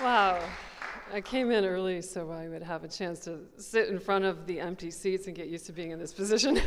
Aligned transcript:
Wow. 0.00 0.46
I 1.10 1.22
came 1.22 1.50
in 1.50 1.64
early 1.64 2.02
so 2.02 2.30
I 2.30 2.48
would 2.48 2.62
have 2.62 2.84
a 2.84 2.88
chance 2.88 3.20
to 3.20 3.38
sit 3.56 3.88
in 3.88 3.98
front 3.98 4.26
of 4.26 4.46
the 4.46 4.60
empty 4.60 4.90
seats 4.90 5.26
and 5.26 5.34
get 5.34 5.48
used 5.48 5.64
to 5.66 5.72
being 5.72 5.90
in 5.90 5.98
this 5.98 6.12
position. 6.22 6.60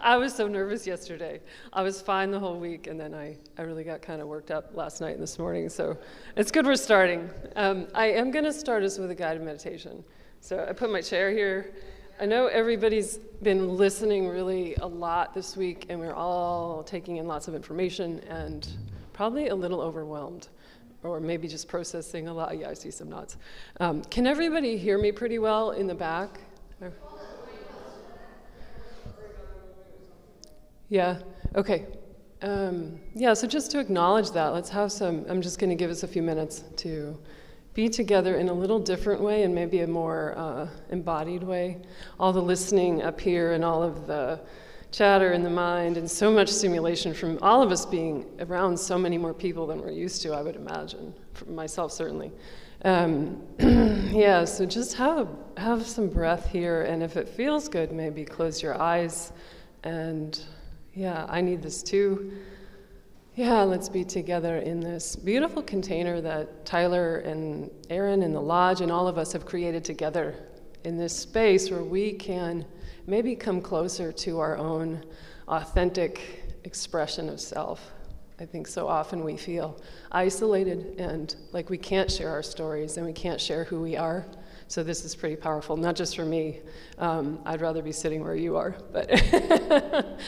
I 0.00 0.16
was 0.16 0.34
so 0.34 0.48
nervous 0.48 0.86
yesterday. 0.86 1.40
I 1.70 1.82
was 1.82 2.00
fine 2.00 2.30
the 2.30 2.38
whole 2.38 2.58
week, 2.58 2.86
and 2.86 2.98
then 2.98 3.12
I, 3.14 3.36
I 3.58 3.62
really 3.62 3.84
got 3.84 4.00
kind 4.00 4.22
of 4.22 4.28
worked 4.28 4.50
up 4.50 4.70
last 4.74 5.02
night 5.02 5.14
and 5.14 5.22
this 5.22 5.38
morning. 5.38 5.68
So 5.68 5.98
it's 6.34 6.50
good 6.50 6.64
we're 6.64 6.76
starting. 6.76 7.28
Um, 7.56 7.88
I 7.94 8.06
am 8.06 8.30
going 8.30 8.44
to 8.44 8.54
start 8.54 8.84
us 8.84 8.96
with 8.96 9.10
a 9.10 9.14
guided 9.14 9.42
meditation. 9.42 10.02
So 10.40 10.64
I 10.66 10.72
put 10.72 10.90
my 10.90 11.02
chair 11.02 11.30
here. 11.30 11.74
I 12.18 12.24
know 12.24 12.46
everybody's 12.46 13.18
been 13.42 13.76
listening 13.76 14.28
really 14.28 14.76
a 14.76 14.86
lot 14.86 15.34
this 15.34 15.58
week, 15.58 15.86
and 15.90 16.00
we're 16.00 16.14
all 16.14 16.82
taking 16.84 17.18
in 17.18 17.26
lots 17.26 17.48
of 17.48 17.54
information 17.54 18.20
and 18.20 18.66
probably 19.12 19.48
a 19.48 19.54
little 19.54 19.82
overwhelmed 19.82 20.48
or 21.02 21.20
maybe 21.20 21.48
just 21.48 21.68
processing 21.68 22.28
a 22.28 22.34
lot. 22.34 22.58
Yeah, 22.58 22.70
I 22.70 22.74
see 22.74 22.90
some 22.90 23.08
nods. 23.08 23.36
Um, 23.80 24.02
can 24.02 24.26
everybody 24.26 24.76
hear 24.76 24.98
me 24.98 25.12
pretty 25.12 25.38
well 25.38 25.70
in 25.70 25.86
the 25.86 25.94
back? 25.94 26.40
Yeah, 30.88 31.18
okay. 31.54 31.86
Um, 32.40 32.98
yeah, 33.14 33.34
so 33.34 33.46
just 33.46 33.70
to 33.72 33.78
acknowledge 33.78 34.30
that, 34.30 34.48
let's 34.48 34.70
have 34.70 34.90
some. 34.90 35.26
I'm 35.28 35.42
just 35.42 35.58
going 35.58 35.70
to 35.70 35.76
give 35.76 35.90
us 35.90 36.02
a 36.02 36.08
few 36.08 36.22
minutes 36.22 36.64
to 36.76 37.18
be 37.74 37.88
together 37.88 38.36
in 38.36 38.48
a 38.48 38.52
little 38.52 38.78
different 38.78 39.20
way 39.20 39.42
and 39.42 39.54
maybe 39.54 39.80
a 39.80 39.86
more 39.86 40.34
uh, 40.36 40.68
embodied 40.90 41.42
way. 41.42 41.78
All 42.18 42.32
the 42.32 42.40
listening 42.40 43.02
up 43.02 43.20
here 43.20 43.52
and 43.52 43.64
all 43.64 43.82
of 43.82 44.06
the 44.06 44.40
chatter 44.90 45.32
in 45.32 45.42
the 45.42 45.50
mind 45.50 45.96
and 45.96 46.10
so 46.10 46.30
much 46.30 46.48
stimulation 46.48 47.12
from 47.12 47.38
all 47.42 47.62
of 47.62 47.70
us 47.70 47.84
being 47.84 48.24
around 48.40 48.78
so 48.78 48.98
many 48.98 49.18
more 49.18 49.34
people 49.34 49.66
than 49.66 49.80
we're 49.80 49.90
used 49.90 50.22
to, 50.22 50.32
I 50.32 50.42
would 50.42 50.56
imagine, 50.56 51.14
myself 51.46 51.92
certainly. 51.92 52.32
Um, 52.84 53.42
yeah, 53.58 54.44
so 54.44 54.64
just 54.64 54.94
have, 54.94 55.28
have 55.56 55.86
some 55.86 56.08
breath 56.08 56.48
here, 56.50 56.82
and 56.82 57.02
if 57.02 57.16
it 57.16 57.28
feels 57.28 57.68
good, 57.68 57.92
maybe 57.92 58.24
close 58.24 58.62
your 58.62 58.80
eyes. 58.80 59.32
And 59.84 60.40
yeah, 60.94 61.26
I 61.28 61.40
need 61.40 61.62
this 61.62 61.82
too. 61.82 62.32
Yeah, 63.34 63.62
let's 63.62 63.88
be 63.88 64.04
together 64.04 64.58
in 64.58 64.80
this 64.80 65.14
beautiful 65.14 65.62
container 65.62 66.20
that 66.20 66.64
Tyler 66.66 67.18
and 67.18 67.70
Aaron 67.90 68.22
and 68.22 68.34
the 68.34 68.40
Lodge 68.40 68.80
and 68.80 68.90
all 68.90 69.06
of 69.06 69.16
us 69.16 69.32
have 69.32 69.46
created 69.46 69.84
together 69.84 70.34
in 70.84 70.96
this 70.96 71.16
space 71.16 71.70
where 71.70 71.84
we 71.84 72.12
can 72.12 72.64
maybe 73.08 73.34
come 73.34 73.62
closer 73.62 74.12
to 74.12 74.38
our 74.38 74.58
own 74.58 75.02
authentic 75.48 76.44
expression 76.64 77.30
of 77.30 77.40
self. 77.40 77.90
I 78.38 78.44
think 78.44 78.68
so 78.68 78.86
often 78.86 79.24
we 79.24 79.36
feel 79.36 79.80
isolated 80.12 80.94
and 80.98 81.34
like 81.52 81.70
we 81.70 81.78
can't 81.78 82.10
share 82.10 82.30
our 82.30 82.42
stories 82.42 82.98
and 82.98 83.06
we 83.06 83.14
can't 83.14 83.40
share 83.40 83.64
who 83.64 83.80
we 83.80 83.96
are. 83.96 84.26
So 84.68 84.82
this 84.82 85.06
is 85.06 85.16
pretty 85.16 85.36
powerful, 85.36 85.78
not 85.78 85.96
just 85.96 86.14
for 86.14 86.26
me. 86.26 86.60
Um, 86.98 87.40
I'd 87.46 87.62
rather 87.62 87.80
be 87.80 87.92
sitting 87.92 88.22
where 88.22 88.36
you 88.36 88.56
are, 88.56 88.76
but 88.92 89.08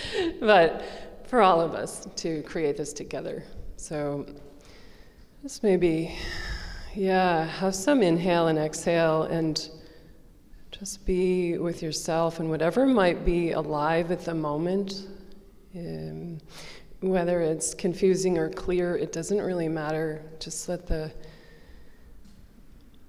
but 0.41 0.83
for 1.25 1.43
all 1.43 1.61
of 1.61 1.75
us 1.75 2.09
to 2.17 2.43
create 2.45 2.79
this 2.79 2.95
together. 2.95 3.45
So 3.77 4.25
just 5.43 5.63
maybe, 5.63 6.17
yeah, 6.95 7.45
have 7.45 7.75
some 7.75 8.03
inhale 8.03 8.49
and 8.49 8.59
exhale 8.59 9.25
and 9.25 9.69
just 10.81 11.05
be 11.05 11.59
with 11.59 11.83
yourself 11.83 12.41
and 12.41 12.49
whatever 12.49 12.87
might 12.87 13.23
be 13.23 13.53
alive 13.53 14.11
at 14.11 14.25
the 14.25 14.33
moment. 14.33 15.09
Um, 15.77 16.39
whether 17.01 17.43
it's 17.43 17.75
confusing 17.75 18.39
or 18.39 18.49
clear, 18.49 18.97
it 18.97 19.13
doesn't 19.13 19.43
really 19.43 19.69
matter. 19.69 20.23
Just 20.39 20.71
let 20.71 20.87
the 20.87 21.13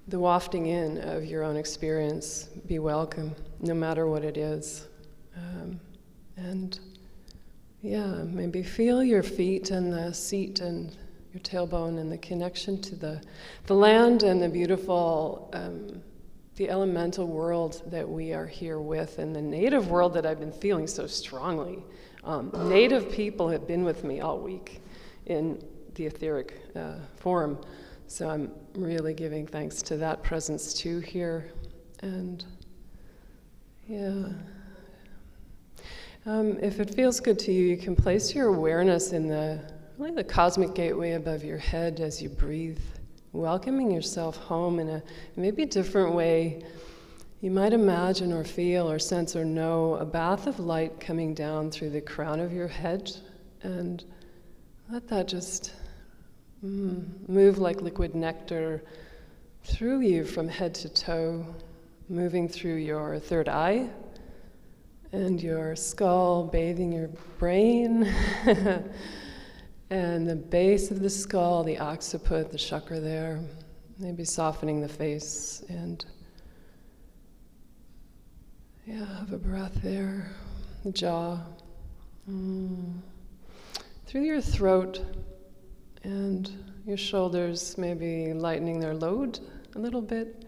the 0.09 0.19
wafting 0.19 0.65
in 0.65 0.97
of 0.97 1.23
your 1.23 1.43
own 1.43 1.55
experience 1.55 2.49
be 2.67 2.79
welcome, 2.79 3.33
no 3.61 3.73
matter 3.73 4.05
what 4.05 4.25
it 4.25 4.35
is. 4.35 4.89
Um, 5.37 5.79
and 6.35 6.77
yeah, 7.81 8.23
maybe 8.25 8.63
feel 8.63 9.01
your 9.01 9.23
feet 9.23 9.71
and 9.71 9.93
the 9.93 10.11
seat 10.11 10.59
and 10.59 10.93
your 11.33 11.41
tailbone 11.41 11.97
and 11.99 12.11
the 12.11 12.17
connection 12.17 12.81
to 12.81 12.95
the, 12.97 13.21
the 13.67 13.73
land 13.73 14.23
and 14.23 14.41
the 14.41 14.49
beautiful 14.49 15.49
um, 15.53 16.01
the 16.57 16.69
elemental 16.69 17.27
world 17.27 17.81
that 17.87 18.07
we 18.07 18.33
are 18.33 18.45
here 18.45 18.79
with 18.79 19.19
and 19.19 19.35
the 19.35 19.41
native 19.41 19.89
world 19.89 20.13
that 20.13 20.25
I've 20.25 20.39
been 20.39 20.51
feeling 20.51 20.87
so 20.87 21.07
strongly. 21.07 21.83
Um, 22.23 22.51
native 22.69 23.11
people 23.11 23.49
have 23.49 23.67
been 23.67 23.83
with 23.83 24.03
me 24.03 24.19
all 24.19 24.39
week 24.39 24.81
in 25.25 25.63
the 25.95 26.05
etheric 26.05 26.61
uh, 26.75 26.95
form. 27.15 27.59
So 28.07 28.29
I'm 28.29 28.51
really 28.75 29.13
giving 29.13 29.47
thanks 29.47 29.81
to 29.83 29.97
that 29.97 30.21
presence 30.21 30.73
too 30.73 30.99
here. 30.99 31.51
And 32.01 32.43
yeah. 33.87 34.27
Um, 36.25 36.59
if 36.61 36.79
it 36.79 36.93
feels 36.93 37.19
good 37.19 37.39
to 37.39 37.51
you, 37.51 37.65
you 37.65 37.77
can 37.77 37.95
place 37.95 38.35
your 38.35 38.47
awareness 38.47 39.13
in 39.13 39.27
the 39.27 39.59
really 39.97 40.15
the 40.15 40.23
cosmic 40.23 40.73
gateway 40.73 41.13
above 41.13 41.43
your 41.43 41.57
head 41.57 41.99
as 41.99 42.21
you 42.21 42.29
breathe 42.29 42.79
welcoming 43.33 43.91
yourself 43.91 44.35
home 44.37 44.79
in 44.79 44.89
a 44.89 45.03
maybe 45.35 45.65
different 45.65 46.13
way. 46.13 46.63
You 47.39 47.49
might 47.49 47.73
imagine 47.73 48.33
or 48.33 48.43
feel 48.43 48.89
or 48.89 48.99
sense 48.99 49.35
or 49.35 49.45
know 49.45 49.95
a 49.95 50.05
bath 50.05 50.47
of 50.47 50.59
light 50.59 50.99
coming 50.99 51.33
down 51.33 51.71
through 51.71 51.91
the 51.91 52.01
crown 52.01 52.39
of 52.39 52.51
your 52.53 52.67
head 52.67 53.11
and 53.63 54.03
let 54.89 55.07
that 55.07 55.27
just 55.27 55.73
mm, 56.63 57.05
move 57.27 57.57
like 57.57 57.81
liquid 57.81 58.15
nectar 58.15 58.83
through 59.63 60.01
you 60.01 60.25
from 60.25 60.47
head 60.47 60.73
to 60.75 60.89
toe, 60.89 61.45
moving 62.09 62.49
through 62.49 62.75
your 62.75 63.19
third 63.19 63.47
eye 63.47 63.89
and 65.13 65.41
your 65.41 65.75
skull, 65.75 66.45
bathing 66.45 66.91
your 66.91 67.09
brain. 67.37 68.13
And 69.91 70.25
the 70.25 70.37
base 70.37 70.89
of 70.89 71.01
the 71.01 71.09
skull, 71.09 71.65
the 71.65 71.77
occiput, 71.77 72.49
the 72.49 72.57
chakra 72.57 73.01
there, 73.01 73.41
maybe 73.99 74.23
softening 74.23 74.79
the 74.79 74.87
face 74.87 75.65
and 75.67 76.05
yeah, 78.87 79.05
have 79.19 79.33
a 79.33 79.37
breath 79.37 79.77
there, 79.83 80.31
the 80.85 80.93
jaw. 80.93 81.41
Mm. 82.29 83.01
Through 84.07 84.21
your 84.21 84.39
throat 84.39 85.05
and 86.03 86.49
your 86.85 86.95
shoulders, 86.95 87.77
maybe 87.77 88.31
lightening 88.33 88.79
their 88.79 88.93
load 88.93 89.41
a 89.75 89.79
little 89.79 90.01
bit. 90.01 90.45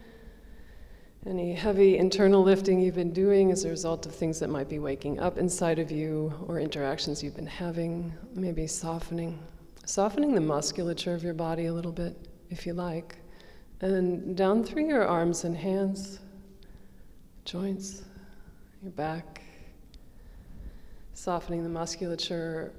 Any 1.26 1.54
heavy 1.54 1.98
internal 1.98 2.44
lifting 2.44 2.82
you've 2.82 2.96
been 2.96 3.14
doing 3.14 3.50
as 3.50 3.64
a 3.64 3.70
result 3.70 4.06
of 4.06 4.14
things 4.14 4.42
that 4.42 4.50
might 4.50 4.68
be 4.68 4.80
waking 4.80 5.22
up 5.22 5.38
inside 5.38 5.80
of 5.80 5.90
you 5.90 6.34
or 6.48 6.60
interactions 6.60 7.24
you've 7.24 7.36
been 7.36 7.48
having, 7.48 8.12
maybe 8.36 8.68
softening. 8.68 9.40
Softening 9.86 10.36
the 10.36 10.42
musculature 10.42 11.14
of 11.14 11.24
your 11.24 11.34
body 11.34 11.68
a 11.68 11.74
little 11.74 11.94
bit, 11.94 12.28
if 12.50 12.66
you 12.66 12.74
like. 12.74 13.16
And 13.80 14.36
down 14.36 14.66
through 14.66 14.86
your 14.86 15.08
arms 15.08 15.46
and 15.46 15.56
hands, 15.56 16.20
joints, 17.46 18.04
your 18.82 18.92
back. 18.92 19.44
Softening 21.14 21.64
the 21.64 21.70
musculature 21.70 22.74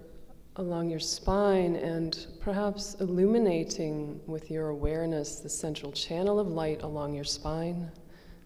along 0.56 0.91
your 0.91 1.00
spine 1.00 1.76
and 1.76 2.26
perhaps 2.41 2.94
illuminating 3.00 4.21
with 4.26 4.50
your 4.50 4.69
awareness 4.69 5.37
the 5.37 5.49
central 5.49 5.93
channel 5.93 6.38
of 6.38 6.49
light 6.49 6.82
along 6.82 7.15
your 7.15 7.25
spine 7.25 7.91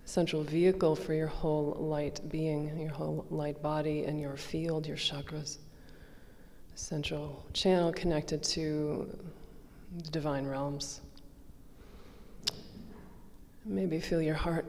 central 0.09 0.43
vehicle 0.43 0.97
for 0.97 1.13
your 1.13 1.27
whole 1.27 1.77
light 1.79 2.19
being, 2.31 2.81
your 2.81 2.91
whole 2.91 3.27
light 3.29 3.61
body, 3.61 4.05
and 4.05 4.19
your 4.19 4.39
field, 4.39 4.87
your 4.87 4.97
chakras. 4.97 5.59
Central 6.77 7.45
channel 7.53 7.93
connected 7.93 8.43
to 8.43 9.07
the 9.99 10.11
divine 10.11 10.47
realms. 10.47 11.03
Maybe 13.67 14.01
feel 14.01 14.23
your 14.23 14.35
heart, 14.35 14.65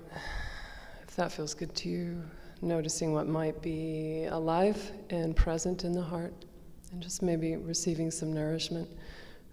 if 1.07 1.15
that 1.15 1.31
feels 1.31 1.53
good 1.53 1.73
to 1.75 1.89
you, 1.89 2.21
noticing 2.61 3.13
what 3.13 3.25
might 3.25 3.61
be 3.61 4.25
alive 4.25 4.91
and 5.09 5.33
present 5.37 5.85
in 5.85 5.93
the 5.93 6.01
heart, 6.01 6.33
and 6.91 7.01
just 7.01 7.21
maybe 7.21 7.55
receiving 7.55 8.11
some 8.11 8.33
nourishment 8.33 8.89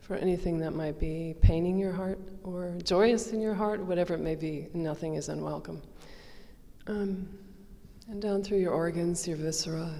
for 0.06 0.14
anything 0.14 0.60
that 0.60 0.70
might 0.70 1.00
be 1.00 1.34
paining 1.40 1.76
your 1.76 1.90
heart 1.90 2.20
or 2.44 2.78
joyous 2.84 3.32
in 3.32 3.40
your 3.40 3.54
heart, 3.54 3.80
whatever 3.80 4.14
it 4.14 4.20
may 4.20 4.36
be, 4.36 4.68
nothing 4.72 5.16
is 5.16 5.28
unwelcome. 5.28 5.82
Um, 6.86 7.28
and 8.08 8.22
down 8.22 8.44
through 8.44 8.58
your 8.58 8.72
organs, 8.72 9.26
your 9.26 9.36
viscera, 9.36 9.92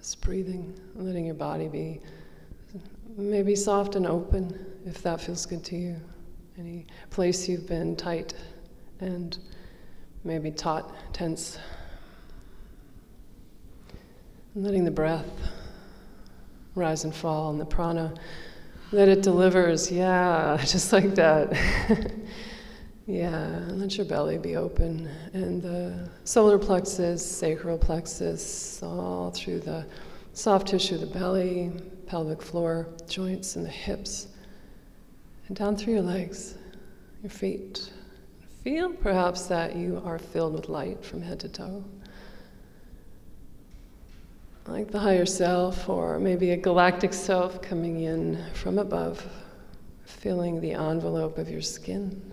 just 0.00 0.20
breathing, 0.20 0.76
letting 0.96 1.26
your 1.26 1.36
body 1.36 1.68
be 1.68 2.00
maybe 3.16 3.54
soft 3.54 3.94
and 3.94 4.04
open 4.04 4.66
if 4.84 5.00
that 5.02 5.20
feels 5.20 5.46
good 5.46 5.62
to 5.66 5.76
you. 5.76 5.96
Any 6.58 6.86
place 7.10 7.48
you've 7.48 7.68
been 7.68 7.94
tight 7.94 8.34
and 8.98 9.38
maybe 10.24 10.50
taut, 10.50 10.92
tense. 11.12 11.56
And 14.56 14.64
letting 14.64 14.84
the 14.84 14.90
breath 14.90 15.30
rise 16.74 17.04
and 17.04 17.14
fall 17.14 17.50
and 17.50 17.60
the 17.60 17.64
prana 17.64 18.12
that 18.92 19.08
it 19.08 19.22
delivers. 19.22 19.90
Yeah, 19.90 20.58
just 20.64 20.92
like 20.92 21.14
that. 21.14 21.56
yeah, 23.06 23.64
let 23.68 23.96
your 23.96 24.06
belly 24.06 24.38
be 24.38 24.56
open. 24.56 25.08
And 25.32 25.62
the 25.62 26.08
solar 26.24 26.58
plexus, 26.58 27.24
sacral 27.24 27.78
plexus, 27.78 28.82
all 28.82 29.30
through 29.30 29.60
the 29.60 29.86
soft 30.34 30.68
tissue 30.68 30.96
of 30.96 31.00
the 31.00 31.06
belly, 31.06 31.72
pelvic 32.06 32.42
floor, 32.42 32.88
joints, 33.08 33.56
and 33.56 33.64
the 33.64 33.70
hips. 33.70 34.28
And 35.48 35.56
down 35.56 35.76
through 35.76 35.94
your 35.94 36.02
legs, 36.02 36.56
your 37.22 37.30
feet. 37.30 37.90
Feel 38.62 38.90
perhaps 38.90 39.46
that 39.46 39.74
you 39.74 40.00
are 40.04 40.18
filled 40.18 40.52
with 40.54 40.68
light 40.68 41.04
from 41.04 41.20
head 41.20 41.40
to 41.40 41.48
toe 41.48 41.84
like 44.66 44.90
the 44.90 44.98
higher 44.98 45.26
self, 45.26 45.88
or 45.88 46.18
maybe 46.18 46.50
a 46.50 46.56
galactic 46.56 47.12
self 47.12 47.60
coming 47.60 48.00
in 48.00 48.42
from 48.54 48.78
above, 48.78 49.26
filling 50.04 50.60
the 50.60 50.72
envelope 50.72 51.38
of 51.38 51.50
your 51.50 51.62
skin, 51.62 52.32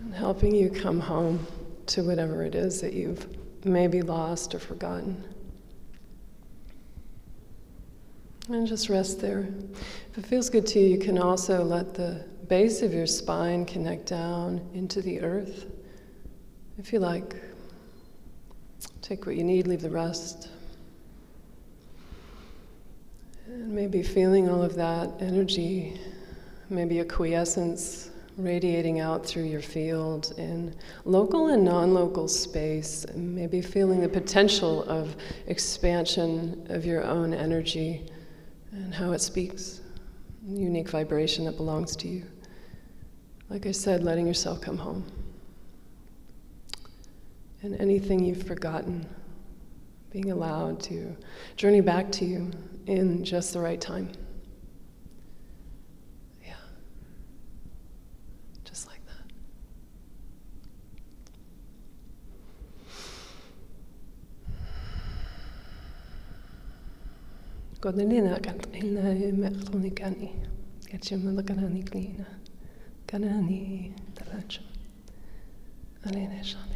and 0.00 0.14
helping 0.14 0.54
you 0.54 0.68
come 0.68 1.00
home 1.00 1.46
to 1.86 2.02
whatever 2.02 2.42
it 2.44 2.54
is 2.54 2.80
that 2.80 2.92
you've 2.92 3.26
maybe 3.64 4.02
lost 4.02 4.54
or 4.54 4.58
forgotten. 4.58 5.22
And 8.48 8.66
just 8.66 8.88
rest 8.88 9.20
there. 9.20 9.48
If 10.12 10.18
it 10.18 10.26
feels 10.26 10.50
good 10.50 10.66
to 10.68 10.78
you, 10.78 10.86
you 10.86 10.98
can 10.98 11.18
also 11.18 11.64
let 11.64 11.94
the 11.94 12.24
base 12.48 12.82
of 12.82 12.94
your 12.94 13.06
spine 13.06 13.64
connect 13.64 14.06
down 14.06 14.60
into 14.72 15.02
the 15.02 15.20
earth, 15.20 15.66
if 16.78 16.92
you 16.92 17.00
like. 17.00 17.34
Take 19.06 19.24
what 19.24 19.36
you 19.36 19.44
need, 19.44 19.68
leave 19.68 19.82
the 19.82 19.88
rest. 19.88 20.48
And 23.46 23.68
maybe 23.68 24.02
feeling 24.02 24.48
all 24.48 24.64
of 24.64 24.74
that 24.74 25.08
energy, 25.20 26.00
maybe 26.70 26.98
a 26.98 27.04
quiescence 27.04 28.10
radiating 28.36 28.98
out 28.98 29.24
through 29.24 29.44
your 29.44 29.62
field 29.62 30.34
in 30.38 30.74
local 31.04 31.50
and 31.50 31.64
non 31.64 31.94
local 31.94 32.26
space, 32.26 33.06
maybe 33.14 33.62
feeling 33.62 34.00
the 34.00 34.08
potential 34.08 34.82
of 34.88 35.14
expansion 35.46 36.66
of 36.68 36.84
your 36.84 37.04
own 37.04 37.32
energy 37.32 38.10
and 38.72 38.92
how 38.92 39.12
it 39.12 39.20
speaks, 39.20 39.82
unique 40.48 40.88
vibration 40.88 41.44
that 41.44 41.56
belongs 41.56 41.94
to 41.94 42.08
you. 42.08 42.24
Like 43.50 43.66
I 43.66 43.70
said, 43.70 44.02
letting 44.02 44.26
yourself 44.26 44.60
come 44.60 44.78
home 44.78 45.04
and 47.66 47.80
anything 47.80 48.24
you've 48.24 48.44
forgotten, 48.44 49.04
being 50.10 50.30
allowed 50.30 50.80
to 50.80 51.16
journey 51.56 51.80
back 51.80 52.12
to 52.12 52.24
you 52.24 52.50
in 52.86 53.24
just 53.24 53.52
the 53.52 53.60
right 53.60 53.80
time. 53.80 54.08
Yeah. 56.44 56.54
Just 58.64 58.86
like 58.86 59.00
that. 59.06 59.32
Kanani 76.04 76.44
shane. 76.44 76.75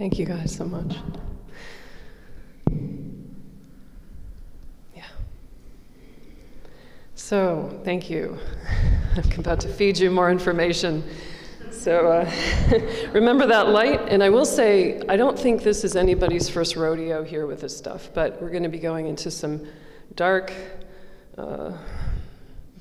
Thank 0.00 0.18
you 0.18 0.24
guys 0.24 0.56
so 0.56 0.64
much. 0.64 0.96
Yeah. 4.96 5.04
So, 7.16 7.78
thank 7.84 8.08
you. 8.08 8.38
I'm 9.14 9.40
about 9.40 9.60
to 9.60 9.68
feed 9.68 9.98
you 9.98 10.10
more 10.10 10.30
information. 10.30 11.04
So, 11.70 12.10
uh, 12.12 12.32
remember 13.12 13.46
that 13.48 13.68
light. 13.68 14.00
And 14.08 14.22
I 14.22 14.30
will 14.30 14.46
say, 14.46 15.02
I 15.06 15.18
don't 15.18 15.38
think 15.38 15.62
this 15.62 15.84
is 15.84 15.96
anybody's 15.96 16.48
first 16.48 16.76
rodeo 16.76 17.22
here 17.22 17.46
with 17.46 17.60
this 17.60 17.76
stuff, 17.76 18.08
but 18.14 18.40
we're 18.40 18.48
going 18.48 18.62
to 18.62 18.70
be 18.70 18.78
going 18.78 19.06
into 19.06 19.30
some 19.30 19.66
dark. 20.14 20.50
Uh, 21.36 21.76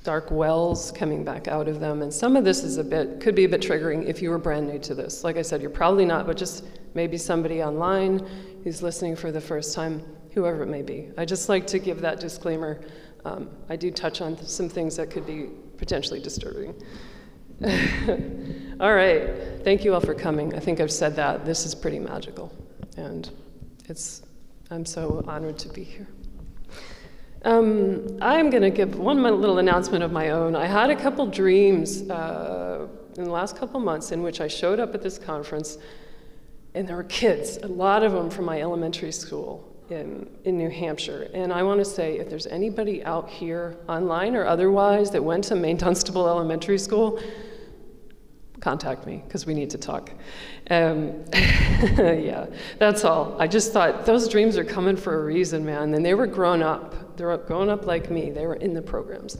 dark 0.05 0.31
wells 0.31 0.93
coming 0.93 1.25
back 1.25 1.49
out 1.49 1.67
of 1.67 1.81
them. 1.81 2.01
And 2.01 2.13
some 2.13 2.37
of 2.37 2.45
this 2.45 2.63
is 2.63 2.77
a 2.77 2.83
bit, 2.85 3.19
could 3.19 3.35
be 3.35 3.43
a 3.43 3.49
bit 3.49 3.59
triggering 3.61 4.05
if 4.05 4.21
you 4.21 4.29
were 4.29 4.37
brand 4.37 4.69
new 4.69 4.79
to 4.79 4.95
this. 4.95 5.25
Like 5.25 5.35
I 5.35 5.41
said, 5.41 5.61
you're 5.61 5.69
probably 5.69 6.05
not, 6.05 6.25
but 6.25 6.37
just 6.37 6.63
maybe 6.93 7.17
somebody 7.17 7.63
online 7.63 8.25
who's 8.63 8.81
listening 8.81 9.15
for 9.15 9.31
the 9.31 9.41
first 9.41 9.73
time, 9.73 10.03
whoever 10.31 10.63
it 10.63 10.67
may 10.67 10.81
be. 10.81 11.09
I 11.17 11.25
just 11.25 11.49
like 11.49 11.67
to 11.67 11.79
give 11.79 12.01
that 12.01 12.19
disclaimer. 12.19 12.81
Um, 13.25 13.49
I 13.69 13.75
do 13.75 13.91
touch 13.91 14.21
on 14.21 14.37
some 14.45 14.69
things 14.69 14.95
that 14.97 15.09
could 15.09 15.25
be 15.25 15.49
potentially 15.77 16.19
disturbing. 16.19 16.73
all 18.79 18.93
right, 18.93 19.61
thank 19.63 19.83
you 19.83 19.93
all 19.93 19.99
for 19.99 20.13
coming. 20.13 20.55
I 20.55 20.59
think 20.59 20.79
I've 20.79 20.91
said 20.91 21.15
that. 21.17 21.45
This 21.45 21.65
is 21.65 21.75
pretty 21.75 21.99
magical, 21.99 22.53
and 22.95 23.29
it's, 23.89 24.21
I'm 24.71 24.85
so 24.85 25.23
honored 25.27 25.57
to 25.59 25.69
be 25.69 25.83
here. 25.83 26.07
Um, 27.43 28.17
I'm 28.21 28.49
going 28.49 28.63
to 28.63 28.69
give 28.69 28.99
one 28.99 29.23
little 29.23 29.59
announcement 29.59 30.03
of 30.03 30.11
my 30.11 30.31
own. 30.31 30.55
I 30.55 30.65
had 30.65 30.89
a 30.89 30.95
couple 30.95 31.25
dreams 31.27 32.09
uh, 32.09 32.87
in 33.17 33.23
the 33.23 33.29
last 33.29 33.55
couple 33.57 33.79
months 33.79 34.11
in 34.11 34.21
which 34.21 34.41
I 34.41 34.47
showed 34.47 34.79
up 34.79 34.93
at 34.93 35.01
this 35.01 35.17
conference, 35.17 35.77
and 36.73 36.87
there 36.87 36.95
were 36.95 37.03
kids, 37.03 37.57
a 37.57 37.67
lot 37.67 38.03
of 38.03 38.11
them 38.11 38.29
from 38.29 38.45
my 38.45 38.61
elementary 38.61 39.11
school 39.11 39.65
in, 39.89 40.29
in 40.43 40.57
New 40.57 40.69
Hampshire. 40.69 41.29
And 41.33 41.51
I 41.51 41.63
want 41.63 41.79
to 41.79 41.85
say 41.85 42.19
if 42.19 42.29
there's 42.29 42.47
anybody 42.47 43.03
out 43.03 43.29
here, 43.29 43.77
online 43.87 44.35
or 44.35 44.45
otherwise, 44.45 45.11
that 45.11 45.23
went 45.23 45.45
to 45.45 45.55
Main 45.55 45.77
Dunstable 45.77 46.27
Elementary 46.27 46.77
School, 46.77 47.19
contact 48.59 49.07
me 49.07 49.23
because 49.25 49.45
we 49.45 49.53
need 49.53 49.69
to 49.71 49.77
talk. 49.77 50.11
Um, 50.69 51.23
yeah, 51.33 52.47
that's 52.77 53.03
all. 53.03 53.35
I 53.39 53.47
just 53.47 53.73
thought 53.73 54.05
those 54.05 54.27
dreams 54.27 54.57
are 54.57 54.65
coming 54.65 54.95
for 54.95 55.21
a 55.21 55.23
reason, 55.23 55.65
man. 55.65 55.93
And 55.93 56.05
they 56.05 56.13
were 56.13 56.27
grown 56.27 56.61
up. 56.61 57.17
They're 57.17 57.35
grown 57.37 57.69
up 57.69 57.85
like 57.85 58.11
me. 58.11 58.29
They 58.29 58.45
were 58.45 58.55
in 58.55 58.73
the 58.73 58.81
programs. 58.81 59.37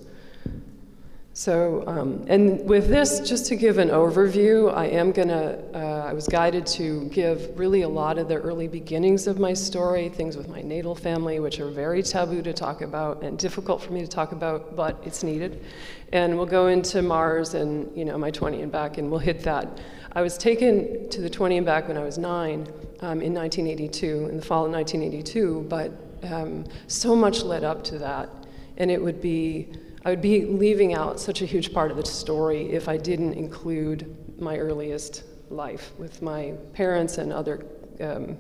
So, 1.40 1.86
um, 1.88 2.26
and 2.28 2.68
with 2.68 2.90
this, 2.90 3.22
just 3.22 3.46
to 3.46 3.56
give 3.56 3.78
an 3.78 3.88
overview, 3.88 4.76
I 4.76 4.88
am 4.88 5.14
gonna, 5.14 5.58
uh, 5.74 6.08
I 6.10 6.12
was 6.12 6.28
guided 6.28 6.66
to 6.66 7.06
give 7.14 7.58
really 7.58 7.84
a 7.84 7.88
lot 7.88 8.18
of 8.18 8.28
the 8.28 8.36
early 8.36 8.68
beginnings 8.68 9.26
of 9.26 9.40
my 9.40 9.54
story, 9.54 10.10
things 10.10 10.36
with 10.36 10.50
my 10.50 10.62
natal 10.62 10.96
family, 10.96 11.40
which 11.40 11.62
are 11.62 11.70
very 11.70 12.04
taboo 12.04 12.42
to 12.42 12.52
talk 12.52 12.82
about 12.82 13.24
and 13.24 13.40
difficult 13.40 13.82
for 13.82 13.94
me 13.94 14.02
to 14.02 14.08
talk 14.08 14.34
about, 14.34 14.76
but 14.76 15.02
it's 15.06 15.24
needed. 15.24 15.64
And 16.12 16.36
we'll 16.36 16.46
go 16.46 16.68
into 16.68 17.02
Mars 17.02 17.54
and, 17.54 17.90
you 17.98 18.04
know, 18.04 18.18
my 18.18 18.32
20 18.32 18.62
and 18.62 18.70
back, 18.70 18.98
and 18.98 19.10
we'll 19.10 19.22
hit 19.22 19.40
that. 19.44 19.80
I 20.12 20.22
was 20.22 20.38
taken 20.38 21.08
to 21.08 21.22
the 21.22 21.30
20 21.30 21.56
and 21.56 21.66
back 21.66 21.88
when 21.88 21.96
I 21.96 22.04
was 22.04 22.18
nine 22.18 22.68
um, 23.00 23.22
in 23.22 23.34
1982, 23.34 24.28
in 24.28 24.36
the 24.36 24.44
fall 24.44 24.66
of 24.66 24.74
1982, 24.74 25.68
but 25.70 25.94
um, 26.30 26.66
so 26.88 27.16
much 27.16 27.44
led 27.44 27.64
up 27.64 27.82
to 27.86 27.98
that. 28.00 28.30
And 28.76 28.92
it 28.92 29.02
would 29.02 29.22
be, 29.22 29.70
I 30.06 30.10
would 30.10 30.22
be 30.22 30.46
leaving 30.46 30.94
out 30.94 31.20
such 31.20 31.42
a 31.42 31.46
huge 31.46 31.74
part 31.74 31.92
of 31.92 31.98
the 31.98 32.06
story 32.06 32.72
if 32.72 32.88
I 32.88 32.98
didn't 32.98 33.34
include 33.34 34.16
my 34.40 34.58
earliest 34.58 35.24
life 35.50 35.92
with 35.98 36.22
my 36.22 36.54
parents 36.74 37.18
and 37.18 37.34
other, 37.34 37.66
um, 38.00 38.38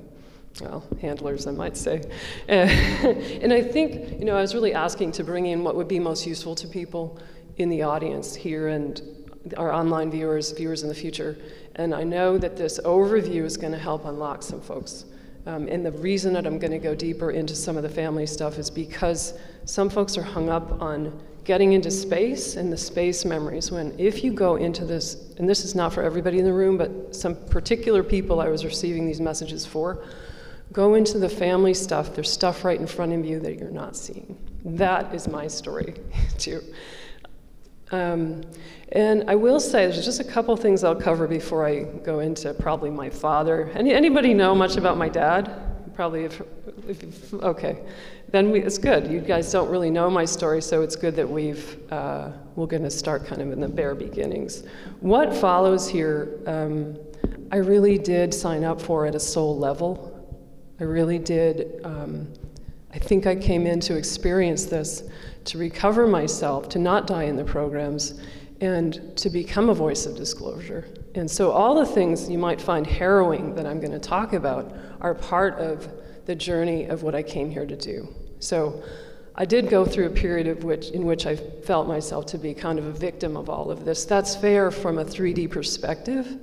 well, 0.62 0.84
handlers, 1.02 1.48
I 1.48 1.52
might 1.52 1.76
say. 1.76 2.02
and 2.48 3.52
I 3.52 3.62
think, 3.62 4.20
you 4.20 4.26
know, 4.26 4.38
I 4.38 4.42
was 4.42 4.54
really 4.54 4.74
asking 4.74 5.12
to 5.14 5.24
bring 5.24 5.48
in 5.48 5.64
what 5.64 5.76
would 5.76 5.88
be 5.88 6.00
most 6.00 6.26
useful 6.26 6.56
to 6.56 6.68
people 6.68 7.20
in 7.58 7.70
the 7.70 7.82
audience 7.82 8.36
here 8.36 8.70
and 8.70 9.02
our 9.58 9.72
online 9.72 10.12
viewers, 10.12 10.52
viewers 10.52 10.84
in 10.84 10.90
the 10.90 10.96
future. 10.96 11.38
And 11.76 11.94
I 11.94 12.04
know 12.04 12.38
that 12.38 12.56
this 12.56 12.80
overview 12.86 13.44
is 13.44 13.58
going 13.58 13.74
to 13.74 13.80
help 13.80 14.06
unlock 14.06 14.44
some 14.44 14.62
folks. 14.62 15.06
Um, 15.46 15.68
and 15.68 15.86
the 15.86 15.92
reason 15.92 16.34
that 16.34 16.46
I'm 16.46 16.60
going 16.60 16.72
to 16.72 16.80
go 16.80 16.94
deeper 16.94 17.32
into 17.32 17.56
some 17.56 17.78
of 17.78 17.84
the 17.84 17.90
family 17.90 18.26
stuff 18.26 18.58
is 18.58 18.70
because 18.70 19.34
some 19.66 19.90
folks 19.90 20.18
are 20.18 20.24
hung 20.24 20.50
up 20.50 20.82
on 20.82 21.20
getting 21.50 21.74
into 21.74 21.90
space 21.90 22.58
and 22.58 22.72
the 22.72 22.78
space 22.78 23.26
memories 23.26 23.72
when 23.72 23.92
if 23.98 24.24
you 24.24 24.32
go 24.32 24.56
into 24.58 24.86
this 24.86 25.34
and 25.40 25.50
this 25.50 25.66
is 25.66 25.74
not 25.74 25.92
for 25.92 26.04
everybody 26.04 26.38
in 26.38 26.46
the 26.46 26.54
room 26.54 26.78
but 26.78 26.92
some 27.16 27.36
particular 27.48 28.04
people 28.04 28.40
i 28.40 28.48
was 28.48 28.64
receiving 28.64 29.08
these 29.08 29.20
messages 29.20 29.66
for 29.66 30.06
go 30.72 30.94
into 30.94 31.18
the 31.18 31.28
family 31.28 31.74
stuff 31.74 32.14
there's 32.14 32.32
stuff 32.32 32.64
right 32.64 32.80
in 32.80 32.86
front 32.86 33.12
of 33.14 33.26
you 33.26 33.40
that 33.40 33.58
you're 33.58 33.72
not 33.72 33.96
seeing. 33.96 34.38
That 34.64 35.12
is 35.12 35.28
my 35.28 35.48
story 35.48 35.96
too. 36.38 36.62
Um, 37.92 38.44
and 38.92 39.28
i 39.28 39.34
will 39.34 39.60
say 39.60 39.88
there's 39.88 40.06
just 40.06 40.20
a 40.20 40.30
couple 40.36 40.56
things 40.56 40.84
i'll 40.84 41.02
cover 41.10 41.28
before 41.28 41.66
i 41.66 41.82
go 42.12 42.20
into 42.20 42.54
probably 42.54 42.92
my 42.92 43.10
father. 43.10 43.72
Any, 43.74 43.92
anybody 43.92 44.36
know 44.36 44.54
much 44.54 44.78
about 44.78 44.98
my 44.98 45.10
dad 45.10 45.52
probably 46.00 46.24
if, 46.24 46.42
if 46.88 47.34
okay, 47.34 47.80
then 48.30 48.52
we, 48.52 48.62
it's 48.62 48.78
good. 48.78 49.12
You 49.12 49.20
guys 49.20 49.52
don't 49.52 49.70
really 49.70 49.90
know 49.90 50.10
my 50.10 50.24
story, 50.24 50.62
so 50.62 50.82
it's 50.82 50.96
good 50.96 51.14
that 51.18 51.30
we've 51.30 51.78
uh, 51.92 52.32
we're 52.56 52.68
going 52.68 52.84
to 52.84 52.90
start 52.90 53.26
kind 53.26 53.42
of 53.42 53.52
in 53.52 53.60
the 53.60 53.68
bare 53.68 53.94
beginnings. 53.96 54.64
What 55.02 55.36
follows 55.36 55.90
here, 55.90 56.40
um, 56.48 56.98
I 57.52 57.58
really 57.58 57.98
did 57.98 58.34
sign 58.34 58.64
up 58.64 58.80
for 58.80 59.08
at 59.08 59.14
a 59.14 59.20
soul 59.20 59.58
level. 59.58 60.16
I 60.80 60.86
really 60.86 61.20
did. 61.20 61.82
Um, 61.84 62.32
I 62.94 62.98
think 62.98 63.28
I 63.28 63.36
came 63.36 63.68
in 63.68 63.82
to 63.82 63.98
experience 63.98 64.68
this, 64.68 65.04
to 65.44 65.58
recover 65.58 66.08
myself, 66.08 66.70
to 66.70 66.80
not 66.80 67.08
die 67.08 67.24
in 67.24 67.36
the 67.36 67.44
programs, 67.44 68.22
and 68.62 69.18
to 69.18 69.30
become 69.30 69.68
a 69.68 69.74
voice 69.74 70.06
of 70.06 70.16
disclosure. 70.16 70.88
And 71.16 71.30
so, 71.30 71.52
all 71.52 71.76
the 71.76 71.86
things 71.86 72.30
you 72.30 72.38
might 72.38 72.62
find 72.62 72.88
harrowing 72.88 73.54
that 73.56 73.66
I'm 73.66 73.82
going 73.82 73.92
to 73.92 74.00
talk 74.00 74.32
about 74.32 74.74
are 75.02 75.16
part 75.16 75.56
of 75.56 75.88
the 76.26 76.36
journey 76.36 76.86
of 76.86 77.04
what 77.04 77.16
I 77.16 77.24
came 77.24 77.50
here 77.50 77.66
to 77.66 77.76
do. 77.76 78.08
So, 78.40 78.84
I 79.40 79.46
did 79.46 79.70
go 79.70 79.86
through 79.86 80.08
a 80.08 80.10
period 80.10 80.48
of 80.48 80.66
which, 80.66 80.90
in 80.90 81.06
which 81.06 81.26
I 81.26 81.38
felt 81.38 81.88
myself 81.88 82.26
to 82.28 82.38
be 82.38 82.54
kind 82.54 82.78
of 82.78 82.86
a 82.86 82.92
victim 82.92 83.38
of 83.38 83.50
all 83.50 83.72
of 83.72 83.86
this. 83.86 84.04
That's 84.04 84.36
fair 84.36 84.70
from 84.70 84.98
a 84.98 85.06
3D 85.06 85.50
perspective, 85.50 86.38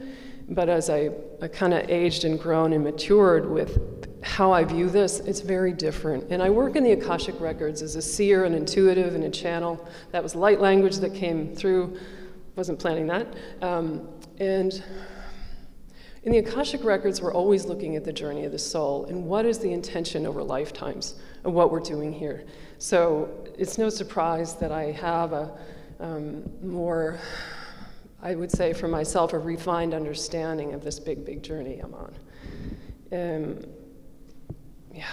but 0.48 0.70
as 0.70 0.88
I, 0.88 1.10
I 1.42 1.48
kind 1.48 1.74
of 1.74 1.90
aged 1.90 2.24
and 2.24 2.40
grown 2.40 2.72
and 2.72 2.82
matured 2.82 3.50
with 3.50 4.06
how 4.22 4.50
I 4.50 4.64
view 4.64 4.88
this, 4.88 5.20
it's 5.20 5.40
very 5.40 5.72
different. 5.72 6.30
And 6.30 6.42
I 6.42 6.48
work 6.48 6.74
in 6.74 6.84
the 6.84 6.92
Akashic 6.92 7.38
Records 7.38 7.82
as 7.82 7.96
a 7.96 8.02
seer, 8.02 8.44
an 8.44 8.54
intuitive, 8.54 9.14
and 9.14 9.24
a 9.24 9.30
channel. 9.30 9.86
That 10.12 10.22
was 10.22 10.34
light 10.34 10.60
language 10.60 10.96
that 10.96 11.14
came 11.14 11.54
through. 11.54 11.98
Wasn't 12.56 12.78
planning 12.78 13.06
that. 13.08 13.26
Um, 13.60 14.08
and 14.38 14.82
in 16.26 16.32
the 16.32 16.38
Akashic 16.38 16.82
Records, 16.82 17.22
we're 17.22 17.32
always 17.32 17.66
looking 17.66 17.94
at 17.94 18.04
the 18.04 18.12
journey 18.12 18.44
of 18.44 18.50
the 18.50 18.58
soul 18.58 19.04
and 19.04 19.24
what 19.24 19.46
is 19.46 19.60
the 19.60 19.72
intention 19.72 20.26
over 20.26 20.42
lifetimes 20.42 21.14
of 21.44 21.52
what 21.52 21.70
we're 21.70 21.78
doing 21.78 22.12
here. 22.12 22.44
So 22.78 23.28
it's 23.56 23.78
no 23.78 23.88
surprise 23.88 24.56
that 24.56 24.72
I 24.72 24.90
have 24.90 25.32
a 25.32 25.56
um, 26.00 26.42
more, 26.60 27.20
I 28.20 28.34
would 28.34 28.50
say 28.50 28.72
for 28.72 28.88
myself, 28.88 29.34
a 29.34 29.38
refined 29.38 29.94
understanding 29.94 30.74
of 30.74 30.82
this 30.82 30.98
big, 30.98 31.24
big 31.24 31.44
journey 31.44 31.78
I'm 31.78 31.94
on. 31.94 32.14
Um, 33.12 33.64
yeah. 34.92 35.06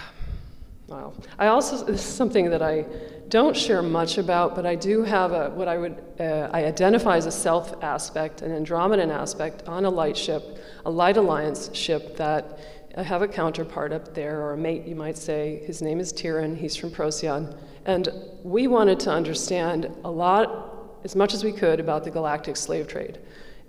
Wow. 0.86 1.14
I 1.38 1.46
also, 1.46 1.84
this 1.84 2.06
is 2.06 2.14
something 2.14 2.50
that 2.50 2.62
I 2.62 2.84
don't 3.28 3.56
share 3.56 3.82
much 3.82 4.18
about, 4.18 4.54
but 4.54 4.66
I 4.66 4.74
do 4.74 5.02
have 5.02 5.32
a, 5.32 5.50
what 5.50 5.66
I 5.66 5.78
would, 5.78 6.02
uh, 6.20 6.50
I 6.52 6.64
identify 6.66 7.16
as 7.16 7.26
a 7.26 7.32
self 7.32 7.82
aspect, 7.82 8.42
an 8.42 8.50
Andromedan 8.50 9.10
aspect 9.10 9.66
on 9.66 9.86
a 9.86 9.90
light 9.90 10.16
ship, 10.16 10.58
a 10.84 10.90
light 10.90 11.16
alliance 11.16 11.74
ship 11.74 12.16
that 12.16 12.58
I 12.96 13.02
have 13.02 13.22
a 13.22 13.28
counterpart 13.28 13.92
up 13.92 14.14
there, 14.14 14.40
or 14.42 14.52
a 14.52 14.58
mate, 14.58 14.86
you 14.86 14.94
might 14.94 15.16
say. 15.16 15.62
His 15.66 15.80
name 15.80 16.00
is 16.00 16.12
Tyran, 16.12 16.56
he's 16.56 16.76
from 16.76 16.90
Procyon. 16.90 17.56
And 17.86 18.08
we 18.42 18.66
wanted 18.66 19.00
to 19.00 19.10
understand 19.10 19.90
a 20.04 20.10
lot, 20.10 21.00
as 21.02 21.16
much 21.16 21.34
as 21.34 21.42
we 21.42 21.52
could, 21.52 21.80
about 21.80 22.04
the 22.04 22.10
galactic 22.10 22.56
slave 22.56 22.88
trade 22.88 23.18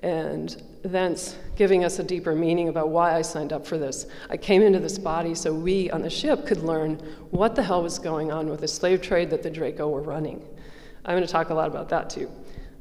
and 0.05 0.61
thence 0.83 1.35
giving 1.55 1.83
us 1.83 1.97
a 1.97 2.03
deeper 2.03 2.35
meaning 2.35 2.69
about 2.69 2.89
why 2.89 3.15
I 3.15 3.23
signed 3.23 3.51
up 3.51 3.65
for 3.65 3.79
this. 3.79 4.05
I 4.29 4.37
came 4.37 4.61
into 4.61 4.79
this 4.79 4.99
body 4.99 5.33
so 5.33 5.51
we 5.51 5.89
on 5.89 6.03
the 6.03 6.11
ship 6.11 6.45
could 6.45 6.59
learn 6.61 6.97
what 7.31 7.55
the 7.55 7.63
hell 7.63 7.81
was 7.81 7.97
going 7.97 8.31
on 8.31 8.47
with 8.47 8.61
the 8.61 8.67
slave 8.67 9.01
trade 9.01 9.31
that 9.31 9.41
the 9.41 9.49
Draco 9.49 9.89
were 9.89 10.03
running. 10.03 10.45
I'm 11.05 11.15
going 11.15 11.25
to 11.25 11.31
talk 11.31 11.49
a 11.49 11.55
lot 11.55 11.67
about 11.67 11.89
that 11.89 12.11
too. 12.11 12.29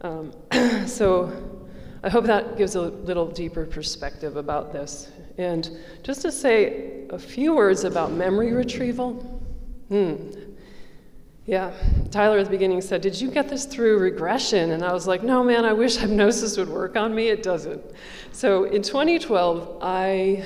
Um, 0.03 0.35
so 0.87 1.33
I 2.03 2.11
hope 2.11 2.27
that 2.27 2.59
gives 2.59 2.75
a 2.75 2.83
little 2.83 3.27
deeper 3.27 3.65
perspective 3.65 4.37
about 4.37 4.75
this. 4.75 5.11
And 5.39 5.71
just 6.03 6.21
to 6.23 6.31
say 6.31 7.07
a 7.09 7.19
few 7.19 7.55
words 7.55 7.85
about 7.85 8.13
memory 8.13 8.53
retrieval. 8.53 9.15
Hmm, 9.89 10.31
yeah, 11.47 11.75
Tyler 12.11 12.39
at 12.39 12.47
the 12.47 12.51
beginning 12.51 12.81
said, 12.81 13.03
Did 13.03 13.21
you 13.21 13.31
get 13.31 13.51
this 13.51 13.67
through 13.67 13.99
regression? 13.99 14.71
And 14.71 14.83
I 14.83 14.93
was 14.93 15.07
like, 15.07 15.23
No, 15.23 15.45
man, 15.45 15.65
I 15.65 15.75
wish 15.75 15.97
hypnosis 15.99 16.57
would 16.57 16.69
work 16.69 16.97
on 16.97 17.15
me. 17.15 17.29
It 17.29 17.43
doesn't. 17.43 17.83
So 18.33 18.65
in 18.65 18.83
2012, 18.83 19.79
I 19.83 20.45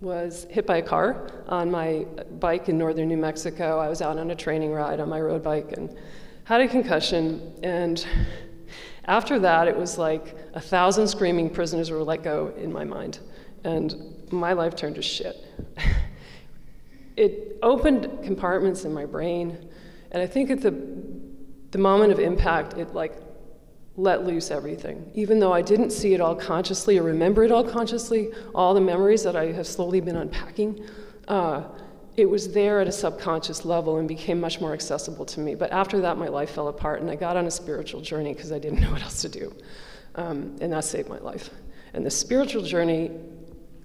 was 0.00 0.46
hit 0.50 0.66
by 0.66 0.78
a 0.78 0.82
car 0.82 1.30
on 1.48 1.70
my 1.70 2.06
bike 2.38 2.68
in 2.68 2.78
northern 2.78 3.08
New 3.08 3.16
Mexico. 3.16 3.78
I 3.78 3.88
was 3.88 4.00
out 4.00 4.16
on 4.16 4.30
a 4.30 4.34
training 4.34 4.72
ride 4.72 5.00
on 5.00 5.08
my 5.08 5.20
road 5.20 5.42
bike 5.42 5.72
and 5.72 5.96
had 6.44 6.60
a 6.60 6.68
concussion. 6.68 7.52
And 7.62 8.04
after 9.06 9.40
that, 9.40 9.66
it 9.66 9.76
was 9.76 9.98
like 9.98 10.36
a 10.54 10.60
thousand 10.60 11.08
screaming 11.08 11.50
prisoners 11.50 11.90
were 11.90 12.02
let 12.02 12.22
go 12.22 12.52
in 12.56 12.72
my 12.72 12.84
mind. 12.84 13.18
And 13.64 14.14
my 14.30 14.52
life 14.52 14.76
turned 14.76 14.96
to 14.96 15.02
shit. 15.02 15.36
it 17.16 17.58
opened 17.62 18.22
compartments 18.22 18.84
in 18.84 18.94
my 18.94 19.04
brain 19.04 19.68
and 20.12 20.22
I 20.22 20.26
think 20.26 20.50
at 20.50 20.60
the, 20.60 20.74
the 21.72 21.78
moment 21.78 22.12
of 22.12 22.20
impact, 22.20 22.74
it 22.74 22.94
like 22.94 23.14
let 23.96 24.24
loose 24.24 24.50
everything. 24.50 25.10
Even 25.14 25.38
though 25.38 25.52
I 25.52 25.60
didn't 25.60 25.90
see 25.90 26.14
it 26.14 26.20
all 26.20 26.34
consciously 26.34 26.98
or 26.98 27.02
remember 27.02 27.44
it 27.44 27.52
all 27.52 27.64
consciously, 27.64 28.30
all 28.54 28.72
the 28.72 28.80
memories 28.80 29.22
that 29.24 29.36
I 29.36 29.52
have 29.52 29.66
slowly 29.66 30.00
been 30.00 30.16
unpacking, 30.16 30.86
uh, 31.28 31.64
it 32.16 32.26
was 32.26 32.52
there 32.52 32.80
at 32.80 32.86
a 32.86 32.92
subconscious 32.92 33.64
level 33.64 33.98
and 33.98 34.06
became 34.06 34.40
much 34.40 34.60
more 34.60 34.72
accessible 34.72 35.24
to 35.26 35.40
me. 35.40 35.54
But 35.54 35.72
after 35.72 36.00
that, 36.00 36.18
my 36.18 36.28
life 36.28 36.50
fell 36.50 36.68
apart, 36.68 37.00
and 37.00 37.10
I 37.10 37.16
got 37.16 37.36
on 37.36 37.46
a 37.46 37.50
spiritual 37.50 38.00
journey 38.00 38.34
because 38.34 38.52
I 38.52 38.58
didn't 38.58 38.80
know 38.80 38.92
what 38.92 39.02
else 39.02 39.22
to 39.22 39.28
do. 39.28 39.54
Um, 40.14 40.56
and 40.60 40.72
that 40.72 40.84
saved 40.84 41.08
my 41.08 41.18
life. 41.18 41.48
And 41.94 42.04
the 42.04 42.10
spiritual 42.10 42.62
journey 42.62 43.10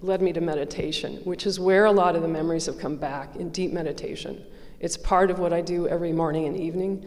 led 0.01 0.21
me 0.21 0.33
to 0.33 0.41
meditation, 0.41 1.17
which 1.23 1.45
is 1.45 1.59
where 1.59 1.85
a 1.85 1.91
lot 1.91 2.15
of 2.15 2.21
the 2.21 2.27
memories 2.27 2.65
have 2.65 2.77
come 2.77 2.97
back 2.97 3.35
in 3.37 3.49
deep 3.49 3.71
meditation. 3.71 4.43
It's 4.79 4.97
part 4.97 5.31
of 5.31 5.39
what 5.39 5.53
I 5.53 5.61
do 5.61 5.87
every 5.87 6.13
morning 6.13 6.45
and 6.45 6.57
evening. 6.57 7.05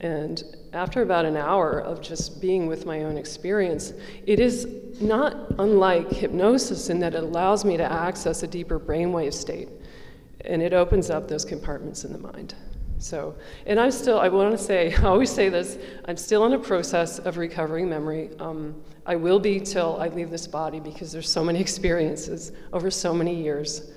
And 0.00 0.42
after 0.72 1.02
about 1.02 1.24
an 1.24 1.36
hour 1.36 1.78
of 1.78 2.00
just 2.00 2.40
being 2.40 2.66
with 2.66 2.86
my 2.86 3.04
own 3.04 3.16
experience, 3.16 3.92
it 4.26 4.40
is 4.40 4.66
not 5.00 5.52
unlike 5.58 6.10
hypnosis 6.10 6.90
in 6.90 6.98
that 7.00 7.14
it 7.14 7.22
allows 7.22 7.64
me 7.64 7.76
to 7.76 7.90
access 7.90 8.42
a 8.42 8.48
deeper 8.48 8.80
brainwave 8.80 9.32
state. 9.32 9.68
And 10.44 10.60
it 10.60 10.72
opens 10.72 11.08
up 11.08 11.28
those 11.28 11.44
compartments 11.44 12.04
in 12.04 12.12
the 12.12 12.18
mind. 12.18 12.54
So, 12.98 13.36
and 13.66 13.78
I'm 13.78 13.90
still, 13.90 14.18
I 14.18 14.28
want 14.28 14.56
to 14.56 14.62
say, 14.62 14.92
I 14.96 15.04
always 15.04 15.30
say 15.30 15.48
this, 15.48 15.78
I'm 16.06 16.16
still 16.16 16.46
in 16.46 16.52
a 16.52 16.58
process 16.58 17.20
of 17.20 17.36
recovering 17.36 17.88
memory. 17.88 18.30
Um, 18.40 18.82
I 19.06 19.14
will 19.14 19.38
be 19.38 19.60
till 19.60 20.00
I 20.00 20.08
leave 20.08 20.30
this 20.30 20.48
body 20.48 20.80
because 20.80 21.12
there's 21.12 21.28
so 21.28 21.44
many 21.44 21.60
experiences 21.68 22.52
over 22.72 22.90
so 22.90 23.14
many 23.14 23.40
years. 23.40 23.92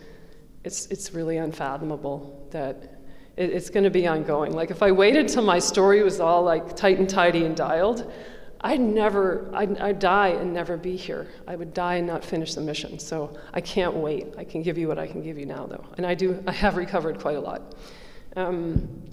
It's, 0.63 0.85
it's 0.87 1.13
really 1.13 1.37
unfathomable 1.37 2.47
that 2.51 2.94
it, 3.37 3.49
it's 3.51 3.69
going 3.69 3.83
to 3.83 3.89
be 3.89 4.07
ongoing. 4.07 4.53
Like 4.53 4.71
if 4.71 4.81
I 4.81 4.91
waited 4.91 5.27
till 5.27 5.43
my 5.43 5.59
story 5.59 6.03
was 6.03 6.19
all 6.19 6.43
like 6.43 6.75
tight 6.75 6.99
and 6.99 7.09
tidy 7.09 7.45
and 7.45 7.55
dialed, 7.55 8.11
I'd 8.61 8.79
never, 8.79 9.51
I'd, 9.53 9.77
I'd, 9.77 9.99
die 9.99 10.29
and 10.29 10.53
never 10.53 10.75
be 10.75 10.95
here. 10.95 11.27
I 11.47 11.55
would 11.55 11.73
die 11.73 11.95
and 11.95 12.07
not 12.07 12.25
finish 12.25 12.55
the 12.55 12.61
mission. 12.61 12.97
So 12.97 13.37
I 13.53 13.61
can't 13.61 13.93
wait. 13.95 14.33
I 14.37 14.43
can 14.43 14.63
give 14.63 14.77
you 14.77 14.87
what 14.87 14.97
I 14.97 15.05
can 15.05 15.21
give 15.21 15.37
you 15.37 15.45
now, 15.45 15.67
though. 15.67 15.85
And 15.97 16.05
I 16.05 16.15
do, 16.15 16.43
I 16.47 16.51
have 16.51 16.75
recovered 16.75 17.19
quite 17.19 17.37
a 17.37 17.41
lot. 17.41 17.75
Um, 18.35 19.03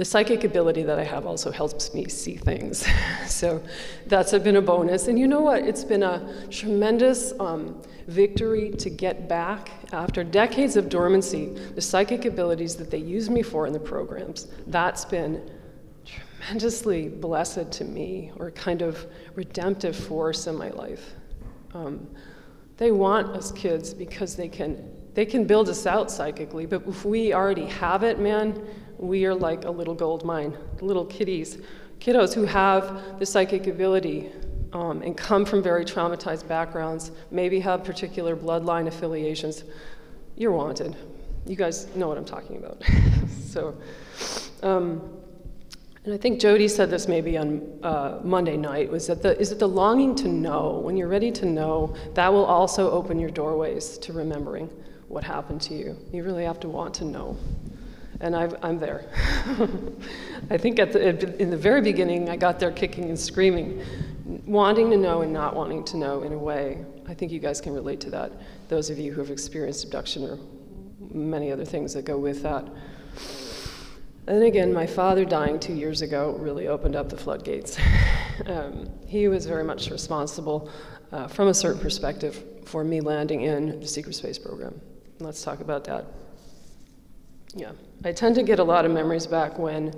the 0.00 0.04
psychic 0.06 0.44
ability 0.44 0.82
that 0.82 0.98
I 0.98 1.04
have 1.04 1.26
also 1.26 1.50
helps 1.50 1.92
me 1.92 2.08
see 2.08 2.34
things. 2.34 2.86
so 3.26 3.62
that's 4.06 4.32
been 4.38 4.56
a 4.56 4.62
bonus. 4.62 5.08
And 5.08 5.18
you 5.18 5.28
know 5.28 5.42
what? 5.42 5.62
It's 5.62 5.84
been 5.84 6.02
a 6.02 6.48
tremendous 6.48 7.34
um, 7.38 7.82
victory 8.06 8.70
to 8.78 8.88
get 8.88 9.28
back 9.28 9.68
after 9.92 10.24
decades 10.24 10.76
of 10.76 10.88
dormancy 10.88 11.48
the 11.74 11.82
psychic 11.82 12.24
abilities 12.24 12.76
that 12.76 12.90
they 12.90 12.96
use 12.96 13.28
me 13.28 13.42
for 13.42 13.66
in 13.66 13.74
the 13.74 13.78
programs. 13.78 14.48
That's 14.68 15.04
been 15.04 15.50
tremendously 16.06 17.10
blessed 17.10 17.70
to 17.70 17.84
me, 17.84 18.32
or 18.38 18.52
kind 18.52 18.80
of 18.80 19.06
redemptive 19.34 19.94
force 19.94 20.46
in 20.46 20.56
my 20.56 20.70
life. 20.70 21.12
Um, 21.74 22.08
they 22.78 22.90
want 22.90 23.36
us 23.36 23.52
kids 23.52 23.92
because 23.92 24.34
they 24.34 24.48
can 24.48 24.96
they 25.12 25.26
can 25.26 25.44
build 25.44 25.68
us 25.68 25.86
out 25.86 26.10
psychically, 26.10 26.64
but 26.66 26.86
if 26.86 27.04
we 27.04 27.34
already 27.34 27.66
have 27.66 28.04
it, 28.04 28.20
man, 28.20 28.64
we 29.00 29.24
are 29.24 29.34
like 29.34 29.64
a 29.64 29.70
little 29.70 29.94
gold 29.94 30.24
mine, 30.24 30.56
little 30.82 31.06
kiddies, 31.06 31.58
kiddos 32.00 32.34
who 32.34 32.44
have 32.44 33.18
the 33.18 33.24
psychic 33.24 33.66
ability 33.66 34.30
um, 34.74 35.00
and 35.02 35.16
come 35.16 35.44
from 35.44 35.62
very 35.62 35.84
traumatized 35.84 36.46
backgrounds, 36.46 37.10
maybe 37.30 37.58
have 37.60 37.82
particular 37.82 38.36
bloodline 38.36 38.86
affiliations, 38.86 39.64
you're 40.36 40.52
wanted. 40.52 40.96
You 41.46 41.56
guys 41.56 41.94
know 41.96 42.08
what 42.08 42.18
I'm 42.18 42.26
talking 42.26 42.58
about. 42.58 42.82
so, 43.42 43.74
um, 44.62 45.16
and 46.04 46.12
I 46.12 46.18
think 46.18 46.38
Jody 46.38 46.68
said 46.68 46.90
this 46.90 47.08
maybe 47.08 47.38
on 47.38 47.78
uh, 47.82 48.20
Monday 48.22 48.56
night, 48.58 48.90
was 48.90 49.06
that 49.06 49.22
the, 49.22 49.38
is 49.40 49.50
it 49.50 49.58
the 49.58 49.68
longing 49.68 50.14
to 50.16 50.28
know, 50.28 50.78
when 50.78 50.96
you're 50.96 51.08
ready 51.08 51.30
to 51.32 51.46
know, 51.46 51.94
that 52.14 52.30
will 52.30 52.44
also 52.44 52.90
open 52.90 53.18
your 53.18 53.30
doorways 53.30 53.96
to 53.98 54.12
remembering 54.12 54.68
what 55.08 55.24
happened 55.24 55.62
to 55.62 55.74
you. 55.74 55.96
You 56.12 56.22
really 56.22 56.44
have 56.44 56.60
to 56.60 56.68
want 56.68 56.94
to 56.94 57.04
know. 57.04 57.36
And 58.20 58.36
i 58.36 58.48
am 58.62 58.78
there. 58.78 59.06
I 60.50 60.58
think 60.58 60.76
the, 60.76 61.36
in 61.40 61.50
the 61.50 61.56
very 61.56 61.80
beginning, 61.80 62.28
I 62.28 62.36
got 62.36 62.60
there 62.60 62.70
kicking 62.70 63.04
and 63.04 63.18
screaming 63.18 63.82
wanting 64.46 64.90
to 64.90 64.96
know 64.96 65.22
and 65.22 65.32
not 65.32 65.56
wanting 65.56 65.84
to 65.84 65.96
know 65.96 66.22
in 66.22 66.32
a 66.32 66.38
way. 66.38 66.84
I 67.08 67.14
think 67.14 67.32
you 67.32 67.40
guys 67.40 67.60
can 67.60 67.74
relate 67.74 68.00
to 68.02 68.10
that, 68.10 68.32
those 68.68 68.90
of 68.90 68.98
you 68.98 69.12
who 69.12 69.20
have 69.20 69.30
experienced 69.30 69.84
abduction 69.84 70.24
or 70.24 70.38
many 71.12 71.50
other 71.50 71.64
things 71.64 71.94
that 71.94 72.04
go 72.04 72.18
with 72.18 72.42
that. 72.42 72.68
And 74.26 74.44
again, 74.44 74.72
my 74.72 74.86
father 74.86 75.24
dying 75.24 75.58
two 75.58 75.74
years 75.74 76.02
ago 76.02 76.36
really 76.38 76.68
opened 76.68 76.94
up 76.94 77.08
the 77.08 77.16
floodgates. 77.16 77.78
um, 78.46 78.88
he 79.06 79.26
was 79.28 79.46
very 79.46 79.64
much 79.64 79.90
responsible, 79.90 80.70
uh, 81.10 81.26
from 81.26 81.48
a 81.48 81.54
certain 81.54 81.80
perspective, 81.80 82.44
for 82.64 82.84
me 82.84 83.00
landing 83.00 83.42
in 83.42 83.80
the 83.80 83.88
secret 83.88 84.14
space 84.14 84.38
program. 84.38 84.80
Let's 85.18 85.42
talk 85.42 85.60
about 85.60 85.84
that. 85.84 86.06
Yeah, 87.54 87.72
I 88.02 88.12
tend 88.12 88.34
to 88.36 88.42
get 88.42 88.58
a 88.58 88.64
lot 88.64 88.86
of 88.86 88.92
memories 88.92 89.26
back 89.26 89.58
when 89.58 89.94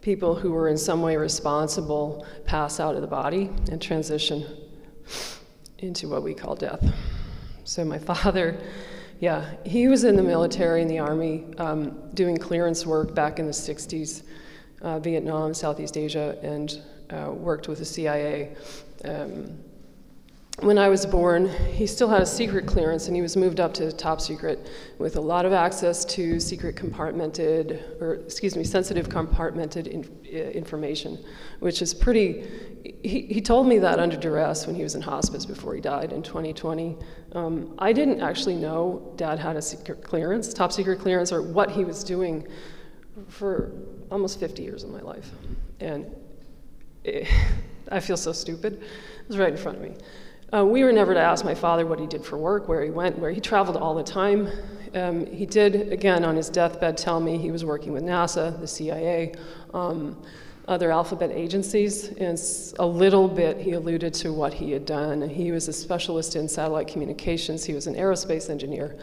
people 0.00 0.34
who 0.34 0.50
were 0.50 0.68
in 0.68 0.76
some 0.76 1.02
way 1.02 1.16
responsible 1.16 2.26
pass 2.44 2.80
out 2.80 2.96
of 2.96 3.00
the 3.00 3.06
body 3.06 3.50
and 3.70 3.80
transition 3.80 4.44
into 5.78 6.08
what 6.08 6.24
we 6.24 6.34
call 6.34 6.56
death. 6.56 6.84
So 7.62 7.84
my 7.84 7.98
father, 8.10 8.60
yeah, 9.20 9.54
he 9.64 9.86
was 9.86 10.02
in 10.02 10.16
the 10.16 10.22
military 10.22 10.82
in 10.82 10.88
the 10.88 10.98
army 10.98 11.44
um, 11.58 12.10
doing 12.12 12.36
clearance 12.36 12.84
work 12.84 13.14
back 13.14 13.38
in 13.38 13.46
the 13.46 13.52
60s, 13.52 14.24
uh, 14.82 14.98
Vietnam, 14.98 15.54
Southeast 15.54 15.96
Asia, 15.96 16.36
and 16.42 16.82
uh, 17.10 17.30
worked 17.30 17.68
with 17.68 17.78
the 17.78 17.84
CIA. 17.84 18.56
Um, 19.04 19.58
when 20.60 20.76
I 20.76 20.88
was 20.88 21.06
born, 21.06 21.48
he 21.48 21.86
still 21.86 22.08
had 22.08 22.20
a 22.20 22.26
secret 22.26 22.66
clearance 22.66 23.06
and 23.06 23.14
he 23.14 23.22
was 23.22 23.36
moved 23.36 23.60
up 23.60 23.72
to 23.74 23.92
top 23.92 24.20
secret 24.20 24.68
with 24.98 25.14
a 25.16 25.20
lot 25.20 25.46
of 25.46 25.52
access 25.52 26.04
to 26.06 26.40
secret 26.40 26.74
compartmented, 26.74 28.00
or 28.00 28.14
excuse 28.14 28.56
me, 28.56 28.64
sensitive 28.64 29.08
compartmented 29.08 29.86
in, 29.86 30.04
uh, 30.26 30.50
information, 30.50 31.24
which 31.60 31.80
is 31.80 31.94
pretty. 31.94 32.44
He, 33.04 33.22
he 33.22 33.40
told 33.40 33.68
me 33.68 33.78
that 33.78 34.00
under 34.00 34.16
duress 34.16 34.66
when 34.66 34.74
he 34.74 34.82
was 34.82 34.96
in 34.96 35.02
hospice 35.02 35.46
before 35.46 35.74
he 35.74 35.80
died 35.80 36.12
in 36.12 36.22
2020. 36.22 36.96
Um, 37.32 37.74
I 37.78 37.92
didn't 37.92 38.20
actually 38.20 38.56
know 38.56 39.12
dad 39.16 39.38
had 39.38 39.56
a 39.56 39.62
secret 39.62 40.02
clearance, 40.02 40.52
top 40.52 40.72
secret 40.72 40.98
clearance, 40.98 41.30
or 41.30 41.40
what 41.40 41.70
he 41.70 41.84
was 41.84 42.02
doing 42.02 42.46
for 43.28 43.72
almost 44.10 44.40
50 44.40 44.62
years 44.62 44.82
of 44.82 44.90
my 44.90 45.00
life. 45.00 45.30
And 45.78 46.06
it, 47.04 47.28
I 47.90 48.00
feel 48.00 48.16
so 48.16 48.32
stupid. 48.32 48.74
It 48.74 49.28
was 49.28 49.38
right 49.38 49.50
in 49.50 49.56
front 49.56 49.78
of 49.78 49.84
me. 49.84 49.94
Uh, 50.50 50.64
we 50.64 50.82
were 50.82 50.92
never 50.92 51.12
to 51.12 51.20
ask 51.20 51.44
my 51.44 51.54
father 51.54 51.84
what 51.84 52.00
he 52.00 52.06
did 52.06 52.24
for 52.24 52.38
work, 52.38 52.68
where 52.68 52.82
he 52.82 52.90
went, 52.90 53.18
where 53.18 53.30
he 53.30 53.38
traveled 53.40 53.76
all 53.76 53.94
the 53.94 54.02
time. 54.02 54.48
Um, 54.94 55.26
he 55.26 55.44
did, 55.44 55.92
again, 55.92 56.24
on 56.24 56.36
his 56.36 56.48
deathbed, 56.48 56.96
tell 56.96 57.20
me 57.20 57.36
he 57.36 57.50
was 57.50 57.66
working 57.66 57.92
with 57.92 58.02
NASA, 58.02 58.58
the 58.58 58.66
CIA, 58.66 59.34
um, 59.74 60.16
other 60.66 60.90
alphabet 60.90 61.30
agencies, 61.32 62.08
and 62.16 62.40
a 62.78 62.86
little 62.86 63.28
bit 63.28 63.58
he 63.58 63.72
alluded 63.72 64.14
to 64.14 64.32
what 64.32 64.54
he 64.54 64.70
had 64.70 64.86
done. 64.86 65.28
He 65.28 65.52
was 65.52 65.68
a 65.68 65.72
specialist 65.72 66.34
in 66.34 66.48
satellite 66.48 66.88
communications, 66.88 67.64
he 67.66 67.74
was 67.74 67.86
an 67.86 67.94
aerospace 67.94 68.48
engineer, 68.48 68.96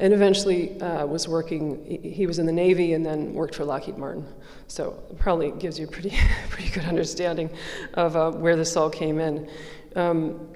and 0.00 0.12
eventually 0.12 0.78
uh, 0.82 1.06
was 1.06 1.26
working, 1.26 1.98
he 2.02 2.26
was 2.26 2.38
in 2.38 2.44
the 2.44 2.52
Navy 2.52 2.92
and 2.92 3.06
then 3.06 3.32
worked 3.32 3.54
for 3.54 3.64
Lockheed 3.64 3.96
Martin. 3.96 4.26
So 4.66 5.02
probably 5.18 5.50
gives 5.52 5.78
you 5.78 5.86
a 5.86 5.90
pretty, 5.90 6.14
pretty 6.50 6.68
good 6.70 6.84
understanding 6.84 7.48
of 7.94 8.16
uh, 8.16 8.32
where 8.32 8.56
this 8.56 8.76
all 8.76 8.90
came 8.90 9.18
in. 9.18 9.48
Um, 9.96 10.48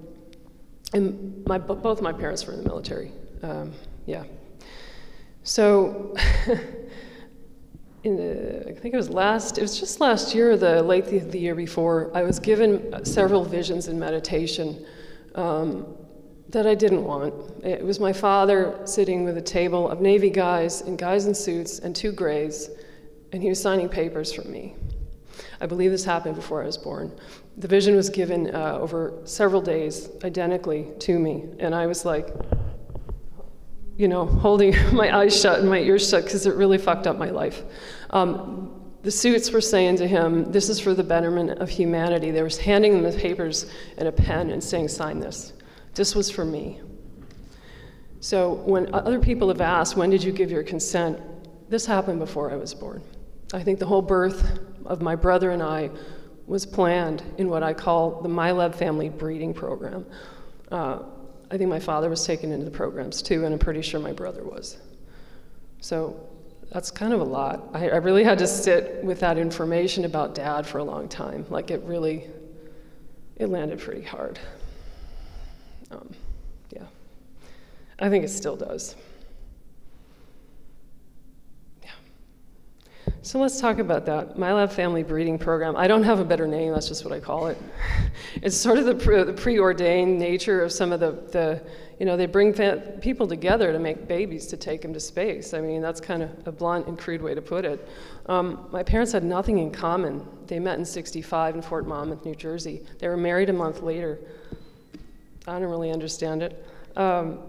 and 0.92 1.44
my, 1.46 1.58
both 1.58 2.00
my 2.00 2.12
parents 2.12 2.46
were 2.46 2.52
in 2.52 2.62
the 2.62 2.68
military. 2.68 3.12
Um, 3.42 3.72
yeah. 4.06 4.24
So, 5.42 6.14
in 8.04 8.16
the, 8.16 8.68
I 8.68 8.72
think 8.74 8.94
it 8.94 8.96
was 8.96 9.10
last, 9.10 9.58
it 9.58 9.62
was 9.62 9.78
just 9.78 10.00
last 10.00 10.34
year, 10.34 10.56
the 10.56 10.82
late 10.82 11.06
the, 11.06 11.18
the 11.18 11.38
year 11.38 11.54
before, 11.54 12.10
I 12.14 12.22
was 12.22 12.38
given 12.38 13.04
several 13.04 13.44
visions 13.44 13.88
in 13.88 13.98
meditation 13.98 14.86
um, 15.34 15.86
that 16.48 16.66
I 16.66 16.74
didn't 16.74 17.04
want. 17.04 17.34
It 17.64 17.84
was 17.84 18.00
my 18.00 18.12
father 18.12 18.80
sitting 18.84 19.24
with 19.24 19.36
a 19.36 19.42
table 19.42 19.90
of 19.90 20.00
Navy 20.00 20.30
guys 20.30 20.80
and 20.80 20.98
guys 20.98 21.26
in 21.26 21.34
suits 21.34 21.80
and 21.80 21.94
two 21.94 22.12
grays, 22.12 22.70
and 23.32 23.42
he 23.42 23.48
was 23.48 23.60
signing 23.60 23.88
papers 23.88 24.32
for 24.32 24.42
me. 24.42 24.74
I 25.60 25.66
believe 25.66 25.90
this 25.90 26.04
happened 26.04 26.36
before 26.36 26.62
I 26.62 26.66
was 26.66 26.78
born. 26.78 27.12
The 27.58 27.68
vision 27.68 27.96
was 27.96 28.08
given 28.08 28.54
uh, 28.54 28.78
over 28.80 29.20
several 29.24 29.60
days, 29.60 30.08
identically 30.22 30.86
to 31.00 31.18
me, 31.18 31.44
and 31.58 31.74
I 31.74 31.86
was 31.86 32.04
like, 32.04 32.28
you 33.96 34.06
know, 34.06 34.24
holding 34.24 34.74
my 34.92 35.14
eyes 35.14 35.38
shut 35.38 35.58
and 35.58 35.68
my 35.68 35.80
ears 35.80 36.08
shut 36.08 36.24
because 36.24 36.46
it 36.46 36.54
really 36.54 36.78
fucked 36.78 37.06
up 37.06 37.18
my 37.18 37.30
life. 37.30 37.64
Um, 38.10 38.74
the 39.02 39.10
suits 39.10 39.50
were 39.50 39.60
saying 39.60 39.96
to 39.96 40.06
him, 40.06 40.50
This 40.52 40.68
is 40.68 40.78
for 40.80 40.94
the 40.94 41.02
betterment 41.02 41.58
of 41.58 41.68
humanity. 41.68 42.30
They 42.30 42.42
were 42.42 42.50
handing 42.62 42.92
him 42.92 43.02
the 43.02 43.12
papers 43.12 43.70
and 43.96 44.08
a 44.08 44.12
pen 44.12 44.50
and 44.50 44.62
saying, 44.62 44.88
Sign 44.88 45.18
this. 45.18 45.52
This 45.94 46.14
was 46.14 46.30
for 46.30 46.44
me. 46.44 46.80
So 48.20 48.54
when 48.54 48.92
other 48.94 49.18
people 49.18 49.48
have 49.48 49.60
asked, 49.60 49.96
When 49.96 50.10
did 50.10 50.22
you 50.22 50.32
give 50.32 50.50
your 50.50 50.62
consent? 50.62 51.20
This 51.68 51.86
happened 51.86 52.18
before 52.20 52.52
I 52.52 52.56
was 52.56 52.72
born. 52.74 53.02
I 53.52 53.62
think 53.62 53.78
the 53.78 53.86
whole 53.86 54.02
birth 54.02 54.60
of 54.84 55.02
my 55.02 55.14
brother 55.14 55.50
and 55.50 55.62
I 55.62 55.90
was 56.48 56.64
planned 56.64 57.22
in 57.36 57.48
what 57.48 57.62
I 57.62 57.74
call 57.74 58.22
the 58.22 58.28
MILAB 58.28 58.74
family 58.74 59.10
breeding 59.10 59.52
program. 59.52 60.06
Uh, 60.72 61.00
I 61.50 61.58
think 61.58 61.68
my 61.70 61.78
father 61.78 62.08
was 62.08 62.26
taken 62.26 62.50
into 62.50 62.64
the 62.64 62.70
programs 62.70 63.22
too, 63.22 63.44
and 63.44 63.52
I'm 63.52 63.58
pretty 63.58 63.82
sure 63.82 64.00
my 64.00 64.12
brother 64.12 64.42
was. 64.42 64.78
So 65.80 66.28
that's 66.72 66.90
kind 66.90 67.12
of 67.12 67.20
a 67.20 67.24
lot. 67.24 67.68
I, 67.74 67.90
I 67.90 67.96
really 67.96 68.24
had 68.24 68.38
to 68.38 68.46
sit 68.46 69.04
with 69.04 69.20
that 69.20 69.38
information 69.38 70.06
about 70.06 70.34
dad 70.34 70.66
for 70.66 70.78
a 70.78 70.84
long 70.84 71.08
time. 71.08 71.44
Like 71.50 71.70
it 71.70 71.82
really, 71.82 72.24
it 73.36 73.48
landed 73.48 73.78
pretty 73.78 74.02
hard. 74.02 74.38
Um, 75.90 76.10
yeah. 76.70 76.84
I 77.98 78.08
think 78.08 78.24
it 78.24 78.30
still 78.30 78.56
does. 78.56 78.96
So 83.22 83.40
let's 83.40 83.60
talk 83.60 83.78
about 83.78 84.06
that. 84.06 84.36
MILAB 84.36 84.72
Family 84.72 85.02
Breeding 85.02 85.38
Program. 85.38 85.76
I 85.76 85.88
don't 85.88 86.04
have 86.04 86.20
a 86.20 86.24
better 86.24 86.46
name, 86.46 86.72
that's 86.72 86.86
just 86.86 87.04
what 87.04 87.12
I 87.12 87.20
call 87.20 87.48
it. 87.48 87.58
It's 88.42 88.56
sort 88.56 88.78
of 88.78 88.84
the, 88.84 88.94
pre- 88.94 89.22
the 89.24 89.32
preordained 89.32 90.18
nature 90.18 90.62
of 90.62 90.72
some 90.72 90.92
of 90.92 91.00
the, 91.00 91.12
the 91.32 91.62
you 91.98 92.06
know, 92.06 92.16
they 92.16 92.26
bring 92.26 92.54
people 93.00 93.26
together 93.26 93.72
to 93.72 93.78
make 93.78 94.06
babies 94.06 94.46
to 94.48 94.56
take 94.56 94.82
them 94.82 94.92
to 94.92 95.00
space. 95.00 95.54
I 95.54 95.60
mean, 95.60 95.82
that's 95.82 96.00
kind 96.00 96.22
of 96.22 96.30
a 96.46 96.52
blunt 96.52 96.86
and 96.86 96.96
crude 96.96 97.20
way 97.20 97.34
to 97.34 97.42
put 97.42 97.64
it. 97.64 97.88
Um, 98.26 98.68
my 98.70 98.82
parents 98.82 99.12
had 99.12 99.24
nothing 99.24 99.58
in 99.58 99.72
common. 99.72 100.26
They 100.46 100.60
met 100.60 100.78
in 100.78 100.84
65 100.84 101.56
in 101.56 101.62
Fort 101.62 101.86
Monmouth, 101.86 102.24
New 102.24 102.36
Jersey. 102.36 102.82
They 102.98 103.08
were 103.08 103.16
married 103.16 103.50
a 103.50 103.52
month 103.52 103.82
later. 103.82 104.20
I 105.46 105.58
don't 105.58 105.70
really 105.70 105.90
understand 105.90 106.42
it. 106.42 106.64
Um, 106.96 107.40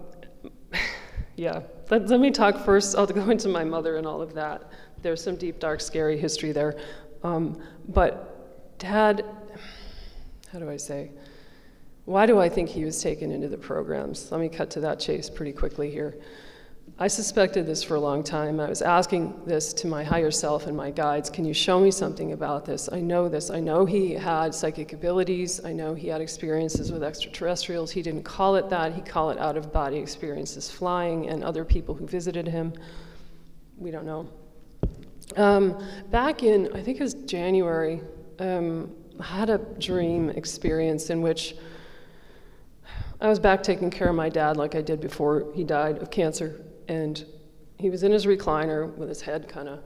yeah, 1.35 1.61
let, 1.91 2.07
let 2.07 2.19
me 2.19 2.31
talk 2.31 2.65
first. 2.65 2.95
I'll 2.95 3.05
go 3.05 3.29
into 3.29 3.49
my 3.49 3.63
mother 3.63 3.97
and 3.97 4.07
all 4.07 4.21
of 4.21 4.33
that. 4.33 4.63
There's 5.01 5.23
some 5.23 5.35
deep, 5.35 5.59
dark, 5.59 5.81
scary 5.81 6.17
history 6.17 6.51
there. 6.51 6.77
Um, 7.23 7.61
but 7.87 8.77
dad, 8.79 9.25
how 10.51 10.59
do 10.59 10.69
I 10.69 10.77
say? 10.77 11.11
Why 12.05 12.25
do 12.25 12.39
I 12.39 12.49
think 12.49 12.69
he 12.69 12.85
was 12.85 13.01
taken 13.01 13.31
into 13.31 13.47
the 13.47 13.57
programs? 13.57 14.31
Let 14.31 14.41
me 14.41 14.49
cut 14.49 14.71
to 14.71 14.79
that 14.81 14.99
chase 14.99 15.29
pretty 15.29 15.51
quickly 15.51 15.91
here. 15.91 16.17
I 16.97 17.07
suspected 17.07 17.67
this 17.67 17.83
for 17.83 17.95
a 17.95 17.99
long 17.99 18.23
time. 18.23 18.59
I 18.59 18.67
was 18.67 18.81
asking 18.81 19.41
this 19.45 19.73
to 19.73 19.87
my 19.87 20.03
higher 20.03 20.31
self 20.31 20.65
and 20.65 20.75
my 20.75 20.89
guides 20.89 21.29
can 21.29 21.45
you 21.45 21.53
show 21.53 21.79
me 21.79 21.91
something 21.91 22.33
about 22.33 22.65
this? 22.65 22.89
I 22.91 22.99
know 22.99 23.29
this. 23.29 23.51
I 23.51 23.59
know 23.59 23.85
he 23.85 24.13
had 24.13 24.55
psychic 24.55 24.91
abilities. 24.91 25.63
I 25.63 25.71
know 25.71 25.93
he 25.93 26.07
had 26.07 26.19
experiences 26.19 26.91
with 26.91 27.03
extraterrestrials. 27.03 27.91
He 27.91 28.01
didn't 28.01 28.23
call 28.23 28.55
it 28.55 28.69
that, 28.69 28.93
he 28.93 29.01
called 29.01 29.35
it 29.35 29.39
out 29.39 29.55
of 29.55 29.71
body 29.71 29.97
experiences 29.97 30.69
flying 30.69 31.29
and 31.29 31.43
other 31.43 31.63
people 31.63 31.93
who 31.93 32.07
visited 32.07 32.47
him. 32.47 32.73
We 33.77 33.91
don't 33.91 34.05
know. 34.05 34.27
Um, 35.35 35.83
back 36.09 36.43
in, 36.43 36.73
I 36.75 36.81
think 36.81 36.99
it 36.99 37.03
was 37.03 37.13
January, 37.13 38.01
um, 38.39 38.91
I 39.19 39.25
had 39.25 39.49
a 39.49 39.57
dream 39.57 40.29
experience 40.29 41.09
in 41.09 41.21
which 41.21 41.55
I 43.21 43.27
was 43.27 43.37
back 43.37 43.61
taking 43.61 43.89
care 43.89 44.09
of 44.09 44.15
my 44.15 44.29
dad 44.29 44.55
like 44.55 44.75
I 44.75 44.81
did 44.81 45.01
before 45.01 45.51
he 45.53 45.63
died 45.63 45.97
of 45.97 46.09
cancer. 46.09 46.61
And 46.87 47.23
he 47.77 47.89
was 47.89 48.03
in 48.03 48.11
his 48.11 48.25
recliner 48.25 48.95
with 48.95 49.09
his 49.09 49.21
head 49.21 49.49
kind 49.49 49.67
of 49.67 49.79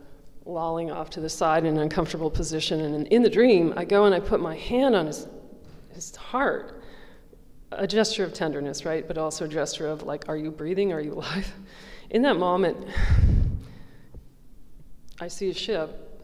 lolling 0.46 0.92
off 0.92 1.10
to 1.12 1.20
the 1.20 1.30
side 1.30 1.66
in 1.66 1.76
an 1.76 1.82
uncomfortable 1.82 2.30
position. 2.30 2.82
And 2.82 3.08
in 3.08 3.24
the 3.24 3.30
dream, 3.30 3.74
I 3.76 3.86
go 3.86 4.06
and 4.06 4.14
I 4.14 4.20
put 4.20 4.40
my 4.40 4.56
hand 4.56 4.96
on 4.96 5.08
his, 5.08 5.28
his 5.94 6.16
heart. 6.16 6.82
A 7.72 7.88
gesture 7.88 8.24
of 8.24 8.34
tenderness, 8.34 8.86
right? 8.86 9.08
But 9.08 9.18
also 9.18 9.46
a 9.46 9.48
gesture 9.48 9.88
of, 9.88 10.04
like, 10.04 10.30
are 10.30 10.38
you 10.38 10.52
breathing? 10.52 10.94
Are 10.94 11.02
you 11.02 11.14
alive? 11.14 11.52
In 12.12 12.22
that 12.22 12.38
moment, 12.38 12.78
I 15.24 15.30
see 15.30 15.50
a 15.50 15.54
ship, 15.54 16.22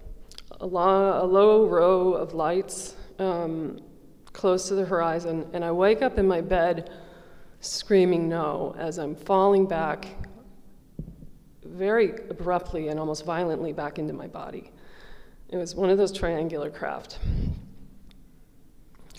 a, 0.59 0.65
a 0.65 0.67
low 0.67 1.65
row 1.65 2.15
of 2.15 2.33
lights 2.33 2.97
um, 3.17 3.79
close 4.33 4.67
to 4.67 4.75
the 4.75 4.83
horizon, 4.83 5.49
and 5.53 5.63
I 5.63 5.71
wake 5.71 6.01
up 6.01 6.17
in 6.17 6.27
my 6.27 6.41
bed 6.41 6.91
screaming 7.62 8.27
no 8.27 8.75
as 8.77 8.99
I'm 8.99 9.15
falling 9.15 9.67
back 9.67 10.05
very 11.63 12.09
abruptly 12.29 12.89
and 12.89 12.99
almost 12.99 13.23
violently 13.23 13.71
back 13.71 13.99
into 13.99 14.12
my 14.12 14.27
body. 14.27 14.69
It 15.47 15.55
was 15.55 15.75
one 15.75 15.89
of 15.89 15.97
those 15.97 16.12
triangular 16.12 16.69
craft. 16.69 17.19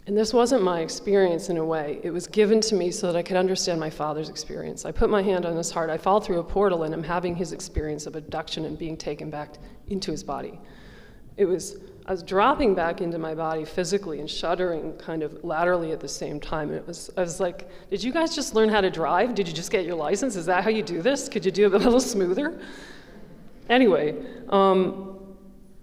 And 0.06 0.16
this 0.16 0.32
wasn't 0.32 0.62
my 0.62 0.80
experience 0.80 1.50
in 1.50 1.58
a 1.58 1.64
way. 1.64 2.00
It 2.02 2.10
was 2.10 2.26
given 2.26 2.60
to 2.62 2.74
me 2.74 2.90
so 2.90 3.06
that 3.06 3.16
I 3.16 3.22
could 3.22 3.36
understand 3.36 3.78
my 3.78 3.90
father's 3.90 4.28
experience. 4.28 4.84
I 4.84 4.92
put 4.92 5.10
my 5.10 5.22
hand 5.22 5.44
on 5.44 5.56
his 5.56 5.70
heart. 5.70 5.90
I 5.90 5.98
fall 5.98 6.20
through 6.20 6.40
a 6.40 6.44
portal 6.44 6.84
and 6.84 6.94
I'm 6.94 7.02
having 7.02 7.36
his 7.36 7.52
experience 7.52 8.06
of 8.06 8.16
abduction 8.16 8.64
and 8.64 8.78
being 8.78 8.96
taken 8.96 9.30
back 9.30 9.56
into 9.88 10.10
his 10.10 10.24
body. 10.24 10.58
It 11.36 11.44
was, 11.44 11.76
I 12.06 12.12
was 12.12 12.22
dropping 12.22 12.74
back 12.74 13.02
into 13.02 13.18
my 13.18 13.34
body 13.34 13.64
physically 13.64 14.20
and 14.20 14.28
shuddering 14.28 14.96
kind 14.96 15.22
of 15.22 15.44
laterally 15.44 15.92
at 15.92 16.00
the 16.00 16.08
same 16.08 16.40
time. 16.40 16.72
It 16.72 16.86
was, 16.86 17.10
I 17.16 17.20
was 17.20 17.38
like, 17.38 17.68
did 17.90 18.02
you 18.02 18.10
guys 18.10 18.34
just 18.34 18.54
learn 18.54 18.70
how 18.70 18.80
to 18.80 18.90
drive? 18.90 19.34
Did 19.34 19.46
you 19.46 19.54
just 19.54 19.70
get 19.70 19.84
your 19.84 19.96
license? 19.96 20.34
Is 20.34 20.46
that 20.46 20.64
how 20.64 20.70
you 20.70 20.82
do 20.82 21.02
this? 21.02 21.28
Could 21.28 21.44
you 21.44 21.52
do 21.52 21.66
it 21.66 21.74
a 21.74 21.78
little 21.78 22.00
smoother? 22.00 22.58
Anyway, 23.68 24.16
um, 24.48 25.36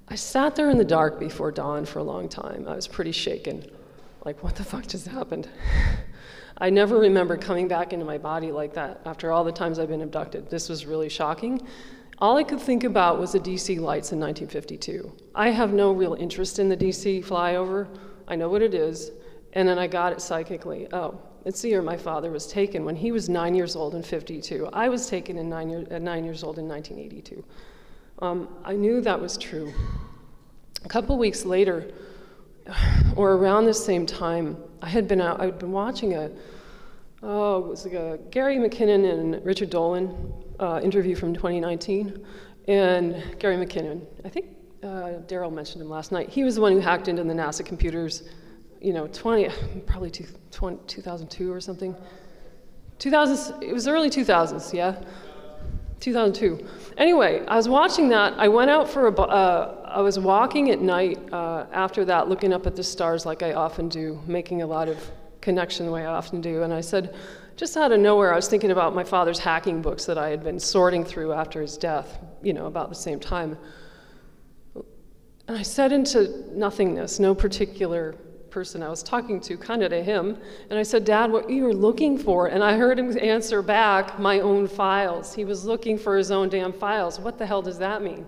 I 0.09 0.15
sat 0.15 0.55
there 0.55 0.69
in 0.69 0.77
the 0.77 0.85
dark 0.85 1.19
before 1.19 1.51
dawn 1.51 1.85
for 1.85 1.99
a 1.99 2.03
long 2.03 2.27
time. 2.27 2.67
I 2.67 2.75
was 2.75 2.87
pretty 2.87 3.11
shaken. 3.11 3.63
Like, 4.27 4.43
what 4.43 4.57
the 4.57 4.63
fuck 4.65 4.85
just 4.85 5.07
happened? 5.07 5.47
I 6.57 6.69
never 6.69 6.97
remember 6.97 7.37
coming 7.37 7.69
back 7.69 7.93
into 7.93 8.03
my 8.03 8.17
body 8.17 8.51
like 8.51 8.73
that 8.73 8.99
after 9.05 9.31
all 9.31 9.45
the 9.45 9.53
times 9.53 9.79
I've 9.79 9.87
been 9.87 10.01
abducted. 10.01 10.49
This 10.49 10.67
was 10.67 10.85
really 10.85 11.07
shocking. 11.07 11.65
All 12.19 12.35
I 12.35 12.43
could 12.43 12.59
think 12.59 12.83
about 12.83 13.19
was 13.19 13.31
the 13.31 13.39
DC 13.39 13.79
lights 13.79 14.11
in 14.11 14.19
1952. 14.19 15.13
I 15.33 15.51
have 15.51 15.71
no 15.71 15.93
real 15.93 16.13
interest 16.15 16.59
in 16.59 16.67
the 16.67 16.75
DC 16.75 17.23
flyover. 17.23 17.87
I 18.27 18.35
know 18.35 18.49
what 18.49 18.61
it 18.61 18.73
is. 18.73 19.11
And 19.53 19.65
then 19.65 19.79
I 19.79 19.87
got 19.87 20.11
it 20.11 20.19
psychically. 20.19 20.89
Oh, 20.91 21.17
it's 21.45 21.61
the 21.61 21.69
year 21.69 21.81
my 21.81 21.95
father 21.95 22.29
was 22.29 22.47
taken 22.47 22.83
when 22.83 22.97
he 22.97 23.13
was 23.13 23.29
nine 23.29 23.55
years 23.55 23.77
old 23.77 23.95
in 23.95 24.03
52. 24.03 24.67
I 24.73 24.89
was 24.89 25.07
taken 25.07 25.37
in 25.37 25.47
nine 25.47 25.69
year, 25.69 25.85
at 25.89 26.01
nine 26.01 26.25
years 26.25 26.43
old 26.43 26.59
in 26.59 26.67
1982. 26.67 27.45
Um, 28.19 28.49
I 28.65 28.73
knew 28.73 28.99
that 28.99 29.21
was 29.21 29.37
true. 29.37 29.73
A 30.83 30.89
couple 30.89 31.17
weeks 31.17 31.45
later, 31.45 31.93
or 33.15 33.33
around 33.33 33.65
the 33.65 33.73
same 33.73 34.05
time, 34.05 34.57
I 34.81 34.89
had 34.89 35.07
been 35.07 35.21
out, 35.21 35.41
I'd 35.41 35.59
been 35.59 35.71
watching 35.71 36.15
a, 36.15 36.29
oh, 37.23 37.65
it 37.65 37.67
was 37.67 37.85
like 37.85 37.93
a 37.93 38.19
Gary 38.31 38.57
McKinnon 38.57 39.11
and 39.11 39.45
Richard 39.45 39.69
Dolan 39.69 40.33
uh, 40.59 40.79
interview 40.83 41.15
from 41.15 41.33
2019. 41.33 42.25
And 42.67 43.23
Gary 43.39 43.55
McKinnon, 43.55 44.05
I 44.25 44.29
think 44.29 44.47
uh, 44.83 45.21
Daryl 45.27 45.51
mentioned 45.51 45.81
him 45.81 45.89
last 45.89 46.11
night. 46.11 46.29
He 46.29 46.43
was 46.43 46.55
the 46.55 46.61
one 46.61 46.73
who 46.73 46.79
hacked 46.79 47.07
into 47.07 47.23
the 47.23 47.33
NASA 47.33 47.65
computers, 47.65 48.23
you 48.81 48.93
know, 48.93 49.07
20, 49.07 49.49
probably 49.85 50.11
two, 50.11 50.25
20, 50.51 50.79
2002 50.87 51.51
or 51.51 51.61
something. 51.61 51.95
2000, 52.99 53.63
it 53.63 53.73
was 53.73 53.87
early 53.87 54.09
2000s, 54.09 54.73
yeah? 54.73 55.01
2002. 55.99 56.65
Anyway, 56.97 57.43
I 57.47 57.55
was 57.55 57.67
watching 57.67 58.09
that. 58.09 58.33
I 58.37 58.47
went 58.47 58.69
out 58.69 58.89
for 58.89 59.07
a, 59.07 59.11
uh, 59.11 59.91
I 59.95 60.01
was 60.01 60.19
walking 60.19 60.69
at 60.71 60.79
night 60.79 61.19
uh, 61.33 61.65
after 61.71 62.05
that, 62.05 62.29
looking 62.29 62.53
up 62.53 62.67
at 62.67 62.75
the 62.75 62.83
stars 62.83 63.25
like 63.25 63.41
I 63.41 63.53
often 63.53 63.89
do, 63.89 64.21
making 64.27 64.61
a 64.61 64.67
lot 64.67 64.89
of 64.89 64.97
connection 65.41 65.85
the 65.85 65.91
way 65.91 66.05
I 66.05 66.13
often 66.13 66.41
do. 66.41 66.63
And 66.63 66.73
I 66.73 66.81
said, 66.81 67.15
just 67.55 67.75
out 67.75 67.91
of 67.91 67.99
nowhere, 67.99 68.33
I 68.33 68.35
was 68.35 68.47
thinking 68.47 68.71
about 68.71 68.93
my 68.93 69.03
father's 69.03 69.39
hacking 69.39 69.81
books 69.81 70.05
that 70.05 70.17
I 70.17 70.29
had 70.29 70.43
been 70.43 70.59
sorting 70.59 71.03
through 71.03 71.33
after 71.33 71.61
his 71.61 71.77
death, 71.77 72.19
you 72.43 72.53
know, 72.53 72.67
about 72.67 72.89
the 72.89 72.95
same 72.95 73.19
time. 73.19 73.57
And 75.47 75.57
I 75.57 75.63
said 75.63 75.91
into 75.91 76.45
nothingness, 76.53 77.19
no 77.19 77.33
particular 77.33 78.15
person 78.57 78.81
I 78.81 78.89
was 78.89 79.03
talking 79.03 79.39
to, 79.41 79.55
kind 79.55 79.83
of 79.83 79.91
to 79.91 80.01
him, 80.01 80.35
and 80.71 80.79
I 80.79 80.81
said, 80.81 81.05
Dad, 81.05 81.31
what 81.31 81.45
are 81.45 81.51
you 81.51 81.65
were 81.65 81.75
looking 81.75 82.17
for? 82.17 82.47
And 82.47 82.63
I 82.63 82.75
heard 82.75 82.97
him 82.97 83.15
answer 83.19 83.61
back, 83.61 84.17
my 84.17 84.39
own 84.39 84.67
files. 84.67 85.35
He 85.35 85.45
was 85.45 85.63
looking 85.63 85.95
for 85.95 86.17
his 86.17 86.31
own 86.31 86.49
damn 86.49 86.73
files. 86.73 87.19
What 87.19 87.37
the 87.37 87.45
hell 87.45 87.61
does 87.61 87.77
that 87.77 88.01
mean? 88.01 88.25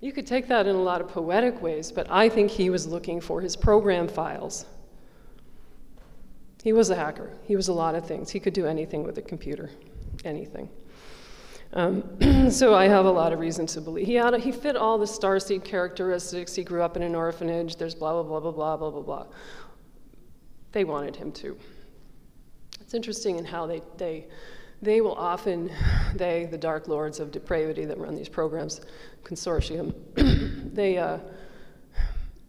You 0.00 0.12
could 0.12 0.26
take 0.26 0.48
that 0.48 0.66
in 0.66 0.74
a 0.74 0.82
lot 0.82 1.02
of 1.02 1.08
poetic 1.08 1.60
ways, 1.60 1.92
but 1.92 2.10
I 2.10 2.30
think 2.30 2.50
he 2.50 2.70
was 2.70 2.86
looking 2.86 3.20
for 3.20 3.42
his 3.42 3.54
program 3.54 4.08
files. 4.08 4.64
He 6.64 6.72
was 6.72 6.88
a 6.88 6.96
hacker. 6.96 7.32
He 7.44 7.54
was 7.54 7.68
a 7.68 7.74
lot 7.74 7.94
of 7.94 8.06
things. 8.06 8.30
He 8.30 8.40
could 8.40 8.54
do 8.54 8.64
anything 8.64 9.04
with 9.04 9.18
a 9.18 9.22
computer, 9.22 9.68
anything. 10.24 10.70
Um, 11.74 12.50
so 12.50 12.74
I 12.74 12.86
have 12.86 13.06
a 13.06 13.10
lot 13.10 13.32
of 13.32 13.38
reason 13.38 13.66
to 13.66 13.80
believe. 13.80 14.06
He, 14.06 14.14
had 14.14 14.34
a, 14.34 14.38
he 14.38 14.52
fit 14.52 14.76
all 14.76 14.98
the 14.98 15.06
starseed 15.06 15.64
characteristics. 15.64 16.54
He 16.54 16.64
grew 16.64 16.82
up 16.82 16.96
in 16.96 17.02
an 17.02 17.14
orphanage. 17.14 17.76
There's 17.76 17.94
blah, 17.94 18.12
blah, 18.12 18.22
blah, 18.22 18.40
blah, 18.40 18.52
blah, 18.52 18.76
blah, 18.76 18.90
blah, 18.90 19.02
blah. 19.02 19.26
They 20.72 20.84
wanted 20.84 21.16
him 21.16 21.32
to. 21.32 21.56
It's 22.80 22.94
interesting 22.94 23.38
in 23.38 23.44
how 23.44 23.66
they, 23.66 23.82
they, 23.96 24.26
they 24.82 25.00
will 25.00 25.14
often, 25.14 25.70
they, 26.14 26.46
the 26.50 26.58
dark 26.58 26.88
lords 26.88 27.20
of 27.20 27.30
depravity 27.30 27.84
that 27.86 27.98
run 27.98 28.14
these 28.14 28.28
programs, 28.28 28.82
consortium, 29.22 29.94
they, 30.74 30.98
uh, 30.98 31.18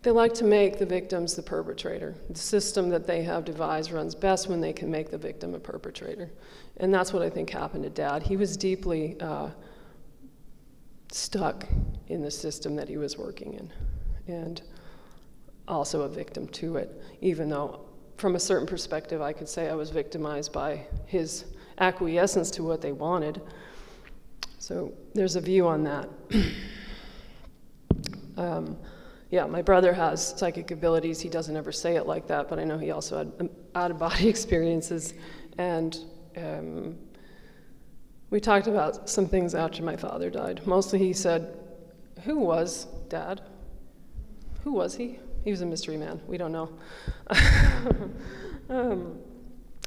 they 0.04 0.12
like 0.12 0.34
to 0.34 0.44
make 0.44 0.78
the 0.78 0.86
victims 0.86 1.34
the 1.34 1.42
perpetrator. 1.42 2.14
The 2.30 2.38
system 2.38 2.90
that 2.90 3.08
they 3.08 3.24
have 3.24 3.46
devised 3.46 3.92
runs 3.92 4.14
best 4.14 4.50
when 4.50 4.60
they 4.60 4.74
can 4.74 4.92
make 4.92 5.10
the 5.10 5.18
victim 5.18 5.56
a 5.56 5.60
perpetrator. 5.60 6.30
And 6.78 6.94
that's 6.94 7.14
what 7.14 7.24
I 7.24 7.30
think 7.30 7.50
happened 7.50 7.84
to 7.84 7.90
Dad. 7.90 8.22
He 8.22 8.36
was 8.36 8.58
deeply 8.58 9.16
uh, 9.22 9.50
stuck 11.10 11.66
in 12.08 12.22
the 12.22 12.30
system 12.30 12.76
that 12.76 12.90
he 12.90 12.98
was 12.98 13.18
working 13.18 13.54
in, 13.54 13.72
and 14.28 14.62
also 15.70 16.02
a 16.02 16.10
victim 16.10 16.48
to 16.50 16.76
it, 16.76 17.02
even 17.22 17.48
though, 17.48 17.86
from 18.18 18.36
a 18.36 18.40
certain 18.40 18.68
perspective, 18.68 19.22
I 19.22 19.32
could 19.32 19.48
say 19.48 19.70
I 19.70 19.76
was 19.76 19.90
victimized 19.90 20.52
by 20.52 20.86
his 21.06 21.46
acquiescence 21.78 22.52
to 22.52 22.64
what 22.64 22.82
they 22.82 22.92
wanted. 22.92 23.42
So 24.60 24.92
there's 25.14 25.38
a 25.38 25.42
view 25.42 25.66
on 25.66 25.84
that. 25.84 26.10
um, 28.38 28.78
yeah, 29.34 29.48
my 29.48 29.64
brother 29.64 29.94
has 29.94 30.38
psychic 30.38 30.70
abilities. 30.70 31.20
He 31.20 31.28
doesn't 31.28 31.58
ever 31.58 31.72
say 31.72 31.96
it 31.96 32.06
like 32.06 32.28
that, 32.28 32.48
but 32.48 32.60
I 32.60 32.66
know 32.66 32.78
he 32.78 32.92
also 32.92 33.18
had 33.18 33.32
um, 33.40 33.50
out 33.74 33.90
of 33.90 33.98
body 33.98 34.30
experiences. 34.36 35.16
And 35.58 35.98
um, 36.38 37.00
we 38.30 38.40
talked 38.40 38.68
about 38.68 39.10
some 39.10 39.26
things 39.28 39.56
after 39.56 39.82
my 39.82 39.96
father 39.96 40.30
died. 40.30 40.62
Mostly 40.68 41.00
he 41.00 41.14
said, 41.14 41.58
Who 42.26 42.38
was 42.38 42.86
dad? 43.10 43.42
Who 44.64 44.72
was 44.72 44.96
he? 44.96 45.18
He 45.44 45.50
was 45.50 45.62
a 45.62 45.66
mystery 45.66 45.98
man. 45.98 46.22
We 46.28 46.38
don't 46.38 46.52
know. 46.52 46.70
um, 48.70 49.18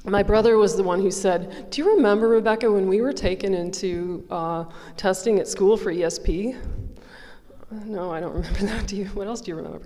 my 0.04 0.24
brother 0.24 0.56
was 0.56 0.76
the 0.76 0.82
one 0.82 1.00
who 1.00 1.12
said, 1.12 1.70
Do 1.70 1.82
you 1.82 1.94
remember, 1.94 2.26
Rebecca, 2.26 2.68
when 2.68 2.88
we 2.88 3.00
were 3.00 3.12
taken 3.12 3.54
into 3.54 4.26
uh, 4.28 4.64
testing 4.96 5.38
at 5.38 5.46
school 5.46 5.76
for 5.76 5.94
ESP? 5.94 6.58
No, 7.84 8.12
I 8.12 8.20
don't 8.20 8.34
remember 8.34 8.60
that. 8.66 8.86
Do 8.86 8.96
you? 8.96 9.06
What 9.06 9.26
else 9.26 9.40
do 9.40 9.50
you 9.50 9.56
remember? 9.56 9.82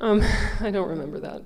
Um, 0.00 0.22
I 0.60 0.70
don't 0.70 0.88
remember 0.88 1.20
that. 1.20 1.42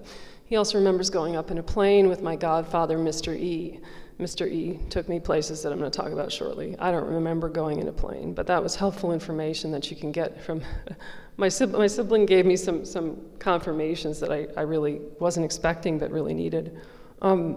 He 0.47 0.57
also 0.57 0.79
remembers 0.79 1.11
going 1.11 1.37
up 1.37 1.51
in 1.51 1.59
a 1.59 1.63
plane 1.63 2.09
with 2.09 2.23
my 2.23 2.37
godfather, 2.37 2.99
Mr. 2.99 3.35
E. 3.35 3.81
Mr. 4.21 4.49
E 4.49 4.79
took 4.91 5.09
me 5.09 5.19
places 5.19 5.63
that 5.63 5.73
I'm 5.73 5.79
going 5.79 5.91
to 5.91 5.97
talk 5.97 6.13
about 6.13 6.31
shortly. 6.31 6.77
I 6.79 6.93
don't 6.93 7.07
remember 7.07 7.49
going 7.49 7.81
in 7.81 7.89
a 7.89 7.93
plane, 7.93 8.33
but 8.33 8.47
that 8.47 8.63
was 8.63 8.77
helpful 8.77 9.13
information 9.13 9.73
that 9.73 9.91
you 9.91 9.97
can 9.97 10.13
get 10.13 10.41
from. 10.41 10.63
my, 11.37 11.49
sibling, 11.49 11.81
my 11.81 11.87
sibling 11.89 12.25
gave 12.25 12.47
me 12.47 12.55
some, 12.55 12.85
some 12.85 13.21
confirmations 13.41 14.21
that 14.21 14.31
I, 14.31 14.47
I 14.57 14.61
really 14.61 15.01
wasn't 15.19 15.45
expecting 15.45 15.99
but 15.99 16.13
really 16.13 16.33
needed. 16.33 16.81
Um, 17.23 17.57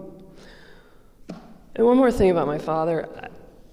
and 1.76 1.86
one 1.86 1.96
more 1.96 2.10
thing 2.10 2.32
about 2.32 2.48
my 2.48 2.58
father 2.58 3.08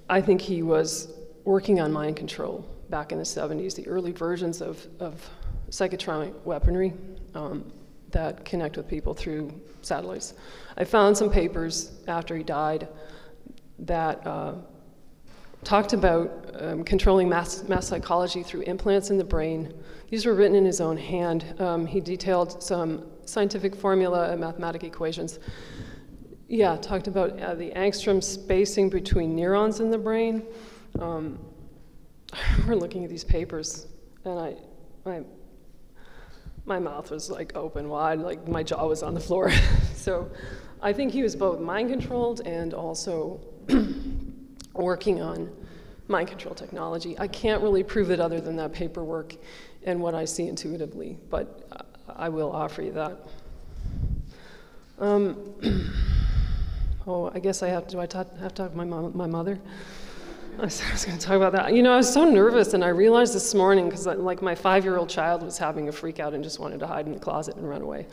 I 0.08 0.22
think 0.22 0.40
he 0.40 0.62
was 0.62 1.12
working 1.44 1.80
on 1.80 1.92
mind 1.92 2.16
control 2.18 2.64
back 2.90 3.12
in 3.12 3.18
the 3.18 3.24
70s, 3.24 3.76
the 3.76 3.88
early 3.88 4.12
versions 4.12 4.62
of, 4.62 4.86
of 5.00 5.30
psychotronic 5.70 6.34
weaponry 6.44 6.94
um, 7.34 7.72
that 8.12 8.46
connect 8.46 8.78
with 8.78 8.88
people 8.88 9.14
through 9.14 9.54
satellites. 9.82 10.34
I 10.78 10.84
found 10.84 11.18
some 11.18 11.30
papers 11.30 11.92
after 12.08 12.36
he 12.36 12.44
died 12.44 12.88
that 13.80 14.26
uh, 14.26 14.56
talked 15.64 15.94
about 15.94 16.32
um, 16.60 16.84
controlling 16.84 17.28
mass, 17.28 17.64
mass 17.64 17.88
psychology 17.88 18.44
through 18.44 18.62
implants 18.62 19.10
in 19.10 19.18
the 19.18 19.24
brain. 19.24 19.74
These 20.10 20.26
were 20.26 20.34
written 20.34 20.56
in 20.56 20.66
his 20.66 20.80
own 20.80 20.98
hand. 20.98 21.60
Um, 21.60 21.86
he 21.86 22.00
detailed 22.00 22.62
some 22.64 23.06
scientific 23.26 23.76
formula 23.76 24.32
and 24.32 24.40
mathematical 24.40 24.88
equations. 24.88 25.40
Yeah, 26.48 26.78
talked 26.78 27.08
about 27.08 27.40
uh, 27.40 27.56
the 27.56 27.72
angstrom 27.72 28.24
spacing 28.24 28.90
between 28.90 29.36
neurons 29.36 29.80
in 29.80 29.90
the 29.90 29.98
brain. 29.98 30.44
Um, 31.00 31.40
we're 32.68 32.76
looking 32.76 33.04
at 33.04 33.10
these 33.10 33.24
papers, 33.24 33.88
and 34.24 34.40
I, 34.40 34.56
my, 35.06 35.24
my 36.66 36.80
mouth 36.80 37.12
was 37.12 37.30
like 37.30 37.56
open 37.56 37.90
wide, 37.90 38.20
like 38.20 38.48
my 38.48 38.64
jaw 38.64 38.88
was 38.88 39.04
on 39.04 39.14
the 39.14 39.20
floor. 39.20 39.52
so 39.96 40.30
I 40.82 40.94
think 40.94 41.12
he 41.12 41.24
was 41.24 41.36
both 41.36 41.60
mind 41.60 41.90
controlled 41.90 42.42
and 42.42 42.74
also 42.74 43.42
working 44.74 45.22
on 45.22 45.52
mind 46.08 46.28
control 46.28 46.54
technology. 46.54 47.18
I 47.18 47.28
can't 47.28 47.62
really 47.62 47.84
prove 47.84 48.12
it 48.12 48.20
other 48.20 48.40
than 48.40 48.56
that 48.58 48.74
paperwork 48.74 49.36
and 49.84 50.02
what 50.02 50.16
I 50.16 50.26
see 50.26 50.48
intuitively, 50.48 51.18
but 51.30 51.68
I 52.08 52.30
will 52.30 52.52
offer 52.52 52.82
you 52.82 52.92
that. 52.94 53.20
Um, 55.00 55.54
oh, 57.08 57.32
I 57.34 57.40
guess 57.40 57.64
I 57.64 57.68
have 57.70 57.88
to, 57.88 57.96
do 57.96 58.00
I 58.00 58.06
talk, 58.06 58.36
have 58.38 58.54
to 58.54 58.64
talk 58.64 58.72
to 58.72 58.78
my, 58.78 58.86
mom, 58.86 59.16
my 59.16 59.28
mother? 59.28 59.60
I 60.58 60.62
was 60.62 61.06
going 61.06 61.18
to 61.18 61.26
talk 61.26 61.36
about 61.36 61.52
that. 61.52 61.74
You 61.74 61.84
know, 61.84 61.92
I 61.92 61.98
was 61.98 62.12
so 62.12 62.24
nervous, 62.24 62.74
and 62.74 62.84
I 62.84 62.88
realized 62.88 63.36
this 63.36 63.54
morning 63.54 63.90
because, 63.90 64.08
like, 64.08 64.42
my 64.42 64.56
five-year-old 64.56 65.10
child 65.10 65.44
was 65.44 65.58
having 65.58 65.90
a 65.90 65.92
freak 65.92 66.20
out 66.20 66.34
and 66.34 66.44
just 66.44 66.60
wanted 66.60 66.80
to 66.80 66.88
hide 66.88 67.06
in 67.06 67.14
the 67.14 67.20
closet 67.20 67.58
and 67.58 67.68
run 67.68 67.82
away. 67.82 68.08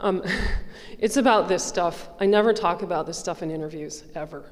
Um, 0.00 0.22
it's 0.98 1.16
about 1.16 1.48
this 1.48 1.64
stuff. 1.64 2.08
I 2.20 2.26
never 2.26 2.52
talk 2.52 2.82
about 2.82 3.06
this 3.06 3.18
stuff 3.18 3.42
in 3.42 3.50
interviews, 3.50 4.04
ever. 4.14 4.44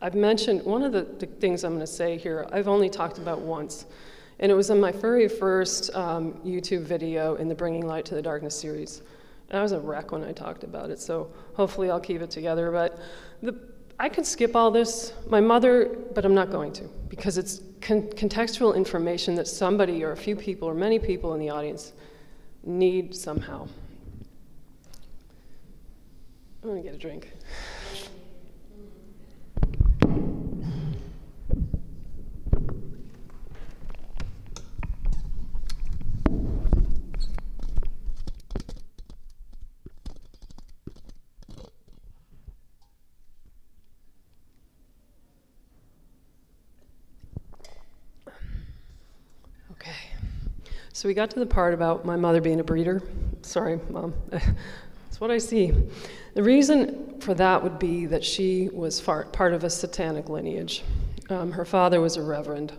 I've 0.00 0.14
mentioned, 0.14 0.64
one 0.64 0.82
of 0.82 0.92
the, 0.92 1.02
the 1.02 1.26
things 1.26 1.64
I'm 1.64 1.72
going 1.72 1.80
to 1.80 1.86
say 1.86 2.16
here, 2.16 2.46
I've 2.52 2.68
only 2.68 2.88
talked 2.88 3.18
about 3.18 3.40
once. 3.40 3.86
And 4.38 4.52
it 4.52 4.54
was 4.54 4.70
in 4.70 4.80
my 4.80 4.92
very 4.92 5.28
first 5.28 5.94
um, 5.96 6.34
YouTube 6.44 6.82
video 6.82 7.34
in 7.36 7.48
the 7.48 7.54
Bringing 7.54 7.86
Light 7.86 8.04
to 8.06 8.14
the 8.14 8.22
Darkness 8.22 8.58
series. 8.58 9.02
And 9.50 9.58
I 9.58 9.62
was 9.62 9.72
a 9.72 9.80
wreck 9.80 10.12
when 10.12 10.22
I 10.22 10.32
talked 10.32 10.62
about 10.62 10.90
it, 10.90 11.00
so 11.00 11.32
hopefully 11.54 11.90
I'll 11.90 12.00
keep 12.00 12.20
it 12.20 12.30
together. 12.30 12.70
But 12.70 12.98
the, 13.42 13.58
I 13.98 14.08
could 14.08 14.26
skip 14.26 14.56
all 14.56 14.70
this, 14.70 15.12
my 15.28 15.40
mother, 15.40 15.96
but 16.14 16.24
I'm 16.24 16.34
not 16.34 16.50
going 16.50 16.72
to, 16.74 16.84
because 17.08 17.38
it's 17.38 17.60
con 17.80 18.02
contextual 18.02 18.74
information 18.74 19.34
that 19.36 19.46
somebody 19.46 20.02
or 20.02 20.12
a 20.12 20.16
few 20.16 20.34
people 20.34 20.68
or 20.68 20.74
many 20.74 20.98
people 20.98 21.34
in 21.34 21.40
the 21.40 21.50
audience 21.50 21.92
need 22.64 23.14
somehow. 23.14 23.68
I'm 26.62 26.70
gonna 26.70 26.82
get 26.82 26.94
a 26.94 26.98
drink. 26.98 27.30
So 51.04 51.08
we 51.08 51.12
got 51.12 51.28
to 51.32 51.38
the 51.38 51.44
part 51.44 51.74
about 51.74 52.06
my 52.06 52.16
mother 52.16 52.40
being 52.40 52.60
a 52.60 52.64
breeder. 52.64 53.02
Sorry, 53.42 53.78
mom. 53.90 54.14
That's 54.30 55.20
what 55.20 55.30
I 55.30 55.36
see. 55.36 55.70
The 56.32 56.42
reason 56.42 57.20
for 57.20 57.34
that 57.34 57.62
would 57.62 57.78
be 57.78 58.06
that 58.06 58.24
she 58.24 58.70
was 58.72 59.00
far, 59.00 59.24
part 59.24 59.52
of 59.52 59.64
a 59.64 59.68
satanic 59.68 60.30
lineage. 60.30 60.82
Um, 61.28 61.52
her 61.52 61.66
father 61.66 62.00
was 62.00 62.16
a 62.16 62.22
reverend, 62.22 62.72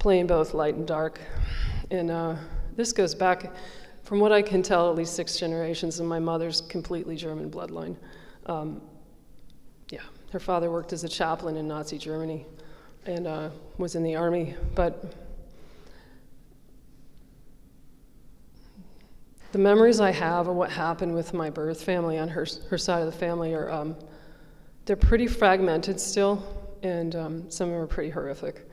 playing 0.00 0.26
both 0.26 0.52
light 0.52 0.74
and 0.74 0.84
dark. 0.84 1.20
And 1.92 2.10
uh, 2.10 2.34
this 2.74 2.92
goes 2.92 3.14
back, 3.14 3.52
from 4.02 4.18
what 4.18 4.32
I 4.32 4.42
can 4.42 4.64
tell, 4.64 4.90
at 4.90 4.96
least 4.96 5.14
six 5.14 5.38
generations, 5.38 6.00
and 6.00 6.08
my 6.08 6.18
mother's 6.18 6.60
completely 6.60 7.14
German 7.14 7.52
bloodline. 7.52 7.94
Um, 8.46 8.82
yeah, 9.90 10.00
her 10.32 10.40
father 10.40 10.72
worked 10.72 10.92
as 10.92 11.04
a 11.04 11.08
chaplain 11.08 11.56
in 11.56 11.68
Nazi 11.68 11.98
Germany 11.98 12.46
and 13.06 13.28
uh, 13.28 13.50
was 13.78 13.94
in 13.94 14.02
the 14.02 14.16
army, 14.16 14.56
but 14.74 15.19
The 19.52 19.58
memories 19.58 19.98
I 19.98 20.12
have 20.12 20.46
of 20.46 20.54
what 20.54 20.70
happened 20.70 21.12
with 21.12 21.34
my 21.34 21.50
birth 21.50 21.82
family 21.82 22.18
on 22.18 22.28
her, 22.28 22.46
her 22.68 22.78
side 22.78 23.00
of 23.00 23.06
the 23.06 23.18
family 23.18 23.52
are, 23.52 23.68
um, 23.70 23.96
they're 24.84 24.94
pretty 24.94 25.26
fragmented 25.26 26.00
still, 26.00 26.44
and 26.82 27.16
um, 27.16 27.50
some 27.50 27.68
of 27.68 27.74
them 27.74 27.82
are 27.82 27.86
pretty 27.88 28.10
horrific. 28.10 28.68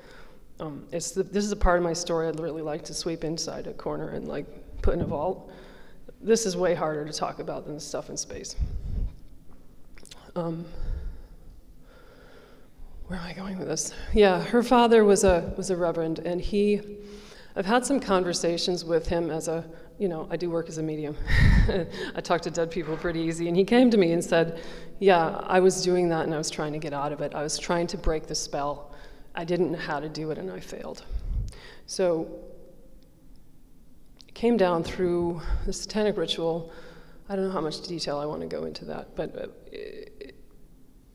Um, 0.60 0.86
it's 0.92 1.12
the, 1.12 1.24
this 1.24 1.44
is 1.44 1.52
a 1.52 1.56
part 1.56 1.80
of 1.80 1.84
my 1.84 1.94
story 1.94 2.28
I'd 2.28 2.40
really 2.40 2.62
like 2.62 2.84
to 2.86 2.94
sweep 2.94 3.24
inside 3.24 3.66
a 3.66 3.74
corner 3.74 4.10
and 4.10 4.28
like 4.28 4.46
put 4.84 4.94
in 4.94 5.02
a 5.02 5.06
vault. 5.06 5.52
This 6.22 6.46
is 6.46 6.56
way 6.56 6.76
harder 6.76 7.06
to 7.06 7.14
talk 7.14 7.40
about 7.40 7.66
than 7.66 7.76
the 7.76 7.80
stuff 7.80 8.10
in 8.10 8.18
space. 8.18 8.56
Um, 10.36 10.64
where 13.08 13.18
am 13.18 13.26
I 13.26 13.34
going 13.34 13.58
with 13.58 13.68
this? 13.68 13.94
Yeah, 14.14 14.44
her 14.44 14.62
father 14.62 15.04
was 15.04 15.24
a 15.24 15.54
was 15.58 15.72
a 15.72 15.78
reverend, 15.78 16.20
and 16.20 16.40
he. 16.40 16.82
I've 17.56 17.66
had 17.66 17.84
some 17.86 18.00
conversations 18.00 18.86
with 18.86 19.08
him 19.08 19.32
as 19.32 19.48
a 19.48 19.66
you 20.00 20.08
know, 20.08 20.28
I 20.30 20.38
do 20.38 20.50
work 20.50 20.70
as 20.70 20.78
a 20.78 20.84
medium. 20.84 21.16
I 22.16 22.22
talk 22.22 22.42
to 22.42 22.52
dead 22.52 22.70
people 22.70 22.96
pretty 22.98 23.20
easy. 23.20 23.48
And 23.48 23.58
he 23.58 23.64
came 23.64 23.90
to 23.90 23.98
me 23.98 24.12
and 24.12 24.24
said, 24.24 24.62
Yeah, 25.00 25.42
I 25.48 25.60
was 25.60 25.82
doing 25.82 26.10
that 26.10 26.26
and 26.26 26.34
I 26.34 26.38
was 26.38 26.50
trying 26.50 26.74
to 26.74 26.80
get 26.80 26.94
out 26.94 27.12
of 27.12 27.22
it. 27.22 27.34
I 27.34 27.42
was 27.42 27.58
trying 27.58 27.88
to 27.88 27.98
break 27.98 28.28
the 28.28 28.36
spell. 28.36 28.94
I 29.34 29.44
didn't 29.44 29.72
know 29.72 29.80
how 29.80 30.00
to 30.00 30.10
do 30.10 30.32
it 30.32 30.38
and 30.38 30.52
I 30.52 30.60
failed. 30.60 31.04
So 31.88 32.28
it 34.28 34.36
came 34.36 34.56
down 34.56 34.84
through 34.84 35.42
the 35.66 35.74
satanic 35.74 36.18
ritual. 36.18 36.72
I 37.30 37.36
don't 37.36 37.46
know 37.46 37.52
how 37.52 37.62
much 37.62 37.82
detail 37.82 38.20
I 38.20 38.26
want 38.26 38.42
to 38.42 38.48
go 38.48 38.66
into 38.66 38.86
that, 38.86 39.16
but 39.16 39.36
uh, 39.36 39.48
it 39.72 40.36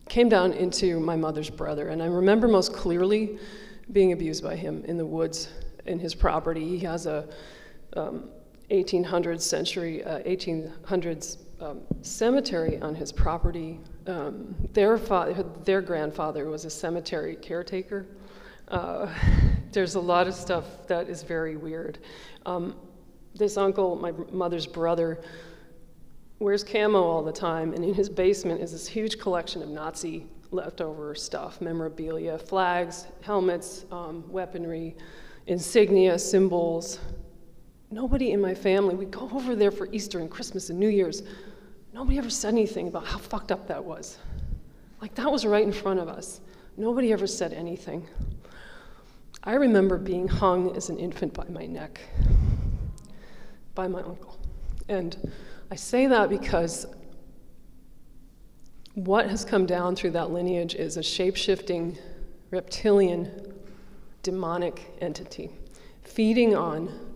came 0.09 0.29
down 0.29 0.53
into 0.53 0.99
my 0.99 1.17
mother's 1.17 1.51
brother. 1.51 1.89
And 1.89 2.03
I 2.03 2.07
remember 2.07 2.49
most 2.49 2.73
clearly 2.73 3.39
being 3.93 4.13
abused 4.13 4.43
by 4.43 4.57
him 4.57 4.85
in 4.87 4.97
the 4.97 5.07
woods 5.07 5.49
in 5.87 5.99
his 5.99 6.15
property. 6.15 6.69
He 6.69 6.79
has 6.81 7.07
a 7.07 7.29
um, 7.95 8.29
1800s 8.73 9.43
century, 9.43 10.03
uh, 10.05 10.21
1800s 10.21 11.39
um, 11.61 11.81
cemetery 12.01 12.81
on 12.81 12.95
his 12.95 13.13
property. 13.13 13.79
Um, 14.07 14.55
their, 14.73 14.99
father, 14.99 15.45
their 15.65 15.81
grandfather 15.81 16.49
was 16.49 16.65
a 16.65 16.71
cemetery 16.71 17.37
caretaker. 17.37 18.07
Uh, 18.69 19.13
there's 19.73 19.95
a 19.95 20.01
lot 20.01 20.27
of 20.27 20.35
stuff 20.35 20.87
that 20.89 21.09
is 21.09 21.23
very 21.23 21.57
weird. 21.57 21.99
Um, 22.47 22.75
this 23.35 23.57
uncle, 23.57 23.97
my 23.97 24.13
mother's 24.33 24.67
brother, 24.67 25.21
wears 26.39 26.65
camo 26.65 27.03
all 27.03 27.23
the 27.23 27.33
time, 27.33 27.73
and 27.73 27.85
in 27.85 27.95
his 27.95 28.09
basement 28.09 28.61
is 28.61 28.73
this 28.73 28.87
huge 28.87 29.19
collection 29.19 29.63
of 29.63 29.69
Nazi 29.69 30.27
leftover 30.51 31.15
stuff 31.15 31.61
memorabilia, 31.61 32.39
flags, 32.39 33.07
helmets, 33.23 33.87
um, 33.91 34.25
weaponry, 34.31 34.95
insignia, 35.47 36.19
symbols, 36.19 36.99
nobody 37.93 38.33
in 38.33 38.41
my 38.41 38.55
family, 38.55 38.95
we 38.95 39.07
go 39.07 39.29
over 39.33 39.55
there 39.55 39.71
for 39.71 39.89
Easter 39.93 40.19
and 40.19 40.31
Christmas 40.31 40.71
and 40.71 40.79
New 40.79 40.89
Year's. 40.89 41.23
Nobody 41.93 42.19
ever 42.19 42.31
said 42.31 42.55
anything 42.55 42.89
about 42.89 43.07
how 43.07 43.19
fucked 43.19 43.53
up 43.53 43.69
that 43.69 43.85
was. 43.85 44.19
Like, 45.01 45.15
that 45.17 45.31
was 45.31 45.45
right 45.45 45.65
in 45.65 45.73
front 45.73 46.01
of 46.01 46.09
us. 46.09 46.41
Nobody 46.77 47.13
ever 47.13 47.27
said 47.27 47.53
anything. 47.53 48.07
I 49.45 49.55
remember 49.55 49.99
being 49.99 50.29
hung 50.29 50.75
as 50.77 50.89
an 50.89 50.99
infant 50.99 51.35
by 51.35 51.45
my 51.49 51.67
neck 51.67 52.01
by 53.75 53.89
my 53.89 54.03
uncle. 54.03 54.39
And 54.89 55.17
I 55.71 55.77
say 55.77 56.07
that 56.07 56.29
because 56.29 56.87
what 58.95 59.29
has 59.31 59.45
come 59.45 59.67
down 59.67 59.97
through 59.97 60.11
that 60.11 60.31
lineage 60.31 60.75
is 60.75 60.97
a 60.97 61.03
shape 61.03 61.37
shifting, 61.37 61.97
reptilian, 62.51 63.55
demonic 64.23 64.93
entity 65.01 65.51
feeding 66.03 66.55
on 66.55 67.12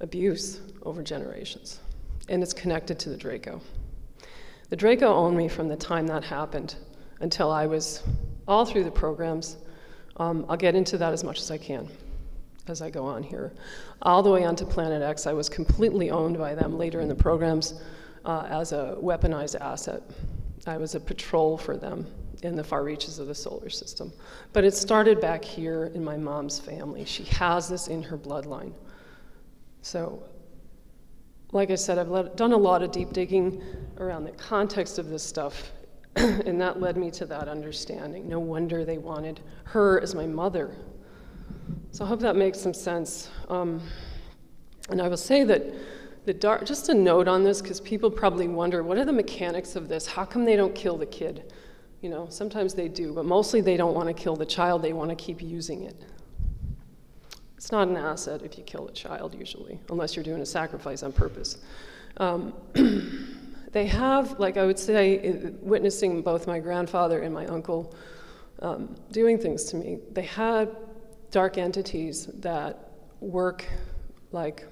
abuse 0.00 0.60
over 0.82 1.02
generations. 1.02 1.80
And 2.28 2.42
it's 2.42 2.52
connected 2.52 2.98
to 3.00 3.08
the 3.08 3.16
Draco. 3.16 3.60
The 4.68 4.76
Draco 4.76 5.12
owned 5.12 5.36
me 5.36 5.48
from 5.48 5.68
the 5.68 5.76
time 5.76 6.06
that 6.08 6.24
happened 6.24 6.76
until 7.20 7.50
I 7.50 7.66
was 7.66 8.02
all 8.48 8.64
through 8.64 8.84
the 8.84 8.90
programs. 8.90 9.56
Um, 10.16 10.44
I'll 10.48 10.56
get 10.56 10.74
into 10.74 10.98
that 10.98 11.12
as 11.12 11.22
much 11.22 11.40
as 11.40 11.50
I 11.50 11.58
can 11.58 11.88
as 12.68 12.82
I 12.82 12.90
go 12.90 13.04
on 13.04 13.22
here. 13.22 13.52
All 14.02 14.22
the 14.22 14.30
way 14.30 14.44
onto 14.44 14.64
Planet 14.64 15.02
X, 15.02 15.26
I 15.26 15.32
was 15.32 15.48
completely 15.48 16.10
owned 16.10 16.38
by 16.38 16.54
them 16.54 16.76
later 16.76 17.00
in 17.00 17.08
the 17.08 17.14
programs 17.14 17.80
uh, 18.24 18.46
as 18.48 18.72
a 18.72 18.96
weaponized 19.00 19.60
asset. 19.60 20.02
I 20.66 20.76
was 20.76 20.94
a 20.94 21.00
patrol 21.00 21.56
for 21.56 21.76
them 21.76 22.06
in 22.42 22.56
the 22.56 22.64
far 22.64 22.82
reaches 22.82 23.18
of 23.18 23.28
the 23.28 23.34
solar 23.34 23.70
system. 23.70 24.12
But 24.52 24.64
it 24.64 24.74
started 24.74 25.20
back 25.20 25.44
here 25.44 25.92
in 25.94 26.04
my 26.04 26.16
mom's 26.16 26.58
family. 26.58 27.04
She 27.04 27.24
has 27.24 27.68
this 27.68 27.88
in 27.88 28.02
her 28.02 28.18
bloodline. 28.18 28.72
So, 29.86 30.20
like 31.52 31.70
I 31.70 31.76
said, 31.76 31.96
I've 31.96 32.08
let, 32.08 32.36
done 32.36 32.50
a 32.50 32.56
lot 32.56 32.82
of 32.82 32.90
deep 32.90 33.12
digging 33.12 33.62
around 33.98 34.24
the 34.24 34.32
context 34.32 34.98
of 34.98 35.10
this 35.10 35.22
stuff, 35.22 35.70
and 36.16 36.60
that 36.60 36.80
led 36.80 36.96
me 36.96 37.08
to 37.12 37.26
that 37.26 37.46
understanding. 37.46 38.28
No 38.28 38.40
wonder 38.40 38.84
they 38.84 38.98
wanted 38.98 39.38
her 39.62 40.00
as 40.00 40.12
my 40.12 40.26
mother. 40.26 40.74
So 41.92 42.04
I 42.04 42.08
hope 42.08 42.18
that 42.18 42.34
makes 42.34 42.58
some 42.58 42.74
sense. 42.74 43.30
Um, 43.48 43.80
and 44.90 45.00
I 45.00 45.06
will 45.06 45.16
say 45.16 45.44
that 45.44 45.62
the 46.24 46.34
dark, 46.34 46.66
just 46.66 46.88
a 46.88 46.94
note 46.94 47.28
on 47.28 47.44
this, 47.44 47.62
because 47.62 47.80
people 47.80 48.10
probably 48.10 48.48
wonder, 48.48 48.82
what 48.82 48.98
are 48.98 49.04
the 49.04 49.12
mechanics 49.12 49.76
of 49.76 49.86
this? 49.86 50.04
How 50.04 50.24
come 50.24 50.44
they 50.44 50.56
don't 50.56 50.74
kill 50.74 50.98
the 50.98 51.06
kid? 51.06 51.52
You 52.00 52.10
know, 52.10 52.26
sometimes 52.28 52.74
they 52.74 52.88
do, 52.88 53.12
but 53.12 53.24
mostly 53.24 53.60
they 53.60 53.76
don't 53.76 53.94
want 53.94 54.08
to 54.08 54.14
kill 54.14 54.34
the 54.34 54.46
child, 54.46 54.82
they 54.82 54.92
want 54.92 55.10
to 55.10 55.16
keep 55.16 55.40
using 55.40 55.84
it. 55.84 56.04
It's 57.56 57.72
not 57.72 57.88
an 57.88 57.96
asset 57.96 58.42
if 58.42 58.58
you 58.58 58.64
kill 58.64 58.86
a 58.88 58.92
child, 58.92 59.34
usually, 59.34 59.80
unless 59.90 60.14
you're 60.14 60.24
doing 60.24 60.42
a 60.42 60.46
sacrifice 60.46 61.02
on 61.02 61.12
purpose. 61.12 61.58
Um, 62.18 62.52
they 63.72 63.86
have, 63.86 64.38
like 64.38 64.56
I 64.56 64.66
would 64.66 64.78
say, 64.78 65.52
witnessing 65.60 66.22
both 66.22 66.46
my 66.46 66.58
grandfather 66.58 67.20
and 67.20 67.32
my 67.34 67.46
uncle 67.46 67.94
um, 68.60 68.94
doing 69.10 69.38
things 69.38 69.64
to 69.64 69.76
me, 69.76 69.98
they 70.12 70.22
had 70.22 70.74
dark 71.30 71.58
entities 71.58 72.26
that 72.40 72.90
work 73.20 73.66
like 74.32 74.66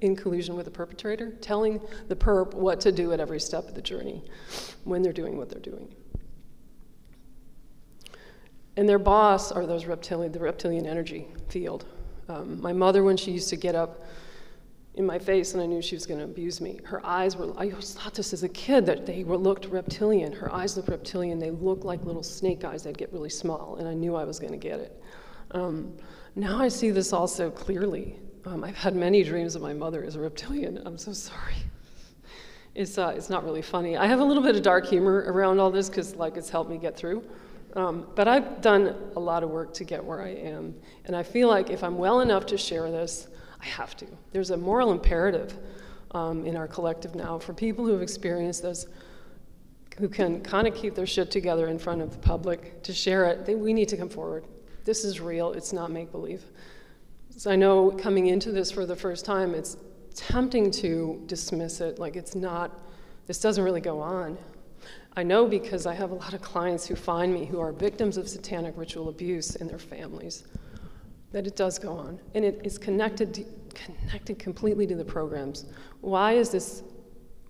in 0.00 0.16
collusion 0.16 0.56
with 0.56 0.64
the 0.64 0.70
perpetrator, 0.70 1.32
telling 1.40 1.80
the 2.08 2.16
perp 2.16 2.54
what 2.54 2.80
to 2.80 2.92
do 2.92 3.12
at 3.12 3.20
every 3.20 3.40
step 3.40 3.68
of 3.68 3.74
the 3.74 3.82
journey 3.82 4.22
when 4.84 5.02
they're 5.02 5.12
doing 5.12 5.36
what 5.36 5.50
they're 5.50 5.60
doing. 5.60 5.94
And 8.76 8.88
their 8.88 8.98
boss 8.98 9.52
are 9.52 9.66
those 9.66 9.84
reptilian, 9.84 10.32
the 10.32 10.38
reptilian 10.38 10.86
energy 10.86 11.26
field. 11.48 11.84
Um, 12.30 12.60
my 12.60 12.72
mother, 12.72 13.02
when 13.02 13.16
she 13.16 13.32
used 13.32 13.48
to 13.48 13.56
get 13.56 13.74
up 13.74 14.06
in 14.94 15.04
my 15.04 15.18
face 15.18 15.54
and 15.54 15.62
I 15.62 15.66
knew 15.66 15.82
she 15.82 15.96
was 15.96 16.06
going 16.06 16.18
to 16.18 16.24
abuse 16.24 16.60
me. 16.60 16.78
Her 16.84 17.04
eyes 17.04 17.36
were, 17.36 17.52
I 17.56 17.70
always 17.70 17.94
thought 17.94 18.14
this 18.14 18.32
as 18.32 18.44
a 18.44 18.48
kid, 18.48 18.86
that 18.86 19.04
they 19.04 19.24
were, 19.24 19.36
looked 19.36 19.66
reptilian. 19.66 20.32
Her 20.32 20.52
eyes 20.52 20.76
looked 20.76 20.88
reptilian. 20.88 21.40
They 21.40 21.50
looked 21.50 21.84
like 21.84 22.04
little 22.04 22.22
snake 22.22 22.64
eyes. 22.64 22.84
They'd 22.84 22.96
get 22.96 23.12
really 23.12 23.30
small, 23.30 23.76
and 23.76 23.88
I 23.88 23.94
knew 23.94 24.14
I 24.14 24.24
was 24.24 24.38
going 24.38 24.52
to 24.52 24.58
get 24.58 24.78
it. 24.78 25.02
Um, 25.50 25.96
now 26.36 26.60
I 26.60 26.68
see 26.68 26.90
this 26.90 27.12
also 27.12 27.50
clearly. 27.50 28.16
Um, 28.44 28.62
I've 28.62 28.76
had 28.76 28.94
many 28.94 29.24
dreams 29.24 29.56
of 29.56 29.62
my 29.62 29.72
mother 29.72 30.04
as 30.04 30.14
a 30.14 30.20
reptilian. 30.20 30.80
I'm 30.86 30.98
so 30.98 31.12
sorry. 31.12 31.56
It's, 32.76 32.96
uh, 32.96 33.12
it's 33.16 33.28
not 33.28 33.44
really 33.44 33.62
funny. 33.62 33.96
I 33.96 34.06
have 34.06 34.20
a 34.20 34.24
little 34.24 34.42
bit 34.42 34.54
of 34.54 34.62
dark 34.62 34.86
humor 34.86 35.24
around 35.26 35.58
all 35.58 35.72
this 35.72 35.88
because 35.88 36.14
like 36.14 36.36
it's 36.36 36.48
helped 36.48 36.70
me 36.70 36.78
get 36.78 36.96
through. 36.96 37.24
Um, 37.76 38.06
but 38.14 38.26
I've 38.26 38.60
done 38.60 38.94
a 39.16 39.20
lot 39.20 39.42
of 39.42 39.50
work 39.50 39.72
to 39.74 39.84
get 39.84 40.04
where 40.04 40.22
I 40.22 40.30
am. 40.30 40.74
And 41.04 41.14
I 41.14 41.22
feel 41.22 41.48
like 41.48 41.70
if 41.70 41.84
I'm 41.84 41.98
well 41.98 42.20
enough 42.20 42.46
to 42.46 42.58
share 42.58 42.90
this, 42.90 43.28
I 43.60 43.64
have 43.66 43.96
to. 43.98 44.06
There's 44.32 44.50
a 44.50 44.56
moral 44.56 44.92
imperative 44.92 45.56
um, 46.12 46.44
in 46.46 46.56
our 46.56 46.66
collective 46.66 47.14
now 47.14 47.38
for 47.38 47.52
people 47.52 47.84
who 47.84 47.92
have 47.92 48.02
experienced 48.02 48.62
this, 48.62 48.86
who 49.98 50.08
can 50.08 50.40
kind 50.40 50.66
of 50.66 50.74
keep 50.74 50.94
their 50.94 51.06
shit 51.06 51.30
together 51.30 51.68
in 51.68 51.78
front 51.78 52.00
of 52.00 52.10
the 52.10 52.18
public 52.18 52.82
to 52.82 52.92
share 52.92 53.26
it. 53.26 53.46
They, 53.46 53.54
we 53.54 53.72
need 53.72 53.88
to 53.90 53.96
come 53.96 54.08
forward. 54.08 54.44
This 54.84 55.04
is 55.04 55.20
real, 55.20 55.52
it's 55.52 55.72
not 55.72 55.90
make 55.90 56.10
believe. 56.10 56.42
So 57.36 57.50
I 57.50 57.56
know 57.56 57.90
coming 57.90 58.26
into 58.26 58.50
this 58.50 58.70
for 58.70 58.86
the 58.86 58.96
first 58.96 59.24
time, 59.24 59.54
it's 59.54 59.76
tempting 60.14 60.70
to 60.72 61.22
dismiss 61.26 61.80
it 61.80 61.98
like 61.98 62.16
it's 62.16 62.34
not, 62.34 62.76
this 63.26 63.40
doesn't 63.40 63.62
really 63.62 63.80
go 63.80 64.00
on. 64.00 64.36
I 65.16 65.22
know 65.22 65.46
because 65.46 65.86
I 65.86 65.94
have 65.94 66.12
a 66.12 66.14
lot 66.14 66.34
of 66.34 66.40
clients 66.40 66.86
who 66.86 66.94
find 66.94 67.34
me 67.34 67.44
who 67.44 67.60
are 67.60 67.72
victims 67.72 68.16
of 68.16 68.28
satanic 68.28 68.74
ritual 68.76 69.08
abuse 69.08 69.56
in 69.56 69.66
their 69.66 69.78
families 69.78 70.44
that 71.32 71.46
it 71.46 71.56
does 71.56 71.78
go 71.78 71.92
on. 71.92 72.20
And 72.34 72.44
it 72.44 72.60
is 72.64 72.78
connected, 72.78 73.34
to, 73.34 73.44
connected 73.74 74.38
completely 74.38 74.86
to 74.86 74.94
the 74.94 75.04
programs. 75.04 75.66
Why 76.00 76.32
is 76.32 76.50
this, 76.50 76.82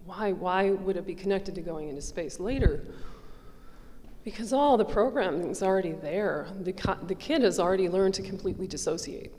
why, 0.04 0.32
why 0.32 0.70
would 0.70 0.96
it 0.96 1.06
be 1.06 1.14
connected 1.14 1.54
to 1.54 1.60
going 1.60 1.88
into 1.88 2.02
space 2.02 2.40
later? 2.40 2.84
Because 4.24 4.52
all 4.52 4.76
the 4.76 4.84
programming 4.84 5.50
is 5.50 5.62
already 5.62 5.92
there. 5.92 6.48
The, 6.60 6.74
the 7.06 7.14
kid 7.14 7.42
has 7.42 7.58
already 7.58 7.88
learned 7.88 8.14
to 8.14 8.22
completely 8.22 8.66
dissociate 8.66 9.32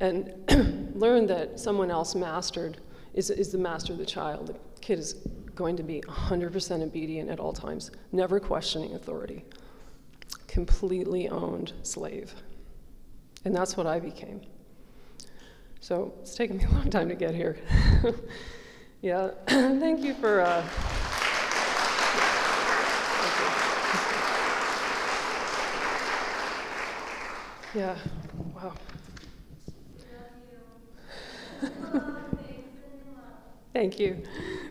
and 0.00 0.34
learn 0.94 1.26
that 1.26 1.58
someone 1.58 1.90
else 1.90 2.14
mastered 2.14 2.78
is, 3.14 3.30
is 3.30 3.50
the 3.50 3.58
master 3.58 3.92
of 3.92 3.98
the 3.98 4.06
child. 4.06 4.48
The 4.48 4.80
kid 4.80 4.98
is 4.98 5.16
going 5.56 5.76
to 5.76 5.82
be 5.82 6.00
100% 6.02 6.82
obedient 6.82 7.30
at 7.30 7.40
all 7.40 7.52
times, 7.52 7.90
never 8.12 8.38
questioning 8.38 8.94
authority. 8.94 9.44
Completely 10.46 11.28
owned 11.28 11.72
slave. 11.82 12.34
And 13.44 13.54
that's 13.54 13.76
what 13.76 13.86
I 13.86 13.98
became. 13.98 14.42
So 15.80 16.12
it's 16.20 16.34
taken 16.34 16.58
me 16.58 16.64
a 16.64 16.70
long 16.70 16.90
time 16.90 17.08
to 17.08 17.14
get 17.14 17.34
here. 17.34 17.58
yeah, 19.02 19.30
thank 19.46 20.02
you 20.02 20.14
for. 20.14 20.40
Uh, 20.42 20.64
yeah, 27.74 27.96
wow. 28.54 28.72
Thank 33.76 34.00
you. 34.00 34.22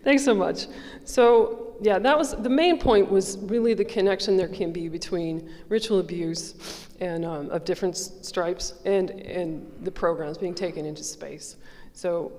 Thanks 0.03 0.25
so 0.25 0.33
much. 0.33 0.65
So, 1.03 1.75
yeah, 1.79 1.99
that 1.99 2.17
was 2.17 2.35
the 2.37 2.49
main 2.49 2.79
point 2.79 3.07
was 3.07 3.37
really 3.37 3.75
the 3.75 3.85
connection 3.85 4.35
there 4.35 4.47
can 4.47 4.71
be 4.71 4.89
between 4.89 5.47
ritual 5.69 5.99
abuse 5.99 6.87
and 6.99 7.23
um, 7.23 7.51
of 7.51 7.65
different 7.65 7.95
stripes 7.95 8.73
and, 8.83 9.11
and 9.11 9.71
the 9.83 9.91
programs 9.91 10.39
being 10.39 10.55
taken 10.55 10.87
into 10.87 11.03
space. 11.03 11.57
So, 11.93 12.31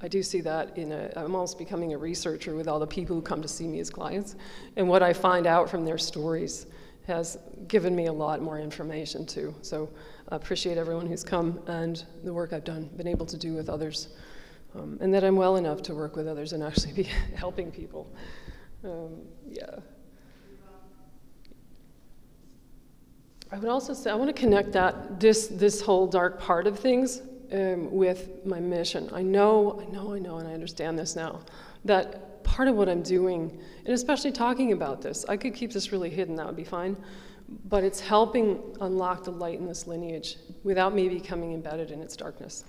I 0.00 0.06
do 0.06 0.22
see 0.22 0.42
that 0.42 0.78
in 0.78 0.92
a, 0.92 1.10
I'm 1.16 1.34
almost 1.34 1.58
becoming 1.58 1.92
a 1.92 1.98
researcher 1.98 2.54
with 2.54 2.68
all 2.68 2.78
the 2.78 2.86
people 2.86 3.16
who 3.16 3.22
come 3.22 3.42
to 3.42 3.48
see 3.48 3.66
me 3.66 3.80
as 3.80 3.90
clients. 3.90 4.36
And 4.76 4.88
what 4.88 5.02
I 5.02 5.12
find 5.12 5.48
out 5.48 5.68
from 5.68 5.84
their 5.84 5.98
stories 5.98 6.66
has 7.08 7.38
given 7.66 7.94
me 7.96 8.06
a 8.06 8.12
lot 8.12 8.42
more 8.42 8.58
information 8.58 9.26
too. 9.26 9.54
So 9.62 9.88
I 10.28 10.36
appreciate 10.36 10.76
everyone 10.76 11.06
who's 11.06 11.24
come 11.24 11.60
and 11.66 12.04
the 12.24 12.32
work 12.32 12.52
I've 12.52 12.64
done, 12.64 12.90
been 12.96 13.06
able 13.06 13.26
to 13.26 13.36
do 13.36 13.54
with 13.54 13.68
others 13.68 14.08
um, 14.74 14.98
and 15.00 15.12
that 15.14 15.24
I'm 15.24 15.36
well 15.36 15.56
enough 15.56 15.82
to 15.82 15.94
work 15.94 16.16
with 16.16 16.26
others 16.28 16.52
and 16.52 16.62
actually 16.62 16.92
be 16.92 17.02
helping 17.34 17.70
people. 17.70 18.10
Um, 18.84 19.22
yeah. 19.48 19.76
I 23.52 23.58
would 23.58 23.68
also 23.68 23.94
say 23.94 24.10
I 24.10 24.14
want 24.14 24.34
to 24.34 24.40
connect 24.40 24.72
that 24.72 25.20
this 25.20 25.46
this 25.46 25.80
whole 25.80 26.06
dark 26.06 26.40
part 26.40 26.66
of 26.66 26.78
things 26.78 27.22
um, 27.52 27.90
with 27.92 28.44
my 28.44 28.58
mission. 28.58 29.08
I 29.12 29.22
know, 29.22 29.80
I 29.80 29.92
know, 29.92 30.14
I 30.14 30.18
know, 30.18 30.38
and 30.38 30.48
I 30.48 30.52
understand 30.52 30.98
this 30.98 31.14
now. 31.14 31.40
That 31.84 32.42
part 32.42 32.68
of 32.68 32.74
what 32.74 32.88
I'm 32.88 33.02
doing, 33.02 33.58
and 33.84 33.94
especially 33.94 34.32
talking 34.32 34.72
about 34.72 35.00
this, 35.00 35.24
I 35.28 35.36
could 35.36 35.54
keep 35.54 35.72
this 35.72 35.92
really 35.92 36.10
hidden. 36.10 36.34
That 36.36 36.46
would 36.46 36.56
be 36.56 36.64
fine. 36.64 36.96
But 37.68 37.84
it's 37.84 38.00
helping 38.00 38.60
unlock 38.80 39.22
the 39.22 39.30
light 39.30 39.60
in 39.60 39.66
this 39.66 39.86
lineage 39.86 40.36
without 40.64 40.94
me 40.94 41.08
becoming 41.08 41.52
embedded 41.52 41.92
in 41.92 42.02
its 42.02 42.16
darkness. 42.16 42.64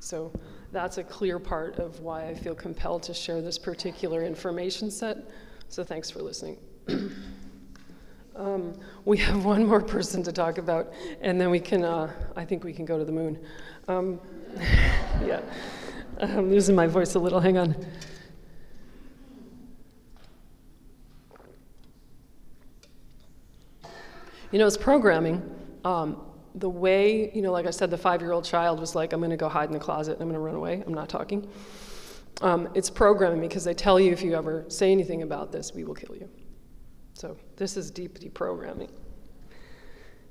So 0.00 0.32
that's 0.72 0.96
a 0.96 1.04
clear 1.04 1.38
part 1.38 1.78
of 1.78 2.00
why 2.00 2.26
I 2.26 2.34
feel 2.34 2.54
compelled 2.54 3.02
to 3.04 3.14
share 3.14 3.42
this 3.42 3.58
particular 3.58 4.24
information 4.24 4.90
set. 4.90 5.18
So 5.68 5.84
thanks 5.84 6.10
for 6.10 6.22
listening. 6.22 6.56
um, 8.36 8.72
we 9.04 9.18
have 9.18 9.44
one 9.44 9.66
more 9.66 9.82
person 9.82 10.22
to 10.22 10.32
talk 10.32 10.56
about, 10.56 10.92
and 11.20 11.38
then 11.38 11.50
we 11.50 11.60
can, 11.60 11.84
uh, 11.84 12.10
I 12.34 12.46
think 12.46 12.64
we 12.64 12.72
can 12.72 12.86
go 12.86 12.98
to 12.98 13.04
the 13.04 13.12
moon. 13.12 13.38
Um, 13.86 14.18
yeah, 15.24 15.42
I'm 16.18 16.50
losing 16.50 16.74
my 16.74 16.86
voice 16.86 17.14
a 17.14 17.18
little, 17.18 17.40
hang 17.40 17.58
on. 17.58 17.76
You 24.50 24.58
know, 24.58 24.66
it's 24.66 24.76
programming. 24.76 25.42
Um, 25.84 26.31
the 26.54 26.68
way, 26.68 27.30
you 27.34 27.42
know, 27.42 27.52
like 27.52 27.66
I 27.66 27.70
said, 27.70 27.90
the 27.90 27.98
five 27.98 28.20
year 28.20 28.32
old 28.32 28.44
child 28.44 28.80
was 28.80 28.94
like, 28.94 29.12
I'm 29.12 29.20
going 29.20 29.30
to 29.30 29.36
go 29.36 29.48
hide 29.48 29.68
in 29.68 29.72
the 29.72 29.78
closet 29.78 30.12
and 30.12 30.22
I'm 30.22 30.28
going 30.28 30.34
to 30.34 30.40
run 30.40 30.54
away. 30.54 30.82
I'm 30.86 30.94
not 30.94 31.08
talking. 31.08 31.48
Um, 32.40 32.68
it's 32.74 32.90
programming 32.90 33.40
because 33.40 33.64
they 33.64 33.74
tell 33.74 34.00
you 34.00 34.12
if 34.12 34.22
you 34.22 34.34
ever 34.34 34.64
say 34.68 34.90
anything 34.90 35.22
about 35.22 35.52
this, 35.52 35.72
we 35.74 35.84
will 35.84 35.94
kill 35.94 36.16
you. 36.16 36.28
So 37.14 37.36
this 37.56 37.76
is 37.76 37.90
deep 37.90 38.18
deprogramming. 38.18 38.90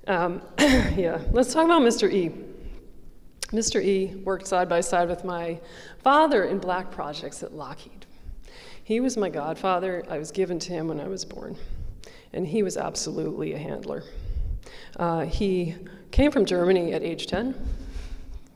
Um, 0.07 0.41
yeah, 0.60 1.21
let's 1.31 1.53
talk 1.53 1.65
about 1.65 1.81
Mr. 1.81 2.12
E. 2.12 2.31
Mr. 3.51 3.84
E 3.84 4.15
worked 4.23 4.47
side 4.47 4.69
by 4.69 4.81
side 4.81 5.10
with 5.10 5.23
my 5.23 5.60
father 6.03 6.45
in 6.45 6.57
black 6.57 6.89
projects 6.89 7.43
at 7.43 7.53
Lockheed. 7.53 8.05
He 8.84 8.99
was 8.99 9.17
my 9.17 9.29
godfather. 9.29 10.03
I 10.10 10.17
was 10.17 10.31
given 10.31 10.57
to 10.60 10.73
him 10.73 10.88
when 10.88 10.99
I 10.99 11.07
was 11.07 11.25
born. 11.25 11.57
And 12.34 12.47
he 12.47 12.63
was 12.63 12.77
absolutely 12.77 13.53
a 13.53 13.57
handler. 13.57 14.03
Uh, 14.97 15.25
he 15.25 15.75
came 16.12 16.32
from 16.32 16.45
Germany 16.45 16.93
at 16.93 17.02
age 17.04 17.28
10. 17.28 17.56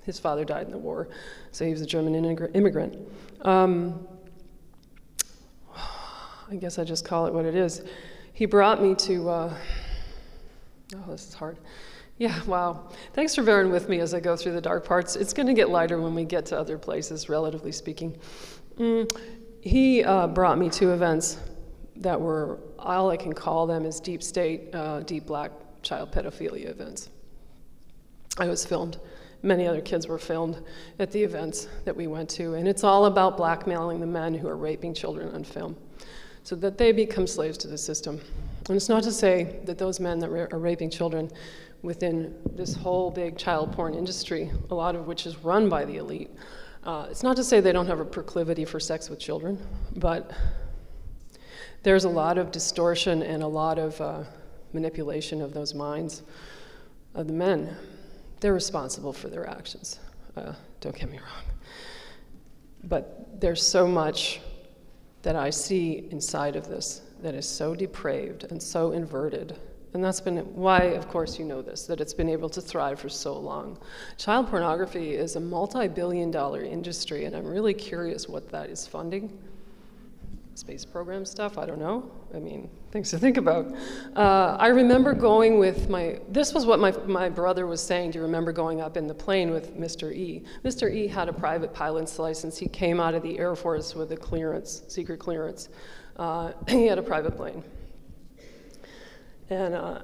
His 0.04 0.20
father 0.20 0.46
died 0.46 0.68
in 0.68 0.72
the 0.72 0.78
war, 0.78 1.08
so 1.52 1.66
he 1.66 1.72
was 1.72 1.82
a 1.82 1.86
German 1.86 2.14
immigrant. 2.54 2.98
Um, 3.42 4.08
I 5.76 6.56
guess 6.60 6.78
I 6.78 6.84
just 6.84 7.06
call 7.06 7.26
it 7.26 7.34
what 7.34 7.46
it 7.46 7.56
is. 7.56 7.82
He 8.34 8.46
brought 8.46 8.82
me 8.82 8.94
to, 8.96 9.30
uh, 9.30 9.58
oh, 10.96 11.12
this 11.12 11.28
is 11.28 11.34
hard. 11.34 11.58
Yeah, 12.18 12.40
wow. 12.44 12.90
Thanks 13.14 13.36
for 13.36 13.44
bearing 13.44 13.72
with 13.72 13.90
me 13.90 14.00
as 14.00 14.14
I 14.14 14.20
go 14.20 14.36
through 14.38 14.54
the 14.54 14.62
dark 14.62 14.86
parts. 14.86 15.16
It's 15.16 15.34
going 15.34 15.48
to 15.48 15.54
get 15.54 15.70
lighter 15.70 16.00
when 16.00 16.16
we 16.16 16.24
get 16.24 16.46
to 16.48 16.60
other 16.60 16.78
places, 16.78 17.28
relatively 17.28 17.72
speaking. 17.72 18.18
Mm, 18.78 19.10
he 19.62 20.04
uh, 20.04 20.28
brought 20.28 20.58
me 20.58 20.70
to 20.72 20.94
events 20.94 21.40
that 21.98 22.20
were, 22.20 22.60
all 22.78 23.10
I 23.10 23.18
can 23.18 23.34
call 23.34 23.68
them 23.68 23.86
is 23.86 24.00
deep 24.00 24.22
state, 24.22 24.74
uh, 24.74 25.00
deep 25.02 25.26
black 25.26 25.52
child 25.82 26.12
pedophilia 26.12 26.70
events. 26.70 27.10
I 28.38 28.48
was 28.48 28.66
filmed. 28.66 28.98
Many 29.44 29.68
other 29.68 29.82
kids 29.82 30.08
were 30.08 30.18
filmed 30.18 30.58
at 31.00 31.12
the 31.12 31.24
events 31.24 31.68
that 31.86 31.96
we 31.96 32.08
went 32.08 32.30
to, 32.32 32.56
and 32.56 32.68
it's 32.68 32.84
all 32.84 33.06
about 33.06 33.38
blackmailing 33.38 34.00
the 34.00 34.08
men 34.08 34.34
who 34.34 34.48
are 34.48 34.58
raping 34.58 34.94
children 34.94 35.34
on 35.34 35.44
film 35.44 35.78
so 36.44 36.56
that 36.56 36.78
they 36.78 36.92
become 36.92 37.28
slaves 37.28 37.58
to 37.60 37.68
the 37.68 37.78
system. 37.78 38.20
And 38.68 38.76
it's 38.76 38.90
not 38.90 39.04
to 39.04 39.12
say 39.12 39.60
that 39.66 39.78
those 39.78 40.00
men 40.00 40.20
that 40.20 40.30
are 40.30 40.60
raping 40.60 40.90
children 40.90 41.32
within 41.82 42.36
this 42.56 42.76
whole 42.76 43.12
big 43.12 43.38
child 43.38 43.72
porn 43.72 43.94
industry, 43.94 44.52
a 44.70 44.76
lot 44.76 44.96
of 44.96 45.08
which 45.08 45.26
is 45.26 45.38
run 45.38 45.70
by 45.70 45.86
the 45.86 45.98
elite, 45.98 46.32
uh, 46.84 47.08
it's 47.10 47.24
not 47.24 47.36
to 47.36 47.44
say 47.44 47.60
they 47.60 47.72
don't 47.72 47.88
have 47.88 48.00
a 48.00 48.06
proclivity 48.06 48.66
for 48.66 48.80
sex 48.80 49.10
with 49.10 49.20
children, 49.20 49.60
but 49.96 50.32
there's 51.84 52.04
a 52.04 52.10
lot 52.10 52.38
of 52.38 52.52
distortion 52.52 53.24
and 53.24 53.42
a 53.42 53.48
lot 53.48 53.80
of 53.80 54.00
uh, 54.02 54.24
manipulation 54.74 55.42
of 55.42 55.54
those 55.54 55.74
minds 55.74 56.24
of 57.16 57.28
the 57.28 57.34
men 57.34 57.76
they're 58.46 58.54
responsible 58.54 59.12
for 59.12 59.28
their 59.28 59.50
actions. 59.50 60.00
Uh, 60.38 60.54
don't 60.80 60.96
get 60.96 61.10
me 61.10 61.18
wrong. 61.18 61.46
But 62.84 63.42
there's 63.42 63.60
so 63.68 63.88
much 63.88 64.40
that 65.24 65.36
I 65.36 65.50
see 65.50 66.08
inside 66.12 66.56
of 66.56 66.68
this 66.68 67.02
that 67.24 67.34
is 67.34 67.50
so 67.50 67.74
depraved 67.74 68.44
and 68.52 68.62
so 68.62 68.92
inverted 68.92 69.58
And 69.96 70.04
that's 70.04 70.22
been 70.22 70.38
why, 70.54 70.80
of 70.94 71.08
course, 71.08 71.40
you 71.40 71.46
know 71.46 71.64
this, 71.64 71.88
that 71.88 72.00
it's 72.00 72.14
been 72.14 72.30
able 72.30 72.50
to 72.50 72.62
thrive 72.62 73.00
for 73.00 73.10
so 73.10 73.36
long. 73.36 73.80
Child 74.18 74.50
pornography 74.50 75.16
is 75.16 75.38
a 75.38 75.40
multi 75.40 75.88
billion 75.88 76.30
dollar 76.30 76.62
industry, 76.62 77.26
and 77.26 77.36
I'm 77.36 77.48
really 77.48 77.74
curious 77.74 78.30
what 78.30 78.52
that 78.52 78.70
is 78.70 78.86
funding. 78.86 79.36
Space 80.56 80.86
program 80.86 81.26
stuff, 81.26 81.58
I 81.58 81.66
don't 81.66 81.80
know. 81.80 82.10
I 82.34 82.40
mean, 82.40 82.70
things 82.90 83.10
to 83.10 83.20
think 83.20 83.36
about. 83.36 83.76
Uh, 84.16 84.56
I 84.58 84.68
remember 84.68 85.14
going 85.14 85.60
with 85.60 85.90
my, 85.90 86.22
this 86.30 86.54
was 86.54 86.66
what 86.66 86.80
my, 86.80 86.92
my 87.06 87.28
brother 87.28 87.68
was 87.68 87.82
saying. 87.82 88.12
Do 88.12 88.20
you 88.20 88.24
remember 88.24 88.54
going 88.54 88.80
up 88.80 88.96
in 88.96 89.06
the 89.06 89.14
plane 89.14 89.52
with 89.52 89.78
Mr. 89.78 90.14
E? 90.14 90.44
Mr. 90.64 90.90
E 90.90 91.08
had 91.08 91.28
a 91.28 91.34
private 91.34 91.74
pilot's 91.74 92.18
license. 92.20 92.58
He 92.58 92.70
came 92.70 93.02
out 93.02 93.14
of 93.14 93.22
the 93.22 93.38
Air 93.38 93.54
Force 93.54 93.96
with 93.96 94.14
a 94.14 94.16
clearance, 94.16 94.84
secret 94.88 95.20
clearance. 95.20 95.68
Uh, 96.16 96.54
he 96.70 96.88
had 96.88 97.00
a 97.00 97.04
private 97.04 97.36
plane. 97.36 97.62
And 99.50 99.76
uh, 99.76 100.04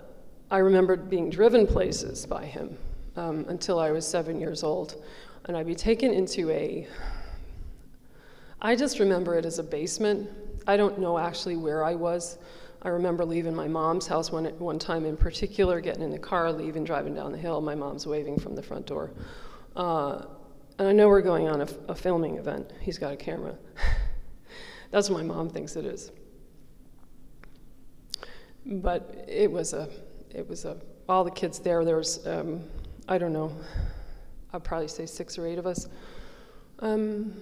I 0.52 0.58
remembered 0.58 1.10
being 1.10 1.30
driven 1.30 1.66
places 1.66 2.26
by 2.26 2.44
him 2.44 2.78
um, 3.16 3.46
until 3.48 3.80
I 3.80 3.92
was 3.92 4.06
seven 4.06 4.38
years 4.38 4.64
old. 4.64 5.02
And 5.46 5.56
I'd 5.56 5.66
be 5.66 5.76
taken 5.76 6.14
into 6.14 6.50
a, 6.52 6.90
I 8.62 8.76
just 8.76 9.00
remember 9.00 9.36
it 9.38 9.46
as 9.46 9.60
a 9.60 9.64
basement. 9.64 10.30
I 10.68 10.78
don't 10.78 11.00
know 11.00 11.18
actually 11.18 11.56
where 11.56 11.84
I 11.84 11.96
was. 11.96 12.38
I 12.84 12.90
remember 12.90 13.26
leaving 13.26 13.56
my 13.56 13.68
mom's 13.68 14.08
house 14.08 14.32
one, 14.32 14.46
one 14.60 14.80
time 14.80 15.06
in 15.06 15.18
particular, 15.18 15.82
getting 15.82 16.04
in 16.04 16.12
the 16.12 16.20
car, 16.20 16.52
leaving, 16.52 16.84
driving 16.84 17.14
down 17.14 17.32
the 17.32 17.38
hill. 17.38 17.62
My 17.62 17.76
mom's 17.76 18.08
waving 18.08 18.40
from 18.40 18.56
the 18.56 18.64
front 18.64 18.88
door. 18.88 19.12
Uh, 19.76 20.26
and 20.80 20.88
I 20.88 20.92
know 20.92 21.08
we're 21.08 21.22
going 21.22 21.48
on 21.48 21.62
a, 21.62 21.68
a 21.90 21.96
filming 21.96 22.38
event. 22.38 22.72
He's 22.82 22.98
got 22.98 23.14
a 23.14 23.18
camera. 23.18 23.56
That's 24.92 25.10
what 25.10 25.24
my 25.24 25.34
mom 25.34 25.50
thinks 25.50 25.76
it 25.76 25.86
is 25.86 26.12
but 28.66 29.26
it 29.28 29.52
was 29.52 29.74
a, 29.74 29.90
it 30.34 30.48
was 30.48 30.66
a, 30.66 30.78
all 31.10 31.24
the 31.24 31.32
kids 31.32 31.60
there, 31.60 31.84
there 31.84 31.98
was, 31.98 32.26
um, 32.28 32.64
I 33.08 33.18
don't 33.18 33.34
know, 33.34 33.56
I'd 34.54 34.64
probably 34.64 34.88
say 34.88 35.06
six 35.06 35.38
or 35.38 35.48
eight 35.48 35.58
of 35.58 35.66
us. 35.66 35.88
Um, 36.80 37.34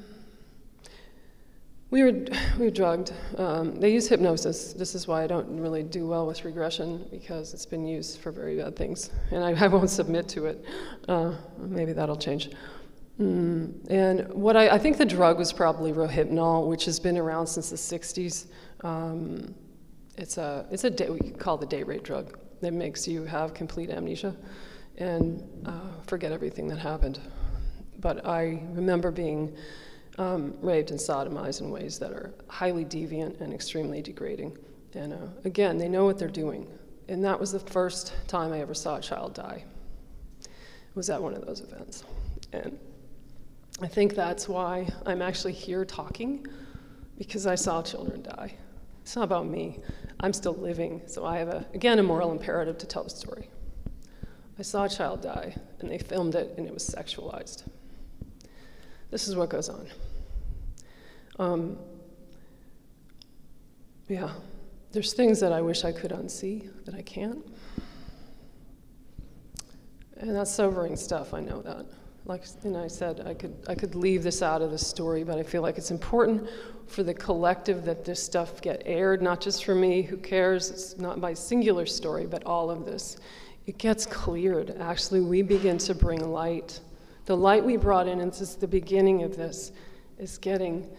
we 1.92 2.04
were, 2.04 2.12
we 2.60 2.66
were 2.66 2.72
drugged. 2.72 3.14
Um, 3.38 3.80
they 3.80 3.92
use 3.92 4.08
hypnosis. 4.08 4.74
This 4.74 4.94
is 4.94 5.08
why 5.08 5.24
I 5.24 5.28
don't 5.28 5.60
really 5.60 5.82
do 5.82 6.08
well 6.08 6.28
with 6.28 6.46
regression 6.46 7.08
because 7.10 7.54
it's 7.54 7.66
been 7.66 7.86
used 7.86 8.20
for 8.20 8.32
very 8.32 8.58
bad 8.58 8.76
things. 8.76 9.10
And 9.32 9.44
I, 9.44 9.52
I 9.66 9.68
won't 9.68 9.90
submit 9.90 10.28
to 10.30 10.46
it. 10.46 10.64
Uh, 11.08 11.34
maybe 11.58 11.94
that'll 11.94 12.16
change. 12.16 12.52
Mm. 13.20 13.90
And 13.90 14.34
what 14.34 14.56
I, 14.56 14.70
I, 14.70 14.78
think 14.78 14.98
the 14.98 15.06
drug 15.06 15.38
was 15.38 15.52
probably 15.52 15.92
Rohypnol, 15.92 16.68
which 16.68 16.86
has 16.86 17.00
been 17.02 17.18
around 17.18 17.48
since 17.48 17.70
the 17.70 17.76
60s. 17.76 18.48
Um, 18.82 19.54
it's 20.18 20.38
a, 20.38 20.66
it's 20.72 20.86
a 20.86 20.90
day, 20.90 21.10
we 21.10 21.32
call 21.32 21.58
the 21.58 21.66
date 21.66 21.86
rape 21.86 22.04
drug 22.04 22.38
that 22.62 22.72
makes 22.72 23.08
you 23.08 23.24
have 23.26 23.54
complete 23.54 23.90
amnesia 23.90 24.36
and 24.98 25.44
uh, 25.66 26.02
forget 26.08 26.32
everything 26.32 26.68
that 26.68 26.78
happened. 26.78 27.20
But 28.00 28.26
I 28.26 28.64
remember 28.72 29.12
being 29.12 29.56
um, 30.18 30.53
raped 30.62 30.91
and 30.91 30.99
sodomized 30.99 31.62
in 31.62 31.70
ways 31.70 31.99
that 31.99 32.12
are 32.12 32.34
highly 32.47 32.86
deviant 32.86 33.39
and 33.41 33.53
extremely 33.53 34.01
degrading. 34.01 34.57
And 34.93 35.14
uh, 35.14 35.28
again, 35.45 35.78
they 35.78 35.88
know 35.88 36.05
what 36.05 36.18
they're 36.18 36.28
doing. 36.28 36.68
And 37.07 37.24
that 37.24 37.39
was 37.39 37.51
the 37.51 37.60
first 37.60 38.14
time 38.28 38.51
I 38.51 38.60
ever 38.60 38.74
saw 38.74 38.97
a 38.97 39.01
child 39.01 39.34
die. 39.34 39.64
It 40.41 40.95
was 40.95 41.10
at 41.10 41.22
one 41.22 41.34
of 41.34 41.45
those 41.45 41.62
events. 41.62 42.03
And 42.53 42.78
I 43.82 43.88
think 43.88 44.16
that's 44.16 44.49
why 44.49 44.88
I'm 45.05 45.22
actually 45.22 45.53
here 45.53 45.86
talking, 45.86 46.45
because 47.18 47.47
I 47.47 47.55
saw 47.55 47.82
children 47.82 48.24
die. 48.24 48.55
It's 49.01 49.16
not 49.16 49.24
about 49.24 49.47
me. 49.47 49.80
I'm 50.20 50.34
still 50.34 50.55
living, 50.55 51.01
so 51.05 51.26
I 51.26 51.38
have, 51.38 51.47
a, 51.47 51.66
again, 51.74 51.97
a 51.99 52.03
moral 52.03 52.32
imperative 52.32 52.78
to 52.80 52.86
tell 52.86 53.03
the 53.03 53.10
story. 53.10 53.49
I 54.57 54.62
saw 54.62 54.84
a 54.84 54.89
child 54.89 55.22
die, 55.22 55.55
and 55.80 55.89
they 55.89 55.97
filmed 55.97 56.36
it, 56.36 56.53
and 56.57 56.68
it 56.68 56.74
was 56.74 56.88
sexualized. 56.88 57.64
This 59.12 59.28
is 59.28 59.36
what 59.36 59.49
goes 59.49 59.70
on. 59.70 59.88
Um, 61.39 61.78
yeah, 64.07 64.32
there's 64.91 65.14
things 65.14 65.39
that 65.39 65.51
I 65.51 65.62
wish 65.62 65.84
I 65.84 65.91
could 65.91 66.12
unsee 66.12 66.70
that 66.86 66.95
I 66.95 67.01
can't. 67.01 67.45
And 70.18 70.36
that's 70.36 70.51
sobering 70.51 70.95
stuff, 70.95 71.34
I 71.34 71.39
know 71.39 71.62
that 71.62 71.86
like 72.30 72.43
and 72.64 72.78
I 72.78 72.88
said, 72.88 73.24
I 73.26 73.34
could 73.34 73.55
I 73.68 73.76
could 73.76 73.95
leave 73.95 74.22
this 74.24 74.41
out 74.41 74.62
of 74.62 74.70
the 74.70 74.78
story, 74.78 75.24
but 75.24 75.39
I 75.39 75.43
feel 75.43 75.64
like 75.64 75.78
it's 75.78 75.91
important 75.91 76.47
for 76.88 77.01
the 77.01 77.14
collective 77.14 77.84
that 77.86 78.05
this 78.05 78.24
stuff 78.24 78.62
get 78.62 78.84
aired, 78.86 79.22
not 79.22 79.41
just 79.41 79.66
for 79.66 79.76
me, 79.76 80.03
who 80.03 80.16
cares? 80.16 80.70
It's 80.70 80.97
not 80.97 81.20
my 81.20 81.34
singular 81.34 81.88
story, 81.88 82.28
but 82.28 82.43
all 82.45 82.70
of 82.70 82.86
this. 82.86 83.18
It 83.66 83.78
gets 83.80 84.05
cleared. 84.05 84.76
Actually, 84.80 85.22
we 85.22 85.41
begin 85.41 85.80
to 85.80 85.95
bring 85.95 86.32
light. 86.32 86.80
The 87.30 87.38
light 87.38 87.64
we 87.64 87.78
brought 87.78 88.08
in, 88.08 88.22
and 88.22 88.32
this 88.32 88.42
is 88.42 88.56
the 88.56 88.68
beginning 88.68 89.22
of 89.22 89.38
this, 89.38 89.72
is 90.18 90.40
getting 90.40 90.90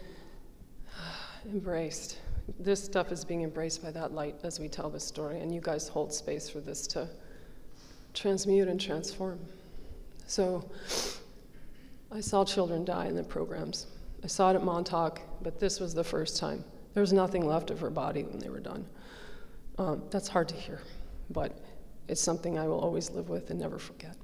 embraced. 1.45 2.21
This 2.61 2.85
stuff 2.85 3.11
is 3.11 3.25
being 3.25 3.43
embraced 3.43 3.83
by 3.83 3.91
that 3.91 4.13
light 4.13 4.37
as 4.45 4.61
we 4.61 4.69
tell 4.69 4.89
the 4.89 5.01
story, 5.01 5.41
and 5.41 5.53
you 5.53 5.61
guys 5.61 5.89
hold 5.89 6.13
space 6.13 6.49
for 6.49 6.61
this 6.61 6.87
to 6.87 7.09
transmute 8.15 8.69
and 8.69 8.81
transform. 8.81 9.41
So 10.29 10.71
I 12.13 12.21
saw 12.21 12.45
children 12.45 12.85
die 12.85 13.07
in 13.07 13.17
the 13.17 13.25
programs. 13.25 13.89
I 14.23 14.29
saw 14.29 14.53
it 14.53 14.55
at 14.55 14.63
Montauk, 14.63 15.21
but 15.43 15.59
this 15.59 15.81
was 15.81 15.95
the 15.95 16.05
first 16.05 16.37
time. 16.37 16.63
There 16.95 17.01
was 17.01 17.13
nothing 17.13 17.45
left 17.45 17.73
of 17.73 17.81
her 17.81 17.91
body 17.91 18.23
when 18.23 18.39
they 18.39 18.51
were 18.51 18.61
done. 18.61 18.87
Um, 19.79 20.05
that's 20.13 20.29
hard 20.29 20.49
to 20.51 20.55
hear, 20.55 20.81
but 21.29 21.59
it's 22.07 22.21
something 22.21 22.57
I 22.57 22.69
will 22.69 22.79
always 22.79 23.11
live 23.11 23.29
with 23.29 23.51
and 23.51 23.59
never 23.59 23.81
forget. 23.81 24.15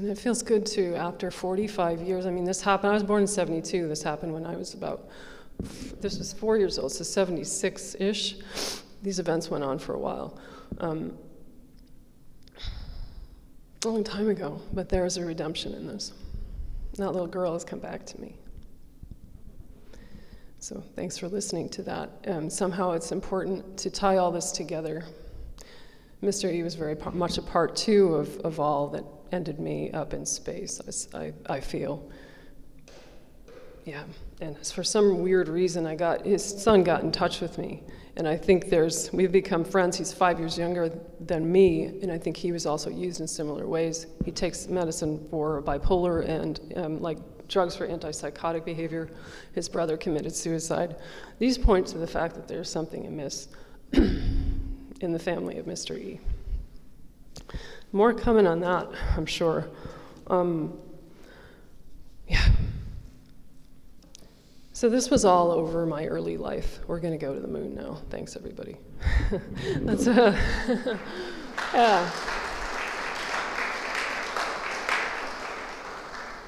And 0.00 0.08
it 0.08 0.16
feels 0.16 0.42
good 0.42 0.64
to, 0.66 0.94
after 0.94 1.30
45 1.30 2.00
years, 2.00 2.24
I 2.24 2.30
mean, 2.30 2.46
this 2.46 2.62
happened, 2.62 2.90
I 2.90 2.94
was 2.94 3.02
born 3.02 3.20
in 3.20 3.26
72. 3.26 3.86
This 3.86 4.02
happened 4.02 4.32
when 4.32 4.46
I 4.46 4.56
was 4.56 4.72
about, 4.72 5.10
this 6.00 6.18
was 6.18 6.32
four 6.32 6.56
years 6.56 6.78
old, 6.78 6.92
so 6.92 7.04
76 7.04 7.96
ish 8.00 8.36
these 9.02 9.18
events 9.18 9.50
went 9.50 9.62
on 9.62 9.78
for 9.78 9.92
a 9.92 9.98
while. 9.98 10.38
Um, 10.78 11.18
a 13.84 13.88
long 13.88 14.02
time 14.02 14.30
ago, 14.30 14.62
but 14.72 14.88
there 14.88 15.04
is 15.04 15.18
a 15.18 15.24
redemption 15.24 15.74
in 15.74 15.86
this. 15.86 16.14
That 16.94 17.12
little 17.12 17.26
girl 17.26 17.52
has 17.52 17.62
come 17.62 17.78
back 17.78 18.06
to 18.06 18.20
me. 18.22 18.36
So 20.60 20.82
thanks 20.96 21.18
for 21.18 21.28
listening 21.28 21.68
to 21.70 21.82
that. 21.82 22.24
Um, 22.26 22.48
somehow 22.48 22.92
it's 22.92 23.12
important 23.12 23.76
to 23.76 23.90
tie 23.90 24.16
all 24.16 24.32
this 24.32 24.50
together. 24.50 25.04
Mr. 26.22 26.50
E 26.50 26.62
was 26.62 26.74
very 26.74 26.96
much 27.12 27.36
a 27.36 27.42
part 27.42 27.76
too 27.76 28.14
of, 28.14 28.38
of 28.38 28.58
all 28.58 28.88
that 28.88 29.04
ended 29.32 29.58
me 29.58 29.90
up 29.92 30.14
in 30.14 30.26
space, 30.26 30.80
I, 31.14 31.32
I 31.46 31.60
feel. 31.60 32.10
Yeah, 33.84 34.02
and 34.40 34.58
for 34.66 34.84
some 34.84 35.22
weird 35.22 35.48
reason, 35.48 35.86
I 35.86 35.94
got 35.94 36.24
his 36.26 36.44
son 36.44 36.84
got 36.84 37.02
in 37.02 37.12
touch 37.12 37.40
with 37.40 37.58
me 37.58 37.82
and 38.16 38.28
I 38.28 38.36
think 38.36 38.68
there's, 38.68 39.10
we've 39.12 39.32
become 39.32 39.64
friends. 39.64 39.96
He's 39.96 40.12
five 40.12 40.38
years 40.38 40.58
younger 40.58 40.92
than 41.20 41.50
me, 41.50 41.86
and 42.02 42.10
I 42.10 42.18
think 42.18 42.36
he 42.36 42.52
was 42.52 42.66
also 42.66 42.90
used 42.90 43.20
in 43.20 43.26
similar 43.26 43.66
ways. 43.66 44.06
He 44.24 44.30
takes 44.30 44.66
medicine 44.68 45.26
for 45.30 45.62
bipolar 45.62 46.28
and 46.28 46.60
um, 46.76 47.00
like 47.00 47.18
drugs 47.48 47.76
for 47.76 47.88
antipsychotic 47.88 48.64
behavior. 48.64 49.08
His 49.54 49.68
brother 49.68 49.96
committed 49.96 50.34
suicide. 50.34 50.96
These 51.38 51.56
point 51.56 51.86
to 51.88 51.98
the 51.98 52.06
fact 52.06 52.34
that 52.34 52.46
there's 52.46 52.68
something 52.68 53.06
amiss 53.06 53.48
in 53.92 55.12
the 55.12 55.18
family 55.18 55.58
of 55.58 55.66
Mr. 55.66 55.96
E. 55.96 56.20
More 57.92 58.14
coming 58.14 58.46
on 58.46 58.60
that, 58.60 58.88
I'm 59.16 59.26
sure. 59.26 59.68
Um, 60.28 60.78
yeah. 62.28 62.46
So 64.72 64.88
this 64.88 65.10
was 65.10 65.24
all 65.24 65.50
over 65.50 65.84
my 65.84 66.06
early 66.06 66.36
life. 66.36 66.78
We're 66.86 67.00
going 67.00 67.12
to 67.12 67.18
go 67.18 67.34
to 67.34 67.40
the 67.40 67.48
moon 67.48 67.74
now. 67.74 67.98
Thanks, 68.08 68.36
everybody. 68.36 68.76
That's 69.76 70.06
uh, 70.06 70.38
yeah. 71.74 72.10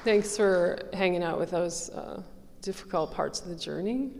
Thanks 0.03 0.35
for 0.35 0.79
hanging 0.93 1.23
out 1.23 1.39
with 1.39 1.51
those 1.51 1.89
uh, 1.89 2.23
difficult 2.61 3.13
parts 3.13 3.41
of 3.41 3.49
the 3.49 3.55
journey. 3.55 4.11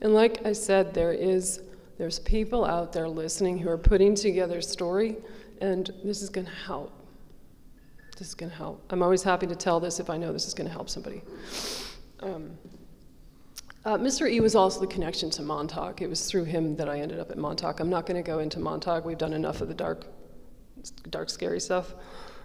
And 0.00 0.12
like 0.12 0.44
I 0.44 0.52
said, 0.52 0.92
there 0.92 1.12
is 1.12 1.62
there's 1.96 2.18
people 2.18 2.64
out 2.64 2.92
there 2.92 3.08
listening 3.08 3.58
who 3.58 3.68
are 3.68 3.78
putting 3.78 4.14
together 4.16 4.58
a 4.58 4.62
story, 4.62 5.16
and 5.60 5.90
this 6.04 6.22
is 6.22 6.30
going 6.30 6.46
to 6.46 6.52
help. 6.52 6.92
This 8.18 8.28
is 8.28 8.34
going 8.34 8.50
to 8.50 8.56
help. 8.56 8.84
I'm 8.90 9.02
always 9.02 9.22
happy 9.22 9.46
to 9.46 9.56
tell 9.56 9.80
this 9.80 9.98
if 9.98 10.08
I 10.08 10.16
know 10.16 10.32
this 10.32 10.46
is 10.46 10.54
going 10.54 10.68
to 10.68 10.72
help 10.72 10.88
somebody. 10.88 11.22
Um, 12.20 12.56
uh, 13.84 13.98
Mr. 13.98 14.30
E 14.30 14.40
was 14.40 14.54
also 14.54 14.80
the 14.80 14.86
connection 14.86 15.28
to 15.30 15.42
Montauk. 15.42 16.00
It 16.00 16.08
was 16.08 16.26
through 16.26 16.44
him 16.44 16.76
that 16.76 16.88
I 16.88 17.00
ended 17.00 17.18
up 17.18 17.30
at 17.30 17.36
Montauk. 17.36 17.80
I'm 17.80 17.90
not 17.90 18.06
going 18.06 18.16
to 18.16 18.26
go 18.26 18.38
into 18.38 18.58
Montauk. 18.58 19.04
We've 19.04 19.18
done 19.18 19.34
enough 19.34 19.60
of 19.60 19.68
the 19.68 19.74
dark, 19.74 20.06
dark, 21.10 21.28
scary 21.28 21.60
stuff. 21.60 21.94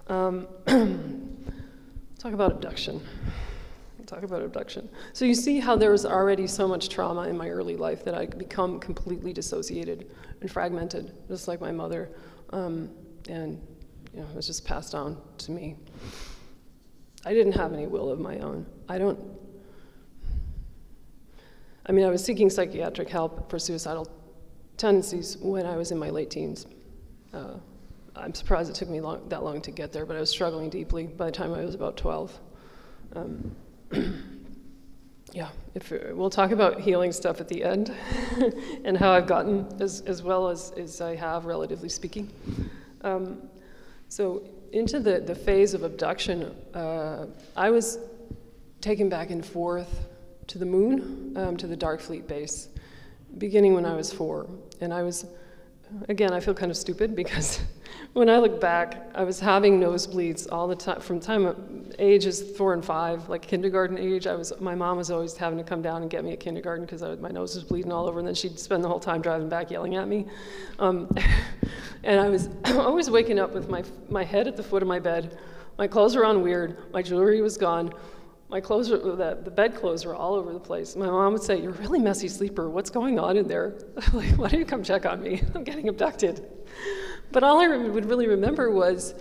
Um, 0.07 0.47
talk 2.19 2.33
about 2.33 2.51
abduction. 2.51 2.99
talk 4.05 4.23
about 4.23 4.41
abduction. 4.41 4.89
So 5.13 5.23
you 5.23 5.35
see 5.35 5.59
how 5.59 5.75
there 5.75 5.91
was 5.91 6.05
already 6.05 6.47
so 6.47 6.67
much 6.67 6.89
trauma 6.89 7.27
in 7.29 7.37
my 7.37 7.49
early 7.49 7.77
life 7.77 8.03
that 8.05 8.15
I 8.15 8.25
become 8.25 8.79
completely 8.79 9.31
dissociated 9.31 10.09
and 10.41 10.51
fragmented, 10.51 11.13
just 11.27 11.47
like 11.47 11.61
my 11.61 11.71
mother. 11.71 12.09
Um, 12.51 12.89
and 13.27 13.61
you 14.13 14.21
know, 14.21 14.27
it 14.27 14.35
was 14.35 14.47
just 14.47 14.65
passed 14.65 14.95
on 14.95 15.17
to 15.39 15.51
me. 15.51 15.75
I 17.25 17.33
didn't 17.33 17.53
have 17.53 17.73
any 17.73 17.87
will 17.87 18.09
of 18.09 18.19
my 18.19 18.39
own. 18.39 18.65
I 18.87 18.97
don't. 18.97 19.19
I 21.85 21.91
mean, 21.91 22.05
I 22.05 22.09
was 22.09 22.23
seeking 22.23 22.49
psychiatric 22.49 23.09
help 23.09 23.49
for 23.49 23.59
suicidal 23.59 24.07
tendencies 24.77 25.37
when 25.37 25.65
I 25.65 25.75
was 25.75 25.91
in 25.91 25.97
my 25.97 26.09
late 26.09 26.29
teens. 26.29 26.65
Uh, 27.33 27.55
I'm 28.15 28.33
surprised 28.33 28.69
it 28.69 28.75
took 28.75 28.89
me 28.89 29.01
long, 29.01 29.27
that 29.29 29.43
long 29.43 29.61
to 29.61 29.71
get 29.71 29.91
there, 29.91 30.05
but 30.05 30.15
I 30.15 30.19
was 30.19 30.29
struggling 30.29 30.69
deeply 30.69 31.07
by 31.07 31.25
the 31.25 31.31
time 31.31 31.53
I 31.53 31.63
was 31.63 31.75
about 31.75 31.97
12. 31.97 32.39
Um, 33.15 33.55
yeah, 35.33 35.49
if, 35.75 35.91
we'll 35.91 36.29
talk 36.29 36.51
about 36.51 36.79
healing 36.79 37.11
stuff 37.11 37.39
at 37.39 37.47
the 37.47 37.63
end 37.63 37.93
and 38.85 38.97
how 38.97 39.11
I've 39.11 39.27
gotten 39.27 39.67
as, 39.79 40.01
as 40.01 40.23
well 40.23 40.49
as, 40.49 40.71
as 40.71 41.01
I 41.01 41.15
have, 41.15 41.45
relatively 41.45 41.89
speaking. 41.89 42.31
Um, 43.01 43.49
so, 44.07 44.43
into 44.71 44.99
the, 44.99 45.19
the 45.19 45.35
phase 45.35 45.73
of 45.73 45.83
abduction, 45.83 46.55
uh, 46.73 47.27
I 47.55 47.69
was 47.69 47.99
taken 48.81 49.09
back 49.09 49.29
and 49.29 49.45
forth 49.45 50.07
to 50.47 50.57
the 50.57 50.65
moon, 50.65 51.33
um, 51.37 51.57
to 51.57 51.67
the 51.67 51.75
Dark 51.75 52.01
Fleet 52.01 52.27
base, 52.27 52.69
beginning 53.37 53.73
when 53.73 53.85
I 53.85 53.95
was 53.95 54.11
four. 54.11 54.47
And 54.81 54.93
I 54.93 55.03
was, 55.03 55.25
again, 56.07 56.33
I 56.33 56.39
feel 56.39 56.53
kind 56.53 56.71
of 56.71 56.77
stupid 56.77 57.15
because 57.15 57.59
when 58.13 58.29
I 58.29 58.37
look 58.37 58.59
back, 58.59 59.11
I 59.13 59.23
was 59.23 59.39
having 59.39 59.79
nosebleeds 59.79 60.47
all 60.51 60.67
the 60.67 60.75
time 60.75 60.99
from 60.99 61.19
time 61.19 61.45
of 61.45 61.95
ages 61.99 62.41
four 62.57 62.73
and 62.73 62.83
five, 62.83 63.29
like 63.29 63.43
kindergarten 63.43 63.97
age. 63.97 64.25
I 64.25 64.35
was 64.35 64.51
my 64.59 64.73
mom 64.73 64.97
was 64.97 65.11
always 65.11 65.37
having 65.37 65.57
to 65.59 65.63
come 65.63 65.81
down 65.81 66.01
and 66.01 66.09
get 66.09 66.23
me 66.23 66.33
at 66.33 66.39
kindergarten 66.39 66.85
because 66.85 67.01
my 67.19 67.29
nose 67.29 67.55
was 67.55 67.63
bleeding 67.63 67.91
all 67.91 68.07
over, 68.07 68.19
and 68.19 68.27
then 68.27 68.35
she'd 68.35 68.59
spend 68.59 68.83
the 68.83 68.87
whole 68.87 68.99
time 68.99 69.21
driving 69.21 69.47
back 69.47 69.69
yelling 69.69 69.95
at 69.95 70.07
me. 70.07 70.25
Um, 70.79 71.07
and 72.03 72.19
I 72.19 72.29
was 72.29 72.49
always 72.65 73.09
waking 73.09 73.39
up 73.39 73.53
with 73.53 73.69
my 73.69 73.83
my 74.09 74.23
head 74.23 74.47
at 74.47 74.57
the 74.57 74.63
foot 74.63 74.81
of 74.81 74.87
my 74.87 74.99
bed. 74.99 75.37
My 75.77 75.87
clothes 75.87 76.15
were 76.15 76.25
on 76.25 76.41
weird. 76.41 76.91
My 76.91 77.01
jewelry 77.01 77.41
was 77.41 77.57
gone. 77.57 77.93
My 78.49 78.59
clothes, 78.59 78.89
were, 78.89 78.97
the, 78.97 79.37
the 79.43 79.51
bed 79.51 79.75
clothes 79.75 80.05
were 80.05 80.15
all 80.15 80.33
over 80.33 80.51
the 80.51 80.59
place. 80.59 80.95
My 80.95 81.05
mom 81.05 81.33
would 81.33 81.43
say, 81.43 81.61
"You're 81.61 81.71
a 81.71 81.75
really 81.75 81.99
messy 81.99 82.27
sleeper. 82.27 82.69
What's 82.69 82.89
going 82.89 83.19
on 83.19 83.37
in 83.37 83.47
there? 83.47 83.75
like, 84.13 84.31
why 84.31 84.49
don't 84.49 84.59
you 84.59 84.65
come 84.65 84.81
check 84.81 85.05
on 85.05 85.21
me? 85.21 85.43
I'm 85.55 85.63
getting 85.63 85.87
abducted." 85.87 86.58
But 87.31 87.43
all 87.43 87.59
I 87.59 87.67
would 87.67 88.05
really 88.05 88.27
remember 88.27 88.71
was 88.71 89.13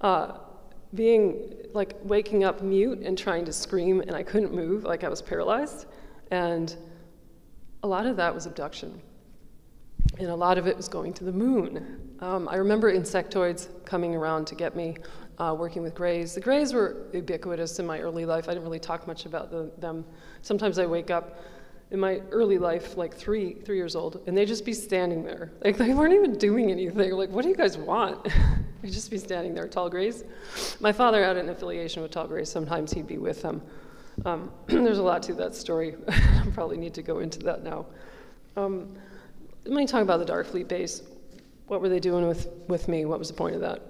uh, 0.00 0.38
being 0.94 1.54
like 1.72 1.96
waking 2.02 2.44
up 2.44 2.62
mute 2.62 2.98
and 3.00 3.16
trying 3.16 3.44
to 3.44 3.52
scream, 3.52 4.00
and 4.00 4.14
I 4.14 4.22
couldn't 4.22 4.52
move, 4.52 4.84
like 4.84 5.04
I 5.04 5.08
was 5.08 5.22
paralyzed. 5.22 5.86
And 6.30 6.74
a 7.82 7.88
lot 7.88 8.06
of 8.06 8.16
that 8.16 8.34
was 8.34 8.46
abduction. 8.46 9.00
And 10.18 10.28
a 10.28 10.34
lot 10.34 10.58
of 10.58 10.66
it 10.66 10.76
was 10.76 10.88
going 10.88 11.12
to 11.14 11.24
the 11.24 11.32
moon. 11.32 12.16
Um, 12.20 12.48
I 12.48 12.56
remember 12.56 12.92
insectoids 12.92 13.68
coming 13.84 14.14
around 14.14 14.46
to 14.48 14.54
get 14.54 14.76
me, 14.76 14.96
uh, 15.38 15.54
working 15.58 15.82
with 15.82 15.94
grays. 15.94 16.34
The 16.34 16.40
grays 16.40 16.72
were 16.72 17.06
ubiquitous 17.12 17.78
in 17.78 17.86
my 17.86 18.00
early 18.00 18.24
life. 18.24 18.48
I 18.48 18.52
didn't 18.52 18.64
really 18.64 18.78
talk 18.78 19.06
much 19.06 19.26
about 19.26 19.50
the, 19.50 19.72
them. 19.78 20.04
Sometimes 20.42 20.78
I 20.78 20.86
wake 20.86 21.10
up 21.10 21.38
in 21.92 22.00
my 22.00 22.22
early 22.30 22.56
life, 22.56 22.96
like 22.96 23.14
three, 23.14 23.52
three 23.52 23.76
years 23.76 23.94
old, 23.94 24.22
and 24.26 24.36
they'd 24.36 24.48
just 24.48 24.64
be 24.64 24.72
standing 24.72 25.22
there. 25.22 25.52
Like 25.62 25.76
they 25.76 25.92
weren't 25.92 26.14
even 26.14 26.38
doing 26.38 26.70
anything. 26.70 27.12
Like, 27.12 27.28
what 27.28 27.42
do 27.42 27.50
you 27.50 27.54
guys 27.54 27.76
want? 27.76 28.24
they'd 28.82 28.90
just 28.90 29.10
be 29.10 29.18
standing 29.18 29.54
there, 29.54 29.68
tall 29.68 29.90
grays. 29.90 30.24
My 30.80 30.90
father 30.90 31.22
had 31.22 31.36
an 31.36 31.50
affiliation 31.50 32.02
with 32.02 32.10
tall 32.10 32.26
grays. 32.26 32.50
Sometimes 32.50 32.94
he'd 32.94 33.06
be 33.06 33.18
with 33.18 33.42
them. 33.42 33.60
Um, 34.24 34.50
there's 34.66 34.98
a 34.98 35.02
lot 35.02 35.22
to 35.24 35.34
that 35.34 35.54
story. 35.54 35.94
I 36.08 36.46
probably 36.54 36.78
need 36.78 36.94
to 36.94 37.02
go 37.02 37.18
into 37.18 37.38
that 37.40 37.62
now. 37.62 37.84
Um, 38.56 38.96
let 39.66 39.74
me 39.76 39.86
talk 39.86 40.02
about 40.02 40.18
the 40.18 40.24
Dark 40.24 40.46
Fleet 40.46 40.68
base. 40.68 41.02
What 41.66 41.82
were 41.82 41.90
they 41.90 42.00
doing 42.00 42.26
with, 42.26 42.48
with 42.68 42.88
me? 42.88 43.04
What 43.04 43.18
was 43.18 43.28
the 43.28 43.34
point 43.34 43.54
of 43.54 43.60
that? 43.60 43.82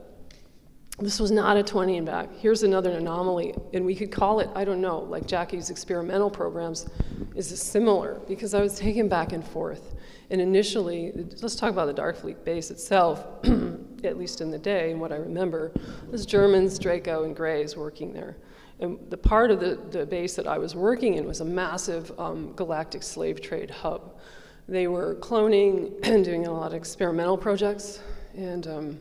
This 1.02 1.18
was 1.18 1.32
not 1.32 1.56
a 1.56 1.64
20 1.64 1.96
and 1.96 2.06
back. 2.06 2.28
Here's 2.36 2.62
another 2.62 2.92
anomaly, 2.92 3.54
and 3.74 3.84
we 3.84 3.96
could 3.96 4.12
call 4.12 4.38
it, 4.38 4.48
I 4.54 4.64
don't 4.64 4.80
know, 4.80 5.00
like 5.00 5.26
Jackie's 5.26 5.68
experimental 5.68 6.30
programs 6.30 6.88
is 7.34 7.60
similar 7.60 8.20
because 8.28 8.54
I 8.54 8.60
was 8.60 8.78
taken 8.78 9.08
back 9.08 9.32
and 9.32 9.44
forth. 9.44 9.96
And 10.30 10.40
initially, 10.40 11.10
let's 11.40 11.56
talk 11.56 11.70
about 11.70 11.86
the 11.86 11.92
Dark 11.92 12.18
Fleet 12.18 12.44
base 12.44 12.70
itself, 12.70 13.26
at 14.04 14.16
least 14.16 14.40
in 14.40 14.52
the 14.52 14.58
day, 14.58 14.92
and 14.92 15.00
what 15.00 15.10
I 15.10 15.16
remember, 15.16 15.72
was 16.08 16.24
Germans, 16.24 16.78
Draco, 16.78 17.24
and 17.24 17.34
Greys 17.34 17.76
working 17.76 18.12
there. 18.12 18.36
And 18.78 18.96
the 19.10 19.18
part 19.18 19.50
of 19.50 19.58
the, 19.58 19.80
the 19.90 20.06
base 20.06 20.36
that 20.36 20.46
I 20.46 20.56
was 20.56 20.76
working 20.76 21.14
in 21.14 21.26
was 21.26 21.40
a 21.40 21.44
massive 21.44 22.16
um, 22.16 22.52
galactic 22.52 23.02
slave 23.02 23.40
trade 23.40 23.70
hub. 23.70 24.20
They 24.68 24.86
were 24.86 25.16
cloning 25.16 25.98
and 26.04 26.24
doing 26.24 26.46
a 26.46 26.52
lot 26.52 26.68
of 26.68 26.74
experimental 26.74 27.36
projects, 27.36 27.98
and 28.36 28.68
um, 28.68 29.00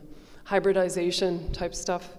hybridization 0.52 1.50
type 1.52 1.74
stuff. 1.74 2.10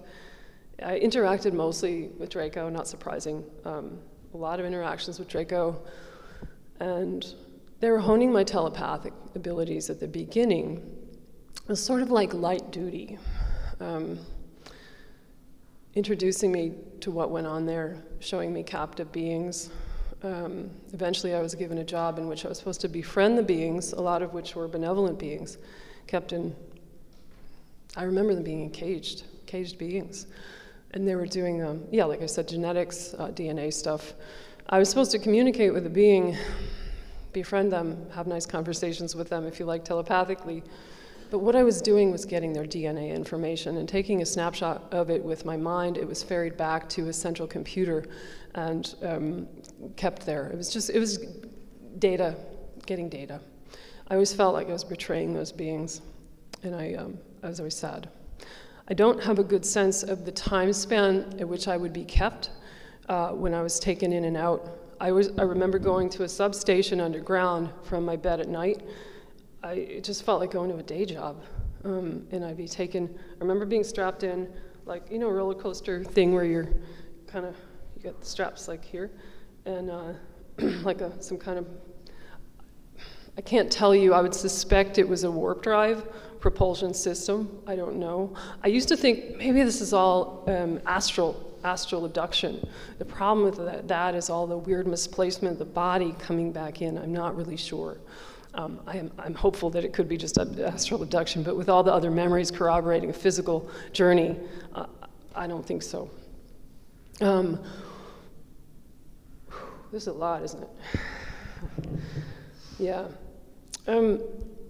I 0.82 0.98
interacted 0.98 1.52
mostly 1.52 2.08
with 2.18 2.30
Draco, 2.30 2.68
not 2.68 2.88
surprising. 2.88 3.44
Um, 3.64 4.00
a 4.34 4.36
lot 4.36 4.58
of 4.58 4.66
interactions 4.66 5.20
with 5.20 5.28
Draco. 5.28 5.80
And 6.80 7.24
they 7.78 7.90
were 7.90 8.00
honing 8.00 8.32
my 8.32 8.42
telepathic 8.42 9.12
abilities 9.36 9.88
at 9.88 10.00
the 10.00 10.08
beginning. 10.08 10.82
It 11.62 11.68
was 11.68 11.80
sort 11.80 12.02
of 12.02 12.10
like 12.10 12.34
light 12.34 12.72
duty, 12.72 13.18
um, 13.78 14.18
introducing 15.94 16.50
me 16.50 16.72
to 17.02 17.12
what 17.12 17.30
went 17.30 17.46
on 17.46 17.66
there, 17.66 18.02
showing 18.18 18.52
me 18.52 18.64
captive 18.64 19.12
beings. 19.12 19.70
Um, 20.24 20.72
eventually, 20.92 21.36
I 21.36 21.40
was 21.40 21.54
given 21.54 21.78
a 21.78 21.84
job 21.84 22.18
in 22.18 22.26
which 22.26 22.44
I 22.44 22.48
was 22.48 22.58
supposed 22.58 22.80
to 22.80 22.88
befriend 22.88 23.38
the 23.38 23.44
beings, 23.44 23.92
a 23.92 24.00
lot 24.00 24.22
of 24.22 24.34
which 24.34 24.56
were 24.56 24.66
benevolent 24.66 25.20
beings, 25.20 25.56
kept 26.08 26.32
in 26.32 26.56
I 27.96 28.02
remember 28.04 28.34
them 28.34 28.42
being 28.42 28.70
caged, 28.70 29.24
caged 29.46 29.78
beings. 29.78 30.26
And 30.92 31.06
they 31.06 31.14
were 31.14 31.26
doing, 31.26 31.62
um, 31.62 31.84
yeah, 31.90 32.04
like 32.04 32.22
I 32.22 32.26
said, 32.26 32.48
genetics, 32.48 33.14
uh, 33.14 33.28
DNA 33.28 33.72
stuff. 33.72 34.14
I 34.68 34.78
was 34.78 34.88
supposed 34.88 35.10
to 35.12 35.18
communicate 35.18 35.72
with 35.72 35.86
a 35.86 35.90
being, 35.90 36.36
befriend 37.32 37.72
them, 37.72 38.06
have 38.14 38.26
nice 38.26 38.46
conversations 38.46 39.14
with 39.14 39.28
them, 39.28 39.46
if 39.46 39.58
you 39.58 39.66
like, 39.66 39.84
telepathically. 39.84 40.62
But 41.30 41.40
what 41.40 41.56
I 41.56 41.64
was 41.64 41.82
doing 41.82 42.12
was 42.12 42.24
getting 42.24 42.52
their 42.52 42.64
DNA 42.64 43.14
information 43.14 43.78
and 43.78 43.88
taking 43.88 44.22
a 44.22 44.26
snapshot 44.26 44.92
of 44.92 45.10
it 45.10 45.22
with 45.22 45.44
my 45.44 45.56
mind. 45.56 45.98
It 45.98 46.06
was 46.06 46.22
ferried 46.22 46.56
back 46.56 46.88
to 46.90 47.08
a 47.08 47.12
central 47.12 47.48
computer 47.48 48.04
and 48.54 48.94
um, 49.02 49.48
kept 49.96 50.24
there. 50.24 50.46
It 50.46 50.56
was 50.56 50.70
just, 50.72 50.90
it 50.90 50.98
was 50.98 51.18
data, 51.98 52.36
getting 52.86 53.08
data. 53.08 53.40
I 54.08 54.14
always 54.14 54.32
felt 54.32 54.54
like 54.54 54.68
I 54.68 54.72
was 54.72 54.84
betraying 54.84 55.34
those 55.34 55.50
beings. 55.50 56.02
And 56.62 56.74
I, 56.74 56.94
um, 56.94 57.18
I 57.44 57.48
was 57.48 57.60
always 57.60 57.76
sad. 57.76 58.08
I 58.88 58.94
don't 58.94 59.22
have 59.22 59.38
a 59.38 59.44
good 59.44 59.66
sense 59.66 60.02
of 60.02 60.24
the 60.24 60.32
time 60.32 60.72
span 60.72 61.36
at 61.38 61.46
which 61.46 61.68
I 61.68 61.76
would 61.76 61.92
be 61.92 62.04
kept 62.04 62.48
uh, 63.10 63.32
when 63.32 63.52
I 63.52 63.60
was 63.60 63.78
taken 63.78 64.14
in 64.14 64.24
and 64.24 64.34
out. 64.34 64.78
I, 64.98 65.12
was, 65.12 65.30
I 65.36 65.42
remember 65.42 65.78
going 65.78 66.08
to 66.10 66.22
a 66.22 66.28
substation 66.28 67.02
underground 67.02 67.68
from 67.82 68.02
my 68.02 68.16
bed 68.16 68.40
at 68.40 68.48
night. 68.48 68.82
I, 69.62 69.72
it 69.74 70.04
just 70.04 70.24
felt 70.24 70.40
like 70.40 70.52
going 70.52 70.70
to 70.70 70.78
a 70.78 70.82
day 70.82 71.04
job. 71.04 71.44
Um, 71.84 72.26
and 72.30 72.46
I'd 72.46 72.56
be 72.56 72.66
taken, 72.66 73.14
I 73.14 73.40
remember 73.40 73.66
being 73.66 73.84
strapped 73.84 74.22
in, 74.22 74.48
like, 74.86 75.10
you 75.10 75.18
know, 75.18 75.28
roller 75.28 75.54
coaster 75.54 76.02
thing 76.02 76.32
where 76.32 76.44
you're 76.44 76.68
kind 77.26 77.44
of, 77.44 77.56
you 77.94 78.04
got 78.04 78.18
the 78.20 78.26
straps 78.26 78.68
like 78.68 78.82
here, 78.82 79.10
and 79.66 79.90
uh, 79.90 80.12
like 80.82 81.02
a, 81.02 81.22
some 81.22 81.36
kind 81.36 81.58
of, 81.58 81.66
I 83.36 83.42
can't 83.42 83.70
tell 83.70 83.94
you, 83.94 84.14
I 84.14 84.22
would 84.22 84.34
suspect 84.34 84.96
it 84.96 85.06
was 85.06 85.24
a 85.24 85.30
warp 85.30 85.62
drive 85.62 86.06
propulsion 86.44 86.92
system. 86.92 87.58
I 87.66 87.74
don't 87.74 87.96
know. 87.96 88.34
I 88.62 88.68
used 88.68 88.88
to 88.88 88.98
think 88.98 89.38
maybe 89.38 89.62
this 89.62 89.80
is 89.80 89.94
all 89.94 90.44
um, 90.46 90.78
astral 90.84 91.58
astral 91.64 92.04
abduction. 92.04 92.68
The 92.98 93.06
problem 93.06 93.46
with 93.46 93.56
that, 93.56 93.88
that 93.88 94.14
is 94.14 94.28
all 94.28 94.46
the 94.46 94.58
weird 94.58 94.86
misplacement 94.86 95.52
of 95.52 95.58
the 95.58 95.64
body 95.64 96.14
coming 96.18 96.52
back 96.52 96.82
in. 96.82 96.98
I'm 96.98 97.14
not 97.14 97.34
really 97.34 97.56
sure. 97.56 97.96
Um, 98.52 98.78
I 98.86 98.98
am, 98.98 99.10
I'm 99.18 99.32
hopeful 99.32 99.70
that 99.70 99.86
it 99.86 99.94
could 99.94 100.06
be 100.06 100.18
just 100.18 100.36
astral 100.36 101.02
abduction, 101.02 101.42
but 101.42 101.56
with 101.56 101.70
all 101.70 101.82
the 101.82 101.94
other 101.94 102.10
memories 102.10 102.50
corroborating 102.50 103.08
a 103.08 103.14
physical 103.14 103.70
journey, 103.94 104.36
uh, 104.74 104.84
I 105.34 105.46
don't 105.46 105.64
think 105.64 105.82
so. 105.82 106.10
Um, 107.22 107.58
this 109.90 110.02
is 110.02 110.08
a 110.08 110.12
lot, 110.12 110.42
isn't 110.42 110.62
it? 110.62 110.68
yeah. 112.78 113.06
Um, 113.86 114.20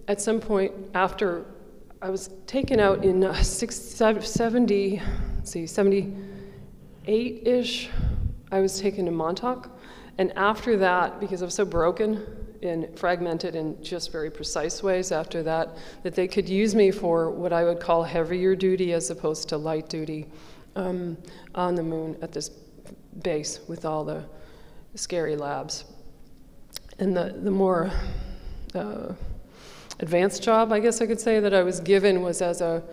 at 0.07 0.21
some 0.21 0.39
point 0.39 0.71
after 0.93 1.45
I 2.05 2.09
was 2.11 2.29
taken 2.45 2.79
out 2.79 3.03
in 3.03 3.23
uh, 3.23 3.33
six, 3.41 3.75
70, 3.75 5.01
see, 5.41 5.63
78-ish. 5.63 7.89
I 8.51 8.59
was 8.59 8.79
taken 8.79 9.05
to 9.05 9.11
Montauk. 9.11 9.75
And 10.19 10.31
after 10.37 10.77
that, 10.77 11.19
because 11.19 11.41
I 11.41 11.45
was 11.45 11.55
so 11.55 11.65
broken 11.65 12.23
and 12.61 12.95
fragmented 12.95 13.55
in 13.55 13.83
just 13.83 14.11
very 14.11 14.29
precise 14.29 14.83
ways 14.83 15.11
after 15.11 15.41
that, 15.41 15.77
that 16.03 16.13
they 16.13 16.27
could 16.27 16.47
use 16.47 16.75
me 16.75 16.91
for 16.91 17.31
what 17.31 17.51
I 17.51 17.63
would 17.63 17.79
call 17.79 18.03
heavier 18.03 18.55
duty 18.55 18.93
as 18.93 19.09
opposed 19.09 19.49
to 19.49 19.57
light 19.57 19.89
duty 19.89 20.27
um, 20.75 21.17
on 21.55 21.73
the 21.73 21.81
moon 21.81 22.17
at 22.21 22.31
this 22.31 22.49
base 23.23 23.61
with 23.67 23.83
all 23.83 24.03
the 24.03 24.23
scary 24.93 25.35
labs. 25.35 25.85
And 26.99 27.17
the, 27.17 27.35
the 27.35 27.49
more 27.49 27.89
uh, 28.75 29.13
advanced 29.99 30.43
job, 30.43 30.71
I 30.71 30.79
guess 30.79 31.01
I 31.01 31.05
could 31.05 31.19
say, 31.19 31.39
that 31.39 31.53
I 31.53 31.63
was 31.63 31.79
given 31.79 32.21
was 32.21 32.41
as 32.41 32.61
a, 32.61 32.83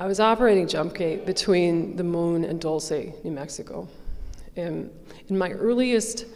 I 0.00 0.06
was 0.06 0.20
operating 0.20 0.66
jump 0.66 0.94
gate 0.94 1.26
between 1.26 1.96
the 1.96 2.04
moon 2.04 2.44
and 2.44 2.60
Dulce, 2.60 2.90
New 2.90 3.30
Mexico. 3.30 3.88
And 4.56 4.90
in 5.28 5.38
my 5.38 5.50
earliest 5.50 6.26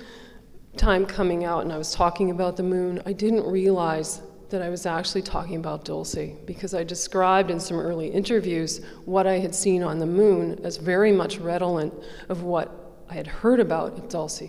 time 0.77 1.07
coming 1.07 1.45
out 1.45 1.63
and 1.63 1.73
I 1.73 1.79
was 1.79 1.93
talking 1.93 2.31
about 2.31 2.57
the 2.57 2.63
moon, 2.63 3.03
I 3.07 3.13
didn't 3.13 3.45
realize 3.45 4.23
that 4.51 4.63
I 4.63 4.71
was 4.71 4.87
actually 4.87 5.23
talking 5.23 5.57
about 5.57 5.85
Dulce 5.85 6.17
because 6.47 6.73
I 6.73 6.83
described 6.83 7.51
in 7.51 7.61
some 7.61 7.79
early 7.79 8.09
interviews 8.09 8.81
what 9.05 9.27
I 9.27 9.39
had 9.39 9.55
seen 9.55 9.83
on 9.83 9.99
the 9.99 10.07
moon 10.07 10.59
as 10.65 10.79
very 10.79 11.13
much 11.13 11.39
redolent 11.39 11.93
of 12.29 12.43
what 12.43 12.71
I 13.11 13.15
had 13.15 13.27
heard 13.27 13.61
about 13.61 13.99
at 13.99 14.09
Dulce. 14.09 14.45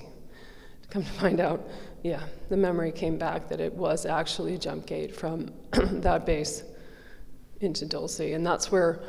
Come 0.90 1.04
to 1.04 1.12
find 1.12 1.40
out, 1.40 1.68
yeah, 2.04 2.24
the 2.50 2.58
memory 2.58 2.92
came 2.92 3.18
back 3.18 3.50
that 3.50 3.60
it 3.60 3.74
was 3.74 4.06
actually 4.06 4.56
a 4.56 4.58
jump 4.58 4.86
gate 4.86 5.16
from 5.16 5.52
that 5.72 6.26
base 6.26 6.64
into 7.62 7.86
Dulce. 7.86 8.20
And 8.20 8.46
that's 8.46 8.72
where 8.72 9.02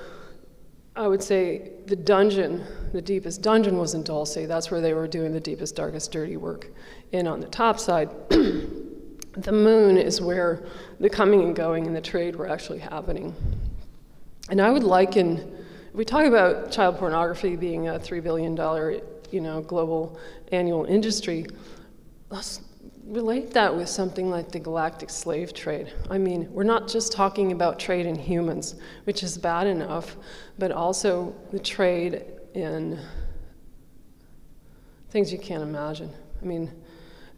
I 0.96 1.06
would 1.06 1.22
say 1.22 1.70
the 1.86 1.96
dungeon, 1.96 2.64
the 2.92 3.00
deepest 3.00 3.42
dungeon 3.42 3.78
was 3.78 3.94
in 3.94 4.02
Dulce. 4.02 4.34
That's 4.46 4.70
where 4.70 4.80
they 4.80 4.92
were 4.92 5.06
doing 5.06 5.32
the 5.32 5.40
deepest, 5.40 5.76
darkest, 5.76 6.10
dirty 6.10 6.36
work. 6.36 6.68
And 7.12 7.28
on 7.28 7.40
the 7.40 7.46
top 7.46 7.78
side, 7.78 8.10
the 8.28 9.52
moon 9.52 9.96
is 9.96 10.20
where 10.20 10.66
the 10.98 11.08
coming 11.08 11.42
and 11.42 11.54
going 11.54 11.86
and 11.86 11.94
the 11.94 12.00
trade 12.00 12.34
were 12.34 12.48
actually 12.48 12.80
happening. 12.80 13.34
And 14.48 14.60
I 14.60 14.70
would 14.70 14.82
liken, 14.82 15.38
if 15.88 15.94
we 15.94 16.04
talk 16.04 16.26
about 16.26 16.72
child 16.72 16.98
pornography 16.98 17.54
being 17.54 17.86
a 17.86 17.92
$3 17.92 18.22
billion 18.22 18.56
you 19.30 19.40
know, 19.40 19.60
global 19.60 20.18
annual 20.50 20.84
industry, 20.86 21.46
let's 22.30 22.60
relate 23.10 23.50
that 23.50 23.74
with 23.74 23.88
something 23.88 24.30
like 24.30 24.52
the 24.52 24.58
galactic 24.60 25.10
slave 25.10 25.52
trade. 25.52 25.92
I 26.08 26.16
mean, 26.16 26.48
we're 26.52 26.62
not 26.62 26.86
just 26.86 27.12
talking 27.12 27.50
about 27.52 27.78
trade 27.78 28.06
in 28.06 28.14
humans, 28.14 28.76
which 29.04 29.22
is 29.22 29.36
bad 29.36 29.66
enough, 29.66 30.16
but 30.58 30.70
also 30.70 31.34
the 31.50 31.58
trade 31.58 32.24
in 32.54 33.00
things 35.10 35.32
you 35.32 35.38
can't 35.38 35.62
imagine. 35.62 36.12
I 36.40 36.44
mean, 36.44 36.70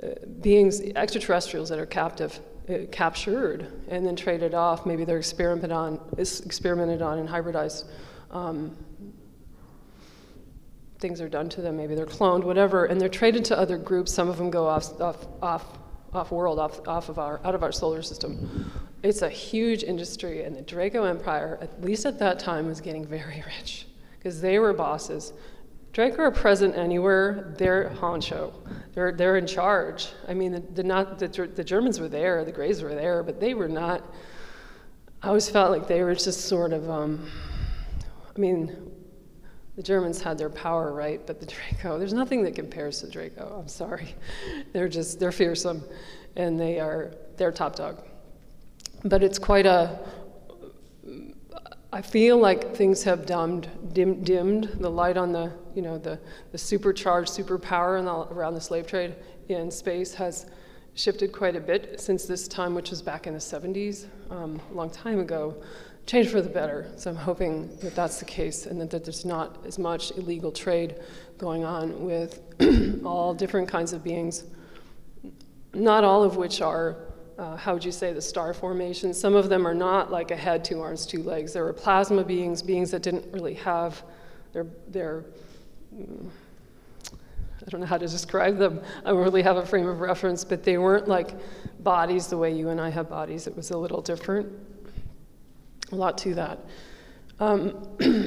uh, 0.02 0.08
beings, 0.42 0.80
extraterrestrials 0.94 1.70
that 1.70 1.78
are 1.78 1.86
captive, 1.86 2.38
uh, 2.68 2.86
captured, 2.90 3.66
and 3.88 4.06
then 4.06 4.14
traded 4.14 4.52
off. 4.52 4.84
Maybe 4.84 5.04
they're 5.04 5.18
experimented 5.18 5.72
on, 5.72 5.98
experimented 6.18 7.00
on 7.00 7.18
and 7.18 7.28
hybridized. 7.28 7.84
Um, 8.30 8.76
things 11.02 11.20
are 11.20 11.28
done 11.28 11.50
to 11.50 11.60
them. 11.60 11.76
Maybe 11.76 11.94
they're 11.94 12.06
cloned, 12.06 12.44
whatever, 12.44 12.86
and 12.86 12.98
they're 12.98 13.08
traded 13.10 13.44
to 13.46 13.58
other 13.58 13.76
groups. 13.76 14.14
Some 14.14 14.30
of 14.30 14.38
them 14.38 14.50
go 14.50 14.66
off, 14.66 14.98
off, 15.00 15.26
off, 15.42 15.78
off 16.14 16.30
world, 16.30 16.58
off, 16.58 16.86
off 16.88 17.10
of 17.10 17.18
our, 17.18 17.40
out 17.44 17.54
of 17.54 17.62
our 17.62 17.72
solar 17.72 18.02
system. 18.02 18.70
It's 19.02 19.20
a 19.20 19.28
huge 19.28 19.82
industry, 19.82 20.44
and 20.44 20.56
the 20.56 20.62
Draco 20.62 21.04
Empire, 21.04 21.58
at 21.60 21.82
least 21.82 22.06
at 22.06 22.18
that 22.20 22.38
time, 22.38 22.68
was 22.68 22.80
getting 22.80 23.04
very 23.04 23.42
rich 23.58 23.86
because 24.16 24.40
they 24.40 24.58
were 24.58 24.72
bosses. 24.72 25.32
Draco 25.92 26.22
are 26.22 26.30
present 26.30 26.74
anywhere. 26.76 27.52
They're 27.58 27.90
honcho. 27.90 28.52
They're, 28.94 29.12
they're 29.12 29.36
in 29.36 29.46
charge. 29.46 30.08
I 30.28 30.34
mean, 30.34 30.52
the, 30.52 30.60
the, 30.60 30.82
not, 30.84 31.18
the, 31.18 31.28
the 31.28 31.64
Germans 31.64 32.00
were 32.00 32.08
there, 32.08 32.44
the 32.44 32.52
Greys 32.52 32.80
were 32.80 32.94
there, 32.94 33.22
but 33.22 33.40
they 33.40 33.52
were 33.52 33.68
not. 33.68 34.02
I 35.20 35.28
always 35.28 35.50
felt 35.50 35.70
like 35.70 35.88
they 35.88 36.02
were 36.02 36.14
just 36.14 36.42
sort 36.42 36.72
of, 36.72 36.88
um, 36.88 37.28
I 38.34 38.40
mean, 38.40 38.91
the 39.76 39.82
Germans 39.82 40.20
had 40.20 40.36
their 40.36 40.50
power, 40.50 40.92
right? 40.92 41.24
But 41.26 41.40
the 41.40 41.46
Draco, 41.54 41.98
there's 41.98 42.12
nothing 42.12 42.42
that 42.44 42.54
compares 42.54 43.00
to 43.00 43.10
Draco. 43.10 43.58
I'm 43.60 43.68
sorry. 43.68 44.14
They're 44.72 44.88
just, 44.88 45.20
they're 45.20 45.32
fearsome 45.32 45.82
and 46.36 46.58
they 46.58 46.80
are, 46.80 47.12
they're 47.36 47.52
top 47.52 47.76
dog. 47.76 48.02
But 49.04 49.22
it's 49.22 49.38
quite 49.38 49.66
a, 49.66 49.98
I 51.92 52.00
feel 52.00 52.38
like 52.38 52.74
things 52.74 53.02
have 53.02 53.26
dimmed, 53.26 53.68
dim, 53.92 54.22
dimmed 54.22 54.64
the 54.80 54.88
light 54.88 55.18
on 55.18 55.32
the, 55.32 55.52
you 55.74 55.82
know, 55.82 55.98
the, 55.98 56.18
the 56.52 56.58
supercharged 56.58 57.28
superpower 57.28 57.98
in 57.98 58.06
the, 58.06 58.12
around 58.12 58.54
the 58.54 58.60
slave 58.60 58.86
trade 58.86 59.14
in 59.48 59.70
space 59.70 60.14
has 60.14 60.46
shifted 60.94 61.32
quite 61.32 61.54
a 61.56 61.60
bit 61.60 62.00
since 62.00 62.24
this 62.24 62.48
time, 62.48 62.74
which 62.74 62.90
was 62.90 63.02
back 63.02 63.26
in 63.26 63.34
the 63.34 63.38
70s, 63.38 64.06
um, 64.30 64.60
a 64.70 64.74
long 64.74 64.88
time 64.88 65.20
ago 65.20 65.54
change 66.06 66.28
for 66.28 66.42
the 66.42 66.48
better. 66.48 66.90
So 66.96 67.10
I'm 67.10 67.16
hoping 67.16 67.74
that 67.76 67.94
that's 67.94 68.18
the 68.18 68.24
case 68.24 68.66
and 68.66 68.80
that, 68.80 68.90
that 68.90 69.04
there's 69.04 69.24
not 69.24 69.64
as 69.66 69.78
much 69.78 70.10
illegal 70.12 70.50
trade 70.50 70.96
going 71.38 71.64
on 71.64 72.04
with 72.04 72.40
all 73.04 73.34
different 73.34 73.68
kinds 73.68 73.92
of 73.92 74.02
beings, 74.02 74.44
not 75.74 76.04
all 76.04 76.22
of 76.22 76.36
which 76.36 76.60
are, 76.60 76.96
uh, 77.38 77.56
how 77.56 77.74
would 77.74 77.84
you 77.84 77.92
say, 77.92 78.12
the 78.12 78.20
star 78.20 78.52
formation. 78.52 79.14
Some 79.14 79.34
of 79.34 79.48
them 79.48 79.66
are 79.66 79.74
not 79.74 80.10
like 80.10 80.30
a 80.30 80.36
head, 80.36 80.64
two 80.64 80.80
arms, 80.80 81.06
two 81.06 81.22
legs. 81.22 81.52
There 81.52 81.64
were 81.64 81.72
plasma 81.72 82.24
beings, 82.24 82.62
beings 82.62 82.90
that 82.90 83.02
didn't 83.02 83.32
really 83.32 83.54
have 83.54 84.02
their, 84.52 84.66
their 84.88 85.24
mm, 85.94 86.28
I 87.12 87.70
don't 87.70 87.80
know 87.80 87.86
how 87.86 87.98
to 87.98 88.08
describe 88.08 88.58
them. 88.58 88.80
I 89.04 89.10
don't 89.10 89.22
really 89.22 89.42
have 89.42 89.56
a 89.56 89.64
frame 89.64 89.86
of 89.86 90.00
reference, 90.00 90.44
but 90.44 90.64
they 90.64 90.78
weren't 90.78 91.06
like 91.06 91.30
bodies 91.82 92.26
the 92.26 92.36
way 92.36 92.52
you 92.52 92.70
and 92.70 92.80
I 92.80 92.90
have 92.90 93.08
bodies. 93.08 93.46
It 93.46 93.56
was 93.56 93.70
a 93.70 93.78
little 93.78 94.02
different 94.02 94.52
a 95.92 95.96
lot 95.96 96.18
to 96.18 96.34
that. 96.34 96.58
Um, 97.38 97.86
let 98.00 98.20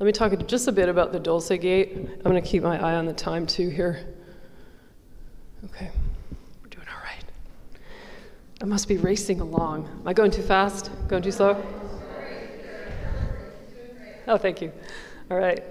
me 0.00 0.12
talk 0.12 0.32
just 0.46 0.68
a 0.68 0.72
bit 0.72 0.88
about 0.88 1.12
the 1.12 1.20
Dulce 1.20 1.50
Gate. 1.50 1.96
I'm 1.96 2.22
going 2.22 2.42
to 2.42 2.48
keep 2.48 2.62
my 2.62 2.82
eye 2.82 2.94
on 2.94 3.04
the 3.04 3.12
time 3.12 3.46
too 3.46 3.68
here. 3.68 4.14
Okay, 5.66 5.90
we're 6.62 6.70
doing 6.70 6.86
all 6.88 7.02
right. 7.02 7.24
I 8.62 8.64
must 8.64 8.88
be 8.88 8.96
racing 8.96 9.40
along. 9.40 9.86
Am 9.86 10.08
I 10.08 10.12
going 10.12 10.30
too 10.30 10.42
fast? 10.42 10.90
Going 11.08 11.22
too 11.22 11.32
slow? 11.32 11.62
Oh, 14.26 14.36
thank 14.36 14.60
you. 14.60 14.70
All 15.30 15.38
right. 15.38 15.64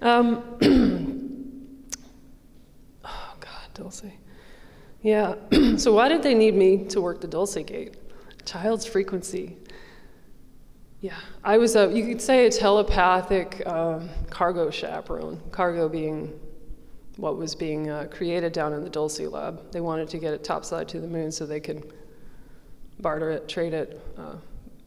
Um, 0.00 0.42
oh, 3.04 3.34
God, 3.38 3.74
Dulce. 3.74 4.04
Yeah. 5.02 5.34
so, 5.76 5.92
why 5.92 6.08
did 6.08 6.22
they 6.22 6.34
need 6.34 6.54
me 6.54 6.86
to 6.86 7.02
work 7.02 7.20
the 7.20 7.28
Dulce 7.28 7.56
Gate? 7.56 7.97
Child's 8.48 8.86
frequency. 8.86 9.56
Yeah, 11.00 11.18
I 11.44 11.58
was 11.58 11.76
a, 11.76 11.92
you 11.92 12.06
could 12.06 12.20
say 12.20 12.46
a 12.46 12.50
telepathic 12.50 13.62
um, 13.66 14.08
cargo 14.30 14.70
chaperone, 14.70 15.40
cargo 15.52 15.88
being 15.88 16.38
what 17.16 17.36
was 17.36 17.54
being 17.54 17.90
uh, 17.90 18.06
created 18.10 18.52
down 18.52 18.72
in 18.72 18.82
the 18.82 18.88
Dulce 18.88 19.20
lab. 19.20 19.70
They 19.70 19.80
wanted 19.80 20.08
to 20.08 20.18
get 20.18 20.32
it 20.32 20.42
topside 20.42 20.88
to 20.88 21.00
the 21.00 21.06
moon 21.06 21.30
so 21.30 21.44
they 21.44 21.60
could 21.60 21.92
barter 23.00 23.30
it, 23.30 23.48
trade 23.48 23.74
it, 23.74 24.00
uh, 24.16 24.36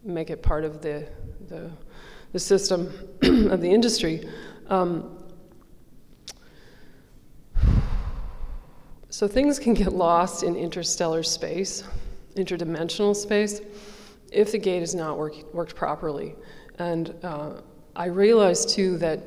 make 0.03 0.29
it 0.31 0.41
part 0.41 0.63
of 0.63 0.81
the, 0.81 1.07
the, 1.47 1.69
the 2.31 2.39
system 2.39 2.91
of 3.21 3.61
the 3.61 3.69
industry. 3.69 4.27
Um, 4.67 5.17
so 9.09 9.27
things 9.27 9.59
can 9.59 9.73
get 9.73 9.93
lost 9.93 10.41
in 10.43 10.55
interstellar 10.55 11.21
space 11.21 11.83
interdimensional 12.35 13.15
space 13.15 13.61
if 14.31 14.51
the 14.51 14.57
gate 14.57 14.81
is 14.81 14.95
not 14.95 15.17
work, 15.17 15.53
worked 15.53 15.75
properly. 15.75 16.35
And 16.79 17.13
uh, 17.23 17.61
I 17.95 18.05
realized 18.05 18.69
too 18.69 18.97
that 18.99 19.19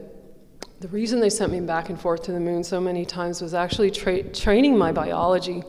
the 0.80 0.88
reason 0.88 1.20
they 1.20 1.30
sent 1.30 1.52
me 1.52 1.60
back 1.60 1.88
and 1.88 2.00
forth 2.00 2.22
to 2.24 2.32
the 2.32 2.40
moon 2.40 2.64
so 2.64 2.80
many 2.80 3.04
times 3.04 3.40
was 3.40 3.54
actually 3.54 3.90
tra 3.90 4.22
training 4.22 4.76
my 4.76 4.92
biology 4.92 5.62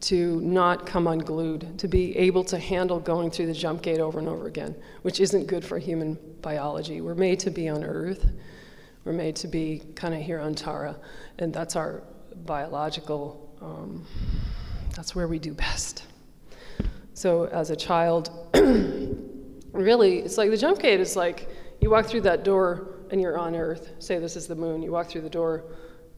to 0.00 0.40
not 0.40 0.86
come 0.86 1.06
unglued, 1.06 1.78
to 1.78 1.88
be 1.88 2.16
able 2.16 2.44
to 2.44 2.58
handle 2.58 3.00
going 3.00 3.30
through 3.30 3.46
the 3.46 3.52
jump 3.52 3.82
gate 3.82 3.98
over 3.98 4.18
and 4.18 4.28
over 4.28 4.46
again, 4.46 4.74
which 5.02 5.20
isn't 5.20 5.46
good 5.46 5.64
for 5.64 5.78
human 5.78 6.18
biology. 6.42 7.00
We're 7.00 7.14
made 7.14 7.40
to 7.40 7.50
be 7.50 7.68
on 7.68 7.82
Earth. 7.82 8.30
We're 9.04 9.12
made 9.12 9.36
to 9.36 9.48
be 9.48 9.82
kind 9.94 10.14
of 10.14 10.20
here 10.20 10.40
on 10.40 10.54
Terra, 10.54 10.96
and 11.38 11.52
that's 11.52 11.76
our 11.76 12.02
biological, 12.44 13.56
um, 13.62 14.04
that's 14.94 15.14
where 15.14 15.28
we 15.28 15.38
do 15.38 15.54
best. 15.54 16.04
So 17.16 17.44
as 17.46 17.70
a 17.70 17.76
child, 17.76 18.28
really, 19.72 20.18
it's 20.18 20.36
like 20.36 20.50
the 20.50 20.56
jump 20.56 20.80
gate 20.80 21.00
is 21.00 21.16
like 21.16 21.48
you 21.80 21.88
walk 21.88 22.04
through 22.04 22.20
that 22.20 22.44
door 22.44 22.88
and 23.10 23.18
you're 23.18 23.38
on 23.38 23.56
Earth. 23.56 23.92
Say 24.00 24.18
this 24.18 24.36
is 24.36 24.46
the 24.46 24.54
moon. 24.54 24.82
You 24.82 24.92
walk 24.92 25.08
through 25.08 25.22
the 25.22 25.30
door, 25.30 25.64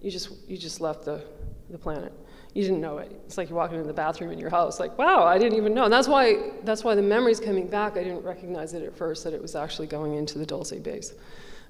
you 0.02 0.10
just 0.10 0.30
you 0.48 0.58
just 0.58 0.80
left 0.80 1.04
the 1.04 1.22
the 1.70 1.78
planet. 1.78 2.12
You 2.52 2.64
didn't 2.64 2.80
know 2.80 2.98
it. 2.98 3.12
It's 3.26 3.38
like 3.38 3.48
you're 3.48 3.56
walking 3.56 3.76
into 3.76 3.86
the 3.86 3.94
bathroom 3.94 4.32
in 4.32 4.40
your 4.40 4.50
house. 4.50 4.80
Like, 4.80 4.98
wow, 4.98 5.24
I 5.24 5.38
didn't 5.38 5.56
even 5.56 5.72
know. 5.72 5.84
And 5.84 5.92
that's 5.92 6.08
why 6.08 6.50
that's 6.64 6.82
why 6.82 6.96
the 6.96 7.02
memory's 7.02 7.38
coming 7.38 7.68
back. 7.68 7.92
I 7.92 8.02
didn't 8.02 8.24
recognize 8.24 8.74
it 8.74 8.82
at 8.82 8.96
first 8.96 9.22
that 9.22 9.32
it 9.32 9.40
was 9.40 9.54
actually 9.54 9.86
going 9.86 10.14
into 10.14 10.36
the 10.36 10.46
Dulce 10.46 10.72
base. 10.72 11.14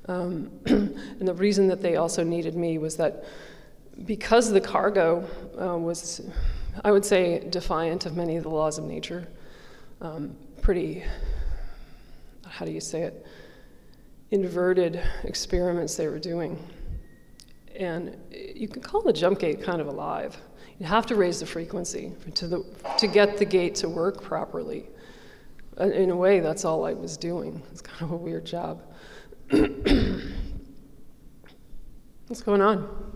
Um, 0.06 0.50
and 0.66 1.28
the 1.28 1.34
reason 1.34 1.68
that 1.68 1.82
they 1.82 1.96
also 1.96 2.24
needed 2.24 2.56
me 2.56 2.78
was 2.78 2.96
that 2.96 3.26
because 4.06 4.50
the 4.50 4.60
cargo 4.62 5.28
uh, 5.60 5.76
was 5.76 6.22
I 6.84 6.90
would 6.90 7.04
say, 7.04 7.46
defiant 7.50 8.06
of 8.06 8.16
many 8.16 8.36
of 8.36 8.44
the 8.44 8.50
laws 8.50 8.78
of 8.78 8.84
nature. 8.84 9.28
Um, 10.00 10.36
pretty, 10.62 11.04
how 12.46 12.64
do 12.64 12.72
you 12.72 12.80
say 12.80 13.02
it? 13.02 13.26
Inverted 14.30 15.02
experiments 15.24 15.96
they 15.96 16.06
were 16.06 16.18
doing. 16.18 16.58
And 17.76 18.16
you 18.30 18.68
can 18.68 18.82
call 18.82 19.02
the 19.02 19.12
jump 19.12 19.38
gate 19.38 19.62
kind 19.62 19.80
of 19.80 19.86
alive. 19.86 20.36
You 20.78 20.86
have 20.86 21.06
to 21.06 21.16
raise 21.16 21.40
the 21.40 21.46
frequency 21.46 22.12
to, 22.34 22.46
the, 22.46 22.64
to 22.98 23.06
get 23.06 23.38
the 23.38 23.44
gate 23.44 23.74
to 23.76 23.88
work 23.88 24.22
properly. 24.22 24.88
In 25.78 26.10
a 26.10 26.16
way, 26.16 26.40
that's 26.40 26.64
all 26.64 26.84
I 26.84 26.92
was 26.92 27.16
doing. 27.16 27.62
It's 27.70 27.80
kind 27.80 28.02
of 28.02 28.12
a 28.12 28.16
weird 28.16 28.44
job. 28.44 28.82
What's 29.50 29.62
going 32.42 32.60
on? 32.60 33.08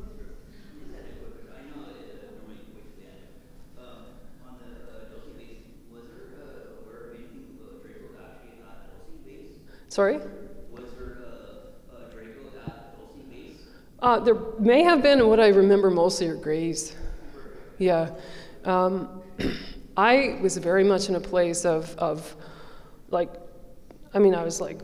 Sorry? 9.92 10.16
Was 10.16 10.84
there 10.96 11.18
a, 11.92 12.06
a 12.06 12.10
Draco 12.10 12.40
at 12.66 12.96
Dulce 12.96 13.20
base? 13.30 13.58
Uh, 14.00 14.20
there 14.20 14.36
may 14.58 14.82
have 14.82 15.02
been, 15.02 15.28
what 15.28 15.38
I 15.38 15.48
remember 15.48 15.90
mostly 15.90 16.28
are 16.28 16.34
grays. 16.34 16.96
Yeah. 17.76 18.08
Um, 18.64 19.20
I 19.98 20.38
was 20.40 20.56
very 20.56 20.82
much 20.82 21.10
in 21.10 21.16
a 21.16 21.20
place 21.20 21.66
of, 21.66 21.94
of, 21.98 22.34
like, 23.10 23.34
I 24.14 24.18
mean, 24.18 24.34
I 24.34 24.44
was 24.44 24.62
like 24.62 24.80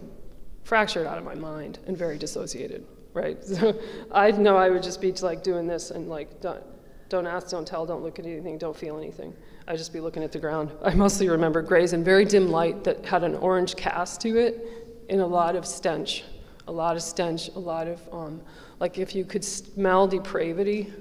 fractured 0.64 1.06
out 1.06 1.16
of 1.16 1.24
my 1.24 1.34
mind 1.34 1.78
and 1.86 1.96
very 1.96 2.18
dissociated, 2.18 2.84
right? 3.14 3.42
So 3.46 3.80
I 4.12 4.30
know 4.32 4.58
I 4.58 4.68
would 4.68 4.82
just 4.82 5.00
be 5.00 5.12
like 5.12 5.42
doing 5.42 5.66
this 5.66 5.90
and 5.90 6.10
like, 6.10 6.42
don't, 6.42 6.62
don't 7.08 7.26
ask, 7.26 7.48
don't 7.48 7.66
tell, 7.66 7.86
don't 7.86 8.02
look 8.02 8.18
at 8.18 8.26
anything, 8.26 8.58
don't 8.58 8.76
feel 8.76 8.98
anything. 8.98 9.32
I'd 9.66 9.78
just 9.78 9.94
be 9.94 10.00
looking 10.00 10.22
at 10.22 10.32
the 10.32 10.38
ground. 10.38 10.70
I 10.84 10.92
mostly 10.92 11.30
remember 11.30 11.62
grays 11.62 11.94
and 11.94 12.04
very 12.04 12.26
dim 12.26 12.50
light 12.50 12.84
that 12.84 13.06
had 13.06 13.24
an 13.24 13.36
orange 13.36 13.74
cast 13.74 14.20
to 14.20 14.36
it 14.36 14.84
in 15.08 15.20
a 15.20 15.26
lot 15.26 15.56
of 15.56 15.66
stench, 15.66 16.24
a 16.66 16.72
lot 16.72 16.96
of 16.96 17.02
stench, 17.02 17.48
a 17.54 17.58
lot 17.58 17.86
of, 17.86 18.00
um, 18.12 18.40
like 18.80 18.98
if 18.98 19.14
you 19.14 19.24
could 19.24 19.44
smell 19.44 20.06
depravity, 20.06 20.92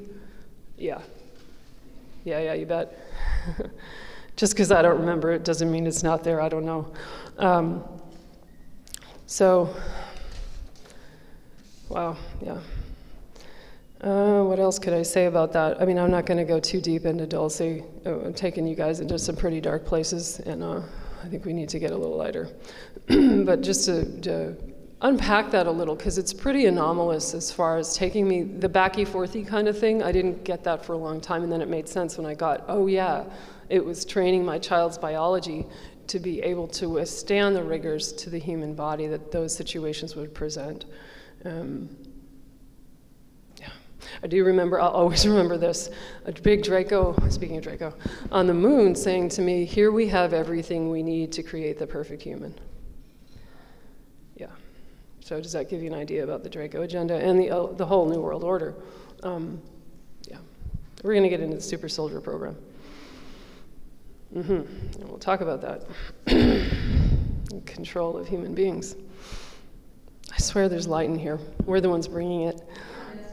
yeah. 0.78 1.02
Yeah, 2.24 2.40
yeah, 2.40 2.54
you 2.54 2.66
bet. 2.66 2.98
Just 4.36 4.54
because 4.54 4.72
I 4.72 4.82
don't 4.82 5.00
remember 5.00 5.32
it 5.32 5.44
doesn't 5.44 5.72
mean 5.72 5.88
it's 5.88 6.04
not 6.04 6.24
there, 6.24 6.42
I 6.42 6.50
don't 6.50 6.66
know. 6.66 6.92
Um, 7.38 7.84
so, 9.26 9.76
wow, 11.90 12.16
yeah. 12.42 12.60
Uh, 14.02 14.44
what 14.44 14.60
else 14.60 14.78
could 14.78 14.94
I 14.94 15.02
say 15.02 15.26
about 15.26 15.52
that? 15.54 15.82
I 15.82 15.86
mean, 15.86 15.98
I'm 15.98 16.12
not 16.12 16.28
going 16.28 16.38
to 16.38 16.44
go 16.44 16.60
too 16.60 16.80
deep 16.80 17.06
into 17.06 17.26
Dulce. 17.26 17.62
Uh, 17.62 17.82
I'm 18.06 18.34
taking 18.34 18.68
you 18.68 18.76
guys 18.76 19.00
into 19.00 19.18
some 19.18 19.36
pretty 19.36 19.60
dark 19.60 19.86
places, 19.86 20.40
and 20.42 20.64
uh, 20.64 20.82
I 21.24 21.28
think 21.28 21.46
we 21.46 21.54
need 21.54 21.70
to 21.70 21.80
get 21.80 21.92
a 21.92 21.98
little 21.98 22.16
lighter. 22.16 22.48
but 23.46 23.62
just 23.62 23.86
to, 23.86 24.22
to, 24.22 24.58
unpack 25.02 25.52
that 25.52 25.68
a 25.68 25.72
little, 25.72 25.96
because 25.96 26.18
it's 26.18 26.34
pretty 26.34 26.66
anomalous 26.66 27.34
as 27.34 27.52
far 27.52 27.78
as 27.78 27.96
taking 27.96 28.28
me 28.28 28.42
the 28.42 28.68
backy 28.68 29.06
forthy 29.06 29.44
kind 29.44 29.68
of 29.68 29.78
thing. 29.78 30.02
I 30.02 30.12
didn't 30.12 30.44
get 30.44 30.64
that 30.64 30.84
for 30.84 30.94
a 30.94 30.98
long 30.98 31.22
time, 31.22 31.44
and 31.44 31.52
then 31.52 31.62
it 31.62 31.70
made 31.70 31.88
sense 31.88 32.18
when 32.18 32.26
I 32.26 32.34
got, 32.34 32.64
oh 32.68 32.88
yeah, 32.88 33.26
it 33.70 33.84
was 33.84 34.06
training 34.06 34.44
my 34.44 34.58
child's 34.58 34.98
biology 34.98 35.68
to 36.08 36.20
be 36.20 36.42
able 36.42 36.68
to 36.68 36.90
withstand 36.90 37.56
the 37.56 37.64
rigors 37.64 38.14
to 38.14 38.30
the 38.30 38.40
human 38.40 38.74
body 38.74 39.08
that 39.08 39.32
those 39.32 39.56
situations 39.56 40.16
would 40.16 40.34
present. 40.34 40.86
Um, 41.46 41.96
I 44.24 44.28
do 44.28 44.44
remember, 44.44 44.80
I'll 44.80 44.90
always 44.90 45.28
remember 45.28 45.58
this, 45.58 45.90
a 46.26 46.32
big 46.32 46.64
Draco, 46.64 47.16
speaking 47.30 47.58
of 47.58 47.64
Draco, 47.64 47.94
on 48.32 48.48
the 48.48 48.54
moon 48.54 48.96
saying 48.96 49.30
to 49.30 49.42
me, 49.42 49.66
Here 49.66 49.92
we 49.92 50.08
have 50.08 50.34
everything 50.34 50.90
we 50.90 51.04
need 51.04 51.32
to 51.34 51.44
create 51.44 51.78
the 51.78 51.88
perfect 51.88 52.22
human. 52.22 52.58
So, 55.28 55.42
does 55.42 55.52
that 55.52 55.70
give 55.70 55.82
you 55.82 55.88
an 55.88 55.94
idea 55.94 56.24
about 56.24 56.42
the 56.42 56.50
Draco 56.50 56.84
agenda 56.84 57.16
and 57.16 57.38
the, 57.38 57.50
uh, 57.50 57.66
the 57.74 57.86
whole 57.86 58.08
New 58.08 58.22
World 58.22 58.46
Order? 58.46 58.74
Um, 59.24 59.62
yeah. 60.26 60.38
We're 61.04 61.12
going 61.12 61.24
to 61.24 61.30
get 61.30 61.42
into 61.42 61.58
the 61.58 61.62
super 61.62 61.90
soldier 61.90 62.22
program. 62.22 62.56
Mm-hmm. 64.34 64.52
And 64.54 65.10
we'll 65.10 65.18
talk 65.18 65.42
about 65.42 65.60
that. 65.60 65.84
Control 67.66 68.16
of 68.16 68.26
human 68.26 68.56
beings. 68.56 68.96
I 70.34 70.38
swear 70.38 70.70
there's 70.70 70.88
light 70.88 71.10
in 71.10 71.20
here. 71.20 71.40
We're 71.66 71.82
the 71.82 71.90
ones 71.90 72.08
bringing 72.08 72.44
it. 72.44 72.62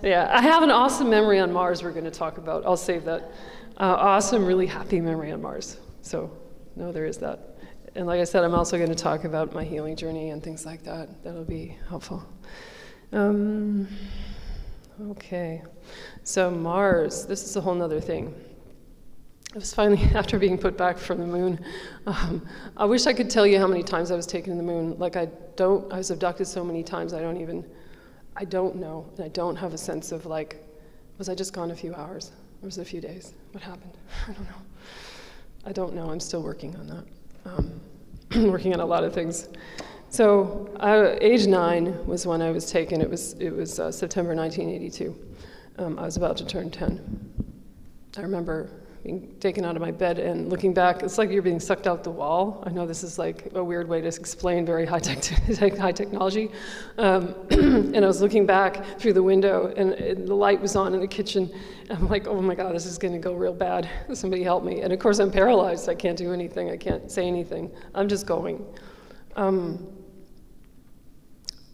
Yeah, 0.02 0.28
I 0.32 0.42
have 0.42 0.64
an 0.64 0.72
awesome 0.72 1.08
memory 1.08 1.38
on 1.38 1.52
Mars 1.52 1.84
we're 1.84 1.92
going 1.92 2.06
to 2.06 2.10
talk 2.10 2.38
about. 2.38 2.66
I'll 2.66 2.76
save 2.76 3.04
that. 3.04 3.30
Uh, 3.76 3.84
awesome, 3.84 4.44
really 4.44 4.66
happy 4.66 5.00
memory 5.00 5.30
on 5.30 5.40
Mars. 5.40 5.76
So, 6.02 6.32
no, 6.74 6.90
there 6.90 7.06
is 7.06 7.18
that. 7.18 7.53
And 7.94 8.06
like 8.06 8.20
I 8.20 8.24
said, 8.24 8.44
I'm 8.44 8.54
also 8.54 8.76
going 8.76 8.88
to 8.88 8.94
talk 8.94 9.24
about 9.24 9.54
my 9.54 9.64
healing 9.64 9.96
journey 9.96 10.30
and 10.30 10.42
things 10.42 10.66
like 10.66 10.82
that. 10.84 11.22
That'll 11.22 11.44
be 11.44 11.76
helpful. 11.88 12.24
Um, 13.12 13.86
okay, 15.10 15.62
so 16.24 16.50
Mars, 16.50 17.26
this 17.26 17.44
is 17.44 17.56
a 17.56 17.60
whole 17.60 17.80
other 17.80 18.00
thing. 18.00 18.34
I 19.54 19.58
was 19.58 19.72
finally, 19.72 20.02
after 20.14 20.38
being 20.38 20.58
put 20.58 20.76
back 20.76 20.98
from 20.98 21.18
the 21.18 21.26
moon, 21.26 21.64
um, 22.06 22.44
I 22.76 22.84
wish 22.84 23.06
I 23.06 23.12
could 23.12 23.30
tell 23.30 23.46
you 23.46 23.58
how 23.58 23.68
many 23.68 23.84
times 23.84 24.10
I 24.10 24.16
was 24.16 24.26
taken 24.26 24.52
to 24.52 24.56
the 24.56 24.66
moon. 24.66 24.98
Like, 24.98 25.16
I 25.16 25.26
don't, 25.54 25.92
I 25.92 25.98
was 25.98 26.10
abducted 26.10 26.48
so 26.48 26.64
many 26.64 26.82
times, 26.82 27.14
I 27.14 27.20
don't 27.20 27.40
even 27.40 27.64
I 28.36 28.44
don't 28.44 28.76
know, 28.76 29.08
and 29.16 29.24
I 29.24 29.28
don't 29.28 29.56
have 29.56 29.74
a 29.74 29.78
sense 29.78 30.10
of 30.10 30.26
like, 30.26 30.62
was 31.18 31.28
I 31.28 31.34
just 31.34 31.52
gone 31.52 31.70
a 31.70 31.76
few 31.76 31.94
hours? 31.94 32.32
Or 32.62 32.66
was 32.66 32.78
it 32.78 32.82
a 32.82 32.84
few 32.84 33.00
days? 33.00 33.32
What 33.52 33.62
happened? 33.62 33.96
I 34.28 34.32
don't 34.32 34.44
know. 34.44 34.62
I 35.66 35.72
don't 35.72 35.94
know. 35.94 36.10
I'm 36.10 36.20
still 36.20 36.42
working 36.42 36.74
on 36.76 36.86
that. 36.88 37.04
Um, 37.44 37.80
working 38.50 38.74
on 38.74 38.80
a 38.80 38.86
lot 38.86 39.04
of 39.04 39.12
things. 39.12 39.48
So, 40.08 40.70
I, 40.78 41.18
age 41.20 41.46
nine 41.46 42.06
was 42.06 42.26
when 42.26 42.40
I 42.40 42.50
was 42.50 42.70
taken. 42.70 43.00
It 43.00 43.10
was 43.10 43.32
it 43.34 43.50
was 43.50 43.80
uh, 43.80 43.90
September 43.90 44.34
1982. 44.34 45.16
Um, 45.78 45.98
I 45.98 46.02
was 46.02 46.16
about 46.16 46.36
to 46.36 46.46
turn 46.46 46.70
10. 46.70 47.44
I 48.16 48.20
remember 48.20 48.70
being 49.04 49.36
taken 49.38 49.66
out 49.66 49.76
of 49.76 49.82
my 49.82 49.90
bed 49.90 50.18
and 50.18 50.48
looking 50.48 50.72
back, 50.72 51.02
it's 51.02 51.18
like 51.18 51.30
you're 51.30 51.42
being 51.42 51.60
sucked 51.60 51.86
out 51.86 52.02
the 52.02 52.10
wall. 52.10 52.64
I 52.66 52.70
know 52.70 52.86
this 52.86 53.04
is 53.04 53.18
like 53.18 53.50
a 53.54 53.62
weird 53.62 53.86
way 53.86 54.00
to 54.00 54.06
explain 54.06 54.64
very 54.64 54.86
high, 54.86 54.98
tech 54.98 55.76
high 55.78 55.92
technology. 55.92 56.50
Um, 56.96 57.34
and 57.50 58.02
I 58.02 58.06
was 58.06 58.22
looking 58.22 58.46
back 58.46 58.98
through 58.98 59.12
the 59.12 59.22
window 59.22 59.74
and, 59.76 59.92
and, 59.92 60.26
the 60.26 60.34
light 60.34 60.58
was 60.58 60.74
on 60.74 60.94
in 60.94 61.00
the 61.00 61.06
kitchen. 61.06 61.52
I'm 61.90 62.08
like, 62.08 62.26
oh 62.26 62.40
my 62.40 62.54
God, 62.54 62.74
this 62.74 62.86
is 62.86 62.96
gonna 62.96 63.18
go 63.18 63.34
real 63.34 63.52
bad. 63.52 63.90
Somebody 64.14 64.42
help 64.42 64.64
me. 64.64 64.80
And 64.80 64.90
of 64.90 64.98
course, 65.00 65.18
I'm 65.18 65.30
paralyzed. 65.30 65.86
I 65.90 65.94
can't 65.94 66.16
do 66.16 66.32
anything. 66.32 66.70
I 66.70 66.78
can't 66.78 67.10
say 67.10 67.28
anything. 67.28 67.70
I'm 67.94 68.08
just 68.08 68.26
going. 68.26 68.64
Um, 69.36 69.86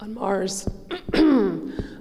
on 0.01 0.15
Mars, 0.15 0.69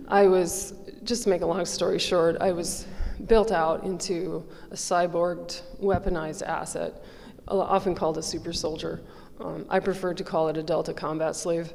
I 0.07 0.25
was, 0.25 0.73
just 1.03 1.23
to 1.23 1.29
make 1.29 1.41
a 1.41 1.45
long 1.45 1.65
story 1.65 1.99
short, 1.99 2.37
I 2.39 2.51
was 2.51 2.87
built 3.27 3.51
out 3.51 3.83
into 3.83 4.45
a 4.71 4.75
cyborged, 4.75 5.61
weaponized 5.81 6.41
asset, 6.41 7.03
often 7.47 7.95
called 7.95 8.17
a 8.17 8.23
super 8.23 8.53
soldier. 8.53 9.01
Um, 9.39 9.65
I 9.69 9.79
prefer 9.79 10.13
to 10.13 10.23
call 10.23 10.49
it 10.49 10.57
a 10.57 10.63
Delta 10.63 10.93
combat 10.93 11.35
slave, 11.35 11.73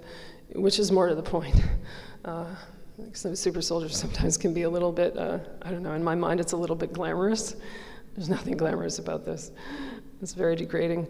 which 0.54 0.78
is 0.78 0.92
more 0.92 1.08
to 1.08 1.14
the 1.14 1.22
point. 1.22 1.56
Uh, 2.24 2.46
some 3.12 3.36
super 3.36 3.60
soldiers 3.60 3.94
sometimes 3.94 4.38
can 4.38 4.54
be 4.54 4.62
a 4.62 4.70
little 4.70 4.90
bit, 4.90 5.14
uh, 5.18 5.38
I 5.60 5.70
don't 5.70 5.82
know, 5.82 5.92
in 5.92 6.02
my 6.02 6.14
mind 6.14 6.40
it's 6.40 6.52
a 6.52 6.56
little 6.56 6.74
bit 6.74 6.90
glamorous. 6.90 7.56
There's 8.14 8.30
nothing 8.30 8.56
glamorous 8.56 8.98
about 8.98 9.26
this. 9.26 9.50
It's 10.22 10.32
very 10.32 10.56
degrading. 10.56 11.06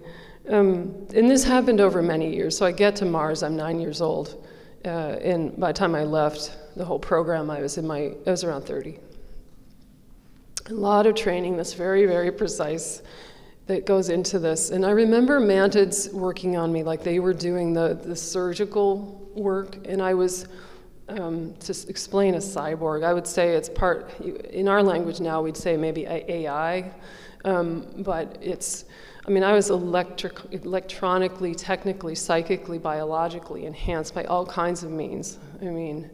Um, 0.49 1.07
and 1.14 1.30
this 1.30 1.45
happened 1.45 1.80
over 1.80 2.03
many 2.03 2.35
years. 2.35 2.59
So 2.59 2.66
I 2.66 2.72
get 2.72 2.97
to 2.97 3.05
Mars, 3.05 3.45
I'm 3.45 3.55
nine 3.55 3.78
years 3.78 4.01
old. 4.01 4.45
Uh, 4.85 5.18
and 5.22 5.57
by 5.57 5.68
the 5.68 5.78
time 5.78 5.95
I 5.95 6.03
left 6.03 6.57
the 6.74 6.85
whole 6.85 6.99
program, 6.99 7.49
I 7.49 7.61
was 7.61 7.78
in 7.78 7.87
my, 7.87 8.11
I 8.26 8.30
was 8.32 8.43
around 8.43 8.62
30 8.62 8.99
a 10.71 10.73
lot 10.73 11.07
of 11.07 11.15
training 11.15 11.57
that's 11.57 11.75
very, 11.75 12.07
very 12.07 12.33
precise 12.33 13.03
that 13.67 13.87
goes 13.87 14.09
into 14.09 14.39
this. 14.39 14.71
And 14.71 14.85
I 14.85 14.91
remember 14.91 15.41
mantids 15.41 16.12
working 16.12 16.57
on 16.57 16.73
me 16.73 16.83
like 16.83 17.03
they 17.03 17.19
were 17.19 17.35
doing 17.35 17.73
the, 17.73 17.99
the 18.03 18.17
surgical 18.17 19.31
work, 19.35 19.79
and 19.87 20.03
I 20.03 20.15
was, 20.15 20.47
um, 21.09 21.55
to 21.61 21.75
explain 21.89 22.35
a 22.35 22.39
cyborg, 22.39 23.05
I 23.05 23.12
would 23.12 23.27
say 23.27 23.55
it's 23.55 23.69
part, 23.69 24.19
in 24.21 24.69
our 24.69 24.83
language 24.83 25.21
now, 25.21 25.43
we'd 25.43 25.57
say 25.57 25.77
maybe 25.77 26.07
AI, 26.07 26.93
um, 27.45 27.87
but 27.99 28.39
it's, 28.41 28.87
I 29.27 29.31
mean, 29.31 29.43
I 29.43 29.53
was 29.53 29.71
electric, 29.71 30.39
electronically, 30.53 31.55
technically, 31.55 32.15
psychically, 32.15 32.79
biologically 32.79 33.67
enhanced 33.67 34.15
by 34.15 34.25
all 34.25 34.47
kinds 34.47 34.83
of 34.83 34.91
means. 34.91 35.39
I 35.61 35.67
mean, 35.67 36.11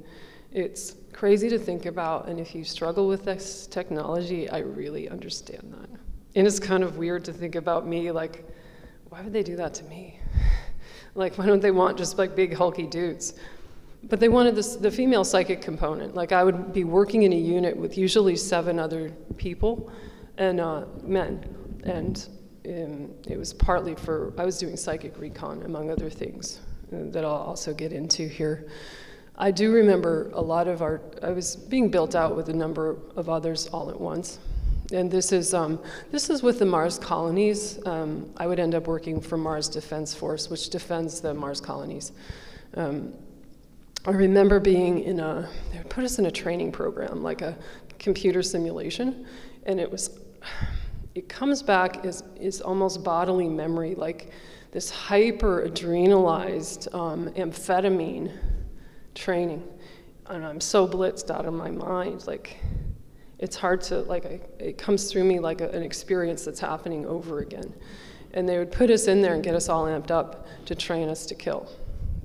it's 0.53 0.97
crazy 1.13 1.49
to 1.49 1.59
think 1.59 1.87
about, 1.87 2.29
and 2.29 2.41
if 2.41 2.55
you 2.55 2.65
struggle 2.65 3.07
with 3.07 3.25
this 3.25 3.67
technology, 3.67 4.49
I 4.49 4.59
really 4.59 5.09
understand 5.09 5.75
that. 5.79 5.91
And 6.35 6.47
it's 6.47 6.61
kind 6.61 6.83
of 6.83 6.97
weird 6.97 7.25
to 7.27 7.33
think 7.33 7.55
about 7.55 7.87
me 7.87 8.11
like, 8.11 8.45
why 9.09 9.23
would 9.23 9.33
they 9.33 9.43
do 9.43 9.57
that 9.57 9.75
to 9.75 9.85
me? 9.85 10.19
like, 11.15 11.37
why 11.37 11.47
don't 11.47 11.61
they 11.61 11.73
want 11.73 11.99
just 11.99 12.19
like 12.19 12.37
big, 12.37 12.55
hulky 12.55 12.87
dudes? 12.87 13.35
But 14.05 14.19
they 14.19 14.29
wanted 14.29 14.55
this, 14.55 14.77
the 14.77 14.91
female 14.91 15.25
psychic 15.25 15.61
component. 15.61 16.15
Like, 16.15 16.33
I 16.33 16.43
would 16.43 16.73
be 16.73 16.85
working 16.85 17.25
in 17.25 17.33
a 17.33 17.37
unit 17.37 17.77
with 17.77 17.99
usually 17.99 18.37
seven 18.37 18.79
other 18.79 19.11
people 19.37 19.91
and 20.39 20.61
uh, 20.61 20.87
men. 21.03 21.45
And 21.85 22.29
um, 22.67 23.11
it 23.29 23.37
was 23.37 23.53
partly 23.53 23.95
for, 23.95 24.33
I 24.39 24.45
was 24.45 24.59
doing 24.59 24.77
psychic 24.77 25.19
recon, 25.19 25.63
among 25.65 25.91
other 25.91 26.09
things, 26.09 26.61
uh, 26.93 27.11
that 27.11 27.25
I'll 27.25 27.33
also 27.33 27.75
get 27.75 27.93
into 27.93 28.27
here. 28.27 28.69
I 29.41 29.51
do 29.51 29.73
remember 29.73 30.31
a 30.35 30.41
lot 30.43 30.69
of 30.69 30.83
our, 30.83 31.01
I 31.23 31.31
was 31.31 31.57
being 31.57 31.89
built 31.89 32.15
out 32.15 32.37
with 32.37 32.51
a 32.51 32.53
number 32.53 32.99
of 33.17 33.31
others 33.31 33.69
all 33.69 33.89
at 33.89 33.99
once. 33.99 34.39
And 34.93 35.11
this 35.11 35.33
is, 35.33 35.55
um, 35.55 35.81
this 36.11 36.29
is 36.29 36.43
with 36.43 36.59
the 36.59 36.67
Mars 36.67 36.99
colonies. 36.99 37.79
Um, 37.87 38.29
I 38.37 38.47
would 38.47 38.61
end 38.61 38.75
up 38.75 38.87
working 38.87 39.19
for 39.19 39.39
Mars 39.39 39.67
Defense 39.67 40.13
Force, 40.13 40.51
which 40.51 40.69
defends 40.69 41.23
the 41.23 41.33
Mars 41.33 41.59
colonies. 41.59 42.13
Um, 42.75 43.15
I 44.05 44.11
remember 44.11 44.61
being 44.61 45.05
in 45.05 45.21
a, 45.21 45.49
they 45.73 45.79
put 45.89 46.05
us 46.05 46.19
in 46.19 46.27
a 46.27 46.31
training 46.31 46.71
program, 46.71 47.23
like 47.23 47.41
a 47.41 47.57
computer 47.99 48.43
simulation, 48.43 49.27
and 49.65 49.81
it 49.81 49.91
was, 49.91 50.21
it 51.15 51.31
comes 51.31 51.63
back 51.63 52.05
as, 52.05 52.25
is 52.39 52.61
almost 52.61 53.03
bodily 53.03 53.49
memory, 53.49 53.95
like 53.95 54.33
this 54.71 54.91
hyper 54.91 55.67
adrenalized 55.67 56.95
um, 56.95 57.31
amphetamine 57.31 58.37
training. 59.15 59.67
And 60.27 60.45
I'm 60.45 60.61
so 60.61 60.87
blitzed 60.87 61.31
out 61.31 61.47
of 61.47 61.55
my 61.55 61.71
mind. 61.71 62.27
Like, 62.27 62.59
it's 63.39 63.57
hard 63.57 63.81
to, 63.83 64.01
like, 64.01 64.27
I, 64.27 64.41
it 64.59 64.79
comes 64.79 65.11
through 65.11 65.25
me 65.25 65.41
like 65.41 65.61
a, 65.61 65.69
an 65.71 65.83
experience 65.83 66.45
that's 66.45 66.61
happening 66.61 67.07
over 67.07 67.41
again. 67.41 67.73
And 68.33 68.49
they 68.49 68.59
would 68.59 68.71
put 68.71 68.91
us 68.91 69.09
in 69.09 69.23
there 69.23 69.35
and 69.35 69.43
get 69.43 69.55
us 69.55 69.69
all 69.69 69.87
amped 69.87 70.11
up 70.11 70.47
to 70.67 70.75
train 70.75 71.09
us 71.09 71.27
to 71.27 71.35
kill. 71.35 71.69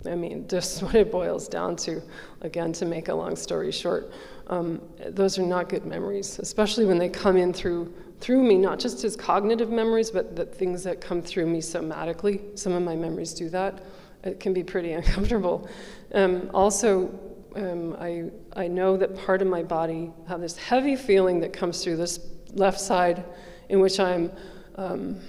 I 0.05 0.15
mean, 0.15 0.47
just 0.49 0.83
what 0.83 0.95
it 0.95 1.11
boils 1.11 1.47
down 1.47 1.75
to, 1.77 2.01
again, 2.41 2.73
to 2.73 2.85
make 2.85 3.07
a 3.07 3.13
long 3.13 3.35
story 3.35 3.71
short. 3.71 4.11
Um, 4.47 4.81
those 5.07 5.39
are 5.39 5.45
not 5.45 5.69
good 5.69 5.85
memories, 5.85 6.37
especially 6.39 6.85
when 6.85 6.99
they 6.99 7.09
come 7.09 7.37
in 7.37 7.53
through 7.53 7.93
through 8.19 8.43
me, 8.43 8.57
not 8.57 8.79
just 8.79 9.03
as 9.03 9.15
cognitive 9.15 9.69
memories, 9.69 10.09
but 10.09 10.35
the 10.35 10.45
things 10.45 10.83
that 10.83 11.01
come 11.01 11.21
through 11.21 11.45
me 11.45 11.59
somatically. 11.59 12.57
Some 12.57 12.73
of 12.73 12.81
my 12.81 12.95
memories 12.95 13.33
do 13.33 13.49
that. 13.49 13.83
It 14.23 14.39
can 14.39 14.53
be 14.53 14.63
pretty 14.63 14.91
uncomfortable. 14.99 15.69
Um, 16.13 16.49
also, 16.53 17.19
um, 17.55 17.95
I, 17.99 18.25
I 18.55 18.67
know 18.67 18.97
that 18.97 19.17
part 19.25 19.41
of 19.41 19.47
my 19.47 19.63
body 19.63 20.11
have 20.27 20.41
this 20.41 20.57
heavy 20.57 20.95
feeling 20.95 21.39
that 21.41 21.53
comes 21.53 21.83
through 21.83 21.97
this 21.97 22.19
left 22.53 22.79
side 22.79 23.23
in 23.69 23.79
which 23.79 23.99
I'm, 23.99 24.31
um, 24.75 25.19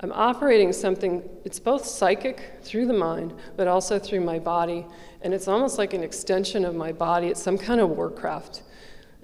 I'm 0.00 0.12
operating 0.12 0.72
something, 0.72 1.22
it's 1.44 1.58
both 1.58 1.86
psychic 1.86 2.58
through 2.62 2.86
the 2.86 2.94
mind, 2.94 3.34
but 3.56 3.68
also 3.68 3.98
through 3.98 4.20
my 4.20 4.38
body. 4.38 4.86
And 5.22 5.32
it's 5.32 5.48
almost 5.48 5.78
like 5.78 5.94
an 5.94 6.02
extension 6.02 6.64
of 6.64 6.74
my 6.74 6.92
body. 6.92 7.28
It's 7.28 7.42
some 7.42 7.56
kind 7.56 7.80
of 7.80 7.90
warcraft 7.90 8.62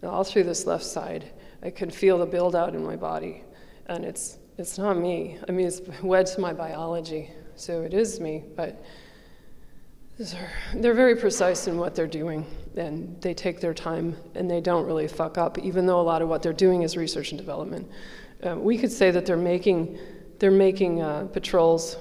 all 0.02 0.24
through 0.24 0.44
this 0.44 0.66
left 0.66 0.84
side. 0.84 1.30
I 1.62 1.70
can 1.70 1.90
feel 1.90 2.18
the 2.18 2.26
build 2.26 2.56
out 2.56 2.74
in 2.74 2.82
my 2.84 2.96
body. 2.96 3.44
And 3.86 4.04
it's, 4.04 4.38
it's 4.56 4.78
not 4.78 4.96
me. 4.96 5.38
I 5.48 5.52
mean, 5.52 5.66
it's 5.66 5.82
wed 6.02 6.26
to 6.26 6.40
my 6.40 6.52
biology. 6.52 7.30
So 7.56 7.82
it 7.82 7.92
is 7.92 8.20
me, 8.20 8.44
but 8.56 8.82
they're 10.74 10.94
very 10.94 11.16
precise 11.16 11.66
in 11.66 11.78
what 11.78 11.94
they're 11.94 12.06
doing, 12.06 12.46
and 12.76 13.20
they 13.22 13.32
take 13.32 13.60
their 13.60 13.72
time, 13.72 14.16
and 14.34 14.50
they 14.50 14.60
don't 14.60 14.84
really 14.84 15.08
fuck 15.08 15.38
up, 15.38 15.58
even 15.58 15.86
though 15.86 16.00
a 16.00 16.02
lot 16.02 16.20
of 16.20 16.28
what 16.28 16.42
they're 16.42 16.52
doing 16.52 16.82
is 16.82 16.96
research 16.96 17.32
and 17.32 17.38
development. 17.38 17.90
Uh, 18.46 18.56
we 18.56 18.76
could 18.76 18.92
say 18.92 19.10
that 19.10 19.24
they're 19.24 19.36
making, 19.36 19.98
they're 20.38 20.50
making 20.50 21.00
uh, 21.00 21.24
patrols 21.32 21.96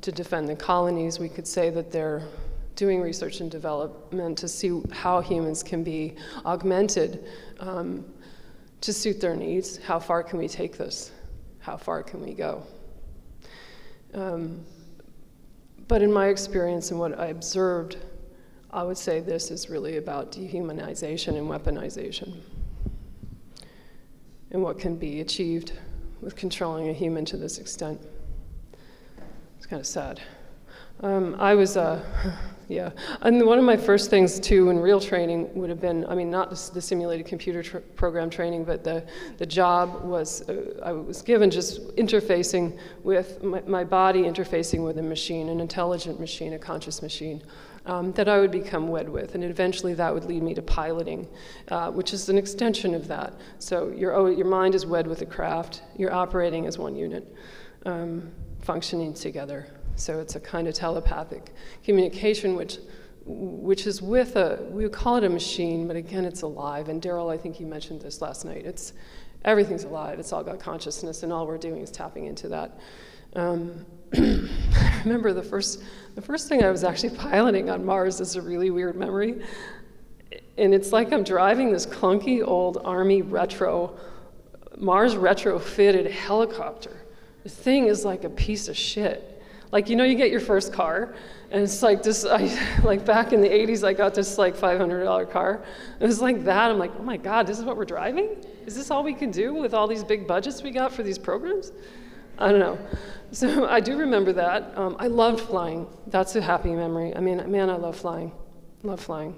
to 0.00 0.10
defend 0.10 0.48
the 0.48 0.56
colonies. 0.56 1.18
We 1.20 1.28
could 1.28 1.46
say 1.46 1.70
that 1.70 1.92
they're 1.92 2.22
doing 2.74 3.00
research 3.00 3.40
and 3.40 3.50
development 3.50 4.38
to 4.38 4.48
see 4.48 4.82
how 4.90 5.20
humans 5.20 5.62
can 5.62 5.84
be 5.84 6.16
augmented 6.44 7.24
um, 7.60 8.04
to 8.80 8.92
suit 8.92 9.20
their 9.20 9.36
needs. 9.36 9.76
How 9.78 9.98
far 9.98 10.22
can 10.22 10.38
we 10.38 10.48
take 10.48 10.76
this? 10.76 11.12
How 11.60 11.76
far 11.76 12.02
can 12.02 12.20
we 12.20 12.32
go? 12.32 12.64
Um, 14.14 14.64
but 15.90 16.02
in 16.02 16.12
my 16.12 16.28
experience 16.28 16.92
and 16.92 17.00
what 17.00 17.18
I 17.18 17.26
observed, 17.26 17.96
I 18.70 18.84
would 18.84 18.96
say 18.96 19.18
this 19.18 19.50
is 19.50 19.68
really 19.68 19.96
about 19.96 20.30
dehumanization 20.30 21.36
and 21.36 21.48
weaponization 21.50 22.42
and 24.52 24.62
what 24.62 24.78
can 24.78 24.94
be 24.94 25.20
achieved 25.20 25.72
with 26.20 26.36
controlling 26.36 26.90
a 26.90 26.92
human 26.92 27.24
to 27.24 27.36
this 27.36 27.58
extent. 27.58 28.00
It's 29.56 29.66
kind 29.66 29.80
of 29.80 29.86
sad. 29.86 30.20
Um, 31.00 31.34
I 31.40 31.56
was, 31.56 31.76
uh, 31.76 32.00
yeah, 32.70 32.90
and 33.22 33.44
one 33.44 33.58
of 33.58 33.64
my 33.64 33.76
first 33.76 34.10
things 34.10 34.38
too 34.38 34.70
in 34.70 34.78
real 34.78 35.00
training 35.00 35.52
would 35.54 35.70
have 35.70 35.80
been, 35.80 36.06
I 36.06 36.14
mean, 36.14 36.30
not 36.30 36.50
the 36.50 36.80
simulated 36.80 37.26
computer 37.26 37.64
tr 37.64 37.78
program 37.96 38.30
training, 38.30 38.62
but 38.62 38.84
the, 38.84 39.04
the 39.38 39.46
job 39.46 40.04
was, 40.04 40.48
uh, 40.48 40.80
I 40.84 40.92
was 40.92 41.20
given 41.20 41.50
just 41.50 41.96
interfacing 41.96 42.78
with 43.02 43.42
my, 43.42 43.60
my, 43.62 43.82
body, 43.82 44.22
interfacing 44.22 44.84
with 44.84 44.98
a 44.98 45.02
machine, 45.02 45.48
an 45.48 45.58
intelligent 45.58 46.20
machine, 46.20 46.52
a 46.52 46.60
conscious 46.60 47.02
machine. 47.02 47.42
Um, 47.86 48.12
that 48.12 48.28
I 48.28 48.38
would 48.38 48.50
become 48.52 48.88
wed 48.88 49.08
with, 49.08 49.34
and 49.34 49.42
eventually 49.42 49.94
that 49.94 50.12
would 50.12 50.26
lead 50.26 50.42
me 50.42 50.52
to 50.52 50.60
piloting, 50.60 51.26
uh, 51.68 51.90
which 51.90 52.12
is 52.12 52.28
an 52.28 52.36
extension 52.36 52.94
of 52.94 53.08
that. 53.08 53.32
So 53.58 53.88
your, 53.88 54.30
your 54.30 54.46
mind 54.46 54.74
is 54.74 54.84
wed 54.84 55.06
with 55.06 55.20
the 55.20 55.26
craft, 55.26 55.82
you're 55.96 56.12
operating 56.12 56.66
as 56.66 56.76
one 56.78 56.94
unit, 56.94 57.26
um, 57.86 58.30
functioning 58.60 59.14
together. 59.14 59.79
So 60.00 60.18
it's 60.18 60.34
a 60.34 60.40
kind 60.40 60.66
of 60.66 60.74
telepathic 60.74 61.52
communication, 61.84 62.56
which 62.56 62.78
which 63.26 63.86
is 63.86 64.00
with 64.00 64.34
a 64.36 64.66
we 64.70 64.82
would 64.84 64.92
call 64.92 65.16
it 65.16 65.24
a 65.24 65.28
machine, 65.28 65.86
but 65.86 65.94
again, 65.94 66.24
it's 66.24 66.42
alive. 66.42 66.88
And 66.88 67.02
Daryl, 67.02 67.32
I 67.32 67.36
think 67.36 67.60
you 67.60 67.66
mentioned 67.66 68.00
this 68.00 68.22
last 68.22 68.46
night. 68.46 68.64
It's 68.64 68.94
everything's 69.44 69.84
alive. 69.84 70.18
It's 70.18 70.32
all 70.32 70.42
got 70.42 70.58
consciousness, 70.58 71.22
and 71.22 71.32
all 71.32 71.46
we're 71.46 71.58
doing 71.58 71.82
is 71.82 71.90
tapping 71.90 72.24
into 72.24 72.48
that. 72.48 72.80
Um, 73.36 73.84
I 74.14 75.02
remember 75.04 75.34
the 75.34 75.42
first 75.42 75.82
the 76.14 76.22
first 76.22 76.48
thing 76.48 76.64
I 76.64 76.70
was 76.70 76.82
actually 76.82 77.16
piloting 77.16 77.68
on 77.68 77.84
Mars 77.84 78.20
is 78.20 78.36
a 78.36 78.42
really 78.42 78.70
weird 78.70 78.96
memory, 78.96 79.42
and 80.56 80.72
it's 80.72 80.92
like 80.92 81.12
I'm 81.12 81.24
driving 81.24 81.72
this 81.72 81.84
clunky 81.84 82.42
old 82.42 82.78
Army 82.86 83.20
retro 83.20 83.98
Mars 84.78 85.14
retrofitted 85.14 86.10
helicopter. 86.10 87.02
The 87.42 87.50
thing 87.50 87.86
is 87.86 88.02
like 88.04 88.24
a 88.24 88.30
piece 88.30 88.66
of 88.68 88.76
shit 88.78 89.29
like, 89.72 89.88
you 89.88 89.96
know, 89.96 90.04
you 90.04 90.14
get 90.14 90.30
your 90.30 90.40
first 90.40 90.72
car, 90.72 91.14
and 91.50 91.62
it's 91.62 91.82
like 91.82 92.02
this, 92.02 92.24
I, 92.24 92.50
like 92.84 93.04
back 93.04 93.32
in 93.32 93.40
the 93.40 93.48
80s, 93.48 93.84
I 93.84 93.92
got 93.92 94.14
this 94.14 94.38
like 94.38 94.56
$500 94.56 95.30
car. 95.30 95.62
It 95.98 96.06
was 96.06 96.20
like 96.20 96.44
that. 96.44 96.70
I'm 96.70 96.78
like, 96.78 96.92
oh 96.98 97.02
my 97.02 97.16
God, 97.16 97.46
this 97.46 97.58
is 97.58 97.64
what 97.64 97.76
we're 97.76 97.84
driving? 97.84 98.44
Is 98.66 98.74
this 98.74 98.90
all 98.90 99.02
we 99.02 99.14
can 99.14 99.30
do 99.30 99.54
with 99.54 99.74
all 99.74 99.86
these 99.86 100.04
big 100.04 100.26
budgets 100.26 100.62
we 100.62 100.70
got 100.70 100.92
for 100.92 101.02
these 101.02 101.18
programs? 101.18 101.72
I 102.38 102.50
don't 102.50 102.60
know. 102.60 102.78
So 103.32 103.68
I 103.68 103.78
do 103.78 103.96
remember 103.96 104.32
that. 104.32 104.76
Um, 104.76 104.96
I 104.98 105.06
loved 105.06 105.40
flying. 105.42 105.86
That's 106.08 106.34
a 106.34 106.42
happy 106.42 106.70
memory. 106.70 107.14
I 107.14 107.20
mean, 107.20 107.48
man, 107.48 107.70
I 107.70 107.76
love 107.76 107.94
flying. 107.94 108.32
Love 108.82 108.98
flying. 108.98 109.36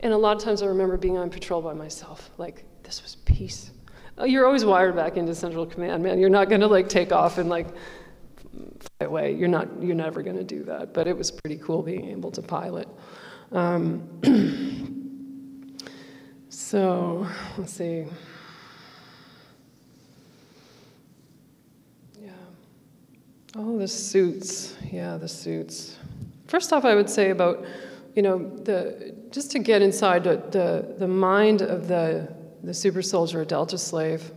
And 0.00 0.12
a 0.12 0.16
lot 0.16 0.36
of 0.36 0.42
times 0.42 0.60
I 0.60 0.66
remember 0.66 0.96
being 0.96 1.16
on 1.16 1.30
patrol 1.30 1.62
by 1.62 1.74
myself. 1.74 2.28
Like, 2.38 2.64
this 2.82 3.04
was 3.04 3.14
peace. 3.24 3.70
Oh, 4.18 4.24
you're 4.24 4.46
always 4.46 4.64
wired 4.64 4.96
back 4.96 5.16
into 5.16 5.32
central 5.32 5.64
command, 5.64 6.02
man. 6.02 6.18
You're 6.18 6.28
not 6.28 6.48
going 6.48 6.60
to 6.60 6.66
like 6.66 6.88
take 6.88 7.12
off 7.12 7.38
and 7.38 7.48
like 7.48 7.68
fly 9.00 9.06
away. 9.06 9.34
You're 9.34 9.48
not. 9.48 9.68
You're 9.82 9.96
never 9.96 10.22
going 10.22 10.36
to 10.36 10.44
do 10.44 10.62
that. 10.64 10.92
But 10.92 11.06
it 11.06 11.16
was 11.16 11.30
pretty 11.30 11.58
cool 11.58 11.82
being 11.82 12.10
able 12.10 12.30
to 12.32 12.42
pilot. 12.42 12.88
Um, 13.52 14.02
so 16.48 17.26
let's 17.58 17.72
see. 17.72 18.06
Yeah. 22.20 22.30
Oh, 23.56 23.78
the 23.78 23.88
suits. 23.88 24.76
Yeah, 24.90 25.16
the 25.16 25.28
suits. 25.28 25.96
First 26.46 26.72
off, 26.72 26.84
I 26.84 26.94
would 26.94 27.10
say 27.10 27.30
about 27.30 27.64
you 28.14 28.22
know 28.22 28.50
the 28.64 29.14
just 29.30 29.50
to 29.52 29.58
get 29.58 29.82
inside 29.82 30.24
the 30.24 30.36
the, 30.50 30.94
the 30.98 31.08
mind 31.08 31.62
of 31.62 31.88
the 31.88 32.32
the 32.62 32.74
super 32.74 33.02
soldier, 33.02 33.44
Delta 33.44 33.78
slave 33.78 34.32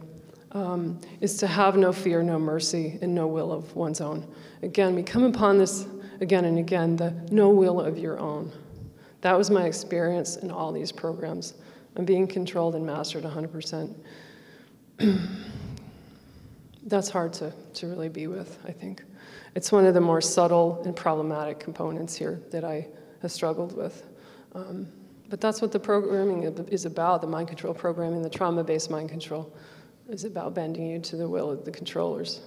um, 0.53 1.01
is 1.19 1.35
to 1.37 1.47
have 1.47 1.75
no 1.75 1.91
fear, 1.91 2.23
no 2.23 2.39
mercy, 2.39 2.97
and 3.01 3.13
no 3.13 3.27
will 3.27 3.51
of 3.51 3.75
one's 3.75 3.99
own. 3.99 4.25
Again, 4.63 4.95
we 4.95 5.03
come 5.03 5.23
upon 5.23 5.57
this 5.57 5.85
again 6.21 6.45
and 6.45 6.57
again 6.57 6.95
the 6.95 7.11
no 7.31 7.49
will 7.49 7.81
of 7.81 7.97
your 7.97 8.17
own. 8.17 8.49
That 9.19 9.37
was 9.37 9.51
my 9.51 9.65
experience 9.65 10.37
in 10.37 10.49
all 10.49 10.71
these 10.71 10.89
programs. 10.89 11.55
I'm 11.97 12.05
being 12.05 12.27
controlled 12.27 12.73
and 12.75 12.85
mastered 12.85 13.25
100%. 13.25 13.93
That's 16.85 17.09
hard 17.09 17.33
to, 17.33 17.53
to 17.73 17.87
really 17.87 18.07
be 18.07 18.27
with, 18.27 18.57
I 18.65 18.71
think. 18.71 19.03
It's 19.53 19.69
one 19.71 19.85
of 19.85 19.93
the 19.93 20.01
more 20.01 20.21
subtle 20.21 20.81
and 20.85 20.95
problematic 20.95 21.59
components 21.59 22.15
here 22.15 22.41
that 22.51 22.63
I 22.63 22.87
have 23.21 23.31
struggled 23.31 23.75
with. 23.75 24.05
Um, 24.55 24.87
but 25.29 25.41
that's 25.41 25.61
what 25.61 25.71
the 25.71 25.79
programming 25.79 26.43
is 26.43 26.85
about 26.85 27.21
the 27.21 27.27
mind 27.27 27.47
control 27.47 27.73
programming, 27.73 28.21
the 28.21 28.29
trauma 28.29 28.63
based 28.63 28.91
mind 28.91 29.09
control 29.09 29.55
is 30.09 30.25
about 30.25 30.53
bending 30.53 30.85
you 30.85 30.99
to 30.99 31.15
the 31.15 31.27
will 31.27 31.49
of 31.49 31.65
the 31.65 31.71
controllers. 31.71 32.41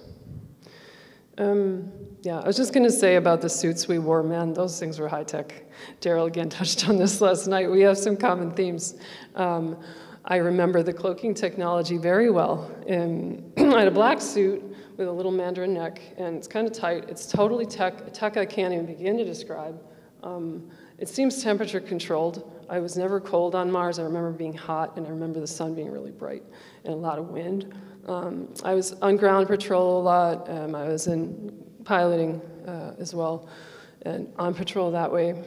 Um, 1.37 1.91
yeah, 2.23 2.39
I 2.39 2.47
was 2.47 2.57
just 2.57 2.73
going 2.73 2.85
to 2.85 2.91
say 2.91 3.15
about 3.15 3.41
the 3.41 3.49
suits 3.49 3.87
we 3.87 3.99
wore, 3.99 4.23
man, 4.23 4.53
those 4.53 4.79
things 4.79 4.99
were 4.99 5.07
high 5.07 5.23
tech. 5.23 5.65
Daryl 6.01 6.27
again 6.27 6.49
touched 6.59 6.89
on 6.89 6.97
this 6.97 7.21
last 7.21 7.47
night. 7.47 7.69
We 7.69 7.81
have 7.81 7.97
some 7.97 8.17
common 8.17 8.51
themes. 8.51 8.95
Um, 9.35 9.77
I 10.25 10.37
remember 10.37 10.83
the 10.83 10.93
cloaking 10.93 11.35
technology 11.35 11.97
very 11.97 12.29
well. 12.29 12.71
And 12.87 13.53
I 13.57 13.79
had 13.79 13.87
a 13.87 13.91
black 13.91 14.19
suit 14.19 14.63
with 14.97 15.07
a 15.07 15.11
little 15.11 15.31
mandarin 15.31 15.73
neck, 15.73 16.01
and 16.17 16.35
it's 16.35 16.47
kind 16.47 16.67
of 16.67 16.73
tight. 16.73 17.05
It's 17.07 17.27
totally 17.27 17.65
tech, 17.65 18.11
tech 18.13 18.35
I 18.35 18.45
can't 18.45 18.73
even 18.73 18.87
begin 18.87 19.17
to 19.17 19.23
describe. 19.23 19.79
Um, 20.23 20.69
It 20.97 21.07
seems 21.07 21.43
temperature 21.43 21.79
controlled. 21.79 22.51
I 22.67 22.79
was 22.79 22.97
never 22.97 23.21
cold 23.21 23.53
on 23.53 23.71
Mars. 23.71 23.99
I 23.99 24.03
remember 24.03 24.31
being 24.31 24.53
hot, 24.53 24.97
and 24.97 25.05
I 25.05 25.11
remember 25.11 25.39
the 25.39 25.47
sun 25.47 25.75
being 25.75 25.91
really 25.91 26.11
bright 26.11 26.43
and 26.83 26.93
a 26.93 26.97
lot 26.97 27.19
of 27.19 27.29
wind. 27.29 27.73
Um, 28.07 28.53
I 28.63 28.73
was 28.73 28.93
on 28.93 29.17
ground 29.17 29.47
patrol 29.47 30.01
a 30.01 30.03
lot. 30.03 30.49
Um, 30.49 30.75
I 30.75 30.87
was 30.87 31.07
in 31.07 31.53
piloting 31.83 32.41
uh, 32.67 32.93
as 32.99 33.13
well, 33.13 33.49
and 34.03 34.31
on 34.37 34.53
patrol 34.53 34.91
that 34.91 35.11
way. 35.11 35.43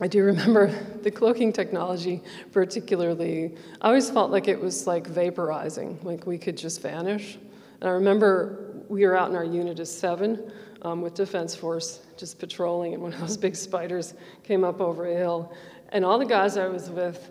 I 0.00 0.08
do 0.08 0.22
remember 0.22 0.66
the 1.02 1.10
cloaking 1.10 1.52
technology, 1.52 2.22
particularly. 2.52 3.54
I 3.80 3.88
always 3.88 4.10
felt 4.10 4.30
like 4.30 4.46
it 4.46 4.60
was 4.60 4.86
like 4.86 5.08
vaporizing, 5.08 6.02
like 6.04 6.26
we 6.26 6.38
could 6.38 6.56
just 6.56 6.82
vanish. 6.82 7.38
And 7.80 7.88
I 7.88 7.92
remember 7.92 8.82
we 8.88 9.06
were 9.06 9.16
out 9.16 9.30
in 9.30 9.36
our 9.36 9.44
unit 9.44 9.80
as 9.80 9.96
seven 9.96 10.52
um, 10.82 11.00
with 11.00 11.14
Defense 11.14 11.54
Force, 11.54 12.00
just 12.16 12.38
patrolling, 12.38 12.94
and 12.94 13.02
one 13.02 13.12
of 13.12 13.20
those 13.20 13.36
big 13.46 13.56
spiders 13.56 14.14
came 14.44 14.64
up 14.64 14.80
over 14.80 15.06
a 15.06 15.14
hill. 15.14 15.52
And 15.90 16.04
all 16.04 16.18
the 16.18 16.26
guys 16.26 16.56
I 16.56 16.68
was 16.68 16.90
with 16.90 17.30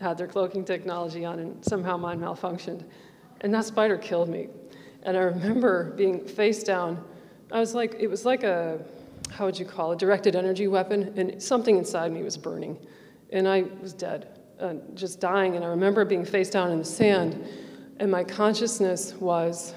had 0.00 0.18
their 0.18 0.26
cloaking 0.26 0.64
technology 0.64 1.24
on, 1.24 1.38
and 1.38 1.64
somehow 1.64 1.96
mine 1.96 2.20
malfunctioned. 2.20 2.84
And 3.40 3.52
that 3.54 3.64
spider 3.64 3.96
killed 3.96 4.28
me. 4.28 4.48
And 5.02 5.16
I 5.16 5.20
remember 5.20 5.92
being 5.92 6.26
face 6.26 6.62
down. 6.62 7.02
I 7.52 7.60
was 7.60 7.74
like, 7.74 7.96
it 7.98 8.08
was 8.08 8.24
like 8.24 8.42
a, 8.42 8.80
how 9.30 9.44
would 9.44 9.58
you 9.58 9.64
call 9.64 9.92
it, 9.92 9.98
directed 9.98 10.34
energy 10.34 10.68
weapon, 10.68 11.12
and 11.16 11.42
something 11.42 11.76
inside 11.76 12.12
me 12.12 12.22
was 12.22 12.36
burning. 12.36 12.76
And 13.30 13.46
I 13.46 13.64
was 13.80 13.92
dead, 13.92 14.40
uh, 14.60 14.74
just 14.94 15.20
dying. 15.20 15.54
And 15.56 15.64
I 15.64 15.68
remember 15.68 16.04
being 16.04 16.24
face 16.24 16.50
down 16.50 16.72
in 16.72 16.78
the 16.78 16.84
sand, 16.84 17.46
and 17.98 18.10
my 18.10 18.24
consciousness 18.24 19.14
was 19.14 19.74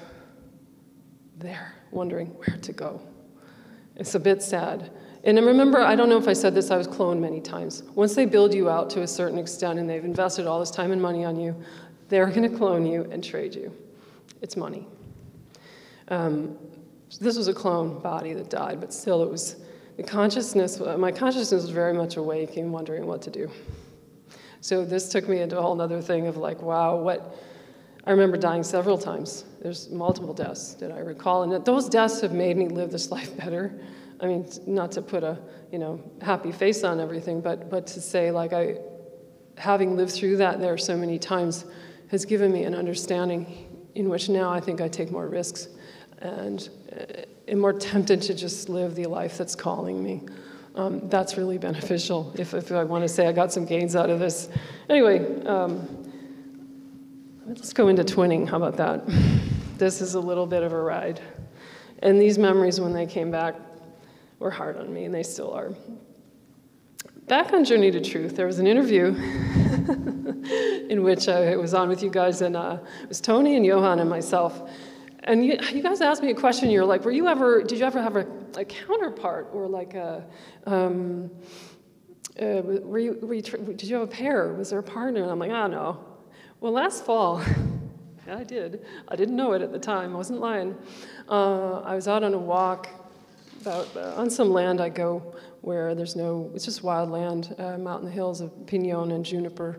there, 1.38 1.74
wondering 1.90 2.28
where 2.28 2.58
to 2.58 2.72
go. 2.72 3.00
It's 3.96 4.14
a 4.14 4.20
bit 4.20 4.42
sad. 4.42 4.90
And 5.24 5.38
I 5.38 5.42
remember, 5.42 5.80
I 5.80 5.94
don't 5.94 6.08
know 6.08 6.16
if 6.16 6.28
I 6.28 6.32
said 6.32 6.54
this, 6.54 6.70
I 6.70 6.76
was 6.76 6.88
cloned 6.88 7.20
many 7.20 7.40
times. 7.40 7.82
Once 7.94 8.14
they 8.14 8.24
build 8.24 8.54
you 8.54 8.70
out 8.70 8.88
to 8.90 9.02
a 9.02 9.06
certain 9.06 9.38
extent 9.38 9.78
and 9.78 9.88
they've 9.88 10.04
invested 10.04 10.46
all 10.46 10.58
this 10.58 10.70
time 10.70 10.92
and 10.92 11.00
money 11.00 11.24
on 11.24 11.38
you, 11.38 11.54
they're 12.10 12.26
going 12.26 12.50
to 12.50 12.56
clone 12.56 12.84
you 12.84 13.08
and 13.10 13.24
trade 13.24 13.54
you. 13.54 13.72
It's 14.42 14.56
money. 14.56 14.86
Um, 16.08 16.58
this 17.20 17.36
was 17.36 17.48
a 17.48 17.54
clone 17.54 18.00
body 18.00 18.34
that 18.34 18.50
died, 18.50 18.80
but 18.80 18.92
still, 18.92 19.22
it 19.22 19.30
was 19.30 19.56
the 19.96 20.02
consciousness. 20.02 20.78
My 20.98 21.12
consciousness 21.12 21.62
was 21.62 21.70
very 21.70 21.94
much 21.94 22.16
awake 22.16 22.56
and 22.56 22.72
wondering 22.72 23.06
what 23.06 23.22
to 23.22 23.30
do. 23.30 23.50
So 24.60 24.84
this 24.84 25.08
took 25.08 25.28
me 25.28 25.40
into 25.40 25.58
a 25.58 25.62
whole 25.62 25.80
other 25.80 26.02
thing 26.02 26.26
of 26.26 26.36
like, 26.36 26.60
wow, 26.60 26.96
what? 26.96 27.36
I 28.04 28.10
remember 28.10 28.36
dying 28.36 28.62
several 28.62 28.98
times. 28.98 29.44
There's 29.62 29.90
multiple 29.90 30.34
deaths 30.34 30.74
that 30.74 30.90
I 30.90 30.98
recall, 30.98 31.42
and 31.42 31.64
those 31.64 31.88
deaths 31.88 32.20
have 32.20 32.32
made 32.32 32.56
me 32.56 32.68
live 32.68 32.90
this 32.90 33.10
life 33.16 33.36
better. 33.36 33.80
I 34.20 34.26
mean, 34.26 34.48
not 34.66 34.92
to 34.92 35.02
put 35.02 35.22
a 35.22 35.38
you 35.70 35.78
know 35.78 36.02
happy 36.20 36.50
face 36.52 36.82
on 36.82 36.98
everything, 36.98 37.40
but 37.40 37.70
but 37.70 37.86
to 37.88 38.00
say 38.00 38.30
like 38.30 38.52
I, 38.52 38.78
having 39.56 39.96
lived 39.96 40.12
through 40.12 40.38
that 40.38 40.60
there 40.60 40.76
so 40.78 40.96
many 40.96 41.18
times, 41.18 41.64
has 42.10 42.24
given 42.24 42.52
me 42.52 42.64
an 42.64 42.74
understanding 42.74 43.66
in 43.94 44.08
which 44.08 44.28
now 44.28 44.50
I 44.50 44.60
think 44.60 44.80
I 44.80 44.88
take 44.88 45.10
more 45.10 45.28
risks, 45.28 45.68
and 46.18 46.68
uh, 46.92 47.22
am 47.48 47.58
more 47.58 47.72
tempted 47.72 48.22
to 48.22 48.34
just 48.34 48.68
live 48.68 48.94
the 48.94 49.06
life 49.06 49.38
that's 49.38 49.54
calling 49.54 50.02
me. 50.02 50.22
Um, 50.74 51.08
that's 51.08 51.36
really 51.36 51.58
beneficial. 51.58 52.32
If, 52.38 52.54
if 52.54 52.70
I 52.70 52.84
want 52.84 53.02
to 53.02 53.08
say 53.08 53.26
I 53.26 53.32
got 53.32 53.52
some 53.52 53.64
gains 53.64 53.96
out 53.96 54.10
of 54.10 54.20
this, 54.20 54.48
anyway. 54.88 55.44
Um, 55.44 55.88
let's 57.46 57.72
go 57.72 57.88
into 57.88 58.04
twinning. 58.04 58.48
How 58.48 58.56
about 58.56 58.76
that? 58.76 59.02
This 59.76 60.00
is 60.00 60.14
a 60.14 60.20
little 60.20 60.46
bit 60.46 60.62
of 60.62 60.72
a 60.72 60.80
ride. 60.80 61.20
And 62.00 62.20
these 62.20 62.38
memories, 62.38 62.80
when 62.80 62.92
they 62.92 63.06
came 63.06 63.30
back, 63.30 63.54
were 64.38 64.50
hard 64.50 64.76
on 64.76 64.92
me, 64.92 65.04
and 65.04 65.14
they 65.14 65.22
still 65.22 65.52
are. 65.52 65.72
Back 67.26 67.52
on 67.52 67.64
Journey 67.64 67.90
to 67.90 68.00
Truth, 68.00 68.36
there 68.36 68.46
was 68.46 68.58
an 68.58 68.66
interview 68.66 69.14
in 70.88 71.02
which 71.02 71.28
I 71.28 71.56
was 71.56 71.74
on 71.74 71.88
with 71.88 72.02
you 72.02 72.10
guys, 72.10 72.42
and 72.42 72.56
uh, 72.56 72.78
it 73.02 73.08
was 73.08 73.20
Tony 73.20 73.56
and 73.56 73.66
Johan 73.66 73.98
and 73.98 74.08
myself. 74.08 74.70
And 75.24 75.44
you, 75.44 75.58
you, 75.72 75.82
guys 75.82 76.00
asked 76.00 76.22
me 76.22 76.30
a 76.30 76.34
question. 76.34 76.70
You're 76.70 76.84
like, 76.84 77.04
were 77.04 77.10
you 77.10 77.28
ever? 77.28 77.62
Did 77.62 77.78
you 77.78 77.84
ever 77.84 78.00
have 78.00 78.16
a, 78.16 78.26
a 78.56 78.64
counterpart 78.64 79.50
or 79.52 79.68
like 79.68 79.94
a? 79.94 80.24
Um, 80.66 81.30
uh, 82.40 82.62
were 82.62 82.98
you, 82.98 83.18
were 83.20 83.34
you, 83.34 83.42
did 83.42 83.82
you 83.82 83.96
have 83.96 84.08
a 84.08 84.10
pair? 84.10 84.52
Was 84.54 84.70
there 84.70 84.78
a 84.78 84.82
partner? 84.82 85.22
And 85.22 85.30
I'm 85.30 85.38
like, 85.38 85.50
oh 85.50 85.66
no. 85.66 86.04
Well, 86.60 86.72
last 86.72 87.04
fall, 87.04 87.42
I 88.30 88.44
did. 88.44 88.84
I 89.08 89.16
didn't 89.16 89.36
know 89.36 89.52
it 89.52 89.62
at 89.62 89.72
the 89.72 89.78
time. 89.78 90.12
I 90.12 90.16
wasn't 90.16 90.40
lying. 90.40 90.76
Uh, 91.28 91.80
I 91.80 91.94
was 91.94 92.06
out 92.06 92.22
on 92.22 92.34
a 92.34 92.38
walk 92.38 92.88
about 93.60 93.88
uh, 93.96 94.14
on 94.16 94.30
some 94.30 94.50
land 94.50 94.80
I 94.80 94.88
go 94.88 95.34
where 95.60 95.94
there's 95.94 96.16
no, 96.16 96.50
it's 96.54 96.64
just 96.64 96.82
wild 96.82 97.10
land 97.10 97.54
um, 97.58 97.86
out 97.86 98.00
in 98.00 98.06
the 98.06 98.10
hills 98.10 98.40
of 98.40 98.66
pinon 98.66 99.12
and 99.12 99.24
juniper. 99.24 99.78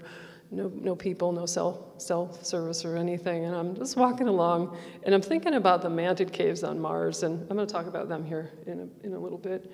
No, 0.52 0.70
no 0.76 0.96
people, 0.96 1.32
no 1.32 1.46
cell, 1.46 1.94
cell 1.98 2.38
service 2.44 2.84
or 2.84 2.98
anything. 2.98 3.46
And 3.46 3.56
I'm 3.56 3.76
just 3.76 3.96
walking 3.96 4.28
along 4.28 4.78
and 5.04 5.16
I'm 5.16 5.22
thinking 5.22 5.54
about 5.54 5.82
the 5.82 5.90
mantid 5.90 6.34
caves 6.34 6.64
on 6.64 6.80
Mars. 6.80 7.24
And 7.24 7.42
I'm 7.50 7.56
going 7.56 7.66
to 7.68 7.74
talk 7.74 7.88
about 7.88 8.10
them 8.10 8.26
here 8.26 8.52
in 8.68 8.80
a, 8.82 9.06
in 9.06 9.14
a 9.14 9.20
little 9.20 9.38
bit. 9.38 9.72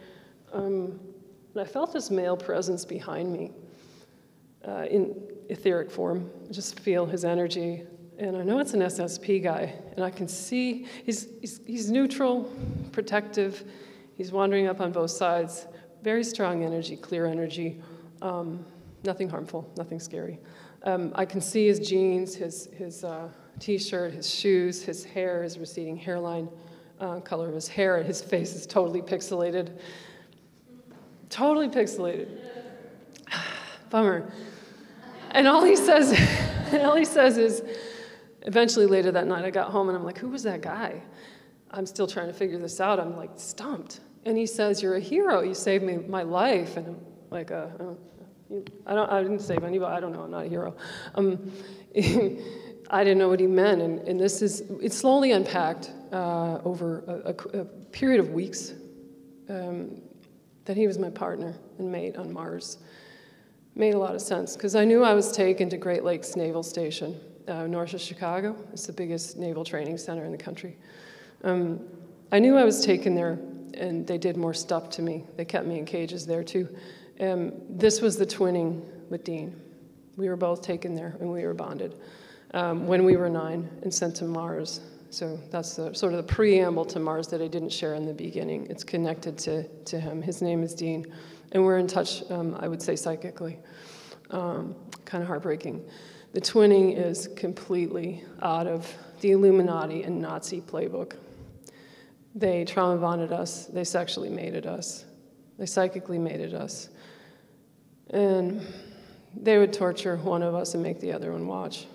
Um, 0.53 0.99
and 1.53 1.62
I 1.62 1.66
felt 1.66 1.93
this 1.93 2.12
male 2.12 2.38
presence 2.38 2.86
behind 2.86 3.34
me 3.34 3.51
uh, 4.68 4.86
in 4.89 5.20
etheric 5.49 5.89
form. 5.89 6.30
I 6.47 6.53
just 6.53 6.80
feel 6.80 7.08
his 7.08 7.26
energy. 7.26 7.84
And 8.20 8.38
I 8.38 8.43
know 8.43 8.60
it's 8.60 8.74
an 8.74 8.82
SSP 8.82 9.43
guy. 9.43 9.74
And 9.95 10.05
I 10.05 10.12
can 10.12 10.28
see 10.28 10.86
he's, 11.03 11.28
he's, 11.41 11.60
he's 11.66 11.89
neutral, 11.89 12.51
protective 12.91 13.64
He's 14.18 14.32
wandering 14.32 14.66
up 14.66 14.82
on 14.82 14.91
both 14.91 15.12
sides. 15.12 15.68
Very 16.04 16.24
strong 16.24 16.64
energy, 16.64 16.95
clear 16.95 17.26
energy. 17.26 17.82
Um, 18.22 18.66
nothing 19.04 19.30
harmful, 19.30 19.72
nothing 19.78 20.00
scary. 20.00 20.39
Um, 20.84 21.12
I 21.16 21.26
can 21.26 21.41
see 21.41 21.68
his 21.68 21.80
jeans, 21.80 22.36
his, 22.36 22.68
his 22.78 23.04
uh, 23.04 23.30
t 23.60 23.78
shirt, 23.78 24.14
his 24.14 24.34
shoes, 24.34 24.84
his 24.84 25.04
hair, 25.04 25.43
his 25.43 25.58
receding 25.58 25.98
hairline, 25.98 26.50
uh, 27.00 27.20
color 27.20 27.48
of 27.48 27.56
his 27.56 27.68
hair. 27.68 27.98
And 27.98 28.06
his 28.06 28.22
face 28.22 28.54
is 28.56 28.66
totally 28.66 29.02
pixelated. 29.02 29.80
Totally 31.30 31.68
pixelated. 31.68 32.39
Bummer. 33.89 34.32
And 35.32 35.48
all 35.48 35.64
he 35.64 35.76
says, 35.76 36.12
and 36.72 36.84
all 36.84 36.95
he 36.95 37.06
says 37.06 37.38
is, 37.38 37.64
eventually 38.43 38.86
later 38.86 39.12
that 39.12 39.28
night, 39.28 39.45
I 39.45 39.52
got 39.52 39.72
home 39.72 39.89
and 39.89 39.98
I'm 39.98 40.04
like, 40.04 40.18
who 40.18 40.30
was 40.30 40.43
that 40.43 40.62
guy? 40.62 41.02
I'm 41.70 41.86
still 41.86 42.08
trying 42.08 42.28
to 42.28 42.34
figure 42.34 42.58
this 42.58 42.80
out. 42.80 43.00
I'm 43.00 43.16
like 43.18 43.32
stumped. 43.36 44.00
And 44.28 44.38
he 44.38 44.45
says, 44.45 44.84
You're 44.84 44.97
a 44.97 44.99
hero. 44.99 45.41
You 45.41 45.53
saved 45.53 45.86
me 45.86 45.95
my 45.95 46.23
life. 46.23 46.75
And 46.75 46.88
I'm 46.88 47.05
like, 47.30 47.49
uh, 47.49 47.67
I, 48.86 48.93
don't, 48.93 49.09
I 49.09 49.21
didn't 49.23 49.39
save 49.39 49.63
anybody. 49.63 49.95
I 49.95 50.01
don't 50.01 50.11
know. 50.11 50.23
I'm 50.23 50.32
not 50.32 50.45
a 50.45 50.49
hero. 50.49 50.75
Um, 51.15 51.49
I 52.89 53.03
didn't 53.03 53.19
know 53.19 53.30
what 53.30 53.39
he 53.39 53.47
meant. 53.47 53.82
And, 53.82 53.99
and 54.05 54.19
this 54.19 54.41
is, 54.41 54.63
it 54.82 54.91
slowly 54.91 55.32
unpacked 55.32 55.91
uh, 56.11 56.59
over 56.65 57.03
a, 57.07 57.30
a, 57.30 57.61
a, 57.61 57.65
period 57.91 58.19
of 58.19 58.32
weeks 58.32 58.73
um, 59.47 60.01
that 60.65 60.75
he 60.75 60.88
was 60.88 60.99
my 60.99 61.09
partner 61.09 61.55
and 61.80 61.89
mate 61.89 62.17
on 62.17 62.32
Mars. 62.32 62.80
Made 63.75 63.93
a 63.93 63.99
lot 63.99 64.13
of 64.13 64.21
sense 64.21 64.57
because 64.57 64.75
I 64.75 64.84
knew 64.84 65.05
I 65.05 65.13
was 65.13 65.32
taken 65.32 65.69
to 65.69 65.78
Great 65.78 66.03
Lakes 66.03 66.36
Naval 66.36 66.63
Station, 66.63 67.17
uh, 67.47 67.65
north 67.65 67.93
of 67.93 68.01
Chicago. 68.01 68.57
It's 68.73 68.88
the 68.88 68.93
biggest 68.93 69.38
naval 69.38 69.63
training 69.63 69.97
center 69.97 70.25
in 70.25 70.34
the 70.34 70.38
country. 70.38 70.75
Um, 71.45 71.80
I 72.30 72.39
knew 72.39 72.57
I 72.57 72.65
was 72.65 72.86
taken 72.86 73.15
there 73.15 73.39
and 73.78 74.05
they 74.05 74.17
did 74.17 74.38
more 74.38 74.53
stuff 74.53 74.89
to 74.91 75.01
me. 75.01 75.25
They 75.36 75.45
kept 75.45 75.65
me 75.65 75.78
in 75.78 75.86
cages 75.86 76.25
there 76.25 76.43
too. 76.43 76.67
Um, 77.19 77.53
this 77.69 78.01
was 78.01 78.17
the 78.17 78.25
twinning 78.25 78.84
with 79.09 79.23
Dean. 79.23 79.59
We 80.17 80.30
were 80.30 80.36
both 80.36 80.61
taken 80.61 80.95
there 80.95 81.15
and 81.19 81.32
we 81.32 81.45
were 81.45 81.53
bonded 81.53 81.95
um, 82.53 82.88
when 82.88 83.05
we 83.05 83.15
were 83.15 83.30
nine 83.30 83.69
and 83.84 83.93
sent 83.93 84.15
to 84.17 84.25
Mars. 84.25 84.82
So 85.09 85.39
that's 85.51 85.75
the, 85.75 85.93
sort 85.93 86.13
of 86.13 86.17
the 86.17 86.34
preamble 86.34 86.86
to 86.86 86.99
Mars 86.99 87.28
that 87.30 87.41
I 87.41 87.47
didn't 87.47 87.71
share 87.71 87.95
in 87.95 88.05
the 88.05 88.13
beginning. 88.13 88.67
It's 88.69 88.84
connected 88.84 89.38
to, 89.39 89.67
to 89.86 89.99
him. 89.99 90.21
His 90.21 90.41
name 90.41 90.63
is 90.63 90.73
Dean. 90.73 91.05
And 91.53 91.63
we're 91.63 91.78
in 91.78 91.88
touch, 91.88 92.30
um, 92.30 92.55
I 92.59 92.67
would 92.67 92.82
say, 92.82 92.95
psychically. 92.95 93.57
Um, 94.32 94.75
kind 95.05 95.21
of 95.21 95.28
heartbreaking. 95.28 95.86
The 96.34 96.41
twinning 96.41 96.97
is 96.97 97.30
completely 97.38 98.23
out 98.41 98.67
of 98.67 98.93
the 99.21 99.32
Illuminati 99.32 100.03
and 100.03 100.21
Nazi 100.21 100.59
playbook. 100.59 101.13
They 102.36 102.65
trauma 102.65 102.99
bonded 102.99 103.32
us, 103.32 103.65
they 103.65 103.84
sexually 103.84 104.30
mated 104.30 104.65
us, 104.65 105.05
they 105.57 105.65
psychically 105.65 106.19
mated 106.19 106.53
us. 106.53 106.89
And 108.11 108.61
they 109.36 109.57
would 109.57 109.73
torture 109.73 110.17
one 110.17 110.41
of 110.41 110.55
us 110.55 110.73
and 110.73 110.84
make 110.84 110.99
the 110.99 111.11
other 111.11 111.32
one 111.32 111.47
watch. 111.47 111.88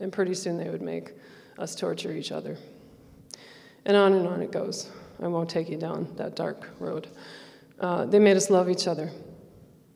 And 0.00 0.12
pretty 0.12 0.34
soon 0.34 0.56
they 0.56 0.68
would 0.68 0.82
make 0.82 1.12
us 1.58 1.74
torture 1.74 2.12
each 2.12 2.32
other. 2.32 2.56
And 3.84 3.96
on 3.96 4.12
and 4.14 4.26
on 4.26 4.42
it 4.42 4.50
goes. 4.50 4.90
I 5.22 5.28
won't 5.28 5.50
take 5.50 5.68
you 5.68 5.76
down 5.76 6.08
that 6.16 6.34
dark 6.34 6.70
road. 6.78 7.08
Uh, 7.78 8.06
they 8.06 8.18
made 8.18 8.36
us 8.36 8.50
love 8.50 8.70
each 8.70 8.86
other. 8.86 9.10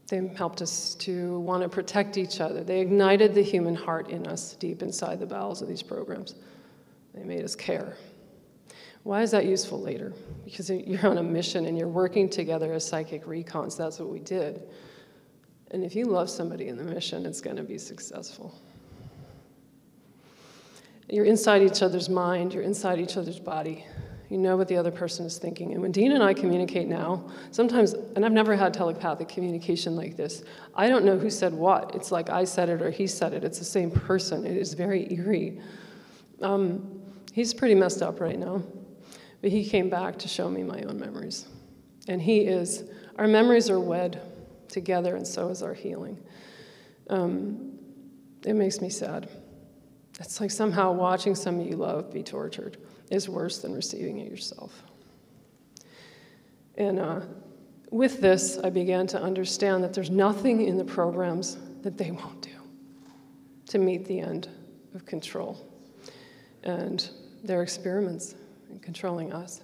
They 0.08 0.30
helped 0.36 0.60
us 0.60 0.94
to 0.96 1.40
want 1.40 1.62
to 1.62 1.68
protect 1.68 2.18
each 2.18 2.40
other. 2.40 2.62
They 2.62 2.80
ignited 2.80 3.34
the 3.34 3.42
human 3.42 3.74
heart 3.74 4.10
in 4.10 4.26
us 4.26 4.54
deep 4.54 4.82
inside 4.82 5.18
the 5.18 5.26
bowels 5.26 5.62
of 5.62 5.68
these 5.68 5.82
programs. 5.82 6.34
They 7.14 7.24
made 7.24 7.44
us 7.44 7.54
care. 7.54 7.96
Why 9.04 9.22
is 9.22 9.30
that 9.30 9.44
useful 9.44 9.80
later? 9.80 10.12
Because 10.44 10.70
you're 10.70 11.06
on 11.06 11.18
a 11.18 11.22
mission 11.22 11.66
and 11.66 11.78
you're 11.78 11.88
working 11.88 12.28
together 12.28 12.72
as 12.72 12.86
psychic 12.86 13.26
recons. 13.26 13.76
That's 13.76 14.00
what 14.00 14.08
we 14.08 14.18
did. 14.18 14.62
And 15.70 15.84
if 15.84 15.94
you 15.94 16.06
love 16.06 16.30
somebody 16.30 16.68
in 16.68 16.76
the 16.76 16.84
mission, 16.84 17.26
it's 17.26 17.40
going 17.40 17.56
to 17.56 17.62
be 17.62 17.78
successful. 17.78 18.58
You're 21.08 21.26
inside 21.26 21.62
each 21.62 21.82
other's 21.82 22.08
mind, 22.08 22.54
you're 22.54 22.62
inside 22.62 22.98
each 22.98 23.16
other's 23.16 23.38
body. 23.38 23.84
You 24.30 24.38
know 24.38 24.56
what 24.56 24.68
the 24.68 24.76
other 24.76 24.90
person 24.90 25.26
is 25.26 25.36
thinking. 25.36 25.72
And 25.72 25.82
when 25.82 25.92
Dean 25.92 26.12
and 26.12 26.22
I 26.22 26.32
communicate 26.32 26.88
now, 26.88 27.28
sometimes, 27.50 27.92
and 27.92 28.24
I've 28.24 28.32
never 28.32 28.56
had 28.56 28.72
telepathic 28.72 29.28
communication 29.28 29.96
like 29.96 30.16
this, 30.16 30.44
I 30.74 30.88
don't 30.88 31.04
know 31.04 31.18
who 31.18 31.28
said 31.28 31.52
what. 31.52 31.94
It's 31.94 32.10
like 32.10 32.30
I 32.30 32.44
said 32.44 32.70
it 32.70 32.80
or 32.80 32.90
he 32.90 33.06
said 33.06 33.34
it. 33.34 33.44
It's 33.44 33.58
the 33.58 33.66
same 33.66 33.90
person. 33.90 34.46
It 34.46 34.56
is 34.56 34.72
very 34.72 35.12
eerie. 35.12 35.60
Um, 36.40 37.02
he's 37.32 37.52
pretty 37.52 37.74
messed 37.74 38.00
up 38.00 38.18
right 38.18 38.38
now, 38.38 38.62
but 39.44 39.52
he 39.52 39.62
came 39.62 39.90
back 39.90 40.18
to 40.18 40.26
show 40.26 40.48
me 40.48 40.62
my 40.62 40.80
own 40.84 40.98
memories. 40.98 41.44
And 42.08 42.22
he 42.22 42.46
is, 42.46 42.84
our 43.18 43.28
memories 43.28 43.68
are 43.68 43.78
wed 43.78 44.22
together, 44.68 45.16
and 45.16 45.26
so 45.26 45.50
is 45.50 45.62
our 45.62 45.74
healing. 45.74 46.18
Um, 47.10 47.78
it 48.46 48.54
makes 48.54 48.80
me 48.80 48.88
sad. 48.88 49.28
It's 50.18 50.40
like 50.40 50.50
somehow 50.50 50.92
watching 50.92 51.34
somebody 51.34 51.68
you 51.68 51.76
love 51.76 52.10
be 52.10 52.22
tortured 52.22 52.78
is 53.10 53.28
worse 53.28 53.58
than 53.58 53.74
receiving 53.74 54.18
it 54.20 54.30
yourself. 54.30 54.82
And 56.78 56.98
uh, 56.98 57.20
with 57.90 58.22
this, 58.22 58.56
I 58.56 58.70
began 58.70 59.06
to 59.08 59.20
understand 59.20 59.84
that 59.84 59.92
there's 59.92 60.08
nothing 60.08 60.62
in 60.62 60.78
the 60.78 60.86
programs 60.86 61.58
that 61.82 61.98
they 61.98 62.12
won't 62.12 62.40
do 62.40 62.56
to 63.68 63.76
meet 63.76 64.06
the 64.06 64.20
end 64.20 64.48
of 64.94 65.04
control. 65.04 65.70
And 66.62 67.06
their 67.42 67.62
experiments 67.62 68.36
in 68.74 68.80
controlling 68.80 69.32
us. 69.32 69.62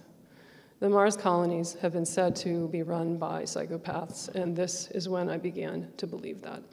The 0.79 0.89
Mars 0.89 1.15
colonies 1.15 1.77
have 1.81 1.93
been 1.93 2.05
said 2.05 2.35
to 2.37 2.67
be 2.69 2.81
run 2.81 3.17
by 3.17 3.43
psychopaths, 3.43 4.29
and 4.29 4.55
this 4.55 4.87
is 4.91 5.07
when 5.07 5.29
I 5.29 5.37
began 5.37 5.91
to 5.97 6.07
believe 6.07 6.41
that. 6.41 6.63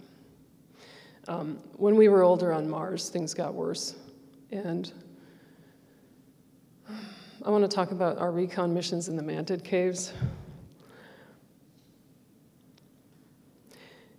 Um, 1.27 1.59
when 1.77 1.97
we 1.97 2.09
were 2.09 2.23
older 2.23 2.53
on 2.55 2.71
Mars, 2.71 3.11
things 3.11 3.35
got 3.35 3.53
worse. 3.53 3.97
And 4.51 4.91
I 7.45 7.51
want 7.51 7.69
to 7.69 7.75
talk 7.75 7.91
about 7.91 8.17
our 8.17 8.31
recon 8.31 8.73
missions 8.73 9.09
in 9.09 9.17
the 9.17 9.23
Mantid 9.23 9.63
Caves. 9.63 10.15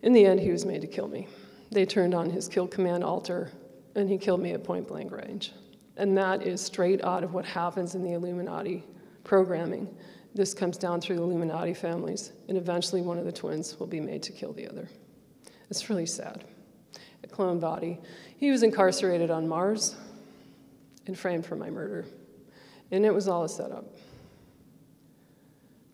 In 0.04 0.14
the 0.14 0.26
end, 0.26 0.40
he 0.40 0.52
was 0.52 0.66
made 0.66 0.82
to 0.82 0.88
kill 0.88 1.08
me. 1.08 1.28
They 1.72 1.86
turned 1.86 2.14
on 2.14 2.30
his 2.30 2.48
kill 2.48 2.68
command 2.68 3.04
alter, 3.04 3.52
and 3.96 4.08
he 4.08 4.20
killed 4.20 4.42
me 4.42 4.52
at 4.52 4.64
point 4.64 4.88
blank 4.88 5.12
range. 5.12 5.52
And 6.00 6.18
that 6.18 6.44
is 6.44 6.62
straight 6.62 7.04
out 7.04 7.26
of 7.26 7.34
what 7.34 7.44
happens 7.44 7.94
in 7.94 8.04
the 8.04 8.14
Illuminati 8.14 8.86
programming. 9.26 9.94
This 10.34 10.54
comes 10.54 10.78
down 10.78 11.02
through 11.02 11.18
the 11.18 11.24
Illuminati 11.24 11.74
families, 11.74 12.32
and 12.48 12.58
eventually 12.58 13.02
one 13.02 13.20
of 13.20 13.26
the 13.26 13.34
twins 13.34 13.78
will 13.78 13.86
be 13.86 14.00
made 14.00 14.24
to 14.24 14.32
kill 14.32 14.54
the 14.54 14.66
other. 14.66 14.88
It's 15.70 15.90
really 15.90 16.06
sad 16.06 16.46
a 17.22 17.28
clone 17.28 17.60
body. 17.60 18.00
He 18.38 18.50
was 18.50 18.64
incarcerated 18.64 19.30
on 19.30 19.46
Mars 19.46 19.94
and 21.06 21.20
framed 21.20 21.46
for 21.46 21.58
my 21.58 21.70
murder. 21.70 22.06
And 22.92 23.06
it 23.06 23.14
was 23.14 23.28
all 23.28 23.44
a 23.44 23.50
setup. 23.50 23.84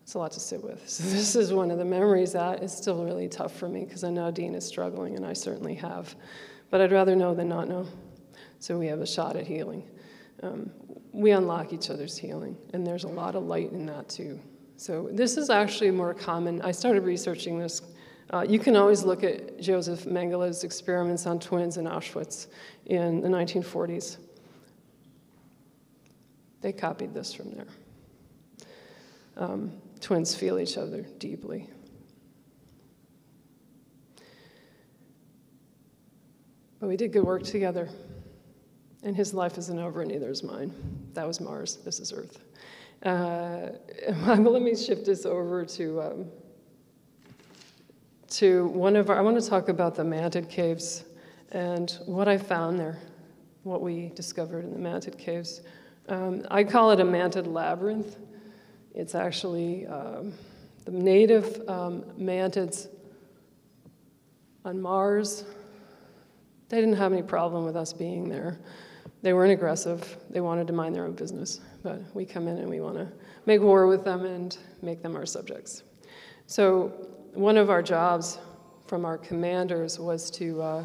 It's 0.04 0.14
a 0.14 0.18
lot 0.20 0.30
to 0.32 0.40
sit 0.40 0.62
with. 0.62 0.88
So, 0.88 1.02
this 1.02 1.34
is 1.34 1.52
one 1.52 1.72
of 1.72 1.78
the 1.78 1.84
memories 1.84 2.32
that 2.34 2.62
is 2.62 2.72
still 2.72 3.04
really 3.04 3.28
tough 3.28 3.56
for 3.56 3.68
me 3.68 3.84
because 3.84 4.04
I 4.04 4.10
know 4.10 4.30
Dean 4.30 4.54
is 4.54 4.64
struggling, 4.64 5.16
and 5.16 5.26
I 5.26 5.32
certainly 5.32 5.74
have. 5.74 6.14
But 6.70 6.80
I'd 6.80 6.92
rather 6.92 7.16
know 7.16 7.34
than 7.34 7.48
not 7.48 7.68
know. 7.68 7.88
So, 8.60 8.78
we 8.78 8.86
have 8.86 9.00
a 9.00 9.06
shot 9.06 9.34
at 9.34 9.48
healing. 9.48 9.82
Um, 10.42 10.70
we 11.12 11.30
unlock 11.30 11.72
each 11.72 11.90
other's 11.90 12.16
healing, 12.16 12.56
and 12.72 12.86
there's 12.86 13.04
a 13.04 13.08
lot 13.08 13.34
of 13.34 13.44
light 13.44 13.72
in 13.72 13.86
that 13.86 14.08
too. 14.08 14.38
So, 14.76 15.08
this 15.10 15.38
is 15.38 15.48
actually 15.48 15.90
more 15.90 16.12
common. 16.12 16.60
I 16.60 16.72
started 16.72 17.04
researching 17.04 17.58
this 17.58 17.80
uh, 18.32 18.44
you 18.48 18.58
can 18.58 18.74
always 18.74 19.04
look 19.04 19.22
at 19.22 19.60
Josef 19.60 20.04
Mengele's 20.04 20.64
experiments 20.64 21.26
on 21.26 21.38
twins 21.38 21.76
in 21.76 21.84
Auschwitz 21.84 22.48
in 22.86 23.20
the 23.20 23.28
1940s. 23.28 24.16
They 26.60 26.72
copied 26.72 27.14
this 27.14 27.32
from 27.32 27.52
there. 27.52 27.66
Um, 29.36 29.72
twins 30.00 30.34
feel 30.34 30.58
each 30.58 30.76
other 30.76 31.02
deeply. 31.18 31.70
But 36.80 36.88
we 36.88 36.96
did 36.96 37.12
good 37.12 37.24
work 37.24 37.44
together. 37.44 37.88
And 39.06 39.16
his 39.16 39.32
life 39.32 39.56
isn't 39.56 39.78
over, 39.78 40.02
and 40.02 40.10
neither 40.10 40.28
is 40.28 40.42
mine. 40.42 40.74
That 41.14 41.28
was 41.28 41.40
Mars. 41.40 41.76
This 41.84 42.00
is 42.00 42.12
Earth. 42.12 42.40
Uh, 43.04 43.68
let 44.26 44.62
me 44.62 44.74
shift 44.74 45.06
this 45.06 45.24
over 45.24 45.64
to. 45.64 46.02
Um, 46.02 46.26
to 48.30 48.66
one 48.66 48.96
of 48.96 49.08
our, 49.08 49.16
I 49.16 49.20
want 49.20 49.40
to 49.40 49.48
talk 49.48 49.68
about 49.68 49.94
the 49.94 50.02
Mantid 50.02 50.48
Caves 50.48 51.04
and 51.52 51.96
what 52.06 52.26
I 52.26 52.36
found 52.36 52.80
there, 52.80 52.98
what 53.62 53.80
we 53.80 54.10
discovered 54.16 54.64
in 54.64 54.72
the 54.72 54.88
Mantid 54.88 55.16
Caves. 55.16 55.60
Um, 56.08 56.44
I 56.50 56.64
call 56.64 56.90
it 56.90 56.98
a 56.98 57.04
mantid 57.04 57.46
labyrinth. 57.46 58.16
It's 58.92 59.14
actually 59.14 59.86
um, 59.86 60.32
the 60.84 60.90
native 60.90 61.62
um, 61.68 62.02
mantids 62.18 62.88
on 64.64 64.80
Mars. 64.82 65.44
They 66.70 66.80
didn't 66.80 66.96
have 66.96 67.12
any 67.12 67.22
problem 67.22 67.64
with 67.64 67.76
us 67.76 67.92
being 67.92 68.28
there. 68.28 68.58
They 69.22 69.32
weren't 69.32 69.52
aggressive. 69.52 70.16
They 70.30 70.40
wanted 70.40 70.66
to 70.68 70.72
mind 70.72 70.94
their 70.94 71.04
own 71.04 71.14
business. 71.14 71.60
But 71.82 72.00
we 72.14 72.24
come 72.24 72.48
in 72.48 72.58
and 72.58 72.68
we 72.68 72.80
want 72.80 72.96
to 72.96 73.08
make 73.46 73.60
war 73.60 73.86
with 73.86 74.04
them 74.04 74.24
and 74.24 74.56
make 74.82 75.02
them 75.02 75.16
our 75.16 75.26
subjects. 75.26 75.82
So 76.46 76.88
one 77.34 77.56
of 77.56 77.70
our 77.70 77.82
jobs 77.82 78.38
from 78.86 79.04
our 79.04 79.18
commanders 79.18 79.98
was 79.98 80.30
to 80.32 80.62
uh, 80.62 80.84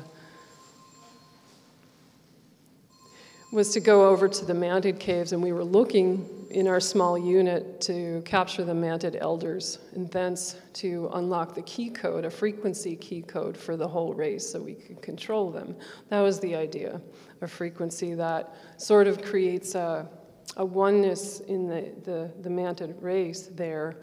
was 3.52 3.74
to 3.74 3.82
go 3.82 4.08
over 4.08 4.30
to 4.30 4.46
the 4.46 4.54
Mantid 4.54 4.98
caves, 4.98 5.34
and 5.34 5.44
we 5.44 5.52
were 5.52 5.64
looking 5.64 6.48
in 6.52 6.68
our 6.68 6.80
small 6.80 7.18
unit 7.18 7.82
to 7.82 8.22
capture 8.24 8.64
the 8.64 8.74
Mantid 8.74 9.18
elders, 9.20 9.80
and 9.94 10.10
thence 10.10 10.56
to 10.74 11.10
unlock 11.14 11.54
the 11.54 11.62
key 11.64 11.90
code, 11.90 12.24
a 12.24 12.30
frequency 12.30 12.96
key 12.96 13.22
code 13.22 13.58
for 13.58 13.76
the 13.76 13.88
whole 13.88 14.14
race, 14.14 14.50
so 14.50 14.62
we 14.62 14.74
could 14.74 15.02
control 15.02 15.52
them. 15.52 15.76
That 16.08 16.22
was 16.22 16.40
the 16.40 16.56
idea, 16.56 17.02
a 17.42 17.48
frequency 17.48 18.14
that 18.14 18.56
sort 18.78 19.08
of 19.08 19.22
creates 19.22 19.76
a, 19.76 20.08
a 20.56 20.64
oneness 20.64 21.42
in 21.42 21.68
the, 21.68 21.92
the, 22.04 22.32
the 22.42 22.50
Mantid 22.50 22.96
race 23.02 23.50
there. 23.54 23.98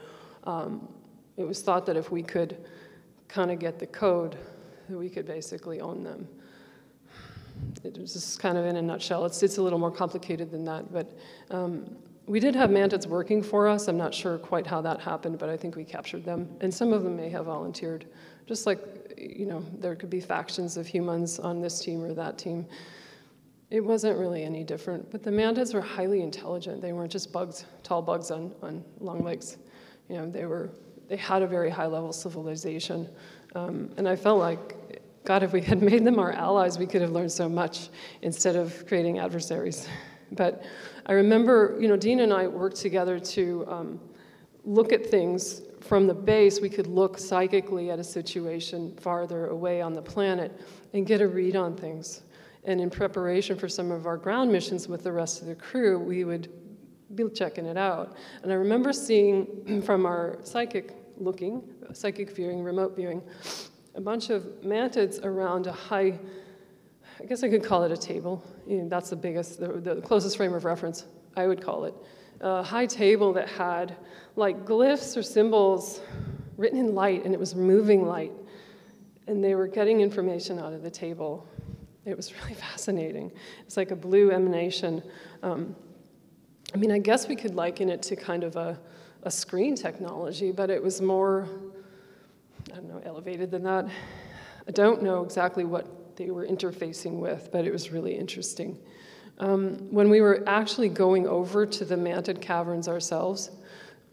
Um, 0.44 0.88
it 1.38 1.46
was 1.46 1.62
thought 1.62 1.86
that 1.86 1.96
if 1.96 2.11
we 2.11 2.22
could 2.22 2.59
kind 3.28 3.51
of 3.51 3.59
get 3.59 3.78
the 3.78 3.86
code, 3.86 4.36
that 4.90 4.99
we 4.99 5.09
could 5.09 5.26
basically 5.26 5.80
own 5.80 6.03
them. 6.05 6.28
It 7.84 7.98
was 7.98 8.12
just 8.12 8.40
kind 8.40 8.59
of 8.59 8.64
in 8.66 8.76
a 8.76 8.82
nutshell. 8.82 9.24
It's, 9.24 9.42
it's 9.42 9.59
a 9.59 9.62
little 9.62 9.78
more 9.78 9.90
complicated 9.90 10.50
than 10.50 10.64
that, 10.64 10.92
but 10.92 11.18
um, 11.50 11.96
we 12.26 12.40
did 12.40 12.54
have 12.54 12.70
mantids 12.70 13.06
working 13.06 13.42
for 13.42 13.68
us. 13.68 13.88
I'm 13.88 13.96
not 13.96 14.12
sure 14.12 14.38
quite 14.38 14.66
how 14.66 14.80
that 14.82 15.00
happened, 15.00 15.38
but 15.38 15.48
I 15.48 15.56
think 15.56 15.76
we 15.76 15.84
captured 15.84 16.24
them. 16.24 16.48
And 16.61 16.72
some 16.72 16.92
of 16.92 17.02
them 17.02 17.16
may 17.16 17.30
have 17.30 17.46
volunteered. 17.46 18.06
Just 18.46 18.66
like, 18.66 18.78
you 19.16 19.46
know, 19.46 19.64
there 19.78 19.94
could 19.94 20.11
be 20.11 20.20
factions 20.20 20.76
of 20.76 20.86
humans 20.86 21.39
on 21.39 21.60
this 21.60 21.80
team 21.80 22.05
or 22.05 22.12
that 22.14 22.36
team. 22.36 22.66
It 23.70 23.80
wasn't 23.80 24.18
really 24.18 24.44
any 24.44 24.64
different. 24.64 25.10
But 25.10 25.22
the 25.22 25.30
mantids 25.30 25.74
were 25.74 25.80
highly 25.80 26.22
intelligent. 26.22 26.82
They 26.82 26.93
weren't 26.93 27.12
just 27.12 27.32
bugs, 27.32 27.64
tall 27.82 28.02
bugs 28.02 28.30
on, 28.30 28.55
on 28.62 28.85
long 29.01 29.22
legs. 29.22 29.56
You 30.09 30.16
know, 30.16 30.30
they 30.30 30.47
were 30.47 30.70
they 31.09 31.16
had 31.16 31.43
a 31.43 31.47
very 31.47 31.70
high 31.70 31.86
level 31.86 32.12
civilization. 32.12 33.09
Um, 33.55 33.90
and 33.97 34.06
I 34.09 34.14
felt 34.14 34.39
like, 34.39 34.76
God, 35.28 35.42
if 35.42 35.52
we 35.52 35.60
had 35.60 35.82
made 35.82 36.05
them 36.05 36.18
our 36.18 36.32
allies, 36.32 36.78
we 36.78 36.86
could 36.86 37.02
have 37.02 37.10
learned 37.10 37.30
so 37.30 37.50
much 37.50 37.90
instead 38.22 38.56
of 38.56 38.86
creating 38.86 39.18
adversaries. 39.18 39.86
But 40.32 40.64
I 41.05 41.12
remember, 41.12 41.76
you 41.78 41.86
know, 41.86 41.98
Dean 41.98 42.20
and 42.20 42.32
I 42.32 42.46
worked 42.46 42.76
together 42.76 43.20
to 43.20 43.66
um, 43.68 44.00
look 44.64 44.90
at 44.90 45.05
things 45.05 45.60
from 45.82 46.06
the 46.06 46.14
base. 46.14 46.62
We 46.62 46.70
could 46.70 46.86
look 46.86 47.18
psychically 47.18 47.90
at 47.90 47.98
a 47.98 48.05
situation 48.05 48.96
farther 48.96 49.48
away 49.48 49.82
on 49.82 49.92
the 49.92 50.00
planet 50.00 50.59
and 50.94 51.06
get 51.06 51.20
a 51.20 51.28
read 51.28 51.56
on 51.56 51.76
things. 51.76 52.22
And 52.64 52.80
in 52.80 52.88
preparation 52.88 53.59
for 53.59 53.68
some 53.68 53.90
of 53.90 54.06
our 54.06 54.16
ground 54.16 54.50
missions 54.50 54.88
with 54.88 55.05
the 55.05 55.12
rest 55.12 55.42
of 55.42 55.48
the 55.48 55.55
crew, 55.55 55.98
we 55.98 56.24
would 56.24 56.50
be 57.14 57.28
checking 57.34 57.66
it 57.66 57.76
out. 57.76 58.16
And 58.42 58.50
I 58.50 58.55
remember 58.55 58.94
seeing 58.94 59.82
from 59.84 60.06
our 60.06 60.38
psychic 60.42 60.96
looking, 61.18 61.62
psychic 61.92 62.34
viewing, 62.34 62.62
remote 62.62 62.96
viewing, 62.96 63.20
a 63.99 64.01
bunch 64.01 64.31
of 64.31 64.45
mantids 64.62 65.25
around 65.25 65.66
a 65.66 65.73
high, 65.73 66.16
I 67.20 67.25
guess 67.25 67.43
I 67.43 67.49
could 67.49 67.65
call 67.65 67.83
it 67.83 67.91
a 67.91 67.97
table. 67.97 68.45
You 68.65 68.77
know, 68.77 68.89
that's 68.89 69.11
the 69.11 69.16
biggest, 69.16 69.59
the, 69.59 69.73
the, 69.73 70.01
closest 70.01 70.37
frame 70.37 70.55
of 70.55 70.65
reference, 70.65 71.05
I 71.37 71.49
would 71.49 71.61
call 71.61 71.85
it. 71.85 71.95
A 72.41 72.62
high 72.62 72.87
table 72.87 73.33
that 73.33 73.49
had 73.49 73.97
like 74.37 74.65
glyphs 74.65 75.16
or 75.16 75.23
symbols 75.25 76.01
written 76.57 76.79
in 76.79 76.95
light, 76.95 77.25
and 77.25 77.35
it 77.35 77.41
was 77.41 77.57
moving 77.57 78.07
light. 78.07 78.31
And 79.27 79.43
they 79.43 79.57
were 79.57 79.66
getting 79.66 80.01
information 80.01 80.61
out 80.61 80.73
of 80.73 80.85
the 80.85 80.91
table. 80.91 81.49
It 82.05 82.16
was 82.16 82.33
really 82.41 82.55
fascinating. 82.55 83.33
It's 83.66 83.77
like 83.77 83.91
a 83.91 83.97
blue 83.97 84.31
emanation. 84.31 85.03
Um, 85.43 85.75
I 86.73 86.77
mean, 86.77 86.93
I 86.93 86.99
guess 86.99 87.27
we 87.27 87.35
could 87.35 87.57
liken 87.57 87.89
it 87.89 88.03
to 88.03 88.15
kind 88.15 88.45
of 88.45 88.55
a, 88.55 88.79
a 89.25 89.31
screen 89.31 89.75
technology, 89.75 90.53
but 90.53 90.70
it 90.70 90.81
was 90.81 91.03
more, 91.03 91.49
I 92.73 92.77
don't 92.77 92.89
know, 92.89 93.01
elevated 93.05 93.51
than 93.51 93.62
that. 93.65 93.86
I 94.66 94.70
don't 94.73 95.03
know 95.03 95.23
exactly 95.23 95.65
what 95.65 96.16
they 96.16 96.31
were 96.31 96.47
interfacing 96.47 97.19
with, 97.20 97.49
but 97.51 97.65
it 97.65 97.73
was 97.73 97.90
really 97.90 98.15
interesting. 98.15 98.78
Um, 99.39 99.77
when 99.90 100.11
we 100.11 100.20
were 100.20 100.43
actually 100.47 100.89
going 100.89 101.27
over 101.27 101.65
to 101.65 101.85
the 101.85 101.95
mantid 101.95 102.40
caverns 102.40 102.89
ourselves, 102.89 103.51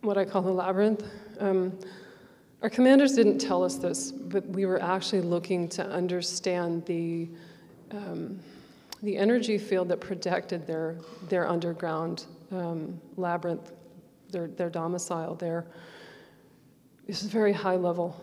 what 0.02 0.18
I 0.18 0.24
call 0.24 0.42
the 0.44 0.52
labyrinth, 0.52 1.04
um, 1.40 1.78
our 2.62 2.70
commanders 2.70 3.14
didn't 3.14 3.40
tell 3.40 3.64
us 3.64 3.76
this, 3.76 4.12
but 4.12 4.46
we 4.48 4.66
were 4.66 4.82
actually 4.82 5.22
looking 5.22 5.68
to 5.70 5.86
understand 5.86 6.86
the, 6.86 7.28
um, 7.92 8.40
the 9.04 9.18
energy 9.18 9.58
field 9.58 9.90
that 9.90 10.00
protected 10.00 10.66
their, 10.66 10.96
their 11.28 11.48
underground 11.48 12.26
um, 12.52 13.00
labyrinth, 13.18 13.72
their, 14.30 14.48
their 14.48 14.70
domicile 14.70 15.36
there. 15.36 15.66
This 17.08 17.24
is 17.24 17.30
very 17.30 17.54
high 17.54 17.76
level. 17.76 18.16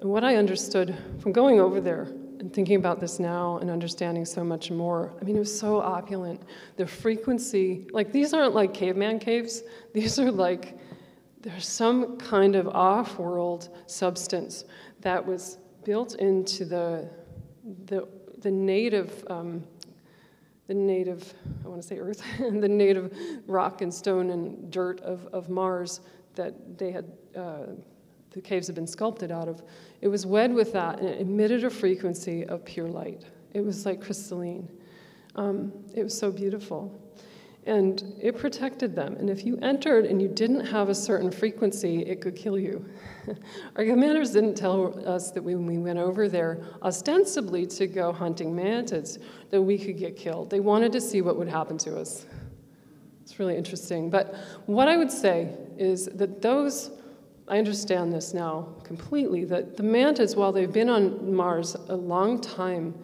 And 0.00 0.10
what 0.10 0.24
I 0.24 0.36
understood 0.36 0.96
from 1.20 1.32
going 1.32 1.60
over 1.60 1.80
there 1.80 2.08
and 2.38 2.52
thinking 2.52 2.76
about 2.76 3.00
this 3.00 3.18
now 3.18 3.58
and 3.58 3.70
understanding 3.70 4.24
so 4.24 4.44
much 4.44 4.70
more, 4.70 5.14
I 5.20 5.24
mean, 5.24 5.36
it 5.36 5.40
was 5.40 5.58
so 5.58 5.80
opulent. 5.80 6.42
The 6.76 6.86
frequency, 6.86 7.86
like, 7.92 8.12
these 8.12 8.34
aren't 8.34 8.54
like 8.54 8.74
caveman 8.74 9.18
caves, 9.18 9.62
these 9.94 10.18
are 10.18 10.30
like, 10.30 10.78
there's 11.40 11.66
some 11.66 12.18
kind 12.18 12.56
of 12.56 12.68
off 12.68 13.18
world 13.18 13.70
substance 13.86 14.64
that 15.00 15.24
was 15.24 15.58
built 15.84 16.16
into 16.16 16.64
the, 16.64 17.08
the, 17.86 18.08
the 18.40 18.50
native. 18.50 19.24
Um, 19.30 19.64
the 20.66 20.74
native, 20.74 21.32
I 21.64 21.68
want 21.68 21.80
to 21.80 21.86
say 21.86 21.98
earth, 21.98 22.22
the 22.38 22.68
native 22.68 23.16
rock 23.46 23.82
and 23.82 23.92
stone 23.92 24.30
and 24.30 24.70
dirt 24.70 25.00
of, 25.00 25.26
of 25.26 25.48
Mars 25.48 26.00
that 26.34 26.78
they 26.78 26.90
had, 26.90 27.12
uh, 27.36 27.66
the 28.32 28.40
caves 28.40 28.66
had 28.66 28.74
been 28.74 28.86
sculpted 28.86 29.30
out 29.30 29.48
of. 29.48 29.62
It 30.00 30.08
was 30.08 30.26
wed 30.26 30.52
with 30.52 30.72
that 30.72 30.98
and 31.00 31.08
it 31.08 31.20
emitted 31.20 31.64
a 31.64 31.70
frequency 31.70 32.44
of 32.44 32.64
pure 32.64 32.88
light. 32.88 33.24
It 33.54 33.64
was 33.64 33.86
like 33.86 34.02
crystalline. 34.02 34.68
Um, 35.36 35.72
it 35.94 36.02
was 36.02 36.16
so 36.16 36.30
beautiful. 36.30 37.00
And 37.66 38.14
it 38.20 38.38
protected 38.38 38.94
them. 38.94 39.16
And 39.16 39.28
if 39.28 39.44
you 39.44 39.58
entered 39.60 40.06
and 40.06 40.22
you 40.22 40.28
didn't 40.28 40.64
have 40.66 40.88
a 40.88 40.94
certain 40.94 41.32
frequency, 41.32 42.02
it 42.02 42.20
could 42.20 42.36
kill 42.36 42.56
you. 42.56 42.84
Our 43.76 43.84
commanders 43.84 44.30
didn't 44.30 44.54
tell 44.54 44.96
us 45.06 45.32
that 45.32 45.42
when 45.42 45.66
we 45.66 45.78
went 45.78 45.98
over 45.98 46.28
there, 46.28 46.64
ostensibly 46.82 47.66
to 47.66 47.88
go 47.88 48.12
hunting 48.12 48.54
mantids, 48.54 49.18
that 49.50 49.60
we 49.60 49.78
could 49.78 49.98
get 49.98 50.16
killed. 50.16 50.48
They 50.48 50.60
wanted 50.60 50.92
to 50.92 51.00
see 51.00 51.22
what 51.22 51.36
would 51.36 51.48
happen 51.48 51.76
to 51.78 51.98
us. 51.98 52.26
It's 53.22 53.40
really 53.40 53.56
interesting. 53.56 54.10
But 54.10 54.36
what 54.66 54.86
I 54.86 54.96
would 54.96 55.10
say 55.10 55.52
is 55.76 56.06
that 56.06 56.40
those, 56.40 56.92
I 57.48 57.58
understand 57.58 58.12
this 58.12 58.34
now 58.34 58.68
completely, 58.82 59.44
that 59.44 59.76
the 59.76 59.82
mantids, 59.82 60.36
while 60.36 60.50
they've 60.50 60.72
been 60.72 60.88
on 60.88 61.32
Mars 61.32 61.76
a 61.88 61.94
long 61.94 62.40
time, 62.40 62.94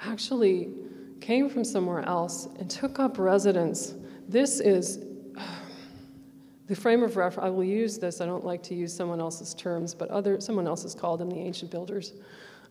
actually 0.00 0.72
came 1.20 1.48
from 1.48 1.64
somewhere 1.64 2.00
else 2.00 2.48
and 2.58 2.68
took 2.68 2.98
up 2.98 3.18
residence. 3.18 3.94
This 4.28 4.60
is 4.60 4.98
the 6.66 6.74
frame 6.74 7.02
of 7.02 7.16
reference. 7.16 7.46
I 7.46 7.50
will 7.50 7.64
use 7.64 7.98
this. 7.98 8.20
I 8.20 8.26
don't 8.26 8.44
like 8.44 8.62
to 8.64 8.74
use 8.74 8.94
someone 8.94 9.20
else's 9.20 9.54
terms, 9.54 9.94
but 9.94 10.10
other 10.10 10.40
someone 10.40 10.66
else 10.66 10.82
has 10.82 10.94
called 10.94 11.20
them 11.20 11.30
the 11.30 11.38
ancient 11.38 11.70
builders. 11.70 12.14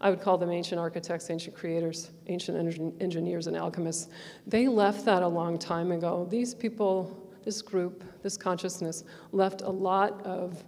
I 0.02 0.10
would 0.10 0.20
call 0.20 0.38
them 0.38 0.52
ancient 0.52 0.80
architects, 0.80 1.30
ancient 1.30 1.56
creators, 1.56 2.12
ancient 2.28 2.58
engineers, 3.00 3.48
and 3.48 3.56
alchemists. 3.56 4.10
They 4.46 4.68
left 4.68 5.06
that 5.06 5.24
a 5.24 5.28
long 5.28 5.58
time 5.58 5.94
ago. 5.94 6.28
These 6.30 6.54
people, 6.54 7.32
this 7.46 7.62
group, 7.62 8.04
this 8.22 8.36
consciousness, 8.36 9.06
left 9.32 9.62
a 9.62 9.70
lot 9.70 10.22
of 10.26 10.62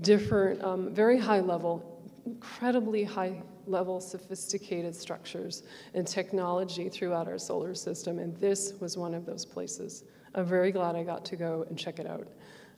different, 0.00 0.62
um, 0.62 0.94
very 0.94 1.18
high 1.18 1.40
level, 1.40 2.02
incredibly 2.26 3.04
high 3.04 3.42
level 3.66 4.00
sophisticated 4.00 4.94
structures 4.94 5.62
and 5.94 6.06
technology 6.06 6.88
throughout 6.88 7.28
our 7.28 7.38
solar 7.38 7.74
system, 7.74 8.18
and 8.18 8.36
this 8.38 8.74
was 8.80 8.96
one 8.96 9.14
of 9.14 9.24
those 9.26 9.44
places. 9.44 10.04
I'm 10.34 10.46
very 10.46 10.72
glad 10.72 10.96
I 10.96 11.02
got 11.04 11.24
to 11.26 11.36
go 11.36 11.66
and 11.68 11.78
check 11.78 11.98
it 11.98 12.06
out. 12.06 12.26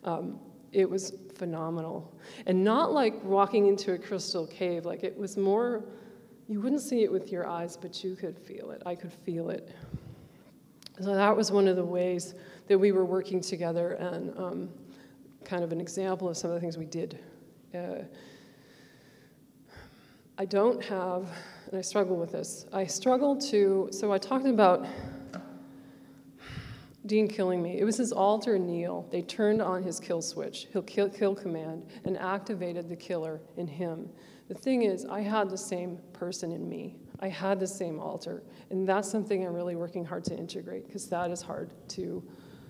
Um, 0.05 0.39
it 0.73 0.91
was 0.91 1.15
phenomenal. 1.37 2.13
And 2.47 2.65
not 2.65 2.93
like 2.93 3.23
walking 3.25 3.69
into 3.69 3.93
a 3.93 3.99
crystal 3.99 4.47
cave, 4.47 4.85
like 4.85 5.05
it 5.05 5.17
was 5.17 5.37
more, 5.37 5.85
you 6.49 6.61
wouldn't 6.61 6.83
see 6.83 7.05
it 7.05 7.13
with 7.13 7.31
your 7.31 7.47
eyes, 7.49 7.77
but 7.77 8.03
you 8.03 8.17
could 8.17 8.39
feel 8.39 8.73
it. 8.73 8.83
I 8.85 8.95
could 8.97 9.13
feel 9.13 9.51
it. 9.51 9.73
So 11.01 11.15
that 11.15 11.37
was 11.37 11.51
one 11.51 11.69
of 11.69 11.77
the 11.77 11.85
ways 11.85 12.35
that 12.67 12.79
we 12.79 12.93
were 12.93 13.05
working 13.05 13.41
together 13.41 13.93
and 13.95 14.37
um, 14.39 14.69
kind 15.45 15.65
of 15.65 15.73
an 15.73 15.81
example 15.81 16.29
of 16.29 16.37
some 16.37 16.51
of 16.51 16.55
the 16.55 16.61
things 16.61 16.77
we 16.77 16.87
did. 16.87 17.19
Uh, 17.75 18.05
I 20.37 20.45
don't 20.45 20.83
have, 20.85 21.29
and 21.69 21.79
I 21.79 21.81
struggle 21.81 22.17
with 22.17 22.33
this, 22.33 22.67
I 22.73 22.87
struggle 22.87 23.37
to, 23.37 23.89
so 23.93 24.13
I 24.13 24.19
talked 24.19 24.47
about 24.47 24.87
Dean 27.07 27.29
killing 27.29 27.63
me. 27.63 27.79
It 27.79 27.85
was 27.85 27.99
his 27.99 28.13
alter 28.13 28.59
Neil. 28.59 29.07
They 29.13 29.23
turned 29.23 29.61
on 29.61 29.83
his 29.83 30.01
kill 30.01 30.23
switch, 30.23 30.67
he'll 30.73 30.83
kill, 30.83 31.09
kill 31.09 31.35
command, 31.35 31.87
and 32.05 32.19
activated 32.19 32.89
the 32.89 32.97
killer 32.97 33.41
in 33.57 33.67
him. 33.67 34.09
The 34.49 34.55
thing 34.55 34.83
is, 34.83 35.05
I 35.07 35.21
had 35.21 35.51
the 35.51 35.59
same 35.59 35.99
person 36.13 36.53
in 36.53 36.69
me. 36.69 36.97
I 37.21 37.29
had 37.29 37.61
the 37.61 37.67
same 37.67 37.99
alter. 38.01 38.43
And 38.71 38.89
that's 38.89 39.11
something 39.11 39.47
I'm 39.47 39.55
really 39.55 39.77
working 39.77 40.05
hard 40.05 40.25
to 40.25 40.37
integrate 40.37 40.87
because 40.87 41.09
that 41.09 41.31
is 41.31 41.41
hard 41.41 41.71
to, 41.91 42.23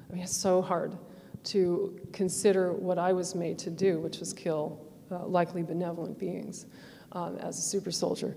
I 0.08 0.14
mean, 0.14 0.22
it's 0.22 0.36
so 0.36 0.62
hard 0.62 0.96
to 1.44 1.98
consider 2.12 2.72
what 2.72 2.98
I 2.98 3.12
was 3.12 3.34
made 3.34 3.58
to 3.60 3.70
do, 3.70 4.00
which 4.00 4.18
was 4.18 4.32
kill 4.32 4.80
uh, 5.10 5.26
likely 5.26 5.62
benevolent 5.62 6.18
beings 6.18 6.66
um, 7.12 7.36
as 7.38 7.58
a 7.58 7.62
super 7.62 7.90
soldier. 7.90 8.36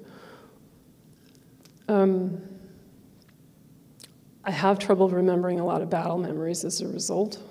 Um, 1.88 2.42
I 4.44 4.52
have 4.52 4.80
trouble 4.80 5.10
remembering 5.10 5.60
a 5.60 5.66
lot 5.66 5.82
of 5.82 5.90
battle 5.90 6.18
memories 6.18 6.64
as 6.64 6.82
a 6.82 6.88
result. 6.88 7.42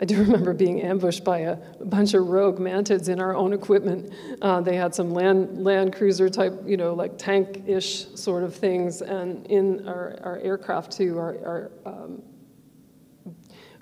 I 0.00 0.04
do 0.04 0.18
remember 0.22 0.52
being 0.52 0.82
ambushed 0.82 1.24
by 1.24 1.40
a, 1.40 1.56
bunch 1.84 2.14
of 2.14 2.26
rogue 2.28 2.58
mantids 2.58 3.08
in 3.08 3.20
our 3.20 3.34
own 3.34 3.52
equipment. 3.52 4.12
Uh, 4.40 4.60
they 4.60 4.76
had 4.76 4.94
some 4.94 5.12
land, 5.12 5.62
land 5.62 5.94
cruiser 5.94 6.28
type, 6.28 6.54
you 6.66 6.76
know, 6.76 6.94
like 6.94 7.18
tank-ish 7.18 8.08
sort 8.14 8.42
of 8.42 8.54
things, 8.54 9.02
and 9.02 9.46
in 9.46 9.86
our, 9.86 10.18
our 10.22 10.38
aircraft 10.38 10.92
too, 10.92 11.18
our, 11.18 11.36
our 11.44 11.70
um, 11.86 12.22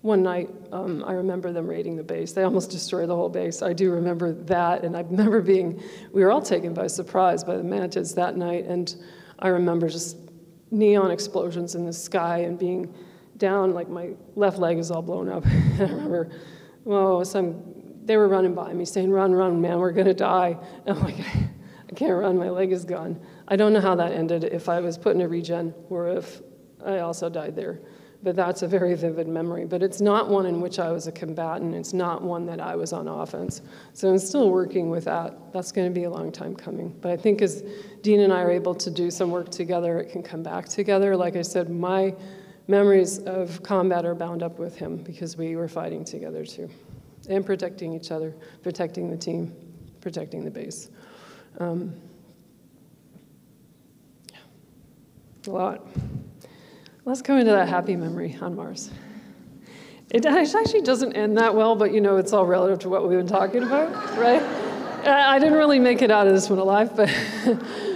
one 0.03 0.25
night, 0.25 0.51
um, 0.73 1.05
I 1.07 1.13
remember 1.13 1.53
them 1.53 1.67
raiding 1.67 1.97
the 1.97 2.03
base. 2.03 2.33
They 2.33 2.43
almost 2.43 2.71
destroyed 2.71 3.09
the 3.09 3.15
whole 3.15 3.29
base. 3.29 3.63
I 3.63 3.73
do 3.73 3.93
remember 3.93 4.33
that, 4.33 4.85
and 4.85 4.97
I 4.97 5.01
remember 5.01 5.41
being, 5.41 5.81
we 6.13 6.25
were 6.25 6.33
all 6.33 6.43
taken 6.43 6.75
by 6.75 6.89
surprise 6.89 7.45
by 7.45 7.57
the 7.57 7.63
mantids 7.63 8.15
that 8.17 8.37
night, 8.37 8.65
and 8.67 8.95
I 9.39 9.49
remember 9.49 9.89
just 9.89 10.17
neon 10.73 11.13
explosions 11.13 11.77
in 11.77 11.87
the 11.87 11.93
sky 11.93 12.39
and 12.39 12.59
being 12.59 12.93
down, 13.37 13.75
like 13.75 13.89
my 13.89 14.11
left 14.35 14.59
leg 14.59 14.79
is 14.79 14.91
all 14.91 15.03
blown 15.03 15.29
up. 15.29 15.47
I 15.79 15.83
remember, 15.83 16.31
whoa, 16.83 17.23
some, 17.23 17.63
they 18.05 18.17
were 18.17 18.29
running 18.29 18.55
by 18.55 18.73
me 18.73 18.85
saying, 18.85 19.11
run, 19.11 19.33
run, 19.33 19.61
man, 19.61 19.79
we're 19.79 19.93
gonna 19.93 20.15
die. 20.15 20.59
And 20.85 20.99
I'm 20.99 21.05
like, 21.05 21.21
I 21.21 21.95
can't 21.95 22.15
run, 22.15 22.37
my 22.37 22.51
leg 22.51 22.73
is 22.73 22.85
gone. 22.85 23.21
I 23.47 23.55
don't 23.55 23.73
know 23.73 23.81
how 23.81 23.95
that 23.95 24.11
ended, 24.11 24.43
if 24.43 24.69
I 24.69 24.81
was 24.81 24.99
put 24.99 25.15
in 25.15 25.21
a 25.21 25.29
regen 25.29 25.73
or 25.91 26.09
if 26.09 26.43
I 26.85 26.99
also 26.99 27.29
died 27.29 27.55
there 27.55 27.81
but 28.23 28.37
that's 28.37 28.63
a 28.63 28.69
very 28.69 28.95
vivid 28.95 29.27
memory. 29.27 29.65
But 29.65 29.83
it's 29.83 30.01
not 30.01 30.29
one 30.29 30.47
in 30.47 30.61
which 30.61 30.79
I 30.79 30.93
was 30.93 31.07
a 31.07 31.13
combatant. 31.13 31.75
It's 31.75 31.93
not 31.93 32.23
one 32.23 32.47
that 32.47 32.61
I 32.61 32.77
was 32.77 32.93
on 32.93 33.09
offense. 33.09 33.63
So 33.95 34.11
I'm 34.11 34.19
still 34.19 34.51
working 34.51 34.91
with 34.91 35.05
that. 35.07 35.53
That's 35.53 35.73
going 35.73 35.89
to 35.89 35.95
be 35.95 36.05
a 36.05 36.11
long 36.11 36.31
time 36.31 36.55
coming. 36.55 36.97
But 37.01 37.11
I 37.11 37.17
think 37.17 37.43
as 37.43 37.65
Dean 38.03 38.21
and 38.21 38.33
I 38.33 38.43
are 38.43 38.51
able 38.51 38.75
to 38.77 38.91
do 38.91 39.11
some 39.11 39.31
work 39.31 39.51
together, 39.51 39.99
it 39.99 40.11
can 40.11 40.23
come 40.23 40.43
back 40.43 40.69
together. 40.69 41.17
Like 41.17 41.35
I 41.35 41.43
said, 41.43 41.69
my 41.69 42.15
memories 42.69 43.19
of 43.21 43.63
combat 43.63 44.05
are 44.05 44.15
bound 44.15 44.43
up 44.43 44.59
with 44.59 44.77
him 44.77 44.99
because 44.99 45.37
we 45.37 45.57
were 45.57 45.69
fighting 45.69 46.05
together 46.05 46.45
too, 46.45 46.71
and 47.29 47.45
protecting 47.45 47.93
each 47.93 48.13
other, 48.13 48.35
protecting 48.63 49.11
the 49.11 49.17
team, 49.17 49.55
protecting 50.01 50.45
the 50.45 50.51
base. 50.51 50.91
Um, 51.59 51.95
a 55.47 55.51
lot. 55.51 55.87
Let's 57.05 57.21
go 57.21 57.37
into 57.37 57.51
that 57.51 57.69
happy 57.69 57.97
memory 57.97 58.39
on 58.41 58.55
Mars. 58.55 58.89
It 60.11 60.25
actually 60.25 60.83
doesn't 60.83 61.15
end 61.15 61.37
that 61.37 61.53
well, 61.53 61.75
but 61.75 61.93
you 61.93 62.01
know, 62.01 62.17
it's 62.17 62.33
all 62.33 62.47
relative 62.47 62.79
to 62.81 62.89
what 62.89 63.09
we've 63.09 63.19
been 63.19 63.27
talking 63.27 63.65
about, 63.65 63.91
right? 64.17 64.41
I 65.05 65.41
didn't 65.41 65.59
really 65.59 65.81
make 65.81 66.01
it 66.01 66.13
out 66.13 66.29
of 66.29 66.33
this 66.33 66.49
one 66.49 66.61
alive, 66.61 66.95
but, 66.95 67.13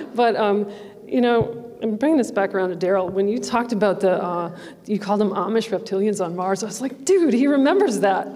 but 0.17 0.35
um, 0.35 0.69
you 1.07 1.21
know, 1.21 1.79
I'm 1.81 1.95
bringing 1.95 2.19
this 2.19 2.33
back 2.33 2.53
around 2.53 2.71
to 2.71 2.87
Daryl. 2.87 3.09
When 3.09 3.29
you 3.29 3.39
talked 3.39 3.73
about 3.73 4.01
the, 4.01 4.21
uh, 4.21 4.59
you 4.87 4.99
called 4.99 5.21
them 5.21 5.31
Amish 5.31 5.69
reptilians 5.69 6.25
on 6.25 6.35
Mars, 6.35 6.65
I 6.65 6.67
was 6.67 6.81
like, 6.81 7.05
dude, 7.05 7.33
he 7.33 7.47
remembers 7.47 8.01
that. 8.01 8.27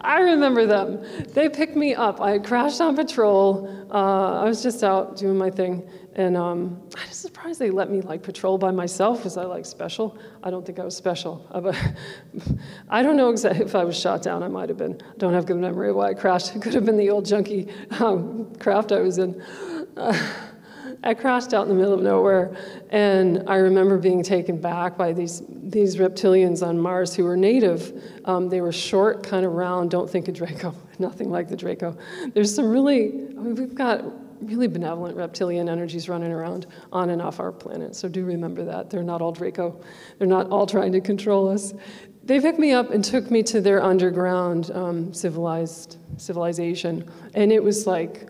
I 0.00 0.18
remember 0.20 0.66
them. 0.66 1.04
They 1.32 1.48
picked 1.48 1.76
me 1.76 1.94
up. 1.94 2.20
I 2.20 2.38
crashed 2.38 2.80
on 2.80 2.96
patrol. 2.96 3.86
Uh, 3.90 4.40
I 4.40 4.44
was 4.44 4.64
just 4.64 4.82
out 4.82 5.16
doing 5.16 5.38
my 5.38 5.50
thing, 5.50 5.88
and 6.18 6.36
um, 6.36 6.82
I 6.96 7.06
was 7.06 7.16
surprised 7.16 7.60
they 7.60 7.70
let 7.70 7.92
me 7.92 8.00
like 8.00 8.24
patrol 8.24 8.58
by 8.58 8.72
myself. 8.72 9.22
Was 9.22 9.36
I 9.36 9.44
like 9.44 9.64
special? 9.64 10.18
I 10.42 10.50
don't 10.50 10.66
think 10.66 10.80
I 10.80 10.84
was 10.84 10.96
special. 10.96 11.46
I 12.88 13.04
don't 13.04 13.16
know 13.16 13.30
exactly 13.30 13.64
if 13.64 13.76
I 13.76 13.84
was 13.84 13.96
shot 13.96 14.20
down. 14.20 14.42
I 14.42 14.48
might 14.48 14.68
have 14.68 14.76
been. 14.76 15.00
I 15.00 15.16
don't 15.16 15.32
have 15.32 15.46
good 15.46 15.58
memory 15.58 15.90
of 15.90 15.96
why 15.96 16.08
I 16.08 16.14
crashed. 16.14 16.56
It 16.56 16.62
could 16.62 16.74
have 16.74 16.84
been 16.84 16.96
the 16.96 17.08
old 17.08 17.24
junky 17.24 17.70
um, 18.00 18.52
craft 18.56 18.90
I 18.90 18.98
was 18.98 19.18
in. 19.18 19.40
uh, 19.96 20.34
I 21.04 21.14
crashed 21.14 21.54
out 21.54 21.62
in 21.62 21.68
the 21.68 21.76
middle 21.76 21.94
of 21.94 22.02
nowhere, 22.02 22.56
and 22.90 23.44
I 23.46 23.56
remember 23.56 23.98
being 23.98 24.24
taken 24.24 24.60
back 24.60 24.98
by 24.98 25.12
these 25.12 25.44
these 25.48 25.94
reptilians 25.96 26.66
on 26.66 26.80
Mars 26.80 27.14
who 27.14 27.22
were 27.22 27.36
native. 27.36 28.02
Um, 28.24 28.48
they 28.48 28.60
were 28.60 28.72
short, 28.72 29.22
kind 29.22 29.46
of 29.46 29.52
round. 29.52 29.92
Don't 29.92 30.10
think 30.10 30.26
of 30.26 30.34
Draco. 30.34 30.74
Nothing 30.98 31.30
like 31.30 31.48
the 31.48 31.56
Draco. 31.56 31.96
There's 32.34 32.52
some 32.52 32.68
really 32.68 33.04
I 33.06 33.40
mean, 33.40 33.54
we've 33.54 33.76
got 33.76 34.02
really 34.40 34.68
benevolent 34.68 35.16
reptilian 35.16 35.68
energies 35.68 36.08
running 36.08 36.32
around 36.32 36.66
on 36.92 37.10
and 37.10 37.20
off 37.20 37.40
our 37.40 37.52
planet. 37.52 37.94
So 37.94 38.08
do 38.08 38.24
remember 38.24 38.64
that 38.64 38.90
they're 38.90 39.02
not 39.02 39.22
all 39.22 39.32
Draco. 39.32 39.80
They're 40.18 40.28
not 40.28 40.50
all 40.50 40.66
trying 40.66 40.92
to 40.92 41.00
control 41.00 41.48
us. 41.48 41.74
They 42.24 42.40
picked 42.40 42.58
me 42.58 42.72
up 42.72 42.90
and 42.90 43.02
took 43.02 43.30
me 43.30 43.42
to 43.44 43.60
their 43.60 43.82
underground 43.82 44.70
um, 44.72 45.14
civilized 45.14 45.96
civilization, 46.18 47.10
and 47.34 47.50
it 47.50 47.62
was 47.62 47.86
like 47.86 48.28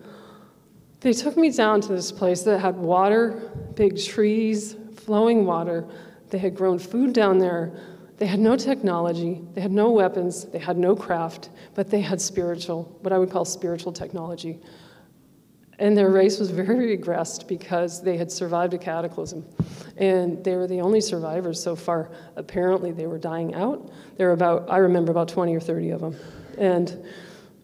they 1.01 1.13
took 1.13 1.37
me 1.37 1.51
down 1.51 1.81
to 1.83 1.93
this 1.93 2.13
place 2.13 2.43
that 2.43 2.59
had 2.61 2.77
water, 2.77 3.51
big 3.75 4.01
trees, 4.03 4.77
flowing 4.97 5.47
water. 5.47 5.87
They 6.31 6.39
had 6.39 6.55
grown 6.55 6.79
food 6.79 7.13
down 7.13 7.39
there. 7.39 7.73
They 8.19 8.27
had 8.27 8.41
no 8.41 8.57
technology, 8.57 9.41
they 9.55 9.61
had 9.61 9.71
no 9.71 9.91
weapons, 9.91 10.45
they 10.47 10.59
had 10.59 10.77
no 10.77 10.97
craft, 10.97 11.51
but 11.75 11.89
they 11.89 12.01
had 12.01 12.21
spiritual, 12.21 12.99
what 13.03 13.13
I 13.13 13.19
would 13.19 13.31
call 13.31 13.45
spiritual 13.45 13.93
technology. 13.93 14.59
And 15.79 15.97
their 15.97 16.11
race 16.11 16.39
was 16.39 16.51
very 16.51 16.97
regressed 16.97 17.47
because 17.47 18.03
they 18.03 18.17
had 18.17 18.33
survived 18.33 18.75
a 18.75 18.79
cataclysm. 18.79 19.47
And 19.97 20.43
they 20.43 20.57
were 20.57 20.67
the 20.67 20.81
only 20.81 21.01
survivors 21.01 21.63
so 21.63 21.77
far. 21.77 22.11
Apparently, 22.37 22.91
they 22.91 23.07
were 23.07 23.19
dying 23.19 23.55
out. 23.55 23.91
There 24.17 24.29
were 24.29 24.33
about, 24.33 24.69
I 24.69 24.79
remember 24.79 25.13
about 25.13 25.29
20 25.29 25.55
or 25.55 25.61
30 25.61 25.91
of 25.91 26.01
them. 26.01 26.17
And 26.57 27.05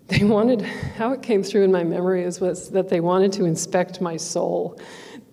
they 0.06 0.22
wanted, 0.24 0.62
how 0.62 1.12
it 1.12 1.22
came 1.22 1.42
through 1.42 1.64
in 1.64 1.72
my 1.72 1.82
memory 1.82 2.22
is 2.22 2.40
was 2.40 2.70
that 2.70 2.88
they 2.88 3.00
wanted 3.00 3.32
to 3.32 3.46
inspect 3.46 4.00
my 4.00 4.16
soul. 4.16 4.78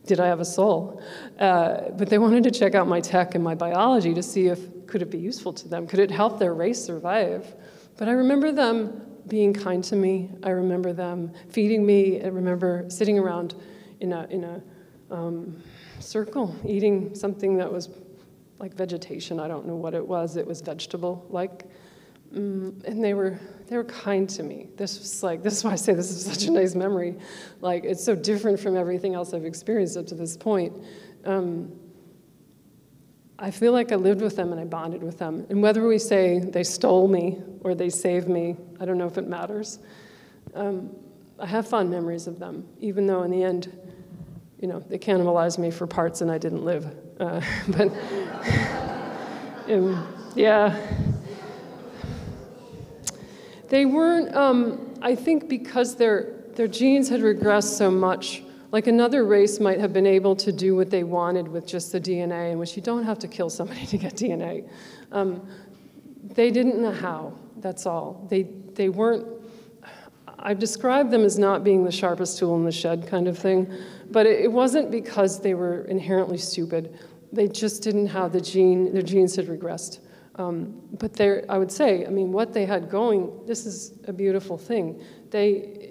Did 0.08 0.20
I 0.20 0.28
have 0.28 0.40
a 0.40 0.46
soul? 0.46 1.04
Uh, 1.38 1.90
but 1.92 2.10
they 2.10 2.18
wanted 2.18 2.44
to 2.46 2.52
check 2.52 2.74
out 2.74 2.88
my 2.88 3.00
tech 3.02 3.36
and 3.36 3.44
my 3.44 3.54
biology 3.54 4.14
to 4.14 4.24
see 4.24 4.48
if 4.48 4.88
could 4.88 5.02
it 5.02 5.12
be 5.12 5.20
useful 5.20 5.54
to 5.54 5.68
them? 5.68 5.88
Could 5.88 6.00
it 6.00 6.10
help 6.10 6.40
their 6.40 6.54
race 6.54 6.84
survive? 6.84 7.54
But 7.98 8.10
I 8.10 8.14
remember 8.14 8.52
them 8.52 9.11
being 9.32 9.54
kind 9.54 9.82
to 9.82 9.96
me. 9.96 10.30
I 10.44 10.50
remember 10.50 10.92
them 10.92 11.32
feeding 11.48 11.86
me. 11.86 12.22
I 12.22 12.28
remember 12.28 12.84
sitting 12.90 13.18
around 13.18 13.56
in 14.02 14.12
a, 14.12 14.28
in 14.30 14.44
a 14.44 14.62
um, 15.10 15.64
circle 16.00 16.54
eating 16.68 17.16
something 17.16 17.56
that 17.56 17.72
was 17.72 17.88
like 18.60 18.74
vegetation. 18.74 19.40
I 19.40 19.48
don't 19.48 19.66
know 19.66 19.78
what 19.78 19.94
it 19.94 20.06
was. 20.06 20.36
It 20.36 20.46
was 20.46 20.60
vegetable 20.60 21.26
like. 21.30 21.64
Mm, 22.34 22.82
and 22.86 23.04
they 23.04 23.14
were 23.14 23.38
they 23.68 23.76
were 23.76 23.84
kind 23.84 24.30
to 24.30 24.44
me. 24.44 24.68
This 24.78 25.00
was 25.00 25.24
like 25.24 25.44
this 25.44 25.58
is 25.58 25.64
why 25.66 25.72
I 25.72 25.76
say 25.76 25.94
this 25.94 26.12
is 26.12 26.26
such 26.26 26.48
a 26.48 26.52
nice 26.52 26.76
memory. 26.76 27.18
Like 27.60 27.84
it's 27.84 28.04
so 28.04 28.16
different 28.16 28.60
from 28.60 28.78
everything 28.78 29.16
else 29.16 29.34
I've 29.34 29.46
experienced 29.46 29.98
up 29.98 30.08
to 30.08 30.16
this 30.16 30.38
point. 30.38 30.74
Um, 31.26 31.72
I 33.44 33.50
feel 33.50 33.74
like 33.74 33.92
I 33.92 33.96
lived 33.96 34.22
with 34.22 34.36
them 34.36 34.52
and 34.52 34.62
I 34.62 34.66
bonded 34.66 35.02
with 35.02 35.18
them. 35.18 35.48
And 35.50 35.64
whether 35.64 35.88
we 35.88 35.98
say 35.98 36.38
they 36.38 36.64
stole 36.64 37.08
me 37.08 37.42
or 37.62 37.74
they 37.74 37.90
saved 37.90 38.30
me, 38.30 38.56
I 38.80 38.86
don't 38.86 39.00
know 39.00 39.08
if 39.08 39.18
it 39.18 39.28
matters. 39.28 39.80
Um, 40.54 40.92
I 41.40 41.48
have 41.48 41.68
fond 41.68 41.90
memories 41.90 42.28
of 42.28 42.38
them, 42.38 42.68
even 42.80 43.08
though 43.08 43.24
in 43.24 43.32
the 43.32 43.44
end, 43.44 43.76
you 44.60 44.68
know, 44.68 44.80
they 44.80 45.00
cannibalized 45.00 45.58
me 45.58 45.72
for 45.72 45.88
parts 45.88 46.22
and 46.22 46.30
I 46.30 46.38
didn't 46.38 46.64
live. 46.64 46.86
Uh, 47.20 47.42
but 47.70 47.88
um, 49.72 50.08
yeah, 50.36 50.80
they 53.70 53.86
weren't. 53.86 54.36
Um, 54.36 54.94
I 55.02 55.16
think 55.16 55.50
because 55.50 55.96
their 55.96 56.36
their 56.54 56.68
genes 56.68 57.10
had 57.10 57.22
regressed 57.22 57.76
so 57.76 57.90
much 57.90 58.44
like 58.72 58.88
another 58.88 59.26
race 59.26 59.60
might 59.60 59.80
have 59.80 59.92
been 59.92 60.08
able 60.08 60.36
to 60.38 60.52
do 60.52 60.76
what 60.76 60.90
they 60.90 61.04
wanted 61.04 61.48
with 61.48 61.68
just 61.68 61.92
the 61.92 62.00
DNA, 62.00 62.52
in 62.52 62.60
which 62.60 62.76
you 62.76 62.82
don't 62.82 63.04
have 63.04 63.20
to 63.20 63.28
kill 63.28 63.50
somebody 63.50 63.86
to 63.88 63.98
get 63.98 64.16
DNA. 64.16 64.68
Um, 65.12 65.48
they 66.24 66.52
didn't 66.52 66.82
know 66.82 66.92
how, 66.92 67.34
that's 67.58 67.86
all. 67.86 68.26
They, 68.30 68.44
they 68.44 68.90
weren't, 68.90 69.28
I've 70.40 70.60
described 70.60 71.12
them 71.12 71.24
as 71.24 71.38
not 71.38 71.64
being 71.64 71.84
the 71.84 71.92
sharpest 71.92 72.40
tool 72.40 72.56
in 72.56 72.64
the 72.64 72.72
shed 72.72 73.08
kind 73.08 73.28
of 73.28 73.38
thing, 73.38 73.72
but 74.10 74.26
it, 74.26 74.42
it 74.42 74.52
wasn't 74.52 74.90
because 74.90 75.42
they 75.42 75.54
were 75.54 75.84
inherently 75.86 76.38
stupid. 76.38 76.98
They 77.34 77.48
just 77.48 77.84
didn't 77.84 78.08
have 78.08 78.32
the 78.32 78.42
gene, 78.42 78.94
their 78.94 79.04
genes 79.04 79.36
had 79.36 79.48
regressed. 79.48 80.00
Um, 80.36 80.82
but 80.94 81.20
I 81.20 81.58
would 81.58 81.72
say, 81.72 82.06
I 82.06 82.10
mean, 82.10 82.32
what 82.32 82.54
they 82.54 82.66
had 82.66 82.90
going, 82.90 83.46
this 83.46 83.66
is 83.66 84.00
a 84.08 84.14
beautiful 84.14 84.58
thing. 84.58 85.04
They, 85.30 85.91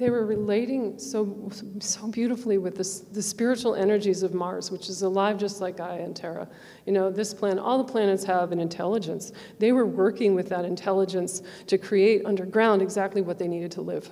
they 0.00 0.08
were 0.08 0.24
relating 0.24 0.98
so, 0.98 1.50
so 1.78 2.08
beautifully 2.08 2.56
with 2.56 2.74
this, 2.74 3.00
the 3.00 3.22
spiritual 3.22 3.74
energies 3.74 4.22
of 4.22 4.32
Mars, 4.32 4.70
which 4.70 4.88
is 4.88 5.02
alive 5.02 5.36
just 5.36 5.60
like 5.60 5.76
Gaia 5.76 6.02
and 6.02 6.16
Terra. 6.16 6.48
You 6.86 6.94
know, 6.94 7.10
this 7.10 7.34
planet, 7.34 7.62
all 7.62 7.76
the 7.76 7.92
planets 7.92 8.24
have 8.24 8.50
an 8.50 8.60
intelligence. 8.60 9.32
They 9.58 9.72
were 9.72 9.84
working 9.84 10.34
with 10.34 10.48
that 10.48 10.64
intelligence 10.64 11.42
to 11.66 11.76
create 11.76 12.24
underground 12.24 12.80
exactly 12.80 13.20
what 13.20 13.38
they 13.38 13.46
needed 13.46 13.72
to 13.72 13.82
live. 13.82 14.08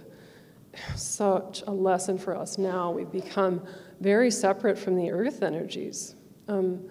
Such 0.94 1.62
a 1.66 1.70
lesson 1.70 2.18
for 2.18 2.36
us 2.36 2.58
now. 2.58 2.90
We've 2.90 3.10
become 3.10 3.66
very 4.00 4.30
separate 4.30 4.78
from 4.78 4.94
the 4.94 5.10
earth 5.10 5.42
energies. 5.42 6.16
Um, 6.48 6.86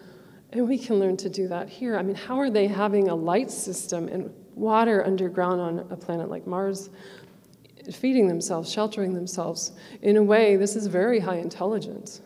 and 0.54 0.68
we 0.68 0.80
can 0.80 0.98
learn 0.98 1.18
to 1.18 1.30
do 1.30 1.48
that 1.50 1.70
here. 1.70 2.00
I 2.00 2.02
mean, 2.02 2.16
how 2.16 2.40
are 2.40 2.50
they 2.50 2.66
having 2.66 3.10
a 3.10 3.16
light 3.16 3.52
system 3.52 4.08
and 4.08 4.34
water 4.56 5.06
underground 5.06 5.62
on 5.62 5.80
a 5.92 5.96
planet 5.96 6.30
like 6.32 6.48
Mars? 6.48 6.90
Feeding 7.92 8.28
themselves, 8.28 8.72
sheltering 8.72 9.14
themselves. 9.14 9.72
In 10.02 10.18
a 10.18 10.24
way, 10.24 10.56
this 10.56 10.76
is 10.76 10.88
very 10.88 11.20
high 11.20 11.38
intelligence. 11.38 12.22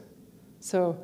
So, 0.59 0.97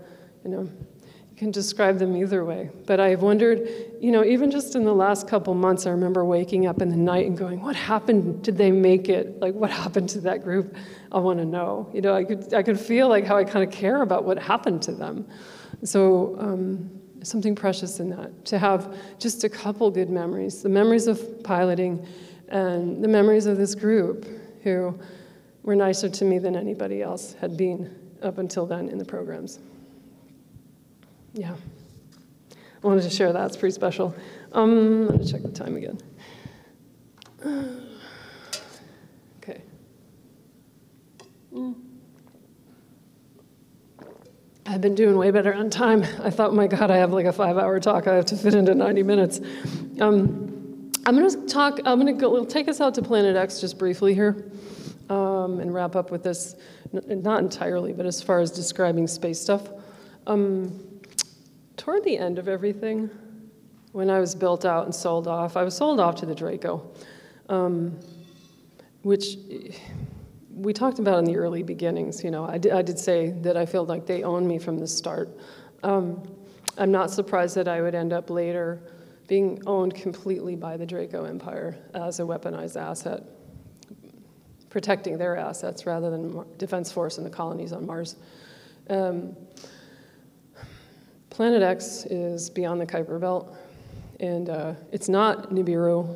you 0.44 0.52
know, 0.52 0.62
you 0.62 1.36
can 1.36 1.52
describe 1.52 2.00
them 2.00 2.16
either 2.16 2.46
way. 2.46 2.70
But 2.86 3.00
I've 3.00 3.22
wondered, 3.22 3.68
you 4.00 4.12
know, 4.12 4.24
even 4.24 4.52
just 4.52 4.76
in 4.76 4.84
the 4.84 4.94
last 4.94 5.28
couple 5.28 5.54
months, 5.54 5.86
I 5.86 5.92
remember 5.92 6.26
waking 6.26 6.68
up 6.68 6.82
in 6.82 6.90
the 6.90 6.98
night 6.98 7.26
and 7.26 7.38
going, 7.38 7.62
what 7.62 7.76
happened? 7.76 8.44
Did 8.44 8.58
they 8.58 8.72
make 8.72 9.10
it? 9.10 9.40
Like, 9.40 9.54
what 9.54 9.72
happened 9.72 10.10
to 10.10 10.22
that 10.22 10.44
group? 10.44 10.76
I 11.12 11.20
want 11.20 11.40
to 11.40 11.46
know. 11.46 11.90
You 11.94 12.02
know, 12.02 12.16
I 12.16 12.24
could, 12.24 12.54
I 12.54 12.64
could 12.64 12.80
feel 12.80 13.08
like 13.08 13.26
how 13.26 13.38
I 13.38 13.44
kind 13.44 13.68
of 13.68 13.72
care 13.72 14.02
about 14.02 14.24
what 14.26 14.38
happened 14.38 14.82
to 14.84 14.92
them. 14.92 15.28
So, 15.84 16.36
um, 16.40 16.98
something 17.24 17.56
precious 17.56 18.00
in 18.00 18.10
that, 18.10 18.46
to 18.46 18.58
have 18.60 18.96
just 19.20 19.44
a 19.44 19.50
couple 19.50 19.90
good 19.92 20.10
memories 20.10 20.64
the 20.64 20.70
memories 20.70 21.08
of 21.08 21.44
piloting 21.44 22.06
and 22.50 23.04
the 23.04 23.08
memories 23.08 23.46
of 23.46 23.58
this 23.58 23.76
group 23.76 24.26
who 24.68 25.00
were 25.64 25.76
nicer 25.76 26.10
to 26.10 26.26
me 26.26 26.40
than 26.40 26.56
anybody 26.56 27.02
else 27.02 27.34
had 27.40 27.56
been 27.56 27.96
up 28.22 28.38
until 28.38 28.66
then 28.66 28.90
in 28.90 28.98
the 28.98 29.06
programs. 29.06 29.60
Yeah. 31.34 31.56
I 32.84 32.88
wanted 32.88 33.04
to 33.04 33.10
share 33.10 33.32
that. 33.32 33.46
It's 33.46 33.56
pretty 33.56 33.74
special. 33.74 34.14
Um, 34.52 35.08
let 35.08 35.20
me 35.20 35.26
check 35.26 35.42
the 35.42 35.52
time 35.52 35.76
again. 35.76 36.00
Okay. 39.40 39.62
Mm. 41.54 41.76
I've 44.66 44.82
been 44.82 44.96
doing 44.96 45.16
way 45.18 45.32
better 45.32 45.54
on 45.54 45.70
time. 45.70 46.04
I 46.22 46.30
thought, 46.30 46.54
my 46.54 46.68
God, 46.68 46.92
I 46.92 46.98
have 46.98 47.14
like 47.14 47.26
a 47.26 47.32
five 47.32 47.58
hour 47.58 47.80
talk. 47.80 48.08
I 48.08 48.16
have 48.16 48.26
to 48.26 48.36
fit 48.36 48.54
into 48.54 48.76
90 48.76 49.04
minutes. 49.04 49.40
Um, 50.02 50.47
I'm 51.08 51.16
going 51.16 51.30
to 51.30 51.48
talk, 51.48 51.80
I'm 51.86 52.02
going 52.02 52.14
to 52.14 52.20
go, 52.20 52.30
we'll 52.30 52.46
take 52.46 52.68
us 52.68 52.82
out 52.82 52.94
to 52.96 53.02
Planet 53.02 53.38
X 53.38 53.62
just 53.62 53.78
briefly 53.78 54.14
here 54.14 54.52
um, 55.10 55.62
and 55.62 55.74
wrap 55.74 55.96
up 55.96 56.12
with 56.12 56.22
this, 56.22 56.58
not 56.92 57.40
entirely, 57.40 57.94
but 57.94 58.06
as 58.06 58.22
far 58.22 58.42
as 58.42 58.52
describing 58.52 59.08
space 59.08 59.40
stuff. 59.40 59.70
Um, 60.28 61.00
toward 61.78 62.04
the 62.04 62.18
end 62.18 62.38
of 62.38 62.50
everything, 62.50 63.10
when 63.94 64.10
I 64.10 64.20
was 64.20 64.36
built 64.36 64.66
out 64.66 64.84
and 64.84 64.94
sold 64.94 65.30
off, 65.30 65.56
I 65.56 65.64
was 65.64 65.78
sold 65.78 66.02
off 66.02 66.16
to 66.16 66.26
the 66.26 66.36
Draco, 66.36 66.86
um, 67.48 67.98
which 69.04 69.38
we 70.54 70.74
talked 70.74 71.00
about 71.00 71.20
in 71.20 71.24
the 71.24 71.38
early 71.38 71.64
beginnings. 71.64 72.22
You 72.22 72.32
know, 72.32 72.44
I 72.44 72.58
did, 72.58 72.74
I 72.74 72.82
did 72.82 73.00
say 73.00 73.30
that 73.44 73.56
I 73.56 73.66
felt 73.66 73.88
like 73.88 74.08
they 74.08 74.24
owned 74.24 74.46
me 74.46 74.60
from 74.60 74.78
the 74.78 74.88
start. 74.88 75.30
Um, 75.84 76.22
I'm 76.78 76.92
not 76.92 77.12
surprised 77.12 77.56
that 77.56 77.70
I 77.70 77.82
would 77.82 77.96
end 77.96 78.12
up 78.12 78.30
later 78.30 78.82
being 79.28 79.62
owned 79.68 79.94
completely 79.94 80.56
by 80.56 80.78
the 80.78 80.86
Draco 80.86 81.26
Empire 81.26 81.78
as 81.94 82.20
a 82.20 82.24
weaponized 82.24 82.80
asset, 82.80 83.24
protecting 84.70 85.18
their 85.18 85.36
assets 85.36 85.86
rather 85.86 86.10
than 86.10 86.46
Defense 86.58 86.92
Force 86.92 87.18
and 87.18 87.26
the 87.26 87.30
colonies 87.30 87.74
on 87.74 87.86
Mars. 87.86 88.16
Um, 88.90 89.36
Planet 91.30 91.62
X 91.62 92.06
is 92.06 92.50
beyond 92.50 92.82
the 92.82 92.86
Kuiper 92.86 93.20
Belt, 93.20 93.56
and 94.20 94.50
uh, 94.50 94.74
it's 94.92 95.10
not 95.10 95.52
Nibiru. 95.52 96.16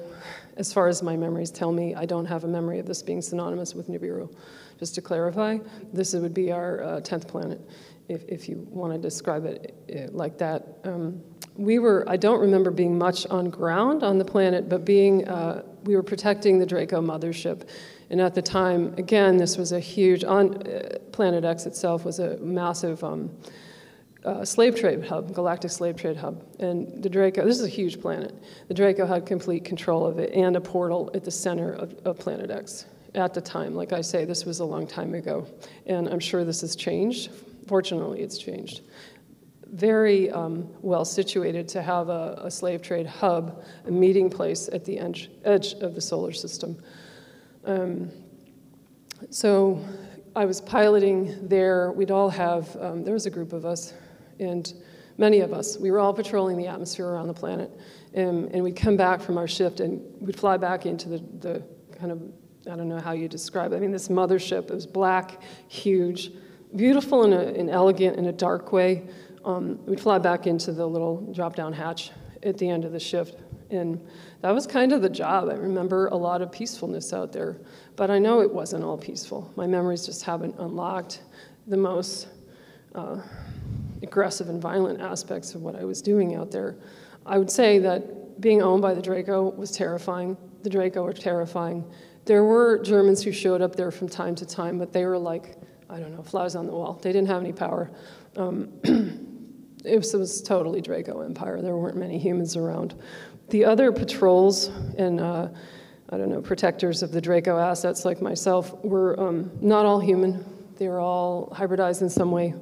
As 0.57 0.73
far 0.73 0.87
as 0.87 1.03
my 1.03 1.15
memories 1.15 1.51
tell 1.51 1.71
me, 1.71 1.93
I 1.95 2.05
don't 2.05 2.25
have 2.25 2.43
a 2.43 2.47
memory 2.47 2.79
of 2.79 2.85
this 2.85 3.03
being 3.03 3.21
synonymous 3.21 3.75
with 3.75 3.87
Nibiru. 3.87 4.33
Just 4.79 4.95
to 4.95 5.01
clarify, 5.01 5.59
this 5.93 6.13
would 6.13 6.33
be 6.33 6.51
our 6.51 6.83
uh, 6.83 7.01
10th 7.01 7.27
planet, 7.27 7.61
if, 8.07 8.23
if 8.27 8.49
you 8.49 8.65
want 8.69 8.93
to 8.93 8.99
describe 8.99 9.45
it 9.45 9.75
uh, 9.93 10.11
like 10.11 10.37
that. 10.39 10.79
Um, 10.85 11.21
we 11.61 11.79
were, 11.79 12.03
I 12.07 12.17
don't 12.17 12.39
remember 12.39 12.71
being 12.71 12.97
much 12.97 13.27
on 13.27 13.49
ground 13.49 14.03
on 14.03 14.17
the 14.17 14.25
planet, 14.25 14.67
but 14.67 14.83
being, 14.83 15.27
uh, 15.27 15.63
we 15.83 15.95
were 15.95 16.03
protecting 16.03 16.57
the 16.57 16.65
Draco 16.65 17.01
mothership. 17.01 17.67
And 18.09 18.19
at 18.19 18.33
the 18.33 18.41
time, 18.41 18.93
again, 18.97 19.37
this 19.37 19.57
was 19.57 19.71
a 19.71 19.79
huge, 19.79 20.23
on 20.23 20.67
uh, 20.67 20.97
Planet 21.11 21.45
X 21.45 21.65
itself 21.65 22.03
was 22.03 22.19
a 22.19 22.37
massive 22.37 23.03
um, 23.03 23.29
uh, 24.25 24.43
slave 24.43 24.75
trade 24.75 25.05
hub, 25.05 25.33
galactic 25.33 25.71
slave 25.71 25.95
trade 25.95 26.17
hub. 26.17 26.43
And 26.59 27.01
the 27.01 27.09
Draco, 27.09 27.45
this 27.45 27.59
is 27.59 27.65
a 27.65 27.69
huge 27.69 28.01
planet. 28.01 28.33
The 28.67 28.73
Draco 28.73 29.05
had 29.05 29.25
complete 29.25 29.63
control 29.63 30.05
of 30.05 30.19
it 30.19 30.33
and 30.33 30.55
a 30.55 30.61
portal 30.61 31.11
at 31.13 31.23
the 31.23 31.31
center 31.31 31.73
of, 31.73 31.93
of 32.05 32.19
Planet 32.19 32.49
X 32.51 32.85
at 33.15 33.33
the 33.33 33.41
time. 33.41 33.75
Like 33.75 33.93
I 33.93 34.01
say, 34.01 34.25
this 34.25 34.45
was 34.45 34.59
a 34.59 34.65
long 34.65 34.87
time 34.87 35.13
ago. 35.13 35.47
And 35.85 36.09
I'm 36.09 36.19
sure 36.19 36.43
this 36.43 36.61
has 36.61 36.75
changed. 36.75 37.31
Fortunately, 37.67 38.21
it's 38.21 38.37
changed. 38.37 38.81
Very 39.71 40.29
um, 40.31 40.69
well 40.81 41.05
situated 41.05 41.67
to 41.69 41.81
have 41.81 42.09
a, 42.09 42.41
a, 42.43 42.51
slave 42.51 42.81
trade 42.81 43.07
hub, 43.07 43.63
a 43.87 43.91
meeting 43.91 44.29
place 44.29 44.69
at 44.71 44.83
the 44.83 44.99
edge, 44.99 45.29
edge 45.45 45.73
of 45.75 45.95
the 45.95 46.01
solar 46.01 46.33
system. 46.33 46.77
Um, 47.65 48.11
so 49.29 49.83
I 50.35 50.45
was 50.45 50.59
piloting 50.61 51.47
there. 51.47 51.91
We'd 51.91 52.11
all 52.11 52.29
have, 52.29 52.75
um, 52.81 53.03
there 53.03 53.13
was 53.13 53.25
a 53.25 53.29
group 53.29 53.53
of 53.53 53.65
us, 53.65 53.93
and 54.39 54.73
many 55.17 55.39
of 55.41 55.53
us, 55.53 55.77
we 55.77 55.91
were 55.91 55.99
all 55.99 56.13
patrolling 56.13 56.57
the 56.57 56.67
atmosphere 56.67 57.07
around 57.07 57.27
the 57.27 57.33
planet. 57.33 57.71
And, 58.13 58.51
and 58.51 58.63
we'd 58.63 58.75
come 58.75 58.97
back 58.97 59.21
from 59.21 59.37
our 59.37 59.47
shift 59.47 59.79
and 59.79 60.01
we'd 60.19 60.37
fly 60.37 60.57
back 60.57 60.85
into 60.85 61.07
the, 61.07 61.17
the 61.39 61.63
kind 61.97 62.11
of, 62.11 62.21
I 62.69 62.75
don't 62.75 62.89
know 62.89 62.99
how 62.99 63.13
you 63.13 63.27
describe 63.29 63.71
it. 63.71 63.77
I 63.77 63.79
mean, 63.79 63.91
this 63.91 64.09
mothership, 64.09 64.65
it 64.65 64.73
was 64.73 64.85
black, 64.85 65.41
huge, 65.67 66.31
beautiful 66.75 67.23
in 67.23 67.33
an 67.33 67.69
elegant, 67.69 68.17
in 68.17 68.25
a 68.25 68.31
dark 68.31 68.71
way. 68.71 69.03
Um, 69.43 69.83
we'd 69.85 69.99
fly 69.99 70.17
back 70.17 70.47
into 70.47 70.71
the 70.71 70.85
little 70.85 71.33
drop 71.33 71.55
down 71.55 71.73
hatch 71.73 72.11
at 72.43 72.57
the 72.57 72.69
end 72.69 72.85
of 72.85 72.91
the 72.91 72.99
shift. 72.99 73.35
And 73.69 74.05
that 74.41 74.51
was 74.51 74.67
kind 74.67 74.91
of 74.91 75.01
the 75.01 75.09
job. 75.09 75.49
I 75.49 75.53
remember 75.53 76.07
a 76.07 76.15
lot 76.15 76.41
of 76.41 76.51
peacefulness 76.51 77.13
out 77.13 77.31
there, 77.31 77.57
but 77.95 78.11
I 78.11 78.19
know 78.19 78.41
it 78.41 78.51
wasn't 78.51 78.83
all 78.83 78.97
peaceful. 78.97 79.51
My 79.55 79.65
memories 79.65 80.05
just 80.05 80.23
haven't 80.23 80.55
unlocked 80.59 81.21
the 81.67 81.77
most 81.77 82.27
uh, 82.95 83.21
aggressive 84.03 84.49
and 84.49 84.61
violent 84.61 84.99
aspects 84.99 85.55
of 85.55 85.61
what 85.61 85.75
I 85.75 85.85
was 85.85 86.01
doing 86.01 86.35
out 86.35 86.51
there. 86.51 86.75
I 87.25 87.37
would 87.37 87.49
say 87.49 87.79
that 87.79 88.41
being 88.41 88.61
owned 88.61 88.81
by 88.81 88.93
the 88.93 89.01
Draco 89.01 89.49
was 89.51 89.71
terrifying. 89.71 90.35
The 90.63 90.69
Draco 90.69 91.03
were 91.03 91.13
terrifying. 91.13 91.89
There 92.25 92.43
were 92.43 92.79
Germans 92.79 93.23
who 93.23 93.31
showed 93.31 93.61
up 93.61 93.75
there 93.75 93.91
from 93.91 94.09
time 94.09 94.35
to 94.35 94.45
time, 94.45 94.77
but 94.77 94.91
they 94.91 95.05
were 95.05 95.17
like, 95.17 95.55
I 95.89 95.99
don't 95.99 96.15
know, 96.15 96.23
flies 96.23 96.55
on 96.55 96.65
the 96.65 96.73
wall. 96.73 96.99
They 97.01 97.11
didn't 97.11 97.27
have 97.27 97.41
any 97.41 97.53
power. 97.53 97.91
Um, 98.35 98.71
it, 99.83 99.97
was, 99.97 100.13
it 100.13 100.17
was 100.17 100.41
totally 100.41 100.81
Draco 100.81 101.21
Empire. 101.21 101.61
There 101.61 101.75
weren't 101.75 101.97
many 101.97 102.17
humans 102.17 102.55
around. 102.55 102.95
The 103.49 103.65
other 103.65 103.91
patrols 103.91 104.67
and 104.97 105.19
uh, 105.19 105.49
I 106.13 106.17
don't 106.17 106.29
know, 106.29 106.41
protectors 106.41 107.03
of 107.03 107.11
the 107.11 107.21
Draco 107.21 107.57
assets 107.57 108.03
like 108.03 108.21
myself 108.21 108.83
were 108.83 109.17
um, 109.17 109.49
not 109.61 109.85
all 109.85 109.99
human. 109.99 110.43
They 110.77 110.89
were 110.89 110.99
all 110.99 111.53
hybridized 111.55 112.01
in 112.01 112.09
some 112.09 112.31
way. 112.31 112.53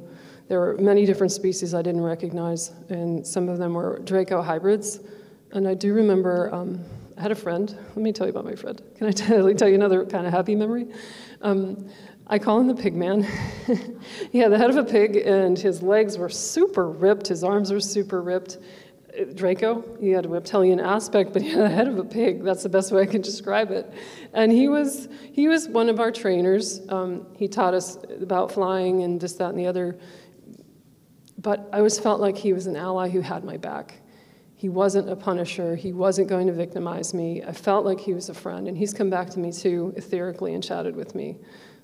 There 0.47 0.59
were 0.59 0.77
many 0.77 1.05
different 1.05 1.31
species 1.31 1.73
I 1.73 1.81
didn't 1.81 2.01
recognize, 2.01 2.69
and 2.89 3.25
some 3.25 3.49
of 3.49 3.57
them 3.57 3.73
were 3.73 3.99
Draco 4.03 4.41
hybrids. 4.41 4.99
And 5.51 5.67
I 5.67 5.73
do 5.73 5.93
remember 5.93 6.53
um, 6.53 6.83
I 7.17 7.21
had 7.23 7.31
a 7.31 7.35
friend. 7.35 7.75
Let 7.89 7.97
me 7.97 8.11
tell 8.11 8.27
you 8.27 8.31
about 8.31 8.45
my 8.45 8.55
friend. 8.55 8.81
Can 8.95 9.07
I 9.07 9.11
tell, 9.11 9.49
you 9.49 9.75
another 9.75 10.05
kind 10.05 10.27
of 10.27 10.33
happy 10.33 10.55
memory? 10.55 10.87
Um, 11.41 11.89
I 12.31 12.37
call 12.37 12.59
him 12.59 12.67
the 12.67 12.75
pig 12.75 12.95
man. 12.95 13.23
he 14.31 14.37
had 14.37 14.51
the 14.51 14.57
head 14.57 14.69
of 14.69 14.77
a 14.77 14.83
pig, 14.83 15.17
and 15.17 15.57
his 15.57 15.81
legs 15.81 16.17
were 16.17 16.29
super 16.29 16.87
ripped, 16.87 17.27
his 17.27 17.43
arms 17.43 17.71
were 17.71 17.79
super 17.79 18.21
ripped, 18.21 18.59
Draco. 19.33 19.83
He 19.99 20.11
had 20.11 20.25
a 20.25 20.29
reptilian 20.29 20.79
aspect, 20.79 21.33
but 21.33 21.41
he 21.41 21.49
had 21.49 21.61
the 21.61 21.69
head 21.69 21.87
of 21.87 21.97
a 21.97 22.03
pig. 22.03 22.43
That's 22.43 22.63
the 22.63 22.69
best 22.69 22.91
way 22.91 23.01
I 23.01 23.05
can 23.05 23.21
describe 23.21 23.71
it. 23.71 23.91
And 24.33 24.51
he 24.51 24.67
was 24.67 25.09
he 25.31 25.47
was 25.47 25.67
one 25.67 25.89
of 25.89 25.99
our 25.99 26.11
trainers. 26.11 26.81
Um, 26.89 27.25
he 27.35 27.47
taught 27.47 27.73
us 27.73 27.97
about 28.21 28.51
flying 28.51 29.03
and 29.03 29.19
this, 29.19 29.33
that, 29.33 29.49
and 29.49 29.59
the 29.59 29.65
other. 29.65 29.97
But 31.37 31.67
I 31.73 31.77
always 31.77 31.99
felt 31.99 32.21
like 32.21 32.37
he 32.37 32.53
was 32.53 32.67
an 32.67 32.75
ally 32.75 33.09
who 33.09 33.21
had 33.21 33.43
my 33.43 33.57
back. 33.57 33.95
He 34.59 34.67
wasn't 34.67 35.09
a 35.09 35.15
punisher. 35.15 35.77
He 35.77 35.93
wasn't 35.93 36.27
going 36.27 36.47
to 36.47 36.51
victimize 36.51 37.13
me. 37.13 37.41
I 37.41 37.53
felt 37.53 37.85
like 37.85 37.97
he 37.97 38.13
was 38.13 38.27
a 38.27 38.33
friend. 38.33 38.67
And 38.67 38.77
he's 38.77 38.93
come 38.93 39.09
back 39.09 39.29
to 39.29 39.39
me 39.39 39.53
too, 39.53 39.93
etherically, 39.95 40.53
and 40.53 40.61
chatted 40.61 40.97
with 40.97 41.15
me. 41.15 41.37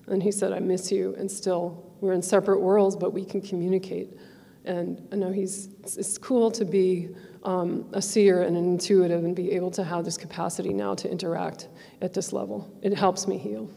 And 0.08 0.22
he 0.22 0.30
said, 0.30 0.52
I 0.52 0.58
miss 0.58 0.92
you. 0.92 1.14
And 1.16 1.30
still, 1.30 1.90
we're 2.02 2.12
in 2.12 2.20
separate 2.20 2.60
worlds, 2.60 2.94
but 2.94 3.14
we 3.14 3.24
can 3.24 3.40
communicate. 3.40 4.18
And 4.66 5.08
I 5.10 5.16
know 5.16 5.32
he's, 5.32 5.70
it's 5.84 6.18
cool 6.18 6.50
to 6.50 6.66
be 6.66 7.08
um, 7.44 7.86
a 7.94 8.02
seer 8.02 8.42
and 8.42 8.58
an 8.58 8.66
intuitive 8.66 9.24
and 9.24 9.34
be 9.34 9.52
able 9.52 9.70
to 9.70 9.82
have 9.82 10.04
this 10.04 10.18
capacity 10.18 10.74
now 10.74 10.94
to 10.96 11.10
interact 11.10 11.68
at 12.02 12.12
this 12.12 12.30
level. 12.30 12.70
It 12.82 12.92
helps 12.92 13.26
me 13.26 13.38
heal. 13.38 13.70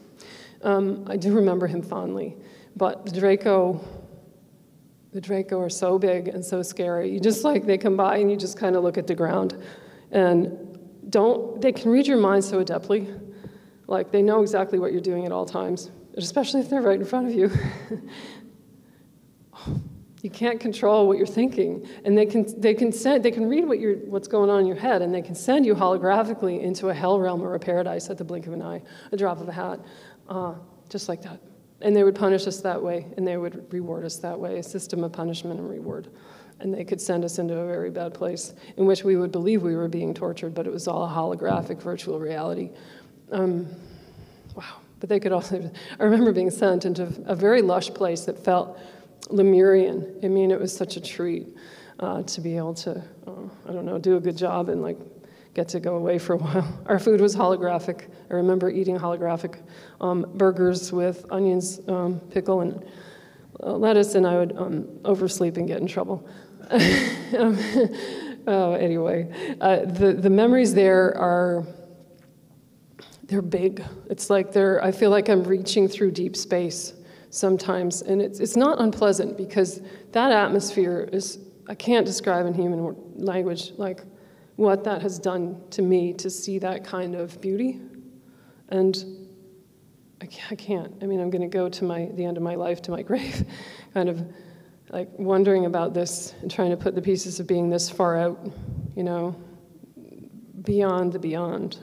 Um, 0.60 1.06
I 1.08 1.16
do 1.16 1.32
remember 1.34 1.66
him 1.66 1.80
fondly, 1.80 2.36
but 2.76 3.10
Draco, 3.14 3.82
the 5.12 5.20
Draco 5.20 5.60
are 5.60 5.70
so 5.70 5.98
big 5.98 6.28
and 6.28 6.44
so 6.44 6.62
scary. 6.62 7.10
You 7.10 7.20
just 7.20 7.44
like, 7.44 7.66
they 7.66 7.78
come 7.78 7.96
by 7.96 8.18
and 8.18 8.30
you 8.30 8.36
just 8.36 8.56
kind 8.56 8.76
of 8.76 8.84
look 8.84 8.96
at 8.96 9.06
the 9.06 9.14
ground 9.14 9.60
and 10.10 10.78
don't, 11.08 11.60
they 11.60 11.72
can 11.72 11.90
read 11.90 12.06
your 12.06 12.18
mind 12.18 12.44
so 12.44 12.62
adeptly. 12.62 13.20
Like 13.86 14.12
they 14.12 14.22
know 14.22 14.42
exactly 14.42 14.78
what 14.78 14.92
you're 14.92 15.00
doing 15.00 15.26
at 15.26 15.32
all 15.32 15.44
times, 15.44 15.90
especially 16.16 16.60
if 16.60 16.70
they're 16.70 16.82
right 16.82 17.00
in 17.00 17.04
front 17.04 17.26
of 17.26 17.34
you. 17.34 17.50
You 20.22 20.28
can't 20.28 20.60
control 20.60 21.08
what 21.08 21.16
you're 21.16 21.26
thinking, 21.26 21.86
and 22.04 22.16
they 22.16 22.26
can 22.26 22.60
they 22.60 22.74
can 22.74 22.92
send 22.92 23.24
they 23.24 23.30
can 23.30 23.48
read 23.48 23.66
what 23.66 23.80
you're 23.80 23.96
what's 23.96 24.28
going 24.28 24.50
on 24.50 24.60
in 24.60 24.66
your 24.66 24.76
head, 24.76 25.00
and 25.00 25.14
they 25.14 25.22
can 25.22 25.34
send 25.34 25.64
you 25.64 25.74
holographically 25.74 26.60
into 26.60 26.90
a 26.90 26.94
hell 26.94 27.18
realm 27.18 27.42
or 27.42 27.54
a 27.54 27.58
paradise 27.58 28.10
at 28.10 28.18
the 28.18 28.24
blink 28.24 28.46
of 28.46 28.52
an 28.52 28.60
eye, 28.60 28.82
a 29.12 29.16
drop 29.16 29.40
of 29.40 29.48
a 29.48 29.52
hat, 29.52 29.80
uh, 30.28 30.54
just 30.90 31.08
like 31.08 31.22
that. 31.22 31.40
And 31.82 31.96
they 31.96 32.04
would 32.04 32.14
punish 32.14 32.46
us 32.46 32.60
that 32.60 32.82
way, 32.82 33.06
and 33.16 33.26
they 33.26 33.36
would 33.36 33.72
reward 33.72 34.04
us 34.04 34.16
that 34.16 34.38
way, 34.38 34.58
a 34.58 34.62
system 34.62 35.02
of 35.02 35.12
punishment 35.12 35.58
and 35.58 35.68
reward. 35.68 36.08
And 36.60 36.74
they 36.74 36.84
could 36.84 37.00
send 37.00 37.24
us 37.24 37.38
into 37.38 37.56
a 37.56 37.66
very 37.66 37.90
bad 37.90 38.12
place 38.12 38.52
in 38.76 38.84
which 38.84 39.02
we 39.02 39.16
would 39.16 39.32
believe 39.32 39.62
we 39.62 39.74
were 39.74 39.88
being 39.88 40.12
tortured, 40.12 40.54
but 40.54 40.66
it 40.66 40.72
was 40.72 40.86
all 40.86 41.04
a 41.04 41.08
holographic 41.08 41.80
virtual 41.80 42.20
reality. 42.20 42.70
Um, 43.32 43.66
wow. 44.54 44.80
But 45.00 45.08
they 45.08 45.18
could 45.18 45.32
also, 45.32 45.70
I 45.98 46.04
remember 46.04 46.32
being 46.32 46.50
sent 46.50 46.84
into 46.84 47.04
a 47.24 47.34
very 47.34 47.62
lush 47.62 47.88
place 47.94 48.26
that 48.26 48.38
felt 48.38 48.78
Lemurian. 49.30 50.20
I 50.22 50.28
mean, 50.28 50.50
it 50.50 50.60
was 50.60 50.76
such 50.76 50.96
a 50.96 51.00
treat 51.00 51.48
uh, 51.98 52.22
to 52.24 52.40
be 52.42 52.58
able 52.58 52.74
to, 52.74 53.02
uh, 53.26 53.30
I 53.66 53.72
don't 53.72 53.86
know, 53.86 53.98
do 53.98 54.16
a 54.16 54.20
good 54.20 54.36
job 54.36 54.68
and 54.68 54.82
like 54.82 54.98
get 55.54 55.68
to 55.68 55.80
go 55.80 55.96
away 55.96 56.18
for 56.18 56.34
a 56.34 56.36
while. 56.44 56.80
Our 56.86 56.98
food 56.98 57.20
was 57.20 57.34
holographic. 57.34 58.08
I 58.30 58.34
remember 58.34 58.70
eating 58.70 58.98
holographic 58.98 59.60
um, 60.00 60.26
burgers 60.34 60.92
with 60.92 61.24
onions, 61.30 61.80
um, 61.88 62.20
pickle, 62.30 62.60
and 62.60 62.84
uh, 63.62 63.72
lettuce, 63.72 64.14
and 64.14 64.26
I 64.26 64.36
would 64.36 64.56
um, 64.56 64.88
oversleep 65.04 65.56
and 65.56 65.66
get 65.66 65.80
in 65.80 65.86
trouble. 65.86 66.28
Um, 67.30 67.56
oh, 68.48 68.72
anyway, 68.72 69.56
uh, 69.60 69.84
the 69.84 70.12
the 70.14 70.30
memories 70.30 70.74
there 70.74 71.16
are 71.16 71.64
they're 73.22 73.40
big. 73.40 73.84
It's 74.08 74.30
like 74.30 74.50
they're. 74.50 74.82
I 74.82 74.90
feel 74.90 75.10
like 75.10 75.28
I'm 75.28 75.44
reaching 75.44 75.86
through 75.86 76.10
deep 76.10 76.36
space 76.36 76.94
sometimes. 77.30 78.02
And 78.02 78.20
it's, 78.20 78.40
it's 78.40 78.56
not 78.56 78.80
unpleasant 78.80 79.36
because 79.36 79.80
that 80.12 80.32
atmosphere 80.32 81.08
is, 81.12 81.38
I 81.68 81.74
can't 81.74 82.04
describe 82.04 82.46
in 82.46 82.54
human 82.54 82.96
language 83.14 83.72
like 83.76 84.02
what 84.60 84.84
that 84.84 85.00
has 85.00 85.18
done 85.18 85.58
to 85.70 85.80
me 85.80 86.12
to 86.12 86.28
see 86.28 86.58
that 86.58 86.84
kind 86.84 87.14
of 87.14 87.40
beauty. 87.40 87.80
And 88.68 88.94
I 90.20 90.26
can't. 90.26 90.92
I 91.00 91.06
mean, 91.06 91.18
I'm 91.18 91.30
going 91.30 91.40
to 91.40 91.48
go 91.48 91.70
to 91.70 91.84
my, 91.84 92.10
the 92.12 92.26
end 92.26 92.36
of 92.36 92.42
my 92.42 92.56
life, 92.56 92.82
to 92.82 92.90
my 92.90 93.00
grave, 93.10 93.46
kind 93.94 94.10
of 94.10 94.22
like 94.90 95.08
wondering 95.18 95.64
about 95.64 95.94
this 95.94 96.34
and 96.42 96.50
trying 96.50 96.68
to 96.72 96.76
put 96.76 96.94
the 96.94 97.00
pieces 97.00 97.40
of 97.40 97.46
being 97.46 97.70
this 97.70 97.88
far 97.88 98.18
out, 98.18 98.38
you 98.94 99.02
know, 99.02 99.34
beyond 100.60 101.14
the 101.14 101.18
beyond, 101.18 101.78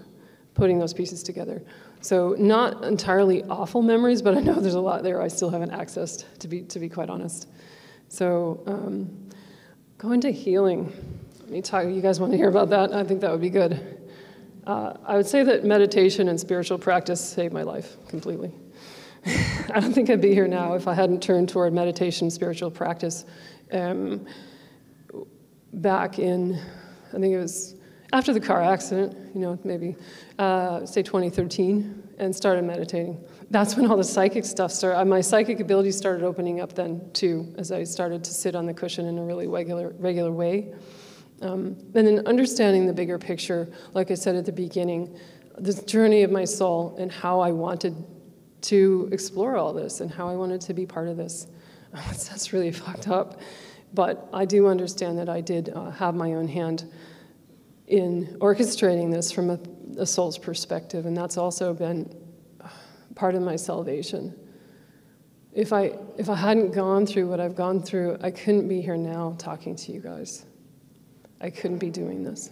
putting 0.53 0.77
those 0.77 0.93
pieces 0.93 1.23
together. 1.23 1.63
So 2.01 2.35
not 2.37 2.85
entirely 2.85 3.43
awful 3.45 3.81
memories, 3.81 4.21
but 4.21 4.37
I 4.37 4.39
know 4.39 4.53
there's 4.53 4.75
a 4.75 4.79
lot 4.79 5.01
there 5.01 5.19
I 5.19 5.29
still 5.29 5.49
haven't 5.49 5.71
accessed, 5.71 6.25
to 6.37 6.47
be, 6.47 6.61
to 6.61 6.77
be 6.77 6.89
quite 6.89 7.09
honest. 7.09 7.47
So 8.07 8.61
um, 8.67 9.29
go 9.97 10.11
into 10.11 10.29
healing. 10.29 10.93
Me 11.49 11.61
talk, 11.61 11.85
you 11.85 12.01
guys 12.01 12.19
want 12.19 12.33
to 12.33 12.37
hear 12.37 12.49
about 12.49 12.69
that? 12.71 12.93
I 12.93 13.05
think 13.05 13.21
that 13.21 13.31
would 13.31 13.39
be 13.39 13.49
good. 13.49 13.79
Uh, 14.65 14.97
I 15.05 15.15
would 15.15 15.25
say 15.25 15.43
that 15.43 15.63
meditation 15.63 16.27
and 16.27 16.37
spiritual 16.37 16.77
practice 16.77 17.21
saved 17.21 17.53
my 17.53 17.63
life 17.63 17.95
completely. 18.09 18.51
I 19.73 19.79
don't 19.79 19.93
think 19.93 20.09
I'd 20.09 20.19
be 20.19 20.33
here 20.33 20.47
now 20.47 20.73
if 20.73 20.89
I 20.89 20.93
hadn't 20.93 21.23
turned 21.23 21.47
toward 21.47 21.71
meditation, 21.71 22.29
spiritual 22.29 22.69
practice. 22.69 23.23
Um, 23.71 24.25
back 25.71 26.19
in, 26.19 26.59
I 27.13 27.19
think 27.19 27.33
it 27.33 27.39
was 27.39 27.75
after 28.11 28.33
the 28.33 28.41
car 28.41 28.61
accident, 28.61 29.15
you 29.33 29.39
know, 29.39 29.57
maybe, 29.63 29.95
uh, 30.39 30.85
say 30.85 31.01
2013, 31.01 32.09
and 32.17 32.35
started 32.35 32.65
meditating. 32.65 33.23
That's 33.51 33.77
when 33.77 33.89
all 33.89 33.95
the 33.95 34.03
psychic 34.03 34.43
stuff 34.43 34.73
started. 34.73 34.99
Uh, 34.99 35.05
my 35.05 35.21
psychic 35.21 35.61
abilities 35.61 35.95
started 35.95 36.25
opening 36.25 36.59
up 36.59 36.73
then, 36.73 37.09
too, 37.13 37.53
as 37.57 37.71
I 37.71 37.85
started 37.85 38.21
to 38.25 38.33
sit 38.33 38.53
on 38.53 38.65
the 38.65 38.73
cushion 38.73 39.05
in 39.05 39.17
a 39.17 39.23
really 39.23 39.47
regular, 39.47 39.93
regular 39.97 40.33
way. 40.33 40.73
Um, 41.41 41.77
and 41.93 42.07
then 42.07 42.25
understanding 42.25 42.87
the 42.87 42.93
bigger 42.93 43.19
picture, 43.19 43.71
like 43.93 44.09
I 44.11 44.15
said 44.15 44.35
at 44.35 44.45
the 44.45 44.51
beginning, 44.51 45.17
the 45.57 45.73
journey 45.83 46.23
of 46.23 46.31
my 46.31 46.45
soul 46.45 46.95
and 46.99 47.11
how 47.11 47.39
I 47.39 47.51
wanted 47.51 47.95
to 48.61 49.09
explore 49.11 49.55
all 49.55 49.73
this 49.73 50.01
and 50.01 50.11
how 50.11 50.27
I 50.27 50.35
wanted 50.35 50.61
to 50.61 50.73
be 50.73 50.85
part 50.85 51.07
of 51.07 51.17
this. 51.17 51.47
That's 51.93 52.53
really 52.53 52.71
fucked 52.71 53.07
up. 53.07 53.39
But 53.93 54.27
I 54.33 54.45
do 54.45 54.67
understand 54.67 55.17
that 55.19 55.29
I 55.29 55.41
did 55.41 55.69
uh, 55.69 55.91
have 55.91 56.15
my 56.15 56.33
own 56.33 56.47
hand 56.47 56.91
in 57.87 58.37
orchestrating 58.39 59.11
this 59.11 59.31
from 59.31 59.49
a, 59.49 59.59
a 59.97 60.05
soul's 60.05 60.37
perspective, 60.37 61.05
and 61.05 61.15
that's 61.15 61.37
also 61.37 61.73
been 61.73 62.13
part 63.15 63.33
of 63.33 63.41
my 63.41 63.55
salvation. 63.55 64.35
If 65.53 65.71
I, 65.73 65.97
if 66.17 66.29
I 66.29 66.35
hadn't 66.35 66.71
gone 66.71 67.05
through 67.05 67.29
what 67.29 67.39
I've 67.39 67.55
gone 67.55 67.81
through, 67.81 68.17
I 68.21 68.29
couldn't 68.29 68.67
be 68.67 68.81
here 68.81 68.97
now 68.97 69.35
talking 69.39 69.75
to 69.77 69.91
you 69.91 70.01
guys. 70.01 70.45
I 71.41 71.49
couldn't 71.49 71.77
be 71.77 71.89
doing 71.89 72.23
this. 72.23 72.51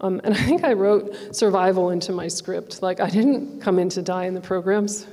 Um, 0.00 0.20
and 0.24 0.32
I 0.32 0.42
think 0.42 0.64
I 0.64 0.72
wrote 0.72 1.34
survival 1.34 1.90
into 1.90 2.12
my 2.12 2.28
script. 2.28 2.80
Like, 2.80 3.00
I 3.00 3.10
didn't 3.10 3.60
come 3.60 3.78
in 3.78 3.88
to 3.90 4.02
die 4.02 4.24
in 4.24 4.34
the 4.34 4.40
programs. 4.40 5.06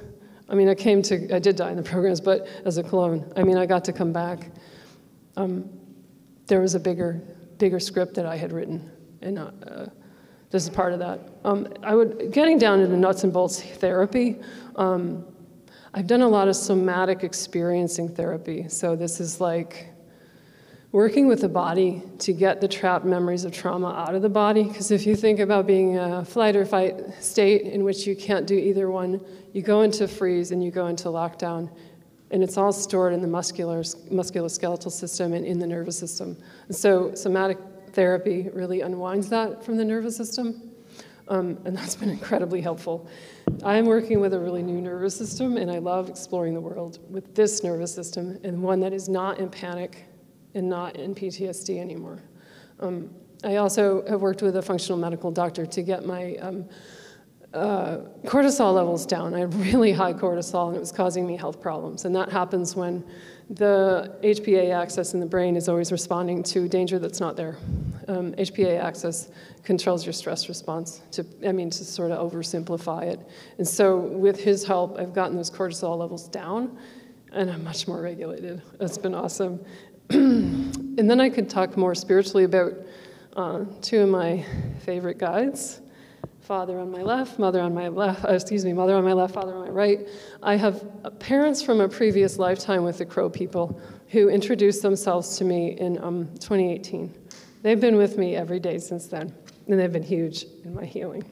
I 0.49 0.55
mean, 0.55 0.69
I 0.69 0.76
came 0.76 1.01
to, 1.03 1.35
I 1.35 1.39
did 1.39 1.57
die 1.57 1.72
in 1.72 1.77
the 1.77 1.84
programs, 1.84 2.22
but 2.22 2.47
as 2.64 2.77
a 2.77 2.84
clone. 2.84 3.31
I 3.35 3.43
mean, 3.43 3.57
I 3.57 3.65
got 3.65 3.84
to 3.85 3.93
come 3.93 4.14
back. 4.14 4.49
Um, 5.35 5.69
there 6.45 6.61
was 6.61 6.73
a 6.73 6.80
bigger, 6.80 7.22
bigger 7.57 7.80
script 7.80 8.14
that 8.15 8.26
I 8.26 8.38
had 8.38 8.53
written, 8.53 8.89
and 9.22 9.39
uh, 9.39 9.51
this 10.49 10.64
is 10.64 10.69
part 10.69 10.93
of 10.93 10.99
that. 10.99 11.19
Um, 11.43 11.68
I 11.84 11.93
would, 11.93 12.31
getting 12.31 12.57
down 12.57 12.80
into 12.80 12.95
nuts 12.95 13.26
and 13.26 13.34
bolts 13.34 13.61
therapy, 13.61 14.38
um, 14.77 15.26
I've 15.93 16.07
done 16.07 16.22
a 16.22 16.27
lot 16.27 16.47
of 16.47 16.55
somatic 16.55 17.23
experiencing 17.23 18.07
therapy. 18.07 18.69
So 18.69 18.95
this 18.95 19.19
is 19.19 19.41
like, 19.41 19.89
working 20.97 21.27
with 21.27 21.41
the 21.41 21.47
body 21.47 22.01
to 22.17 22.33
get 22.33 22.59
the 22.59 22.67
trapped 22.67 23.05
memories 23.05 23.45
of 23.45 23.51
trauma 23.51 23.89
out 23.89 24.15
of 24.15 24.23
the 24.23 24.29
body. 24.29 24.63
Because 24.63 24.89
if 24.89 25.05
you 25.05 25.15
think 25.15 25.39
about 25.39 25.67
being 25.67 25.95
a 25.95 26.25
flight 26.25 26.55
or 26.55 26.65
fight 26.65 26.95
state 27.19 27.61
in 27.61 27.83
which 27.83 28.07
you 28.07 28.15
can't 28.15 28.47
do 28.47 28.55
either 28.55 28.89
one, 28.89 29.23
you 29.53 29.61
go 29.61 29.83
into 29.83 30.07
freeze 30.07 30.49
and 30.49 30.63
you 30.63 30.71
go 30.71 30.87
into 30.87 31.09
lockdown. 31.09 31.69
And 32.31 32.41
it's 32.41 32.57
all 32.57 32.73
stored 32.73 33.13
in 33.13 33.21
the 33.21 33.27
muscular, 33.27 33.83
musculoskeletal 33.83 34.91
system 34.91 35.33
and 35.33 35.45
in 35.45 35.59
the 35.59 35.67
nervous 35.67 35.99
system. 35.99 36.35
So 36.71 37.13
somatic 37.13 37.59
therapy 37.93 38.49
really 38.51 38.81
unwinds 38.81 39.29
that 39.29 39.63
from 39.63 39.77
the 39.77 39.85
nervous 39.85 40.17
system. 40.17 40.71
Um, 41.27 41.59
and 41.65 41.77
that's 41.77 41.95
been 41.95 42.09
incredibly 42.09 42.59
helpful. 42.59 43.07
I'm 43.63 43.85
working 43.85 44.19
with 44.19 44.33
a 44.33 44.39
really 44.39 44.63
new 44.63 44.81
nervous 44.81 45.15
system, 45.15 45.57
and 45.57 45.69
I 45.69 45.77
love 45.77 46.09
exploring 46.09 46.55
the 46.55 46.61
world 46.61 46.97
with 47.07 47.35
this 47.35 47.63
nervous 47.63 47.93
system 47.93 48.39
and 48.43 48.63
one 48.63 48.79
that 48.79 48.93
is 48.93 49.07
not 49.07 49.37
in 49.37 49.49
panic 49.49 50.06
and 50.57 50.67
not 50.67 50.97
in 50.97 51.15
PTSD 51.15 51.79
anymore. 51.79 52.19
Um, 52.79 53.09
I 53.43 53.57
also 53.57 54.03
have 54.09 54.21
worked 54.21 54.41
with 54.41 54.57
a 54.57 54.61
functional 54.61 54.97
medical 54.97 55.31
doctor 55.31 55.65
to 55.65 55.81
get 55.84 56.05
my 56.05 56.35
um, 56.38 56.65
uh, 57.53 57.99
cortisol 58.25 58.73
levels 58.73 59.05
down. 59.05 59.34
I 59.34 59.39
had 59.39 59.53
really 59.53 59.91
high 59.91 60.13
cortisol 60.13 60.67
and 60.67 60.75
it 60.75 60.79
was 60.79 60.91
causing 60.91 61.25
me 61.25 61.38
health 61.38 61.61
problems. 61.61 62.05
And 62.05 62.15
that 62.15 62.29
happens 62.29 62.75
when 62.75 63.03
the 63.49 64.17
HPA 64.21 64.73
axis 64.73 65.13
in 65.13 65.19
the 65.19 65.25
brain 65.25 65.55
is 65.55 65.69
always 65.69 65.91
responding 65.91 66.43
to 66.43 66.67
danger 66.67 66.99
that's 66.99 67.19
not 67.19 67.38
there. 67.38 67.57
Um, 68.09 68.34
HPA 68.34 68.81
axis 68.81 69.29
controls 69.63 70.05
your 70.05 70.13
stress 70.13 70.49
response, 70.49 71.01
to, 71.11 71.25
I 71.45 71.51
mean, 71.51 71.69
to 71.69 71.85
sort 71.85 72.11
of 72.11 72.31
oversimplify 72.31 73.03
it. 73.03 73.19
And 73.57 73.67
so 73.67 73.97
with 73.97 74.39
his 74.39 74.65
help, 74.65 74.97
I've 74.99 75.13
gotten 75.13 75.38
those 75.38 75.51
cortisol 75.51 75.97
levels 75.97 76.27
down 76.27 76.77
and 77.31 77.49
I'm 77.49 77.63
much 77.63 77.88
more 77.88 78.01
regulated. 78.01 78.61
That's 78.79 78.97
been 78.97 79.13
awesome. 79.13 79.59
and 80.09 81.09
then 81.09 81.19
I 81.19 81.29
could 81.29 81.49
talk 81.49 81.77
more 81.77 81.95
spiritually 81.95 82.43
about 82.43 82.73
uh, 83.35 83.65
two 83.81 84.01
of 84.01 84.09
my 84.09 84.45
favorite 84.85 85.17
guides 85.17 85.81
father 86.47 86.79
on 86.79 86.89
my 86.89 87.01
left, 87.01 87.38
mother 87.39 87.59
on 87.59 87.73
my 87.73 87.89
left, 87.89 88.23
uh, 88.23 88.29
excuse 88.29 88.63
me, 88.63 88.71
mother 88.71 88.95
on 88.95 89.03
my 89.03 89.11
left, 89.11 89.34
father 89.34 89.53
on 89.53 89.65
my 89.65 89.69
right. 89.69 90.07
I 90.41 90.55
have 90.55 90.81
parents 91.19 91.61
from 91.61 91.81
a 91.81 91.89
previous 91.89 92.39
lifetime 92.39 92.85
with 92.85 92.99
the 92.99 93.05
Crow 93.05 93.29
people 93.29 93.77
who 94.07 94.29
introduced 94.29 94.81
themselves 94.81 95.38
to 95.39 95.43
me 95.43 95.77
in 95.77 96.01
um, 96.01 96.29
2018. 96.39 97.13
They've 97.63 97.81
been 97.81 97.97
with 97.97 98.17
me 98.17 98.38
every 98.38 98.61
day 98.61 98.77
since 98.77 99.07
then, 99.07 99.35
and 99.67 99.77
they've 99.77 99.91
been 99.91 100.01
huge 100.01 100.45
in 100.63 100.73
my 100.73 100.85
healing. 100.85 101.29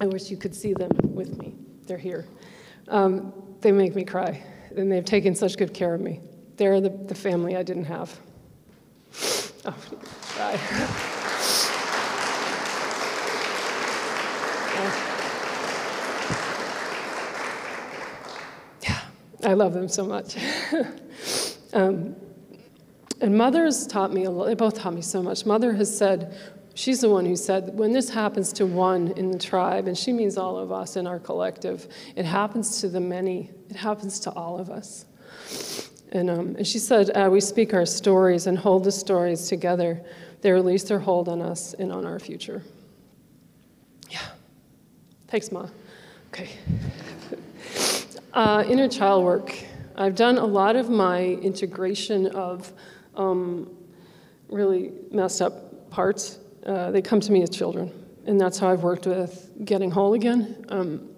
I 0.00 0.08
wish 0.08 0.28
you 0.28 0.36
could 0.36 0.56
see 0.56 0.72
them 0.72 0.90
with 1.04 1.38
me. 1.38 1.54
They're 1.86 1.96
here. 1.96 2.26
Um, 2.88 3.32
they 3.60 3.70
make 3.70 3.94
me 3.94 4.04
cry, 4.04 4.42
and 4.76 4.90
they've 4.90 5.04
taken 5.04 5.36
such 5.36 5.56
good 5.56 5.72
care 5.72 5.94
of 5.94 6.00
me. 6.00 6.20
They're 6.56 6.80
the, 6.80 6.90
the 6.90 7.14
family 7.14 7.56
I 7.56 7.62
didn't 7.62 7.84
have. 7.84 8.18
Oh, 9.64 9.74
bye. 10.38 10.58
yeah, 18.82 19.00
I 19.44 19.54
love 19.54 19.74
them 19.74 19.88
so 19.88 20.06
much. 20.06 20.36
um, 21.72 22.14
and 23.20 23.36
Mother's 23.36 23.86
taught 23.86 24.12
me 24.12 24.24
a 24.24 24.30
lot, 24.30 24.46
they 24.46 24.54
both 24.54 24.78
taught 24.78 24.94
me 24.94 25.02
so 25.02 25.22
much. 25.22 25.44
Mother 25.46 25.72
has 25.72 25.96
said, 25.96 26.36
she's 26.74 27.00
the 27.00 27.10
one 27.10 27.24
who 27.24 27.34
said, 27.34 27.76
when 27.76 27.92
this 27.92 28.10
happens 28.10 28.52
to 28.54 28.66
one 28.66 29.08
in 29.12 29.30
the 29.30 29.38
tribe, 29.38 29.88
and 29.88 29.96
she 29.96 30.12
means 30.12 30.36
all 30.36 30.58
of 30.58 30.70
us 30.70 30.96
in 30.96 31.06
our 31.06 31.18
collective, 31.18 31.88
it 32.14 32.24
happens 32.24 32.80
to 32.82 32.88
the 32.88 33.00
many, 33.00 33.50
it 33.68 33.76
happens 33.76 34.20
to 34.20 34.30
all 34.32 34.58
of 34.58 34.70
us. 34.70 35.06
And, 36.12 36.30
um, 36.30 36.56
and 36.56 36.66
she 36.66 36.78
said, 36.78 37.10
uh, 37.16 37.28
We 37.30 37.40
speak 37.40 37.74
our 37.74 37.86
stories 37.86 38.46
and 38.46 38.56
hold 38.56 38.84
the 38.84 38.92
stories 38.92 39.48
together. 39.48 40.00
They 40.42 40.52
release 40.52 40.84
their 40.84 40.98
hold 40.98 41.28
on 41.28 41.42
us 41.42 41.74
and 41.74 41.90
on 41.90 42.06
our 42.06 42.18
future. 42.18 42.62
Yeah. 44.10 44.20
Thanks, 45.28 45.50
Ma. 45.50 45.66
Okay. 46.28 46.50
uh, 48.32 48.64
inner 48.68 48.88
child 48.88 49.24
work. 49.24 49.54
I've 49.96 50.14
done 50.14 50.38
a 50.38 50.44
lot 50.44 50.76
of 50.76 50.90
my 50.90 51.24
integration 51.24 52.26
of 52.28 52.72
um, 53.14 53.74
really 54.48 54.92
messed 55.10 55.40
up 55.40 55.90
parts. 55.90 56.38
Uh, 56.64 56.90
they 56.90 57.00
come 57.00 57.20
to 57.20 57.32
me 57.32 57.42
as 57.42 57.50
children, 57.50 57.90
and 58.26 58.40
that's 58.40 58.58
how 58.58 58.68
I've 58.68 58.82
worked 58.82 59.06
with 59.06 59.50
getting 59.64 59.90
whole 59.90 60.14
again. 60.14 60.64
Um, 60.68 61.08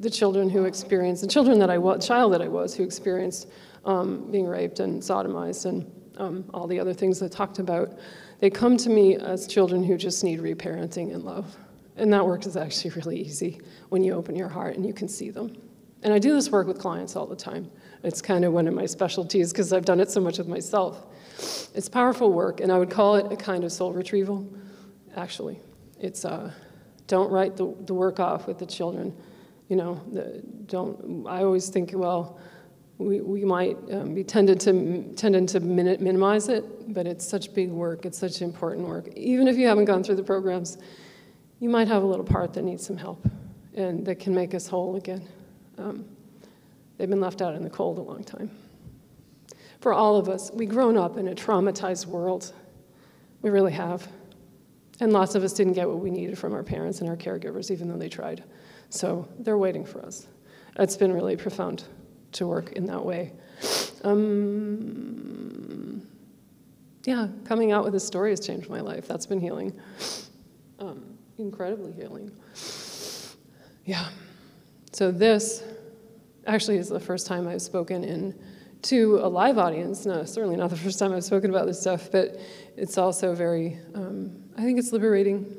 the 0.00 0.10
children 0.10 0.50
who 0.50 0.64
experienced, 0.64 1.22
the 1.22 1.28
children 1.28 1.58
that 1.60 1.70
I 1.70 1.78
was, 1.78 2.06
child 2.06 2.34
that 2.34 2.42
I 2.42 2.48
was, 2.48 2.74
who 2.74 2.82
experienced 2.82 3.48
um, 3.84 4.30
being 4.30 4.46
raped 4.46 4.80
and 4.80 5.02
sodomized 5.02 5.66
and 5.66 5.90
um, 6.16 6.44
all 6.54 6.66
the 6.66 6.78
other 6.78 6.94
things 6.94 7.22
I 7.22 7.28
talked 7.28 7.58
about, 7.58 7.98
they 8.40 8.50
come 8.50 8.76
to 8.78 8.90
me 8.90 9.16
as 9.16 9.46
children 9.46 9.82
who 9.82 9.96
just 9.96 10.22
need 10.22 10.40
reparenting 10.40 11.14
and 11.14 11.24
love. 11.24 11.56
And 11.96 12.12
that 12.12 12.24
work 12.26 12.46
is 12.46 12.56
actually 12.56 12.90
really 12.96 13.20
easy 13.20 13.60
when 13.88 14.02
you 14.02 14.14
open 14.14 14.36
your 14.36 14.48
heart 14.48 14.76
and 14.76 14.86
you 14.86 14.92
can 14.92 15.08
see 15.08 15.30
them. 15.30 15.56
And 16.02 16.12
I 16.12 16.18
do 16.18 16.34
this 16.34 16.50
work 16.50 16.66
with 16.66 16.78
clients 16.78 17.16
all 17.16 17.26
the 17.26 17.36
time. 17.36 17.70
It's 18.02 18.20
kind 18.20 18.44
of 18.44 18.52
one 18.52 18.68
of 18.68 18.74
my 18.74 18.84
specialties 18.84 19.52
because 19.52 19.72
I've 19.72 19.86
done 19.86 20.00
it 20.00 20.10
so 20.10 20.20
much 20.20 20.36
with 20.36 20.46
myself. 20.46 21.06
It's 21.74 21.88
powerful 21.88 22.30
work, 22.30 22.60
and 22.60 22.70
I 22.70 22.78
would 22.78 22.90
call 22.90 23.16
it 23.16 23.32
a 23.32 23.36
kind 23.36 23.64
of 23.64 23.72
soul 23.72 23.92
retrieval, 23.92 24.46
actually. 25.16 25.58
It's 25.98 26.26
uh, 26.26 26.52
don't 27.06 27.30
write 27.30 27.56
the, 27.56 27.74
the 27.86 27.94
work 27.94 28.20
off 28.20 28.46
with 28.46 28.58
the 28.58 28.66
children. 28.66 29.16
You 29.68 29.76
know, 29.76 30.00
the, 30.12 30.42
don't, 30.66 31.26
I 31.26 31.42
always 31.42 31.70
think, 31.70 31.92
well, 31.94 32.38
we, 32.98 33.20
we 33.20 33.44
might 33.44 33.76
um, 33.90 34.14
be 34.14 34.22
tended 34.22 34.60
to, 34.60 35.12
tended 35.14 35.48
to 35.48 35.60
min 35.60 35.96
minimize 36.00 36.48
it, 36.48 36.92
but 36.94 37.06
it's 37.06 37.26
such 37.26 37.52
big 37.52 37.70
work, 37.70 38.06
it's 38.06 38.18
such 38.18 38.40
important 38.40 38.86
work. 38.86 39.08
Even 39.16 39.48
if 39.48 39.56
you 39.56 39.66
haven't 39.66 39.86
gone 39.86 40.04
through 40.04 40.14
the 40.16 40.22
programs, 40.22 40.78
you 41.58 41.68
might 41.68 41.88
have 41.88 42.02
a 42.02 42.06
little 42.06 42.24
part 42.24 42.52
that 42.54 42.62
needs 42.62 42.86
some 42.86 42.96
help 42.96 43.26
and 43.74 44.06
that 44.06 44.16
can 44.16 44.34
make 44.34 44.54
us 44.54 44.68
whole 44.68 44.96
again. 44.96 45.26
Um, 45.78 46.04
they've 46.96 47.10
been 47.10 47.20
left 47.20 47.42
out 47.42 47.54
in 47.54 47.64
the 47.64 47.70
cold 47.70 47.98
a 47.98 48.02
long 48.02 48.22
time. 48.22 48.50
For 49.80 49.92
all 49.92 50.16
of 50.16 50.28
us, 50.28 50.50
we've 50.54 50.68
grown 50.68 50.96
up 50.96 51.16
in 51.16 51.28
a 51.28 51.34
traumatized 51.34 52.06
world. 52.06 52.52
We 53.42 53.50
really 53.50 53.72
have. 53.72 54.08
And 55.00 55.12
lots 55.12 55.34
of 55.34 55.42
us 55.42 55.52
didn't 55.52 55.72
get 55.72 55.88
what 55.88 55.98
we 55.98 56.10
needed 56.10 56.38
from 56.38 56.54
our 56.54 56.62
parents 56.62 57.00
and 57.00 57.10
our 57.10 57.16
caregivers, 57.16 57.72
even 57.72 57.88
though 57.88 57.98
they 57.98 58.08
tried. 58.08 58.44
So 58.90 59.28
they're 59.40 59.58
waiting 59.58 59.84
for 59.84 60.00
us. 60.06 60.28
It's 60.78 60.96
been 60.96 61.12
really 61.12 61.36
profound 61.36 61.84
to 62.34 62.46
work 62.46 62.72
in 62.72 62.86
that 62.86 63.04
way. 63.04 63.32
Um, 64.04 66.06
yeah, 67.04 67.28
coming 67.44 67.72
out 67.72 67.84
with 67.84 67.94
a 67.94 68.00
story 68.00 68.30
has 68.30 68.40
changed 68.40 68.68
my 68.68 68.80
life. 68.80 69.08
That's 69.08 69.26
been 69.26 69.40
healing. 69.40 69.72
Um, 70.78 71.18
incredibly 71.38 71.92
healing. 71.92 72.30
Yeah. 73.84 74.08
So 74.92 75.10
this 75.10 75.62
actually 76.46 76.78
is 76.78 76.88
the 76.88 77.00
first 77.00 77.26
time 77.26 77.48
I've 77.48 77.62
spoken 77.62 78.04
in 78.04 78.38
to 78.82 79.18
a 79.22 79.28
live 79.28 79.58
audience. 79.58 80.06
No, 80.06 80.24
certainly 80.24 80.56
not 80.56 80.70
the 80.70 80.76
first 80.76 80.98
time 80.98 81.12
I've 81.12 81.24
spoken 81.24 81.50
about 81.50 81.66
this 81.66 81.80
stuff, 81.80 82.10
but 82.10 82.38
it's 82.76 82.98
also 82.98 83.34
very. 83.34 83.78
Um, 83.94 84.42
I 84.56 84.62
think 84.62 84.78
it's 84.78 84.92
liberating, 84.92 85.52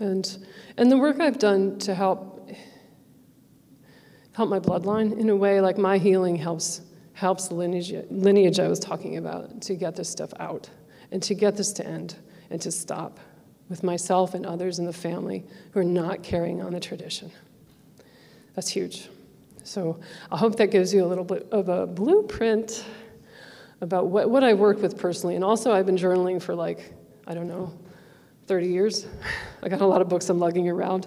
and 0.00 0.46
and 0.76 0.90
the 0.90 0.96
work 0.96 1.20
I've 1.20 1.38
done 1.38 1.78
to 1.80 1.94
help 1.94 2.31
help 4.32 4.48
my 4.48 4.58
bloodline 4.58 5.18
in 5.18 5.28
a 5.28 5.36
way 5.36 5.60
like 5.60 5.78
my 5.78 5.98
healing 5.98 6.36
helps 6.36 6.80
helps 7.14 7.48
the 7.48 7.54
lineage, 7.54 7.92
lineage 8.10 8.58
I 8.58 8.68
was 8.68 8.78
talking 8.78 9.16
about 9.18 9.60
to 9.62 9.74
get 9.74 9.96
this 9.96 10.08
stuff 10.08 10.32
out 10.40 10.68
and 11.10 11.22
to 11.24 11.34
get 11.34 11.56
this 11.56 11.72
to 11.74 11.86
end 11.86 12.16
and 12.50 12.60
to 12.62 12.70
stop 12.70 13.20
with 13.68 13.82
myself 13.82 14.34
and 14.34 14.44
others 14.44 14.78
in 14.78 14.86
the 14.86 14.92
family 14.92 15.44
who 15.72 15.80
are 15.80 15.84
not 15.84 16.22
carrying 16.22 16.62
on 16.62 16.72
the 16.72 16.80
tradition. 16.80 17.30
That's 18.54 18.68
huge. 18.68 19.08
So 19.62 20.00
I 20.30 20.36
hope 20.36 20.56
that 20.56 20.70
gives 20.70 20.92
you 20.92 21.04
a 21.04 21.06
little 21.06 21.24
bit 21.24 21.46
of 21.52 21.68
a 21.68 21.86
blueprint 21.86 22.84
about 23.80 24.08
what, 24.08 24.30
what 24.30 24.42
I 24.42 24.54
work 24.54 24.80
with 24.82 24.98
personally. 24.98 25.36
And 25.36 25.44
also, 25.44 25.72
I've 25.72 25.86
been 25.86 25.96
journaling 25.96 26.40
for 26.40 26.54
like, 26.54 26.92
I 27.26 27.34
don't 27.34 27.48
know, 27.48 27.72
30 28.46 28.68
years. 28.68 29.06
I 29.62 29.68
got 29.68 29.80
a 29.80 29.86
lot 29.86 30.00
of 30.00 30.08
books 30.08 30.28
I'm 30.28 30.38
lugging 30.38 30.68
around. 30.68 31.06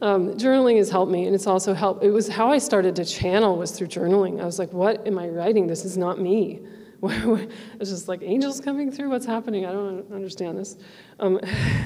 Um, 0.00 0.34
journaling 0.34 0.76
has 0.76 0.90
helped 0.90 1.10
me, 1.10 1.26
and 1.26 1.34
it's 1.34 1.46
also 1.46 1.74
helped. 1.74 2.04
It 2.04 2.10
was 2.10 2.28
how 2.28 2.50
I 2.50 2.58
started 2.58 2.94
to 2.96 3.04
channel 3.04 3.56
was 3.56 3.72
through 3.72 3.88
journaling. 3.88 4.40
I 4.40 4.44
was 4.44 4.58
like, 4.58 4.72
"What 4.72 5.06
am 5.06 5.18
I 5.18 5.28
writing? 5.28 5.66
This 5.66 5.84
is 5.84 5.96
not 5.96 6.20
me." 6.20 6.60
it's 7.02 7.90
just 7.90 8.08
like 8.08 8.22
angels 8.22 8.60
coming 8.60 8.90
through. 8.90 9.10
What's 9.10 9.26
happening? 9.26 9.66
I 9.66 9.72
don't 9.72 10.10
understand 10.12 10.58
this. 10.58 10.76
Um, 11.20 11.40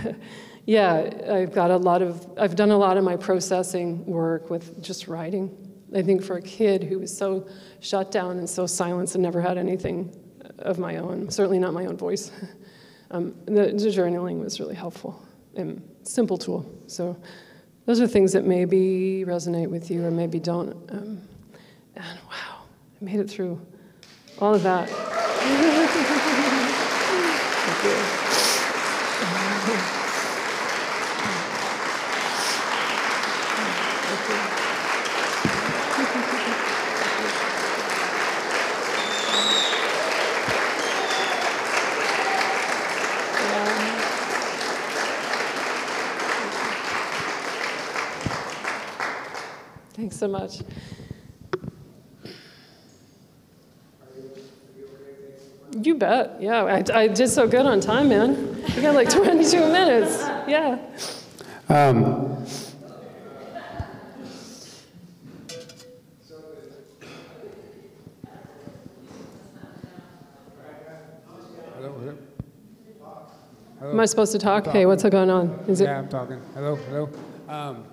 yeah, 0.67 1.11
I've 1.31 1.53
got 1.53 1.71
a 1.71 1.77
lot 1.77 2.03
of. 2.03 2.27
I've 2.39 2.55
done 2.55 2.71
a 2.71 2.77
lot 2.77 2.97
of 2.97 3.05
my 3.05 3.17
processing 3.17 4.05
work 4.05 4.51
with 4.51 4.83
just 4.83 5.09
writing. 5.09 5.57
I 5.95 6.03
think 6.03 6.23
for 6.23 6.37
a 6.37 6.43
kid 6.43 6.83
who 6.83 6.99
was 6.99 7.15
so 7.15 7.47
shut 7.81 8.11
down 8.11 8.39
and 8.39 8.49
so 8.49 8.67
silenced 8.67 9.15
and 9.15 9.23
never 9.23 9.41
had 9.41 9.59
anything 9.59 10.15
of 10.59 10.79
my 10.79 10.97
own, 10.97 11.31
certainly 11.31 11.59
not 11.59 11.75
my 11.75 11.87
own 11.87 11.97
voice, 11.97 12.31
um, 13.11 13.35
the, 13.47 13.53
the 13.53 13.89
journaling 13.89 14.43
was 14.43 14.61
really 14.61 14.75
helpful 14.75 15.23
and 15.55 15.83
simple 16.03 16.39
tool. 16.39 16.67
So 16.87 17.17
those 17.87 18.01
are 18.01 18.07
things 18.07 18.33
that 18.33 18.45
maybe 18.45 19.25
resonate 19.27 19.69
with 19.69 19.91
you 19.91 20.05
or 20.05 20.11
maybe 20.11 20.39
don't. 20.39 20.73
Um, 20.91 21.21
and 21.97 22.19
wow, 22.29 22.63
I 23.01 23.05
made 23.05 23.21
it 23.21 23.29
through 23.29 23.61
all 24.39 24.55
of 24.55 24.63
that. 24.63 24.89
Thank 27.75 27.85
you. 27.85 28.23
Thanks 49.95 50.11
so 50.23 50.28
much. 50.28 50.61
You 55.73 55.97
bet. 55.97 56.40
Yeah, 56.40 56.62
I, 56.62 56.85
I, 56.94 57.09
did 57.09 57.28
so 57.28 57.49
good 57.49 57.66
on 57.66 57.81
time, 57.81 58.09
man. 58.09 58.62
We 58.77 58.82
got 58.82 58.94
like 58.94 59.11
22 59.16 59.59
minutes. 59.59 60.23
Yeah. 60.47 60.78
Um, 61.69 62.47
Am 73.82 73.99
I 73.99 74.05
supposed 74.07 74.31
to 74.31 74.39
talk? 74.39 74.69
Hey, 74.69 74.86
what's 74.86 75.03
going 75.03 75.28
on? 75.28 75.49
Is 75.66 75.81
yeah, 75.81 75.97
it? 75.97 75.99
I'm 75.99 76.09
talking. 76.09 76.40
Hello, 76.55 76.77
hello. 76.77 77.11
Um, 77.49 77.91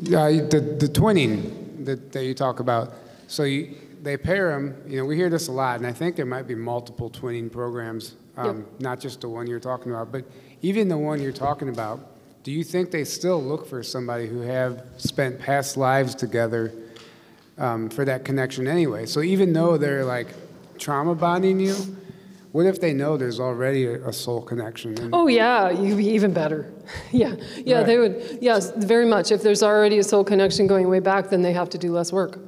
yeah, 0.00 0.28
the, 0.28 0.60
the 0.78 0.86
twinning 0.88 1.84
that, 1.84 2.12
that 2.12 2.24
you 2.24 2.34
talk 2.34 2.60
about. 2.60 2.92
So 3.26 3.44
you, 3.44 3.76
they 4.02 4.16
pair 4.16 4.50
them, 4.50 4.74
you 4.86 4.98
know, 4.98 5.04
we 5.04 5.16
hear 5.16 5.28
this 5.28 5.48
a 5.48 5.52
lot, 5.52 5.76
and 5.78 5.86
I 5.86 5.92
think 5.92 6.16
there 6.16 6.26
might 6.26 6.46
be 6.46 6.54
multiple 6.54 7.10
twinning 7.10 7.52
programs, 7.52 8.16
um, 8.36 8.58
yep. 8.58 8.80
not 8.80 9.00
just 9.00 9.20
the 9.20 9.28
one 9.28 9.46
you're 9.46 9.60
talking 9.60 9.92
about, 9.92 10.10
but 10.10 10.24
even 10.62 10.88
the 10.88 10.98
one 10.98 11.20
you're 11.20 11.32
talking 11.32 11.68
about, 11.68 12.00
do 12.42 12.50
you 12.50 12.64
think 12.64 12.90
they 12.90 13.04
still 13.04 13.42
look 13.42 13.66
for 13.66 13.82
somebody 13.82 14.26
who 14.26 14.40
have 14.40 14.84
spent 14.96 15.38
past 15.38 15.76
lives 15.76 16.14
together 16.14 16.72
um, 17.58 17.90
for 17.90 18.04
that 18.06 18.24
connection 18.24 18.66
anyway? 18.66 19.04
So 19.04 19.20
even 19.20 19.52
though 19.52 19.76
they're 19.76 20.04
like 20.04 20.28
trauma 20.78 21.14
bonding 21.14 21.60
you, 21.60 21.76
what 22.52 22.66
if 22.66 22.80
they 22.80 22.92
know 22.92 23.16
there's 23.16 23.38
already 23.38 23.86
a, 23.86 24.08
a 24.08 24.12
soul 24.12 24.42
connection? 24.42 24.98
And 24.98 25.14
oh 25.14 25.28
yeah, 25.28 25.70
you'd 25.70 25.98
be 25.98 26.08
even 26.08 26.32
better. 26.32 26.72
yeah, 27.12 27.36
yeah, 27.64 27.78
right. 27.78 27.86
they 27.86 27.98
would. 27.98 28.38
Yes, 28.40 28.72
very 28.76 29.06
much. 29.06 29.30
If 29.30 29.42
there's 29.42 29.62
already 29.62 29.98
a 29.98 30.02
soul 30.02 30.24
connection 30.24 30.66
going 30.66 30.88
way 30.88 31.00
back, 31.00 31.30
then 31.30 31.42
they 31.42 31.52
have 31.52 31.70
to 31.70 31.78
do 31.78 31.92
less 31.92 32.12
work. 32.12 32.38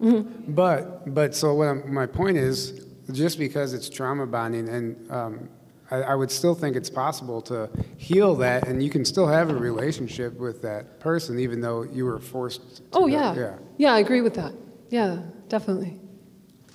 Mm-hmm. 0.00 0.52
But 0.52 1.14
but 1.14 1.34
so 1.34 1.54
what 1.54 1.68
I'm, 1.68 1.92
my 1.92 2.06
point 2.06 2.36
is, 2.36 2.86
just 3.12 3.38
because 3.38 3.72
it's 3.72 3.88
trauma 3.88 4.26
bonding, 4.26 4.68
and 4.68 5.10
um, 5.10 5.48
I, 5.90 5.96
I, 6.02 6.14
would 6.14 6.30
still 6.30 6.54
think 6.54 6.76
it's 6.76 6.90
possible 6.90 7.40
to 7.42 7.70
heal 7.96 8.34
that, 8.36 8.68
and 8.68 8.82
you 8.82 8.90
can 8.90 9.04
still 9.04 9.26
have 9.26 9.50
a 9.50 9.54
relationship 9.54 10.38
with 10.38 10.62
that 10.62 11.00
person, 11.00 11.38
even 11.38 11.60
though 11.60 11.82
you 11.82 12.04
were 12.04 12.18
forced. 12.18 12.82
oh 12.92 13.06
yeah. 13.06 13.34
yeah, 13.34 13.58
yeah, 13.78 13.92
I 13.92 13.98
agree 14.00 14.20
with 14.20 14.34
that. 14.34 14.52
Yeah, 14.90 15.22
definitely. 15.48 15.98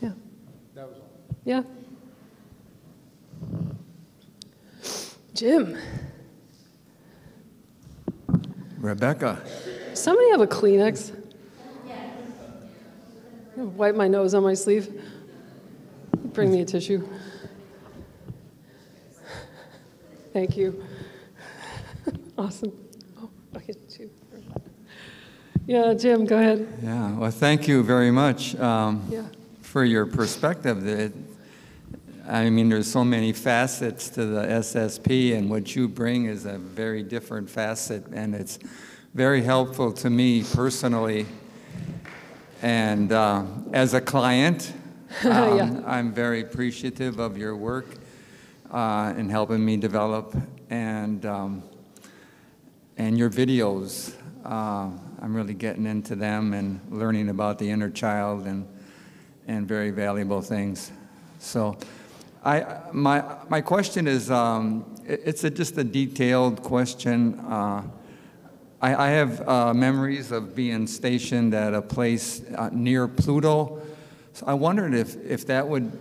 Yeah. 0.01 0.13
That 0.73 0.87
was 0.87 0.97
all. 0.97 1.09
Yeah. 1.43 1.63
Jim. 5.36 5.78
Rebecca. 8.78 9.41
Somebody 9.94 10.30
have 10.32 10.40
a 10.40 10.48
Kleenex? 10.48 11.12
Wipe 13.57 13.95
my 13.95 14.07
nose 14.07 14.34
on 14.34 14.44
my 14.44 14.53
sleeve. 14.53 15.02
Bring 16.34 16.52
me 16.52 16.62
a 16.62 16.66
tissue. 16.66 17.06
Thank 20.32 20.56
you. 20.56 20.84
awesome. 22.38 22.72
Oh, 23.22 23.30
I 23.56 23.60
get 23.60 23.99
you. 23.99 24.10
Yeah, 25.66 25.94
Jim, 25.95 26.26
go 26.26 26.38
ahead. 26.38 26.68
Yeah, 26.82 27.18
well, 27.18 27.32
thank 27.32 27.68
you 27.68 27.84
very 27.84 28.12
much 28.12 28.56
um, 28.56 29.06
yeah. 29.10 29.24
for 29.62 29.84
your 29.84 30.06
perspective. 30.06 30.88
It, 30.88 31.14
I 32.27 32.49
mean, 32.49 32.69
there's 32.69 32.91
so 32.91 33.06
many 33.06 33.34
facets 33.34 34.10
to 34.10 34.26
the 34.26 34.41
SSP, 34.41 35.38
and 35.38 35.47
what 35.47 35.76
you 35.76 35.88
bring 35.88 36.26
is 36.26 36.45
a 36.45 36.57
very 36.57 37.03
different 37.03 37.47
facet, 37.47 38.07
and 38.07 38.34
it's 38.34 38.57
very 39.14 39.43
helpful 39.43 39.93
to 39.93 40.10
me 40.10 40.43
personally. 40.43 41.27
And 42.64 43.11
uh, 43.11 43.45
as 43.73 43.93
a 43.93 44.02
client, 44.02 44.73
um, 45.23 45.57
yeah. 45.57 45.84
I'm 45.85 46.14
very 46.14 46.41
appreciative 46.41 47.19
of 47.19 47.38
your 47.38 47.56
work 47.56 47.85
uh, 48.72 49.14
in 49.15 49.30
helping 49.30 49.64
me 49.64 49.77
develop, 49.77 50.35
and 50.72 51.23
um, 51.27 51.64
and 52.97 53.19
your 53.19 53.30
videos. 53.30 54.15
Uh, 54.43 54.89
I'm 55.22 55.35
really 55.35 55.53
getting 55.53 55.85
into 55.85 56.15
them 56.15 56.53
and 56.53 56.81
learning 56.89 57.30
about 57.30 57.60
the 57.60 57.69
inner 57.69 57.91
child 57.91 58.47
and 58.47 58.68
and 59.47 59.68
very 59.68 59.91
valuable 59.91 60.41
things. 60.41 60.91
So. 61.38 61.77
I, 62.45 62.89
my, 62.91 63.23
my 63.49 63.61
question 63.61 64.07
is, 64.07 64.30
um, 64.30 64.85
it's 65.03 65.43
a, 65.43 65.49
just 65.49 65.80
a 65.80 65.84
detailed 65.84 66.61
question. 66.61 67.39
Uh, 67.39 67.81
I, 68.80 69.07
I, 69.07 69.09
have 69.09 69.47
uh, 69.47 69.73
memories 69.73 70.31
of 70.31 70.55
being 70.55 70.85
stationed 70.85 71.55
at 71.55 71.73
a 71.73 71.81
place 71.81 72.43
uh, 72.55 72.69
near 72.72 73.07
Pluto. 73.07 73.81
So 74.34 74.45
I 74.45 74.53
wondered 74.53 74.93
if, 74.93 75.15
if 75.26 75.47
that 75.47 75.67
would 75.67 75.91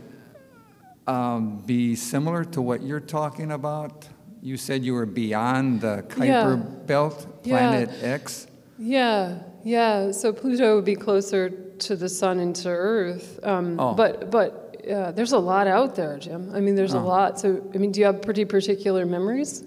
um, 1.06 1.62
be 1.64 1.96
similar 1.96 2.44
to 2.44 2.60
what 2.60 2.82
you're 2.82 3.00
talking 3.00 3.52
about. 3.52 4.06
You 4.42 4.58
said 4.58 4.84
you 4.84 4.92
were 4.92 5.06
beyond 5.06 5.80
the 5.80 6.04
Kuiper 6.08 6.58
yeah. 6.58 6.84
Belt, 6.84 7.42
Planet 7.42 7.88
yeah. 8.02 8.06
X. 8.06 8.46
Yeah, 8.78 9.38
yeah. 9.64 10.10
So 10.10 10.34
Pluto 10.34 10.76
would 10.76 10.84
be 10.84 10.96
closer 10.96 11.48
to 11.48 11.96
the 11.96 12.10
Sun 12.10 12.38
and 12.40 12.54
to 12.56 12.68
Earth. 12.68 13.40
Um, 13.42 13.80
oh. 13.80 13.94
But, 13.94 14.30
but 14.30 14.63
yeah, 14.86 15.10
there's 15.10 15.32
a 15.32 15.38
lot 15.38 15.66
out 15.66 15.94
there, 15.94 16.18
Jim. 16.18 16.50
I 16.54 16.60
mean, 16.60 16.74
there's 16.74 16.94
oh. 16.94 17.00
a 17.00 17.04
lot. 17.04 17.38
So, 17.38 17.70
I 17.74 17.78
mean, 17.78 17.92
do 17.92 18.00
you 18.00 18.06
have 18.06 18.22
pretty 18.22 18.44
particular 18.44 19.06
memories 19.06 19.64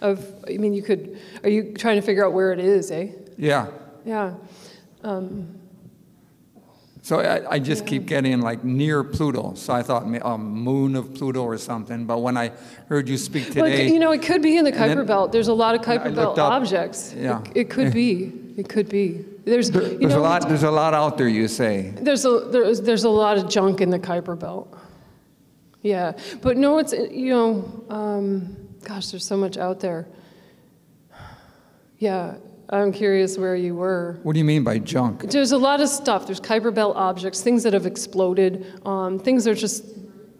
of? 0.00 0.24
I 0.48 0.56
mean, 0.58 0.74
you 0.74 0.82
could. 0.82 1.18
Are 1.42 1.48
you 1.48 1.74
trying 1.74 1.96
to 1.96 2.02
figure 2.02 2.24
out 2.24 2.32
where 2.32 2.52
it 2.52 2.60
is, 2.60 2.90
eh? 2.90 3.08
Yeah. 3.36 3.68
Yeah. 4.04 4.34
Um, 5.02 5.60
so 7.02 7.20
I, 7.20 7.54
I 7.54 7.58
just 7.58 7.82
yeah. 7.82 7.88
keep 7.90 8.06
getting 8.06 8.40
like 8.40 8.64
near 8.64 9.04
Pluto. 9.04 9.54
So 9.56 9.74
I 9.74 9.82
thought 9.82 10.04
um, 10.24 10.42
moon 10.42 10.96
of 10.96 11.14
Pluto 11.14 11.42
or 11.42 11.58
something. 11.58 12.06
But 12.06 12.20
when 12.20 12.38
I 12.38 12.52
heard 12.88 13.08
you 13.08 13.18
speak 13.18 13.48
today, 13.48 13.60
well, 13.60 13.70
you 13.70 13.98
know, 13.98 14.12
it 14.12 14.22
could 14.22 14.40
be 14.40 14.56
in 14.56 14.64
the 14.64 14.72
Kuiper 14.72 14.96
then, 14.96 15.06
Belt. 15.06 15.30
There's 15.30 15.48
a 15.48 15.52
lot 15.52 15.74
of 15.74 15.82
Kuiper 15.82 16.14
Belt 16.14 16.38
up, 16.38 16.52
objects. 16.52 17.14
Yeah. 17.14 17.42
It, 17.42 17.56
it 17.56 17.70
could 17.70 17.92
be. 18.02 18.32
It 18.56 18.68
could 18.68 18.88
be. 18.88 19.24
There's, 19.44 19.70
there, 19.70 19.82
there's 19.82 20.00
know, 20.14 20.20
a 20.20 20.20
lot. 20.20 20.48
There's 20.48 20.62
a 20.62 20.70
lot 20.70 20.94
out 20.94 21.18
there. 21.18 21.28
You 21.28 21.48
say. 21.48 21.92
There's 21.96 22.24
a 22.24 22.40
there's 22.50 22.80
there's 22.80 23.04
a 23.04 23.10
lot 23.10 23.36
of 23.36 23.48
junk 23.48 23.80
in 23.80 23.90
the 23.90 23.98
Kuiper 23.98 24.38
Belt. 24.38 24.74
Yeah, 25.82 26.12
but 26.40 26.56
no, 26.56 26.78
it's 26.78 26.92
you 26.92 27.28
know, 27.28 27.84
um, 27.90 28.56
gosh, 28.84 29.08
there's 29.08 29.26
so 29.26 29.36
much 29.36 29.58
out 29.58 29.80
there. 29.80 30.08
Yeah, 31.98 32.36
I'm 32.70 32.90
curious 32.90 33.36
where 33.36 33.54
you 33.54 33.74
were. 33.74 34.18
What 34.22 34.32
do 34.32 34.38
you 34.38 34.44
mean 34.46 34.64
by 34.64 34.78
junk? 34.78 35.30
There's 35.30 35.52
a 35.52 35.58
lot 35.58 35.80
of 35.80 35.90
stuff. 35.90 36.24
There's 36.24 36.40
Kuiper 36.40 36.74
Belt 36.74 36.96
objects, 36.96 37.42
things 37.42 37.62
that 37.64 37.74
have 37.74 37.84
exploded, 37.84 38.80
um, 38.86 39.18
things 39.18 39.44
that 39.44 39.50
are 39.50 39.54
just 39.54 39.84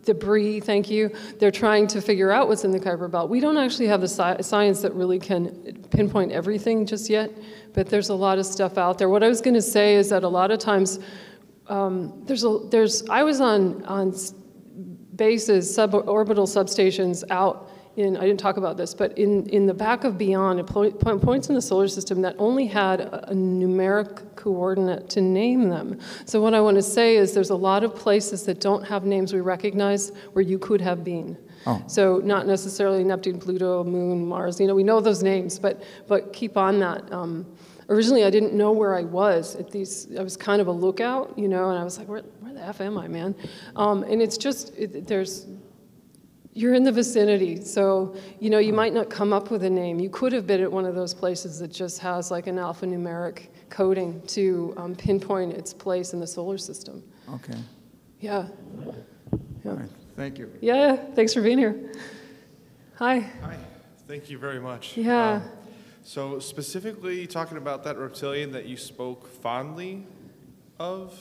debris, 0.05 0.61
thank 0.61 0.91
you. 0.91 1.11
They're 1.39 1.51
trying 1.51 1.87
to 1.89 2.01
figure 2.01 2.31
out 2.31 2.49
what's 2.49 2.65
in 2.65 2.71
the 2.71 2.81
Kuiper 2.81 3.11
Belt. 3.11 3.31
We 3.31 3.41
don't 3.41 3.57
actually 3.57 3.87
have 3.89 4.01
the 4.01 4.09
sci- 4.09 4.43
science 4.43 4.83
that 4.83 4.95
really 4.95 5.19
can 5.19 5.85
pinpoint 5.91 6.33
everything 6.33 6.87
just 6.87 7.11
yet, 7.11 7.31
but 7.73 7.89
there's 7.89 8.09
a 8.09 8.15
lot 8.15 8.39
of 8.39 8.47
stuff 8.47 8.79
out 8.79 8.99
there. 8.99 9.09
What 9.09 9.23
I 9.23 9.29
was 9.29 9.41
going 9.41 9.55
to 9.55 9.63
say 9.63 9.97
is 9.97 10.09
that 10.11 10.25
a 10.25 10.29
lot 10.29 10.51
of 10.51 10.59
times 10.59 10.99
um, 11.67 12.23
there's 12.27 12.45
a, 12.45 12.59
there's 12.71 13.09
I 13.09 13.23
was 13.23 13.41
on 13.41 13.85
on 13.87 14.15
bases 15.17 15.77
suborbital 15.77 16.47
substations 16.47 17.25
out 17.31 17.71
in 17.97 18.17
I 18.17 18.23
didn't 18.23 18.41
talk 18.41 18.57
about 18.57 18.77
this, 18.77 18.95
but 18.95 19.17
in 19.17 19.49
in 19.51 19.67
the 19.67 19.75
back 19.75 20.05
of 20.05 20.19
beyond 20.19 20.61
it 20.61 20.67
po- 20.67 20.91
po- 20.91 21.19
points 21.19 21.49
in 21.49 21.55
the 21.55 21.63
solar 21.63 21.89
system 21.89 22.23
that 22.23 22.35
only 22.39 22.67
had 22.67 23.01
a, 23.01 23.31
a 23.31 23.35
numeric 23.35 24.35
coordinate 24.37 25.09
to 25.11 25.21
name 25.21 25.69
them. 25.69 25.99
So 26.25 26.41
what 26.41 26.55
I 26.55 26.61
want 26.61 26.77
to 26.77 26.83
say 26.83 27.17
is 27.17 27.33
there's 27.33 27.51
a 27.51 27.57
lot 27.57 27.85
of 27.85 27.95
places 27.95 28.45
that 28.47 28.61
don't 28.61 28.85
have 28.85 29.05
names 29.05 29.33
we 29.33 29.41
recognize 29.41 30.13
where 30.33 30.43
you 30.43 30.59
could 30.59 30.81
have 30.81 31.05
been. 31.05 31.37
Oh. 31.67 31.83
So 31.87 32.21
not 32.25 32.47
necessarily 32.47 33.05
Neptune, 33.05 33.39
Pluto, 33.39 33.85
Moon, 33.85 34.27
Mars. 34.27 34.61
You 34.61 34.67
know, 34.67 34.75
we 34.75 34.85
know 34.85 35.01
those 35.01 35.23
names, 35.23 35.59
but 35.59 35.83
but 36.09 36.33
keep 36.33 36.57
on 36.57 36.81
that. 36.81 37.11
Um, 37.13 37.47
originally, 37.89 38.25
I 38.25 38.31
didn't 38.31 38.55
know 38.55 38.73
where 38.73 38.95
I 38.95 39.03
was 39.03 39.57
at 39.57 39.71
these. 39.71 40.09
I 40.19 40.23
was 40.23 40.37
kind 40.37 40.61
of 40.61 40.67
a 40.67 40.73
lookout, 40.73 41.39
you 41.39 41.49
know, 41.49 41.71
and 41.71 41.79
I 41.79 41.85
was 41.85 41.97
like, 41.99 42.09
where, 42.09 42.23
where 42.41 42.53
the 42.53 42.65
f 42.65 42.81
am 42.81 42.99
I, 42.99 43.09
man? 43.09 43.35
Um, 43.77 44.03
and 44.03 44.21
it's 44.21 44.37
just 44.37 44.73
it, 44.77 45.07
there's. 45.07 45.47
You're 46.57 46.75
in 46.75 46.85
the 46.85 46.93
vicinity, 46.93 47.61
so 47.65 48.15
you 48.39 48.49
know 48.49 48.59
you 48.59 48.73
might 48.73 48.95
not 48.95 49.11
come 49.11 49.33
up 49.33 49.51
with 49.51 49.65
a 49.65 49.71
name. 49.71 49.99
You 49.99 50.09
could 50.09 50.33
have 50.33 50.47
been 50.47 50.61
at 50.63 50.71
one 50.71 50.85
of 50.85 50.95
those 50.95 51.13
places 51.13 51.59
that 51.59 51.73
just 51.73 51.99
has 51.99 52.31
like 52.31 52.47
an 52.47 52.57
alphanumeric 52.57 53.49
coding 53.71 54.23
to 54.29 54.73
um, 54.77 54.95
pinpoint 54.95 55.53
its 55.53 55.75
place 55.75 56.13
in 56.13 56.21
the 56.21 56.27
solar 56.29 56.57
system. 56.57 57.03
Okay. 57.35 57.59
Yeah, 58.21 58.47
All 59.67 59.73
right. 59.73 59.91
Thank 60.17 60.39
you. 60.39 60.49
yeah. 60.61 60.95
Thanks 61.17 61.35
for 61.35 61.43
being 61.43 61.59
here. 61.59 61.93
Hi. 62.99 63.19
Hi, 63.19 63.57
thank 64.07 64.31
you 64.31 64.39
very 64.39 64.61
much. 64.61 64.97
Yeah. 64.97 65.33
Um, 65.35 65.43
So 66.05 66.39
specifically, 66.39 67.27
talking 67.27 67.57
about 67.57 67.83
that 67.85 67.97
reptilian 67.99 68.53
that 68.53 68.67
you 68.67 68.77
spoke 68.77 69.27
fondly 69.43 70.07
of, 70.79 71.19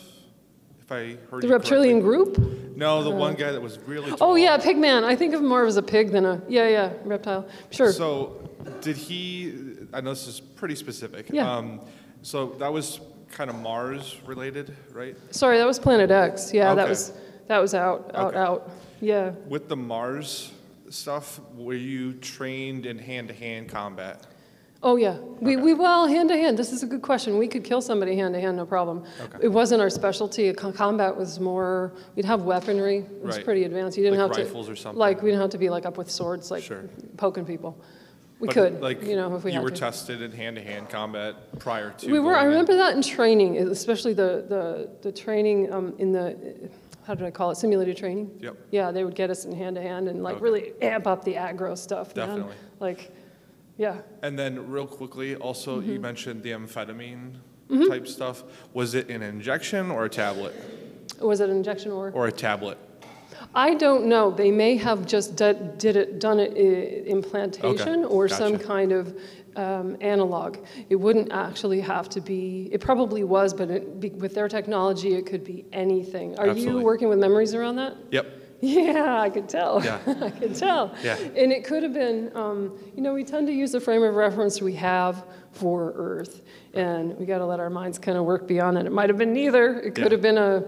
if 0.84 0.92
I 0.92 1.18
heard 1.32 1.44
The 1.44 1.48
reptilian 1.48 2.02
correctly. 2.02 2.34
group? 2.36 2.76
No, 2.78 3.04
the 3.04 3.10
one 3.10 3.36
guy 3.36 3.52
that 3.52 3.62
was 3.62 3.80
really 3.80 4.10
tall. 4.12 4.32
Oh 4.32 4.36
yeah, 4.36 4.58
pigman. 4.58 5.04
I 5.04 5.16
think 5.16 5.34
of 5.34 5.40
him 5.42 5.48
more 5.48 5.66
as 5.66 5.78
a 5.78 5.82
pig 5.84 6.12
than 6.12 6.26
a 6.26 6.42
yeah 6.48 6.68
yeah 6.68 6.94
reptile. 7.06 7.48
Sure. 7.72 7.92
So, 7.92 8.50
did 8.82 8.98
he? 8.98 9.54
I 9.94 10.02
know 10.02 10.10
this 10.12 10.28
is 10.28 10.40
pretty 10.40 10.76
specific. 10.76 11.28
Yeah. 11.32 11.50
Um, 11.52 11.80
so 12.22 12.48
that 12.60 12.72
was 12.72 13.00
kind 13.32 13.50
of 13.50 13.56
Mars 13.58 14.20
related, 14.26 14.76
right? 14.92 15.16
Sorry, 15.32 15.58
that 15.58 15.68
was 15.68 15.80
Planet 15.80 16.12
X. 16.12 16.54
Yeah, 16.54 16.74
that 16.76 16.90
was 16.90 17.14
that 17.48 17.60
was 17.60 17.74
out 17.74 18.12
out 18.14 18.28
Okay. 18.30 18.38
out. 18.38 18.70
Yeah. 19.00 19.32
With 19.48 19.70
the 19.70 19.76
Mars 19.78 20.52
stuff, 20.90 21.40
were 21.56 21.74
you 21.74 22.14
trained 22.14 22.86
in 22.86 22.98
hand-to-hand 23.00 23.68
combat? 23.70 24.26
Oh 24.86 24.98
yeah. 24.98 25.18
We, 25.40 25.56
Okay. 25.56 25.64
we 25.64 25.74
well 25.74 26.08
hand 26.08 26.30
to 26.30 26.36
hand. 26.38 26.58
This 26.58 26.72
is 26.74 26.84
a 26.84 26.86
good 26.86 27.02
question. 27.02 27.38
We 27.38 27.48
could 27.48 27.64
kill 27.64 27.82
somebody 27.82 28.16
hand 28.18 28.34
to 28.34 28.42
hand, 28.42 28.58
no 28.58 28.66
problem. 28.66 29.04
Okay. 29.24 29.38
It 29.44 29.48
wasn't 29.48 29.82
our 29.82 29.90
specialty. 29.90 30.52
Combat 30.54 31.16
was 31.16 31.40
more. 31.40 31.94
We'd 32.16 32.26
have 32.26 32.44
weaponry. 32.44 32.98
It 32.98 33.24
was 33.24 33.38
Right. 33.38 33.46
pretty 33.46 33.64
advanced. 33.64 33.98
You 33.98 34.04
didn't 34.04 34.20
Like 34.20 34.36
have 34.36 34.46
rifles 34.46 34.66
to 34.68 34.74
or 34.74 34.76
something? 34.76 35.00
Like 35.00 35.22
we 35.22 35.30
didn't 35.30 35.42
have 35.42 35.52
to 35.52 35.58
be 35.58 35.70
like 35.70 35.86
up 35.86 35.98
with 35.98 36.12
swords, 36.12 36.52
like 36.52 36.64
Sure. 36.64 36.84
poking 37.18 37.46
people. 37.46 37.78
We 38.40 38.48
But, 38.48 38.54
could, 38.56 38.82
like, 38.82 39.02
you 39.04 39.16
know, 39.16 39.34
if 39.38 39.46
we 39.46 39.54
you 39.54 39.62
were 39.62 39.70
to. 39.70 39.76
tested 39.76 40.22
in 40.22 40.32
hand-to-hand 40.32 40.90
combat 40.90 41.36
prior 41.60 41.92
to. 42.00 42.12
We 42.12 42.20
were. 42.20 42.34
I 42.36 42.42
going 42.42 42.46
in? 42.48 42.52
remember 42.52 42.76
that 42.76 42.94
in 42.96 43.02
training, 43.02 43.58
especially 43.58 44.12
the 44.14 44.44
the, 44.50 44.90
the 45.02 45.12
training 45.14 45.72
um, 45.72 45.94
in 45.98 46.12
the 46.12 46.36
how 47.08 47.14
did 47.14 47.26
I 47.26 47.32
call 47.32 47.52
it 47.52 47.56
simulated 47.58 47.96
training. 47.96 48.32
Yep. 48.42 48.58
Yeah, 48.72 48.92
they 48.92 49.04
would 49.06 49.16
get 49.16 49.30
us 49.30 49.46
in 49.46 49.54
hand 49.54 49.76
to 49.78 49.82
hand 49.82 50.08
and 50.10 50.24
like 50.24 50.36
Okay. 50.36 50.44
really 50.44 50.74
amp 50.82 51.06
up 51.08 51.24
the 51.24 51.36
aggro 51.36 51.78
stuff. 51.78 52.14
man. 52.16 52.28
Definitely. 52.28 52.56
Like, 52.82 53.12
yeah. 53.78 54.02
And 54.22 54.38
then, 54.38 54.70
real 54.70 54.88
quickly, 54.88 55.36
also 55.36 55.80
Mm-hmm. 55.82 55.92
you 55.92 56.00
mentioned 56.00 56.44
the 56.44 56.52
amphetamine 56.52 57.36
type 57.90 58.08
stuff. 58.08 58.44
Was 58.74 58.94
it 58.94 59.10
an 59.10 59.22
injection 59.24 59.90
or 59.90 60.06
a 60.06 60.10
tablet? 60.10 60.54
Was 61.20 61.40
it 61.40 61.50
an 61.50 61.56
injection 61.58 61.92
or? 61.92 62.12
Or 62.12 62.28
a 62.28 62.32
tablet? 62.32 62.78
I 63.56 63.74
don't 63.76 64.06
know. 64.06 64.32
They 64.32 64.52
may 64.52 64.78
have 64.78 65.06
just 65.06 65.36
did, 65.36 65.78
did 65.78 65.96
it 65.96 66.20
done 66.20 66.40
it 66.40 66.52
i- 66.56 67.10
implantation 67.10 68.06
or 68.06 68.28
some 68.28 68.58
kind 68.60 68.92
of 68.92 69.18
um, 69.56 69.98
analog. 70.02 70.58
It 70.90 70.96
wouldn't 70.96 71.32
actually 71.32 71.82
have 71.82 72.10
to 72.10 72.22
be. 72.22 72.70
It 72.72 72.80
probably 72.82 73.24
was, 73.24 73.54
but 73.54 73.70
it, 73.70 74.00
be, 74.00 74.10
with 74.10 74.34
their 74.34 74.48
technology, 74.48 75.14
it 75.16 75.26
could 75.26 75.44
be 75.44 75.66
anything. 75.74 76.38
Are 76.40 76.48
you 76.48 76.80
working 76.80 77.10
with 77.10 77.20
memories 77.20 77.54
around 77.54 77.76
that? 77.78 77.96
Yep. 78.12 78.26
Yeah, 78.66 79.20
I 79.20 79.30
could 79.30 79.50
tell. 79.50 79.84
Yeah. 79.84 80.00
I 80.22 80.30
could 80.30 80.56
tell. 80.56 80.96
Yeah. 81.04 81.18
And 81.18 81.52
it 81.52 81.66
could 81.66 81.84
have 81.84 81.94
been, 81.94 82.32
um, 82.34 82.78
you 82.96 83.02
know, 83.02 83.14
we 83.14 83.26
tend 83.26 83.48
to 83.48 83.54
use 83.54 83.74
the 83.74 83.82
frame 83.82 84.02
of 84.04 84.16
reference 84.16 84.62
we 84.62 84.74
have 84.76 85.26
for 85.52 85.92
Earth, 85.98 86.42
and 86.74 87.18
we 87.18 87.26
got 87.26 87.40
to 87.40 87.46
let 87.46 87.60
our 87.60 87.70
minds 87.70 88.00
kind 88.00 88.18
of 88.18 88.24
work 88.24 88.48
beyond 88.48 88.78
that. 88.78 88.86
It 88.86 88.92
might 88.94 89.10
have 89.10 89.18
been 89.18 89.34
neither. 89.34 89.80
It 89.82 89.96
could 89.96 90.06
Yeah. 90.06 90.12
have 90.12 90.22
been 90.22 90.38
a, 90.38 90.64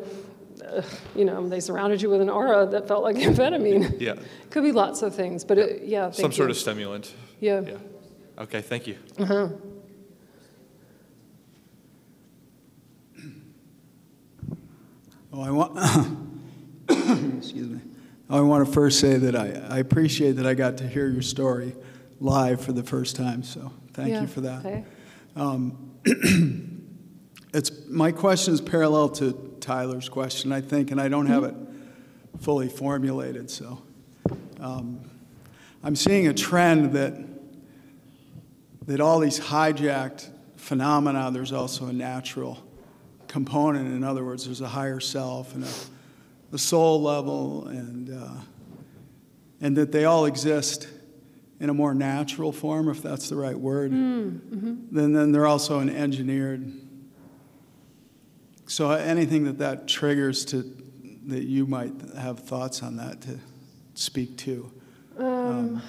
uh, 0.65 0.81
you 1.15 1.23
know, 1.23 1.47
they 1.47 1.61
surrounded 1.61 2.01
you 2.01 2.09
with 2.09 2.19
an 2.19 2.29
aura 2.29 2.65
that 2.65 2.85
felt 2.85 3.01
like 3.01 3.15
amphetamine. 3.27 3.99
Yeah. 4.01 4.15
Could 4.49 4.63
be 4.63 4.73
lots 4.73 5.01
of 5.01 5.15
things, 5.15 5.45
but 5.45 5.57
it, 5.57 5.83
yeah, 5.83 6.03
thank 6.05 6.15
Some 6.15 6.31
sort 6.33 6.49
of 6.49 6.57
stimulant. 6.57 7.13
yeah. 7.39 7.61
Yeah. 7.61 7.77
Okay, 8.39 8.61
thank 8.61 8.87
you. 8.87 8.97
Uh 9.17 9.25
huh. 9.25 9.47
Oh, 15.33 15.41
I 15.41 15.51
want, 15.51 15.77
excuse 17.37 17.67
me. 17.67 17.79
I 18.29 18.41
want 18.41 18.65
to 18.65 18.71
first 18.71 18.99
say 18.99 19.17
that 19.17 19.35
I, 19.35 19.75
I 19.75 19.77
appreciate 19.79 20.33
that 20.33 20.45
I 20.47 20.53
got 20.55 20.77
to 20.77 20.87
hear 20.87 21.07
your 21.07 21.21
story 21.21 21.75
live 22.19 22.59
for 22.61 22.71
the 22.73 22.83
first 22.83 23.15
time, 23.15 23.43
so 23.43 23.71
thank 23.93 24.09
Yeah, 24.09 24.21
you 24.21 24.27
for 24.27 24.41
that. 24.41 24.65
okay. 24.65 24.83
It's, 27.53 27.71
my 27.87 28.11
question 28.11 28.53
is 28.53 28.59
parallel 28.59 29.07
to 29.09 29.55
Tyler's 29.61 30.09
question, 30.09 30.51
I 30.51 30.59
think, 30.59 30.91
and 30.91 30.99
I 30.99 31.07
don't 31.07 31.27
have 31.27 31.45
it 31.45 31.55
fully 32.41 32.67
formulated, 32.67 33.49
so. 33.49 33.81
um, 34.59 34.99
I'm 35.81 35.95
seeing 35.95 36.27
a 36.27 36.33
trend 36.33 36.91
that, 36.93 37.13
that 38.87 38.99
all 38.99 39.19
these 39.19 39.39
hijacked 39.39 40.27
phenomena, 40.57 41.31
there's 41.31 41.53
also 41.53 41.85
a 41.87 41.93
natural 41.93 42.61
component. 43.29 43.87
In 43.87 44.03
other 44.03 44.25
words, 44.25 44.43
there's 44.45 44.59
a 44.59 44.67
higher 44.67 44.99
self 44.99 45.55
and 45.55 45.63
a, 45.63 45.67
a 46.55 46.57
soul 46.57 47.01
level, 47.01 47.67
and, 47.67 48.09
uh, 48.09 48.29
and 49.61 49.75
that 49.77 49.91
they 49.91 50.05
all 50.05 50.25
exist 50.25 50.87
in 51.59 51.69
a 51.69 51.73
more 51.73 51.93
natural 51.93 52.51
form, 52.51 52.89
if 52.89 53.01
that's 53.03 53.29
the 53.29 53.35
right 53.35 53.57
word. 53.57 53.91
Mm, 53.91 54.39
mm-hmm. 54.39 54.75
Then, 54.95 55.13
then 55.13 55.31
they're 55.33 55.45
also 55.45 55.79
an 55.79 55.89
engineered. 55.89 56.71
So 58.67 58.89
anything 58.91 59.43
that 59.43 59.57
that 59.59 59.87
triggers 59.87 60.45
to, 60.45 60.63
that 61.27 61.43
you 61.43 61.65
might 61.67 61.93
have 62.17 62.39
thoughts 62.39 62.81
on 62.81 62.95
that 62.97 63.21
to 63.21 63.37
speak 63.93 64.37
to. 64.37 64.71
Um, 65.19 65.25
um, 65.27 65.81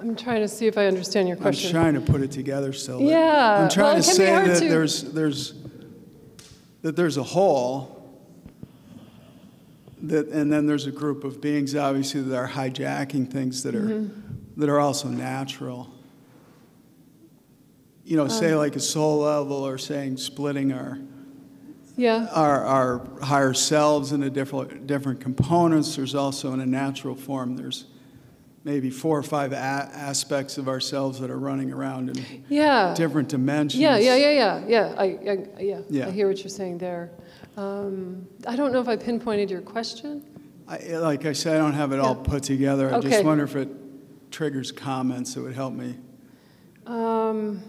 I'm 0.00 0.16
trying 0.16 0.40
to 0.42 0.48
see 0.48 0.66
if 0.66 0.76
I 0.76 0.86
understand 0.86 1.28
your 1.28 1.36
question. 1.36 1.68
I'm 1.68 1.72
trying 1.92 1.94
to 1.94 2.12
put 2.12 2.22
it 2.22 2.32
together 2.32 2.72
still. 2.72 2.98
that- 2.98 3.04
Yeah, 3.04 3.62
I'm 3.62 3.70
trying 3.70 3.98
it 3.98 4.02
to 4.02 4.08
say 4.08 4.26
that 4.26 4.58
to- 4.62 4.68
there's, 4.68 5.02
there's, 5.04 5.54
that 6.82 6.96
there's 6.96 7.16
a 7.18 7.22
whole, 7.22 8.01
that, 10.02 10.28
and 10.28 10.52
then 10.52 10.66
there's 10.66 10.86
a 10.86 10.90
group 10.90 11.24
of 11.24 11.40
beings, 11.40 11.74
obviously, 11.76 12.20
that 12.22 12.36
are 12.36 12.48
hijacking 12.48 13.30
things 13.30 13.62
that 13.62 13.74
are, 13.74 13.80
Mm-hmm. 13.82 14.60
that 14.60 14.68
are 14.68 14.80
also 14.80 15.08
natural. 15.08 15.90
You 18.04 18.16
know, 18.16 18.24
Um. 18.24 18.30
say 18.30 18.54
like 18.54 18.76
a 18.76 18.80
soul 18.80 19.18
level, 19.20 19.66
or 19.66 19.78
saying 19.78 20.16
splitting 20.16 20.72
our, 20.72 20.98
yeah. 21.96 22.26
our, 22.32 22.64
our 22.64 23.06
higher 23.22 23.54
selves 23.54 24.12
into 24.12 24.28
different, 24.30 24.86
different 24.86 25.20
components. 25.20 25.94
There's 25.96 26.14
also 26.14 26.52
in 26.52 26.60
a 26.60 26.66
natural 26.66 27.14
form, 27.14 27.56
there's 27.56 27.86
maybe 28.64 28.90
four 28.90 29.18
or 29.18 29.22
five 29.24 29.52
a- 29.52 29.56
aspects 29.56 30.56
of 30.58 30.68
ourselves 30.68 31.18
that 31.20 31.30
are 31.30 31.38
running 31.38 31.72
around 31.72 32.08
in 32.16 32.44
Yeah. 32.48 32.94
different 32.96 33.28
dimensions. 33.28 33.80
Yeah, 33.80 33.98
yeah, 33.98 34.14
yeah, 34.16 34.30
yeah, 34.30 34.64
yeah. 34.68 34.94
I, 34.96 35.04
I, 35.04 35.46
yeah. 35.60 35.80
Yeah. 35.88 36.06
I 36.08 36.10
hear 36.10 36.28
what 36.28 36.38
you're 36.38 36.48
saying 36.48 36.78
there. 36.78 37.10
Um, 37.56 38.26
I 38.46 38.56
don't 38.56 38.72
know 38.72 38.80
if 38.80 38.88
I 38.88 38.96
pinpointed 38.96 39.50
your 39.50 39.60
question. 39.60 40.24
I, 40.68 40.78
like 40.96 41.26
I 41.26 41.32
said, 41.32 41.56
I 41.56 41.58
don't 41.58 41.74
have 41.74 41.92
it 41.92 42.00
all 42.00 42.14
put 42.14 42.42
together. 42.42 42.90
I 42.90 42.94
Okay. 42.98 43.10
just 43.10 43.24
wonder 43.24 43.44
if 43.44 43.56
it 43.56 43.68
triggers 44.30 44.72
comments 44.72 45.34
that 45.34 45.42
would 45.42 45.54
help 45.54 45.74
me. 45.74 45.96
Um, 46.86 47.62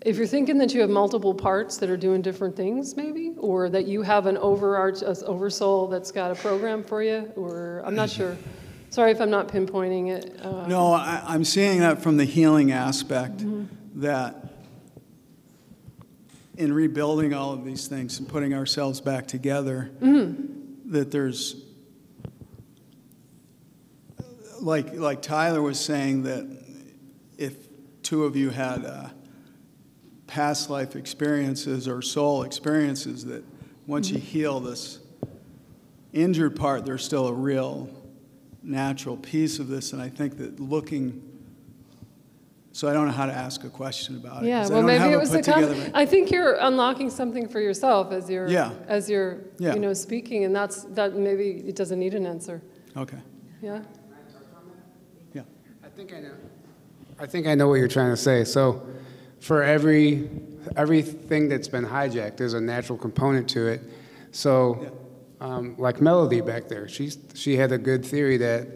if 0.00 0.16
you're 0.16 0.26
thinking 0.26 0.58
that 0.58 0.72
you 0.74 0.80
have 0.80 0.90
multiple 0.90 1.34
parts 1.34 1.76
that 1.76 1.90
are 1.90 1.96
doing 1.96 2.22
different 2.22 2.56
things, 2.56 2.96
maybe, 2.96 3.34
or 3.36 3.68
that 3.68 3.86
you 3.86 4.02
have 4.02 4.26
an 4.26 4.36
overarch, 4.38 5.02
an 5.02 5.14
oversoul 5.26 5.86
that's 5.88 6.10
got 6.10 6.30
a 6.30 6.34
program 6.34 6.82
for 6.82 7.02
you, 7.02 7.30
or 7.36 7.82
I'm 7.84 7.94
not 7.94 8.10
sure. 8.10 8.36
Sorry 8.90 9.10
if 9.10 9.20
I'm 9.20 9.30
not 9.30 9.48
pinpointing 9.48 10.10
it. 10.10 10.38
Uh, 10.44 10.66
No, 10.66 10.92
I, 10.92 11.22
I'm 11.26 11.44
seeing 11.44 11.80
that 11.80 12.02
from 12.02 12.16
the 12.16 12.24
healing 12.24 12.72
aspect 12.72 13.44
that 13.96 14.51
in 16.56 16.72
rebuilding 16.72 17.32
all 17.32 17.52
of 17.52 17.64
these 17.64 17.86
things 17.88 18.18
and 18.18 18.28
putting 18.28 18.52
ourselves 18.54 19.00
back 19.00 19.26
together, 19.26 19.90
that 20.86 21.10
there's 21.10 21.56
like, 24.60 24.94
like 24.94 25.22
Tyler 25.22 25.60
was 25.60 25.80
saying 25.80 26.22
that 26.22 26.46
if 27.36 27.56
two 28.02 28.24
of 28.24 28.36
you 28.36 28.50
had 28.50 28.84
uh, 28.84 29.08
past 30.26 30.70
life 30.70 30.94
experiences 30.94 31.88
or 31.88 32.00
soul 32.00 32.44
experiences, 32.44 33.24
that 33.24 33.44
once 33.86 34.10
you 34.10 34.18
heal 34.18 34.60
this 34.60 35.00
injured 36.12 36.54
part, 36.54 36.84
there's 36.84 37.04
still 37.04 37.26
a 37.26 37.32
real 37.32 37.90
natural 38.62 39.16
piece 39.16 39.58
of 39.58 39.68
this. 39.68 39.92
And 39.92 40.00
I 40.00 40.08
think 40.08 40.38
that 40.38 40.60
looking, 40.60 41.31
so 42.72 42.88
I 42.88 42.92
don't 42.94 43.06
know 43.06 43.12
how 43.12 43.26
to 43.26 43.32
ask 43.32 43.64
a 43.64 43.68
question 43.68 44.16
about 44.16 44.42
it. 44.44 44.48
Yeah, 44.48 44.62
'cause 44.62 44.70
I 44.70 44.74
well, 44.74 44.82
don't 44.82 44.86
maybe 44.86 44.98
have 45.04 45.12
it 45.12 45.18
was 45.18 45.30
put 45.30 45.44
the 45.44 45.52
com- 45.52 45.62
together. 45.68 45.90
I 45.94 46.06
think 46.06 46.30
you're 46.30 46.54
unlocking 46.54 47.10
something 47.10 47.46
for 47.48 47.60
yourself 47.60 48.12
as 48.12 48.28
you're 48.30 48.48
Yeah. 48.48 48.72
as 48.88 49.08
you're 49.10 49.38
Yeah. 49.58 49.74
you 49.74 49.80
know 49.80 49.92
speaking, 49.92 50.44
and 50.44 50.54
that's 50.56 50.84
that 50.94 51.14
maybe 51.16 51.62
it 51.66 51.76
doesn't 51.76 51.98
need 51.98 52.14
an 52.14 52.26
answer. 52.26 52.62
Okay, 52.96 53.18
Yeah. 53.62 53.80
yeah. 55.34 55.42
I 55.84 55.88
think 55.88 56.12
I 56.14 56.20
know. 56.20 56.32
I 57.18 57.26
think 57.26 57.46
I 57.46 57.54
know 57.54 57.68
what 57.68 57.74
you're 57.74 57.88
trying 57.88 58.10
to 58.10 58.16
say. 58.16 58.44
So, 58.44 58.82
for 59.40 59.62
every 59.62 60.30
everything 60.76 61.48
that's 61.48 61.68
been 61.68 61.84
hijacked, 61.84 62.36
there's 62.38 62.54
a 62.54 62.60
natural 62.60 62.96
component 62.98 63.48
to 63.50 63.66
it. 63.66 63.80
So, 64.30 64.86
um, 65.40 65.74
like 65.78 66.00
Melody 66.00 66.40
back 66.40 66.68
there, 66.68 66.88
she's 66.88 67.18
she 67.34 67.56
had 67.56 67.70
a 67.72 67.78
good 67.78 68.04
theory 68.04 68.38
that, 68.38 68.66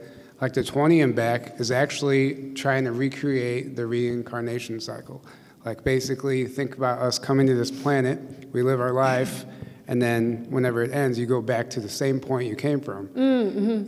like 0.41 0.53
the 0.53 0.63
20 0.65 1.01
and 1.01 1.15
back 1.15 1.59
is 1.61 1.71
actually 1.71 2.53
trying 2.55 2.85
to 2.85 2.93
recreate 2.93 3.77
the 3.77 3.87
reincarnation 3.87 4.81
cycle. 4.81 5.25
Like 5.65 5.83
basically, 5.83 6.47
think 6.47 6.77
about 6.77 7.01
us 7.01 7.19
coming 7.19 7.47
to 7.47 7.55
this 7.55 7.71
planet, 7.71 8.21
we 8.53 8.63
live 8.63 8.81
our 8.81 8.93
life, 8.93 9.45
and 9.89 10.03
then 10.03 10.47
whenever 10.51 10.83
it 10.83 10.93
ends, 10.93 11.19
you 11.19 11.27
go 11.27 11.41
back 11.41 11.71
to 11.71 11.81
the 11.81 11.89
same 11.89 12.19
point 12.19 12.49
you 12.49 12.57
came 12.57 12.81
from. 12.81 13.09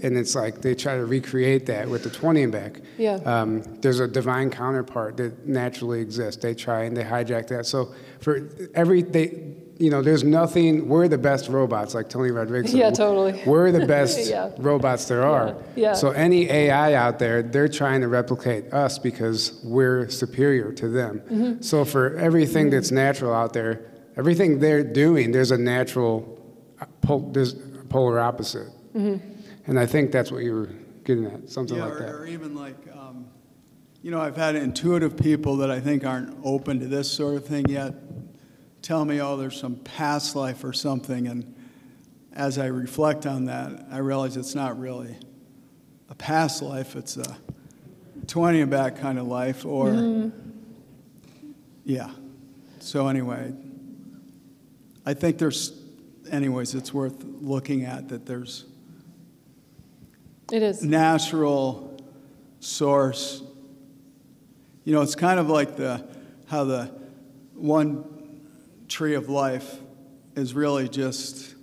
And 0.02 0.16
it's 0.16 0.34
like 0.34 0.60
they 0.60 0.74
try 0.74 0.96
to 0.96 1.04
recreate 1.04 1.66
that 1.66 1.88
with 1.88 2.04
the 2.04 2.10
20 2.10 2.44
and 2.44 2.52
back. 2.52 2.80
Yeah. 2.98 3.14
Um, 3.24 3.62
there's 3.80 4.00
a 4.00 4.06
divine 4.06 4.50
counterpart 4.50 5.16
that 5.16 5.46
naturally 5.46 6.00
exists. 6.00 6.40
They 6.40 6.54
try 6.54 6.84
and 6.84 6.96
they 6.96 7.02
hijack 7.02 7.48
that. 7.48 7.66
So 7.66 7.94
for 8.20 8.48
every, 8.74 9.02
they, 9.02 9.54
you 9.78 9.90
know, 9.90 10.02
there's 10.02 10.24
nothing. 10.24 10.88
We're 10.88 11.06
the 11.08 11.18
best 11.18 11.48
robots, 11.48 11.94
like 11.94 12.08
Tony 12.08 12.30
Rodrigues. 12.32 12.74
Yeah, 12.74 12.90
totally. 12.90 13.40
We're 13.46 13.70
the 13.70 13.86
best 13.86 14.28
Yeah. 14.30 14.50
robots 14.58 15.04
there 15.06 15.24
are. 15.24 15.56
Yeah. 15.76 15.92
So 15.94 16.10
any 16.10 16.50
AI 16.50 16.94
out 16.94 17.18
there, 17.20 17.42
they're 17.42 17.68
trying 17.68 18.00
to 18.00 18.08
replicate 18.08 18.72
us 18.72 18.98
because 18.98 19.60
we're 19.64 20.08
superior 20.08 20.72
to 20.72 20.88
them. 20.88 21.20
Mm-hmm. 21.20 21.62
So 21.62 21.84
for 21.84 22.16
everything 22.16 22.70
that's 22.70 22.90
natural 22.90 23.32
out 23.32 23.52
there, 23.52 23.86
everything 24.16 24.58
they're 24.58 24.82
doing, 24.82 25.30
there's 25.30 25.52
a 25.52 25.58
natural, 25.58 26.38
uh, 26.80 26.86
pol- 27.00 27.30
there's 27.30 27.52
a 27.54 27.84
polar 27.88 28.18
opposite. 28.18 28.68
Mm-hmm. 28.96 29.24
And 29.68 29.78
I 29.78 29.86
think 29.86 30.10
that's 30.10 30.32
what 30.32 30.42
you 30.42 30.54
were 30.54 30.70
getting 31.04 31.26
at, 31.26 31.48
something 31.48 31.76
Yeah, 31.76 31.84
like 31.84 31.92
or, 31.92 31.98
that. 32.00 32.08
or 32.10 32.26
even 32.26 32.56
like, 32.56 32.76
um, 32.96 33.26
you 34.02 34.10
know, 34.10 34.20
I've 34.20 34.36
had 34.36 34.56
intuitive 34.56 35.16
people 35.16 35.56
that 35.58 35.70
I 35.70 35.78
think 35.78 36.04
aren't 36.04 36.36
open 36.44 36.80
to 36.80 36.86
this 36.86 37.08
sort 37.10 37.36
of 37.36 37.46
thing 37.46 37.68
yet 37.68 37.94
tell 38.88 39.04
me, 39.04 39.20
oh, 39.20 39.36
there's 39.36 39.60
some 39.60 39.76
past 39.76 40.34
life 40.34 40.64
or 40.64 40.72
something. 40.72 41.26
And 41.26 41.54
as 42.32 42.56
I 42.56 42.68
reflect 42.68 43.26
on 43.26 43.44
that, 43.44 43.84
I 43.90 43.98
realize 43.98 44.38
it's 44.38 44.54
not 44.54 44.80
really 44.80 45.14
a 46.08 46.14
past 46.14 46.62
life, 46.62 46.96
it's 46.96 47.18
a 47.18 47.36
20 48.28 48.62
and 48.62 48.70
back 48.70 48.98
kind 48.98 49.18
of 49.18 49.26
life, 49.26 49.66
or, 49.66 49.88
mm-hmm. 49.88 50.30
yeah. 51.84 52.08
So, 52.80 53.08
anyway, 53.08 53.52
I 55.04 55.12
think 55.12 55.36
there's, 55.36 55.78
anyways, 56.30 56.74
it's 56.74 56.94
worth 56.94 57.22
looking 57.22 57.84
at 57.84 58.08
that 58.08 58.24
there's 58.24 58.64
It 60.50 60.62
is. 60.62 60.82
natural 60.82 62.02
source. 62.60 63.42
You 64.84 64.94
know, 64.94 65.02
it's 65.02 65.14
kind 65.14 65.38
of 65.38 65.50
like 65.50 65.76
the 65.76 66.08
how 66.46 66.64
the 66.64 66.90
one 67.52 68.17
tree 68.88 69.14
of 69.14 69.28
life 69.28 69.76
is 70.34 70.54
really 70.54 70.88
just 70.88 71.54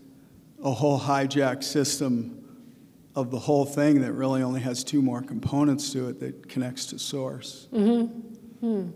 a 0.64 0.72
whole 0.72 1.00
hijacked 1.00 1.64
system 1.64 2.42
of 3.16 3.32
the 3.32 3.40
whole 3.40 3.66
thing 3.66 4.02
that 4.02 4.12
really 4.14 4.42
only 4.42 4.60
has 4.62 4.84
two 4.84 5.02
more 5.02 5.22
components 5.22 5.92
to 5.94 6.10
it 6.10 6.20
that 6.20 6.50
connects 6.50 6.88
to 6.88 7.00
source. 7.00 7.68
Mm-hmm. 7.74 8.90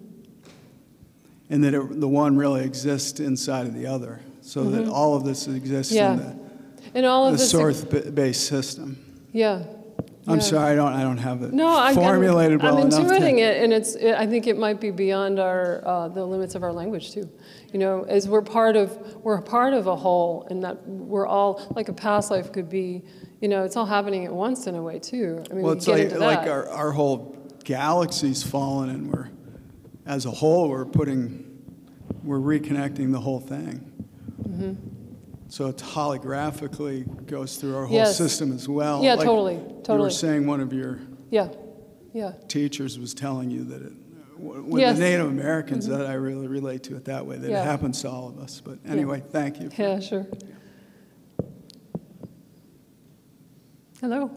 And 1.52 1.64
that 1.64 1.74
it, 1.74 2.00
the 2.00 2.08
one 2.08 2.38
really 2.38 2.64
exists 2.64 3.20
inside 3.20 3.66
of 3.66 3.74
the 3.74 3.88
other, 3.88 4.20
so 4.42 4.66
that 4.66 4.82
mm-hmm. 4.84 4.92
all 4.92 5.16
of 5.16 5.24
this 5.24 5.48
exists 5.48 5.94
Yeah. 5.94 6.14
in 6.14 6.18
the, 6.18 6.36
And 6.94 7.06
all 7.06 7.28
of 7.28 7.34
the 7.34 7.40
source-based 7.40 8.46
system. 8.46 8.98
Yeah. 9.32 9.64
I'm 10.30 10.42
sorry, 10.42 10.72
I 10.72 10.76
don't, 10.76 10.94
I 10.94 11.02
don't 11.04 11.18
have 11.18 11.42
it 11.44 11.54
No, 11.54 11.68
I'm, 11.78 11.96
formulated 11.96 12.60
I'm, 12.62 12.66
well 12.66 12.78
I'm 12.82 12.88
enough. 12.88 13.08
to- 13.08 13.14
intuiting 13.14 13.40
it, 13.40 13.64
and 13.64 13.74
it's. 13.74 13.96
It, 13.96 14.14
I 14.16 14.26
think 14.28 14.48
it 14.48 14.58
might 14.58 14.80
be 14.80 14.92
beyond 14.92 15.40
our 15.40 15.82
uh, 15.86 16.08
the 16.10 16.26
limits 16.26 16.56
of 16.56 16.64
our 16.64 16.72
language 16.74 17.12
too. 17.14 17.30
You 17.74 17.80
know, 17.80 18.04
as 18.04 18.28
we're 18.28 18.42
part 18.42 18.76
of 18.76 18.98
we're 19.24 19.38
a 19.38 19.42
part 19.42 19.74
of 19.74 19.88
a 19.88 19.96
whole, 19.96 20.46
and 20.50 20.64
that 20.64 20.88
we're 20.88 21.28
all 21.28 21.72
like 21.76 21.90
a 21.90 21.94
past 21.94 22.32
life 22.32 22.52
could 22.52 22.70
be. 22.70 23.04
You 23.42 23.48
know, 23.48 23.64
it's 23.64 23.78
all 23.78 23.86
happening 23.86 24.26
at 24.26 24.34
once 24.34 24.68
in 24.68 24.76
a 24.76 24.82
way 24.84 25.00
too. 25.00 25.44
I 25.50 25.54
mean, 25.54 25.64
Well, 25.64 25.74
we 25.74 25.78
it's 25.78 25.86
get 25.86 26.20
like, 26.20 26.40
like 26.40 26.48
our, 26.50 26.68
our 26.70 26.92
whole 26.92 27.38
galaxy's 27.64 28.44
fallen, 28.44 28.90
and 28.90 29.12
we're, 29.14 29.30
as 30.06 30.26
a 30.26 30.32
whole, 30.32 30.68
we're 30.70 30.84
putting, 30.86 31.46
we're 32.24 32.40
reconnecting 32.40 33.14
the 33.14 33.20
whole 33.22 33.40
thing. 33.40 33.90
Mm-hmm. 34.44 34.74
So 35.50 35.68
it 35.68 35.78
holographically 35.78 37.26
goes 37.26 37.58
through 37.58 37.76
our 37.76 37.86
whole 37.86 37.98
Yes. 37.98 38.16
system 38.18 38.52
as 38.54 38.70
well. 38.70 39.04
Yeah, 39.04 39.16
Like 39.16 39.26
totally, 39.26 39.56
You 39.56 39.96
were 39.96 40.10
saying 40.12 40.46
one 40.46 40.62
of 40.62 40.72
your 40.74 41.00
yeah, 41.32 41.50
yeah, 42.14 42.34
teachers 42.48 43.00
was 43.00 43.14
telling 43.16 43.50
you 43.50 43.64
that 43.66 43.82
it, 43.82 43.94
with 44.38 44.80
Yes. 44.82 44.92
Mm-hmm. 44.94 45.00
the 45.02 45.10
Native 45.10 45.28
Americans, 45.28 45.88
that 45.88 46.06
I 46.06 46.14
really 46.14 46.48
relate 46.48 46.84
to 46.84 46.96
it 46.96 47.06
that 47.06 47.26
way, 47.26 47.38
that 47.38 47.50
Yeah. 47.50 47.62
it 47.64 47.66
happens 47.66 48.02
to 48.04 48.10
all 48.10 48.30
of 48.30 48.38
us. 48.38 48.62
But 48.64 48.78
anyway, 48.86 49.24
thank 49.32 49.60
you. 49.60 49.70
yeah, 49.76 50.00
sure. 50.00 50.28
Hello. 54.00 54.32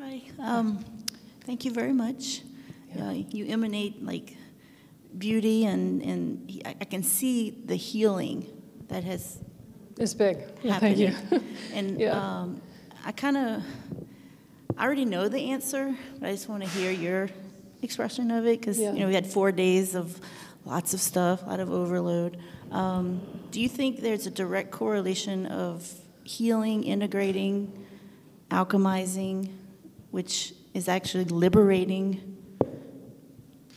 Hi, 0.00 0.22
um, 0.40 0.84
thank 1.42 1.64
you 1.64 1.70
very 1.70 1.92
much. 1.94 2.42
Uh, 3.00 3.10
You 3.30 3.46
emanate 3.46 4.02
like 4.04 4.36
beauty 5.16 5.64
and, 5.66 6.02
and 6.02 6.62
I 6.66 6.74
I 6.80 6.84
can 6.84 7.02
see 7.02 7.50
the 7.50 7.76
healing 7.76 8.46
that 8.88 9.04
has 9.04 9.38
It's 9.98 10.14
big. 10.14 10.38
Yeah, 10.62 10.78
thank 10.78 10.98
you. 10.98 11.12
And 11.74 11.98
Yeah. 12.00 12.12
um, 12.40 12.60
I 13.04 13.12
kind 13.12 13.36
of, 13.36 13.62
I 14.76 14.84
already 14.84 15.04
know 15.04 15.28
the 15.28 15.50
answer, 15.50 15.94
but 16.20 16.28
I 16.28 16.32
just 16.32 16.48
want 16.48 16.62
to 16.62 16.68
hear 16.68 16.90
your 16.92 17.28
expression 17.82 18.30
of 18.30 18.46
it 18.46 18.60
because, 18.60 18.78
Yeah. 18.78 18.92
you 18.92 19.00
know, 19.00 19.08
we 19.08 19.14
had 19.14 19.26
four 19.26 19.50
days 19.52 19.94
of 19.94 20.20
lots 20.64 20.94
of 20.94 21.00
stuff, 21.00 21.42
a 21.42 21.46
lot 21.46 21.60
of 21.60 21.70
overload. 21.70 22.38
Um, 22.70 23.20
Do 23.50 23.60
you 23.60 23.68
think 23.68 24.00
there's 24.00 24.26
a 24.26 24.30
direct 24.30 24.70
correlation 24.70 25.46
of 25.46 25.90
healing, 26.22 26.84
integrating, 26.84 27.86
alchemizing, 28.50 29.48
which 30.10 30.52
is 30.74 30.86
actually 30.88 31.24
liberating 31.24 32.36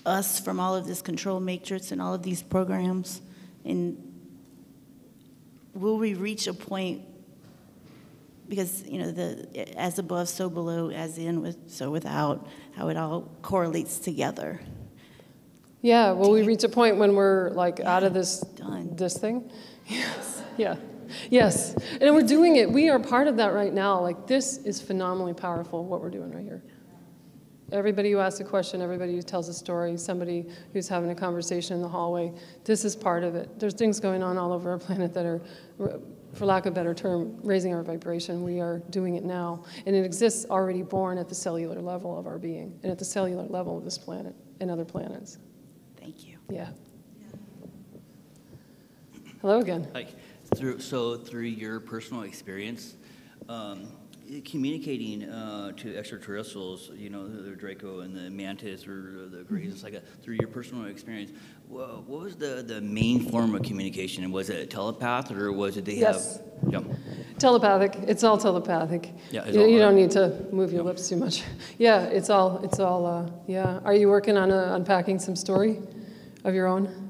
us 0.05 0.39
from 0.39 0.59
all 0.59 0.75
of 0.75 0.85
this 0.87 1.01
control 1.01 1.39
matrix 1.39 1.91
and 1.91 2.01
all 2.01 2.13
of 2.13 2.21
these 2.23 2.43
programs? 2.43 3.21
And 3.63 4.10
will 5.73 5.97
we 5.97 6.13
reach 6.13 6.47
a 6.47 6.53
point 6.53 7.01
because 8.47 8.83
you 8.87 8.99
know 8.99 9.11
the 9.11 9.47
as 9.79 9.97
above 9.99 10.27
so 10.27 10.49
below 10.49 10.89
as 10.91 11.17
in 11.17 11.41
with 11.41 11.57
so 11.67 11.89
without 11.89 12.47
how 12.75 12.89
it 12.89 12.97
all 12.97 13.29
correlates 13.41 13.99
together 13.99 14.59
Yeah, 15.81 16.11
will 16.11 16.31
we 16.31 16.43
reach 16.43 16.63
a 16.63 16.69
point 16.69 16.97
when 16.97 17.15
we're 17.15 17.49
like 17.51 17.79
out 17.79 18.03
of 18.03 18.13
this 18.13 18.41
Done. 18.41 18.95
this 18.95 19.17
thing? 19.17 19.49
Yes. 19.87 20.43
Yeah. 20.57 20.75
Yes. 21.29 21.75
And 22.01 22.13
we're 22.13 22.27
doing 22.27 22.57
it. 22.57 22.69
We 22.69 22.89
are 22.89 22.99
part 22.99 23.27
of 23.27 23.37
that 23.37 23.53
right 23.53 23.73
now. 23.73 23.99
Like 24.01 24.27
this 24.27 24.57
is 24.57 24.79
phenomenally 24.81 25.33
powerful 25.33 25.83
what 25.85 26.01
we're 26.01 26.09
doing 26.11 26.31
right 26.31 26.43
here. 26.43 26.61
Everybody 27.71 28.11
who 28.11 28.19
asks 28.19 28.39
a 28.41 28.43
question, 28.43 28.81
everybody 28.81 29.15
who 29.15 29.21
tells 29.21 29.47
a 29.47 29.53
story, 29.53 29.95
somebody 29.97 30.45
who's 30.73 30.89
having 30.89 31.09
a 31.09 31.15
conversation 31.15 31.77
in 31.77 31.81
the 31.81 31.87
hallway, 31.87 32.33
this 32.65 32.83
is 32.83 32.95
part 32.95 33.23
of 33.23 33.35
it. 33.35 33.59
There's 33.59 33.73
things 33.73 33.99
going 33.99 34.21
on 34.21 34.37
all 34.37 34.51
over 34.51 34.71
our 34.71 34.77
planet 34.77 35.13
that 35.13 35.25
are, 35.25 35.41
for 36.33 36.45
lack 36.45 36.65
of 36.65 36.73
a 36.73 36.75
better 36.75 36.93
term, 36.93 37.39
raising 37.43 37.73
our 37.73 37.81
vibration. 37.81 38.43
We 38.43 38.59
are 38.59 38.79
doing 38.89 39.15
it 39.15 39.23
now. 39.23 39.63
And 39.85 39.95
it 39.95 40.03
exists 40.03 40.45
already 40.49 40.81
born 40.81 41.17
at 41.17 41.29
the 41.29 41.35
cellular 41.35 41.81
level 41.81 42.17
of 42.17 42.27
our 42.27 42.37
being 42.37 42.77
and 42.83 42.91
at 42.91 42.99
the 42.99 43.05
cellular 43.05 43.43
level 43.43 43.77
of 43.77 43.85
this 43.85 43.97
planet 43.97 44.35
and 44.59 44.69
other 44.69 44.85
planets. 44.85 45.37
thank 45.97 46.27
you 46.27 46.37
Yeah. 46.49 46.69
Hello 49.41 49.59
again. 49.59 49.87
Like 49.91 50.09
through 50.53 50.79
so 50.81 51.17
through 51.17 51.45
your 51.45 51.79
personal 51.79 52.23
experience, 52.23 52.95
um, 53.49 53.87
communicating 54.39 55.29
uh, 55.29 55.73
to 55.73 55.97
extraterrestrials, 55.97 56.91
you 56.95 57.09
know, 57.09 57.27
the 57.27 57.51
Draco 57.55 57.99
and 57.99 58.15
the 58.15 58.29
Mantis 58.29 58.87
or 58.87 59.27
the 59.29 59.43
Greys, 59.43 59.73
it's 59.73 59.83
like 59.83 59.93
a, 59.93 60.01
through 60.23 60.37
your 60.39 60.47
personal 60.47 60.85
experience. 60.85 61.31
What, 61.67 62.03
what 62.03 62.21
was 62.21 62.37
the, 62.37 62.63
the 62.65 62.79
main 62.79 63.29
form 63.29 63.53
of 63.55 63.63
communication? 63.63 64.31
Was 64.31 64.49
it 64.49 64.59
a 64.61 64.65
telepath 64.65 65.31
or 65.31 65.51
was 65.51 65.75
it 65.75 65.83
they 65.85 65.95
Yes. 65.95 66.37
have? 66.37 66.45
Yeah. 66.71 66.93
Telepathic. 67.39 67.97
It's 68.07 68.23
all 68.23 68.37
telepathic. 68.37 69.11
Yeah, 69.31 69.43
it's 69.43 69.55
you, 69.55 69.61
all 69.63 69.67
you 69.67 69.79
don't 69.79 69.95
need 69.95 70.11
to 70.11 70.45
move 70.51 70.71
your 70.71 70.83
lips 70.83 71.09
too 71.09 71.17
much. 71.17 71.43
Yeah, 71.77 72.03
it's 72.03 72.29
all. 72.29 72.63
It's 72.63 72.79
all. 72.79 73.05
Uh, 73.05 73.29
yeah. 73.47 73.79
Are 73.83 73.95
you 73.95 74.07
working 74.07 74.37
on 74.37 74.51
uh, 74.51 74.73
unpacking 74.75 75.17
some 75.17 75.35
story 75.35 75.79
of 76.43 76.53
your 76.53 76.67
own? 76.67 77.00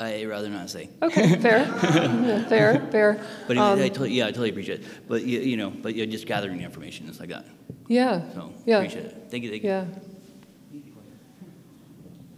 I 0.00 0.24
rather 0.24 0.48
not 0.48 0.70
say. 0.70 0.88
Okay, 1.02 1.36
fair, 1.36 1.58
Yeah, 1.58 2.44
fair, 2.48 2.88
fair. 2.90 3.20
But 3.46 3.58
I, 3.58 3.72
Um, 3.72 3.78
I 3.80 3.88
totally, 3.88 4.12
yeah, 4.14 4.26
I 4.26 4.30
totally 4.30 4.48
appreciate 4.50 4.80
it. 4.80 4.86
But 5.06 5.24
you, 5.24 5.40
you 5.40 5.56
know, 5.58 5.70
but 5.70 5.94
you're 5.94 6.06
just 6.06 6.26
gathering 6.26 6.58
the 6.58 6.64
information 6.64 7.08
as 7.10 7.20
I 7.20 7.26
got. 7.26 7.44
yeah. 7.88 8.22
So 8.32 8.52
yeah. 8.64 8.78
appreciate 8.78 9.04
it. 9.04 9.26
Thank 9.30 9.44
you. 9.44 9.50
Thank 9.50 9.62
you. 9.62 9.68
Yeah. 9.68 9.84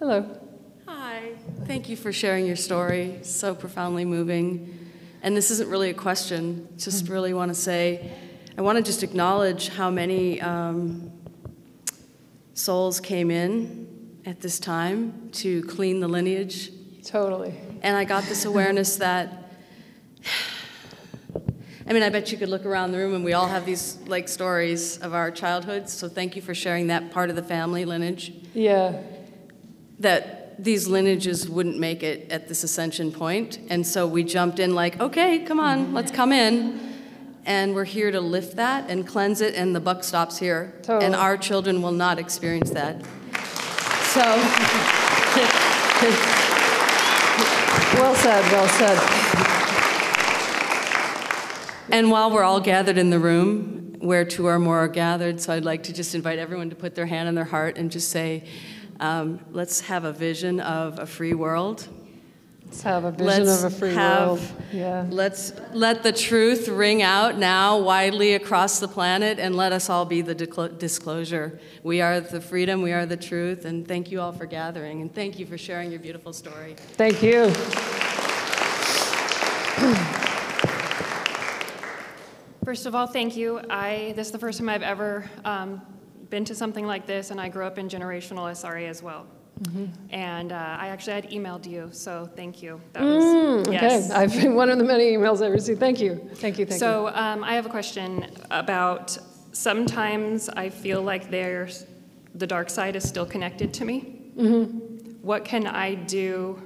Hello. 0.00 0.38
Hi, 0.86 1.34
thank 1.66 1.88
you 1.88 1.96
for 1.96 2.12
sharing 2.12 2.46
your 2.46 2.56
story. 2.56 3.20
So 3.22 3.54
profoundly 3.54 4.04
moving. 4.04 4.90
And 5.22 5.36
this 5.36 5.52
isn't 5.52 5.68
really 5.70 5.90
a 5.90 5.94
question, 5.94 6.66
just 6.76 7.08
really 7.08 7.32
want 7.32 7.50
to 7.50 7.54
say, 7.54 8.10
I 8.58 8.62
want 8.62 8.76
to 8.78 8.82
just 8.82 9.04
acknowledge 9.04 9.68
how 9.68 9.88
many 9.88 10.40
um, 10.40 11.12
souls 12.54 12.98
came 12.98 13.30
in 13.30 14.18
at 14.26 14.40
this 14.40 14.58
time 14.58 15.28
to 15.34 15.62
clean 15.62 16.00
the 16.00 16.08
lineage. 16.08 16.72
Totally. 17.04 17.54
And 17.82 17.96
I 17.96 18.04
got 18.04 18.24
this 18.24 18.44
awareness 18.44 18.96
that, 18.96 19.50
I 21.88 21.92
mean, 21.92 22.02
I 22.02 22.10
bet 22.10 22.30
you 22.30 22.38
could 22.38 22.48
look 22.48 22.64
around 22.64 22.92
the 22.92 22.98
room 22.98 23.14
and 23.14 23.24
we 23.24 23.32
all 23.32 23.48
have 23.48 23.66
these 23.66 23.98
like 24.06 24.28
stories 24.28 24.98
of 24.98 25.14
our 25.14 25.30
childhoods. 25.30 25.92
So 25.92 26.08
thank 26.08 26.36
you 26.36 26.42
for 26.42 26.54
sharing 26.54 26.86
that 26.86 27.10
part 27.10 27.28
of 27.28 27.36
the 27.36 27.42
family 27.42 27.84
lineage 27.84 28.32
Yeah. 28.54 29.00
that 29.98 30.62
these 30.62 30.86
lineages 30.86 31.48
wouldn't 31.48 31.78
make 31.78 32.02
it 32.04 32.30
at 32.30 32.46
this 32.46 32.62
ascension 32.62 33.10
point. 33.10 33.58
And 33.68 33.84
so 33.86 34.06
we 34.06 34.22
jumped 34.22 34.60
in 34.60 34.74
like, 34.74 35.00
okay, 35.00 35.40
come 35.40 35.58
on, 35.58 35.92
let's 35.92 36.12
come 36.12 36.32
in. 36.32 36.78
And 37.44 37.74
we're 37.74 37.84
here 37.84 38.12
to 38.12 38.20
lift 38.20 38.54
that 38.56 38.88
and 38.88 39.04
cleanse 39.04 39.40
it, 39.40 39.56
and 39.56 39.74
the 39.74 39.80
buck 39.80 40.04
stops 40.04 40.38
here. 40.38 40.74
Totally. 40.82 41.06
And 41.06 41.16
our 41.16 41.36
children 41.36 41.82
will 41.82 41.90
not 41.90 42.20
experience 42.20 42.70
that. 42.70 43.04
So, 44.12 44.22
Well 47.94 48.14
said. 48.14 48.42
Well 48.52 48.68
said. 48.68 48.98
and 51.90 52.10
while 52.10 52.30
we're 52.30 52.42
all 52.42 52.60
gathered 52.60 52.98
in 52.98 53.10
the 53.10 53.18
room, 53.18 53.96
where 54.00 54.24
two 54.24 54.46
or 54.46 54.58
more 54.58 54.78
are 54.78 54.88
gathered, 54.88 55.40
so 55.40 55.52
I'd 55.52 55.64
like 55.64 55.84
to 55.84 55.92
just 55.92 56.14
invite 56.14 56.38
everyone 56.38 56.70
to 56.70 56.76
put 56.76 56.94
their 56.94 57.06
hand 57.06 57.28
on 57.28 57.34
their 57.34 57.44
heart 57.44 57.76
and 57.76 57.90
just 57.90 58.10
say, 58.10 58.44
um, 58.98 59.40
let's 59.50 59.80
have 59.80 60.04
a 60.04 60.12
vision 60.12 60.58
of 60.60 60.98
a 60.98 61.06
free 61.06 61.34
world. 61.34 61.86
Let's 62.72 62.84
have 62.84 63.04
a 63.04 63.10
vision 63.10 63.26
Let's 63.44 63.64
of 63.64 63.70
a 63.70 63.76
free 63.76 63.92
have- 63.92 64.28
world. 64.28 64.40
Yeah. 64.72 65.04
Let's 65.10 65.52
let 65.74 66.02
the 66.02 66.10
truth 66.10 66.68
ring 66.68 67.02
out 67.02 67.36
now 67.36 67.78
widely 67.78 68.32
across 68.32 68.80
the 68.80 68.88
planet 68.88 69.38
and 69.38 69.54
let 69.54 69.72
us 69.72 69.90
all 69.90 70.06
be 70.06 70.22
the 70.22 70.34
disclo- 70.34 70.78
disclosure. 70.78 71.60
We 71.82 72.00
are 72.00 72.18
the 72.18 72.40
freedom, 72.40 72.80
we 72.80 72.92
are 72.92 73.04
the 73.04 73.18
truth, 73.18 73.66
and 73.66 73.86
thank 73.86 74.10
you 74.10 74.22
all 74.22 74.32
for 74.32 74.46
gathering, 74.46 75.02
and 75.02 75.14
thank 75.14 75.38
you 75.38 75.44
for 75.44 75.58
sharing 75.58 75.90
your 75.90 76.00
beautiful 76.00 76.32
story. 76.32 76.76
Thank 76.94 77.22
you. 77.22 77.42
First 82.64 82.86
of 82.86 82.94
all, 82.94 83.06
thank 83.06 83.36
you. 83.36 83.60
I, 83.68 84.14
this 84.16 84.28
is 84.28 84.32
the 84.32 84.38
first 84.38 84.58
time 84.58 84.70
I've 84.70 84.80
ever 84.80 85.28
um, 85.44 85.82
been 86.30 86.46
to 86.46 86.54
something 86.54 86.86
like 86.86 87.04
this, 87.06 87.30
and 87.30 87.38
I 87.38 87.50
grew 87.50 87.66
up 87.66 87.76
in 87.76 87.90
generational 87.90 88.50
SRA 88.50 88.88
as 88.88 89.02
well. 89.02 89.26
And 90.10 90.52
uh, 90.52 90.76
I 90.78 90.88
actually 90.88 91.14
had 91.14 91.30
emailed 91.30 91.66
you, 91.66 91.88
so 91.92 92.28
thank 92.36 92.62
you. 92.62 92.80
That 92.92 93.02
was, 93.02 93.24
Mm, 93.24 93.72
yes. 93.72 94.10
Okay. 94.10 94.20
I've 94.20 94.32
been 94.32 94.54
one 94.54 94.70
of 94.70 94.78
the 94.78 94.84
many 94.84 95.12
emails 95.12 95.42
I 95.42 95.48
received. 95.48 95.78
Thank 95.80 96.00
you. 96.00 96.16
Thank 96.34 96.58
you. 96.58 96.66
Thank 96.66 96.80
you. 96.80 96.86
So 96.86 97.08
um, 97.08 97.44
I 97.44 97.54
have 97.54 97.66
a 97.66 97.68
question 97.68 98.26
about 98.50 99.16
sometimes 99.52 100.48
I 100.48 100.68
feel 100.68 101.02
like 101.02 101.30
there's, 101.30 101.86
the 102.34 102.46
dark 102.46 102.70
side 102.70 102.96
is 102.96 103.06
still 103.08 103.26
connected 103.26 103.72
to 103.74 103.84
me. 103.84 104.18
Mm-hmm. 104.36 104.78
What 105.22 105.44
can 105.44 105.66
I 105.66 105.94
do, 105.94 106.60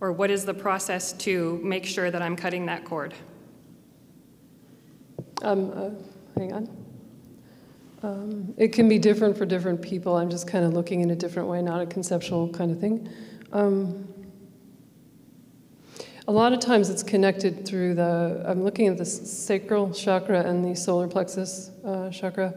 or 0.00 0.12
what 0.12 0.30
is 0.30 0.44
the 0.44 0.54
process 0.54 1.12
to 1.14 1.60
make 1.62 1.84
sure 1.84 2.10
that 2.10 2.22
I'm 2.22 2.36
cutting 2.36 2.66
that 2.66 2.84
cord? 2.84 3.14
Um, 5.42 5.70
uh, 5.70 5.90
hang 6.38 6.52
on. 6.52 6.77
Um, 8.02 8.54
it 8.56 8.68
can 8.68 8.88
be 8.88 8.98
different 8.98 9.36
for 9.36 9.44
different 9.44 9.82
people. 9.82 10.16
I'm 10.16 10.30
just 10.30 10.46
kind 10.46 10.64
of 10.64 10.72
looking 10.72 11.00
in 11.00 11.10
a 11.10 11.16
different 11.16 11.48
way, 11.48 11.60
not 11.62 11.80
a 11.80 11.86
conceptual 11.86 12.48
kind 12.48 12.70
of 12.70 12.78
thing. 12.78 13.08
Um, 13.52 14.06
a 16.28 16.32
lot 16.32 16.52
of 16.52 16.60
times 16.60 16.90
it's 16.90 17.02
connected 17.02 17.66
through 17.66 17.94
the, 17.94 18.44
I'm 18.46 18.62
looking 18.62 18.86
at 18.86 18.98
the 18.98 19.04
sacral 19.04 19.92
chakra 19.92 20.42
and 20.46 20.64
the 20.64 20.76
solar 20.76 21.08
plexus 21.08 21.70
uh, 21.84 22.10
chakra. 22.10 22.54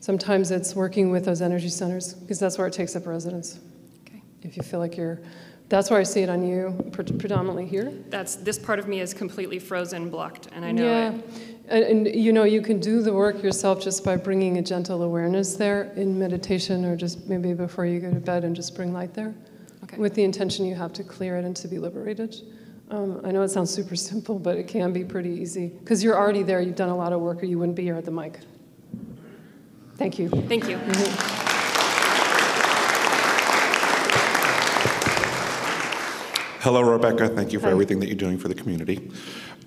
Sometimes 0.00 0.50
it's 0.50 0.74
working 0.74 1.10
with 1.10 1.26
those 1.26 1.42
energy 1.42 1.68
centers 1.68 2.14
because 2.14 2.40
that's 2.40 2.56
where 2.56 2.66
it 2.66 2.72
takes 2.72 2.96
up 2.96 3.06
residence. 3.06 3.60
Okay. 4.06 4.22
If 4.42 4.56
you 4.56 4.62
feel 4.62 4.80
like 4.80 4.96
you're, 4.96 5.20
that's 5.68 5.90
where 5.90 6.00
I 6.00 6.04
see 6.04 6.22
it 6.22 6.30
on 6.30 6.42
you, 6.48 6.90
pre- 6.92 7.04
predominantly 7.04 7.66
here. 7.66 7.92
That's, 8.08 8.36
this 8.36 8.58
part 8.58 8.78
of 8.78 8.88
me 8.88 9.00
is 9.00 9.12
completely 9.12 9.58
frozen, 9.58 10.08
blocked, 10.08 10.48
and 10.52 10.64
I 10.64 10.72
know 10.72 10.84
yeah. 10.84 11.12
it. 11.12 11.57
And, 11.68 11.84
and 11.84 12.14
you 12.14 12.32
know, 12.32 12.44
you 12.44 12.62
can 12.62 12.80
do 12.80 13.02
the 13.02 13.12
work 13.12 13.42
yourself 13.42 13.82
just 13.82 14.02
by 14.02 14.16
bringing 14.16 14.56
a 14.58 14.62
gentle 14.62 15.02
awareness 15.02 15.54
there 15.54 15.92
in 15.96 16.18
meditation 16.18 16.84
or 16.84 16.96
just 16.96 17.28
maybe 17.28 17.52
before 17.52 17.84
you 17.84 18.00
go 18.00 18.10
to 18.10 18.20
bed 18.20 18.44
and 18.44 18.56
just 18.56 18.74
bring 18.74 18.92
light 18.92 19.12
there 19.14 19.34
Okay. 19.84 19.98
with 19.98 20.14
the 20.14 20.24
intention 20.24 20.64
you 20.64 20.74
have 20.74 20.92
to 20.94 21.04
clear 21.04 21.36
it 21.36 21.44
and 21.44 21.54
to 21.56 21.68
be 21.68 21.78
liberated. 21.78 22.36
Um, 22.90 23.20
I 23.22 23.32
know 23.32 23.42
it 23.42 23.48
sounds 23.50 23.70
super 23.70 23.96
simple, 24.10 24.38
but 24.38 24.56
it 24.56 24.66
can 24.66 24.92
be 24.94 25.04
pretty 25.04 25.30
easy 25.30 25.68
because 25.68 26.02
you're 26.02 26.16
already 26.16 26.42
there, 26.42 26.60
you've 26.60 26.76
done 26.76 26.88
a 26.88 26.96
lot 26.96 27.12
of 27.12 27.20
work, 27.20 27.42
or 27.42 27.46
you 27.46 27.58
wouldn't 27.58 27.76
be 27.76 27.82
here 27.82 27.96
at 27.96 28.04
the 28.06 28.10
mic. 28.10 28.40
Thank 29.96 30.18
you. 30.18 30.30
Thank 30.30 30.68
you. 30.68 30.78
Hello, 36.60 36.82
Rebecca. 36.82 37.28
Thank 37.28 37.52
you 37.52 37.60
for 37.60 37.66
Hi. 37.66 37.72
everything 37.72 38.00
that 38.00 38.08
you're 38.08 38.16
doing 38.16 38.36
for 38.36 38.48
the 38.48 38.54
community. 38.54 39.10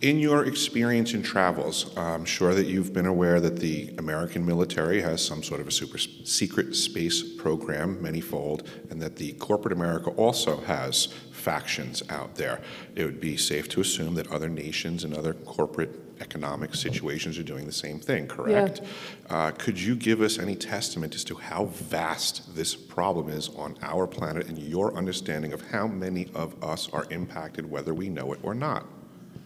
In 0.02 0.18
your 0.18 0.46
experience 0.46 1.14
in 1.14 1.22
travels, 1.22 1.96
I'm 1.96 2.26
sure 2.26 2.56
that 2.56 2.66
you've 2.66 2.92
been 2.92 3.06
aware 3.06 3.40
that 3.40 3.58
the 3.58 3.94
American 4.00 4.44
military 4.44 5.00
has 5.00 5.24
some 5.24 5.44
sort 5.44 5.62
of 5.62 5.68
a 5.68 5.72
super 5.72 6.00
secret 6.00 6.76
space 6.76 7.22
program, 7.22 7.98
manyfold, 7.98 8.66
and 8.90 9.00
that 9.00 9.16
the 9.16 9.34
corporate 9.34 9.74
America 9.74 10.10
also 10.12 10.60
has 10.62 11.10
factions 11.32 12.02
out 12.10 12.34
there. 12.34 12.62
It 12.96 13.06
would 13.06 13.20
be 13.20 13.38
safe 13.38 13.70
to 13.70 13.82
assume 13.82 14.16
that 14.16 14.26
other 14.32 14.50
nations 14.50 15.04
and 15.04 15.16
other 15.16 15.36
corporate 15.36 16.00
economic 16.20 16.74
situations 16.74 17.38
are 17.38 17.44
doing 17.44 17.68
the 17.68 17.72
same 17.72 18.00
thing, 18.00 18.26
correct? 18.28 18.82
Uh, 19.30 19.52
could 19.52 19.80
you 19.80 19.96
give 19.96 20.22
us 20.22 20.40
any 20.40 20.56
testament 20.56 21.14
as 21.14 21.24
to 21.26 21.36
how 21.36 21.66
vast 21.66 22.56
this 22.56 22.74
problem 22.76 23.30
is 23.30 23.50
on 23.50 23.78
our 23.84 24.08
planet 24.08 24.48
and 24.48 24.58
your 24.58 24.96
understanding 24.96 25.54
of 25.54 25.62
how 25.70 25.86
many 25.86 26.28
of 26.34 26.56
us 26.64 26.90
are 26.92 27.06
impacted, 27.12 27.70
whether 27.70 27.94
we 27.94 28.10
know 28.10 28.34
it 28.34 28.40
or 28.42 28.56
not? 28.56 28.88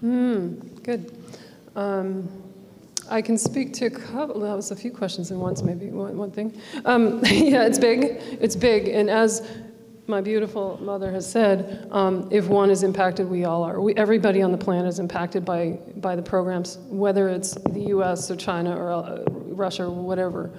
Good. 0.02 1.18
Um, 1.76 2.30
I 3.10 3.22
can 3.22 3.38
speak 3.38 3.74
to 3.74 3.86
a 3.86 3.90
couple, 3.90 4.40
that 4.42 4.56
was 4.56 4.72
a 4.72 4.76
few 4.76 4.92
questions 4.92 5.30
in 5.30 5.40
once, 5.40 5.62
maybe, 5.62 5.88
one, 5.88 6.18
one 6.18 6.32
thing. 6.32 6.60
Um, 6.86 7.20
yeah, 7.26 7.66
it's 7.66 7.78
big, 7.78 8.18
it's 8.42 8.56
big, 8.56 8.88
and 8.88 9.10
as 9.10 9.48
my 10.08 10.22
beautiful 10.22 10.80
mother 10.82 11.12
has 11.12 11.30
said, 11.30 11.88
um, 11.92 12.28
if 12.32 12.48
one 12.48 12.70
is 12.70 12.84
impacted, 12.84 13.30
we 13.30 13.46
all 13.46 13.64
are. 13.64 13.82
We, 13.82 13.96
everybody 13.96 14.42
on 14.42 14.52
the 14.52 14.58
planet 14.58 14.88
is 14.88 15.00
impacted 15.00 15.44
by, 15.44 15.80
by 15.98 16.16
the 16.16 16.22
programs, 16.22 16.78
whether 16.90 17.30
it's 17.30 17.54
the 17.56 17.88
US 17.88 18.30
or 18.30 18.36
China 18.36 18.76
or 18.76 18.92
uh, 18.92 19.24
Russia 19.28 19.86
or 19.86 19.92
whatever, 19.92 20.52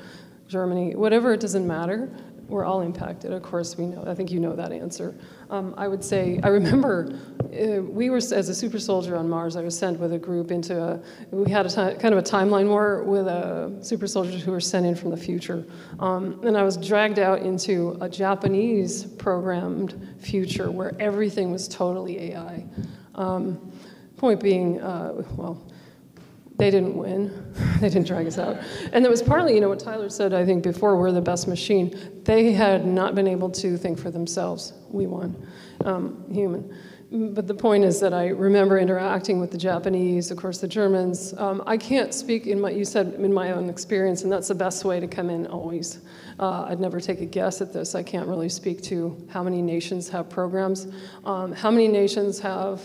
Germany, 0.48 0.94
whatever, 0.94 1.32
it 1.32 1.40
doesn't 1.40 1.66
matter. 1.66 2.10
We're 2.48 2.64
all 2.64 2.81
impacted. 2.81 3.32
Of 3.32 3.43
course, 3.43 3.77
we 3.77 3.86
know. 3.86 4.05
I 4.06 4.14
think 4.14 4.31
you 4.31 4.39
know 4.39 4.55
that 4.55 4.70
answer. 4.70 5.14
Um, 5.51 5.74
I 5.77 5.89
would 5.89 6.05
say, 6.05 6.39
I 6.44 6.48
remember 6.48 7.18
uh, 7.43 7.82
we 7.82 8.09
were, 8.09 8.18
as 8.18 8.48
a 8.48 8.55
super 8.55 8.78
soldier 8.78 9.16
on 9.16 9.28
Mars, 9.28 9.56
I 9.56 9.62
was 9.62 9.77
sent 9.77 9.98
with 9.98 10.12
a 10.12 10.18
group 10.18 10.52
into 10.52 10.81
a, 10.81 11.01
we 11.31 11.51
had 11.51 11.66
a 11.66 11.68
ti- 11.68 11.98
kind 12.01 12.14
of 12.14 12.18
a 12.18 12.23
timeline 12.23 12.68
war 12.68 13.02
with 13.02 13.27
uh, 13.27 13.82
super 13.82 14.06
soldiers 14.06 14.43
who 14.43 14.52
were 14.52 14.60
sent 14.60 14.86
in 14.86 14.94
from 14.94 15.10
the 15.10 15.16
future. 15.16 15.64
Um, 15.98 16.40
and 16.44 16.56
I 16.56 16.62
was 16.62 16.77
dragged 16.77 17.18
out 17.18 17.43
into 17.43 17.98
a 18.01 18.09
Japanese 18.09 19.05
programmed 19.05 20.16
future 20.20 20.70
where 20.70 20.94
everything 21.01 21.51
was 21.51 21.66
totally 21.66 22.32
AI. 22.32 22.64
Um, 23.16 23.73
point 24.16 24.40
being, 24.40 24.81
uh, 24.81 25.23
well, 25.36 25.60
they 26.57 26.70
didn't 26.70 26.97
win. 26.97 27.53
they 27.81 27.89
didn't 27.89 28.07
drag 28.07 28.27
us 28.27 28.39
out. 28.39 28.59
And 28.93 29.05
that 29.05 29.11
was 29.11 29.23
partly, 29.23 29.55
you 29.55 29.61
know, 29.61 29.69
what 29.69 29.81
Tyler 29.81 30.09
said, 30.09 30.33
I 30.33 30.45
think, 30.45 30.62
before 30.62 30.97
we're 30.97 31.12
the 31.12 31.20
best 31.20 31.49
machine. 31.49 32.23
They 32.24 32.53
had 32.53 32.87
not 32.87 33.15
been 33.15 33.27
able 33.27 33.51
to 33.51 33.77
think 33.77 33.99
for 33.99 34.11
themselves. 34.11 34.73
We 34.91 35.07
won, 35.07 35.47
um, 35.85 36.24
human. 36.31 36.74
But 37.12 37.47
the 37.47 37.55
point 37.55 37.85
is 37.85 38.01
that 38.01 38.12
I 38.12 38.28
remember 38.28 38.78
interacting 38.78 39.39
with 39.39 39.53
the 39.53 39.59
Japanese, 39.59 40.33
of 40.33 40.39
course, 40.39 40.59
the 40.59 40.66
Germans. 40.66 41.35
Um, 41.39 41.62
I 41.65 41.77
can't 41.77 42.12
speak 42.12 42.49
in 42.49 42.61
my, 42.61 42.70
you 42.70 42.85
said, 42.85 43.15
in 43.15 43.33
my 43.33 43.53
own 43.53 43.70
experience, 43.70 44.23
and 44.23 44.33
that's 44.33 44.49
the 44.49 44.57
best 44.57 44.85
way 44.85 44.99
to 44.99 45.07
come 45.07 45.31
in 45.31 45.47
always. 45.47 46.01
Uh, 46.41 46.66
I'd 46.69 46.81
never 46.81 47.01
take 47.01 47.20
a 47.20 47.27
guess 47.27 47.61
at 47.61 47.73
this. 47.73 47.95
I 47.95 48.03
can't 48.03 48.27
really 48.27 48.49
speak 48.49 48.83
to 48.85 49.16
how 49.31 49.45
many 49.45 49.62
nations 49.62 50.09
have 50.09 50.28
programs, 50.28 50.89
um, 51.24 51.53
how 51.53 51.70
many 51.70 51.87
nations 51.87 52.41
have 52.41 52.83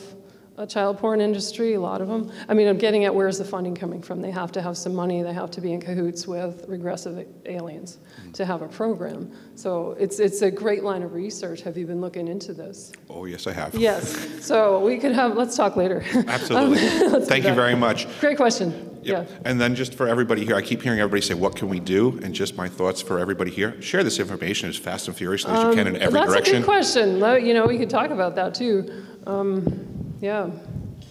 a 0.62 0.68
child 0.68 1.00
porn 1.00 1.20
industry, 1.22 1.74
a 1.74 1.82
lot 1.82 2.02
of 2.02 2.08
them. 2.08 2.32
I 2.48 2.54
mean, 2.54 2.68
I'm 2.68 2.78
getting 2.78 3.06
at 3.06 3.14
where's 3.14 3.40
the 3.40 3.46
funding 3.46 3.74
coming 3.74 4.00
from? 4.00 4.22
They 4.22 4.30
have 4.30 4.52
to 4.52 4.62
have 4.62 4.78
some 4.78 4.94
money, 4.94 5.24
they 5.24 5.34
have 5.34 5.50
to 5.52 5.62
be 5.62 5.74
in 5.74 5.82
cahoots 5.82 6.28
with 6.28 6.66
regressive 6.68 7.26
aliens 7.48 7.98
to 8.34 8.46
have 8.46 8.62
a 8.62 8.68
program. 8.68 9.32
So 9.56 9.96
it's, 10.00 10.20
it's 10.20 10.44
a 10.44 10.52
great 10.52 10.84
line 10.84 11.02
of 11.02 11.14
research. 11.14 11.64
Have 11.64 11.78
you 11.78 11.88
been 11.88 12.00
looking 12.00 12.28
into 12.28 12.54
this? 12.54 12.92
Oh, 13.10 13.26
yes, 13.26 13.48
I 13.48 13.54
have. 13.54 13.74
Yes. 13.74 14.46
So 14.46 14.80
we 14.80 15.00
could 15.00 15.14
have, 15.14 15.36
let's 15.36 15.58
talk 15.58 15.76
later. 15.76 16.04
Absolutely. 16.28 16.78
Let's 17.10 17.28
Thank 17.28 17.46
you 17.46 17.54
very 17.54 17.76
much. 17.76 18.08
Great 18.20 18.38
question. 18.38 19.00
Yeah. 19.02 19.26
And 19.46 19.60
then 19.60 19.74
just 19.74 19.96
for 19.96 20.08
everybody 20.08 20.46
here, 20.46 20.56
I 20.56 20.62
keep 20.62 20.84
hearing 20.84 21.00
everybody 21.00 21.22
say, 21.22 21.34
what 21.34 21.56
can 21.56 21.70
we 21.70 21.80
do? 21.80 22.20
And 22.22 22.36
just 22.36 22.56
my 22.56 22.70
thoughts 22.70 23.02
for 23.02 23.18
everybody 23.18 23.50
here, 23.50 23.82
share 23.82 24.04
this 24.04 24.20
information 24.20 24.70
as 24.70 24.78
fast 24.78 25.08
and 25.08 25.18
furiously 25.18 25.52
as 25.54 25.64
you 25.64 25.74
can 25.74 25.88
in 25.88 25.96
every 25.96 26.06
Um, 26.06 26.14
That's 26.14 26.30
a 26.30 26.34
direction. 26.36 26.56
good 26.58 26.66
question. 26.66 27.46
You 27.46 27.56
know, 27.56 27.66
we 27.66 27.80
could 27.80 27.90
talk 27.90 28.12
about 28.12 28.36
that 28.36 28.54
too. 28.54 29.06
Um, 29.26 29.91
yeah. 30.22 30.50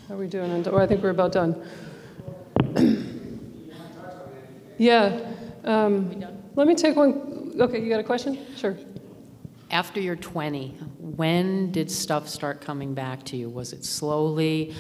How 0.09 0.15
are 0.15 0.17
we 0.17 0.27
doing? 0.29 0.51
And- 0.51 0.67
Oh, 0.69 0.79
I 0.79 0.87
think 0.87 1.03
we're 1.03 1.11
about 1.11 1.33
done. 1.33 1.63
yeah. 4.79 5.21
Um, 5.65 6.25
let 6.55 6.67
me 6.67 6.75
take 6.75 6.97
one. 6.97 7.53
Okay, 7.61 7.83
you 7.83 7.91
got 7.91 8.01
a 8.01 8.05
question? 8.05 8.39
Sure. 8.57 8.77
After 9.71 10.01
you're 10.01 10.17
20, 10.17 10.71
when 10.99 11.71
did 11.71 11.91
stuff 11.91 12.29
start 12.29 12.61
coming 12.61 12.95
back 12.95 13.25
to 13.25 13.37
you? 13.37 13.49
Was 13.49 13.73
it 13.73 13.85
slowly? 13.85 14.75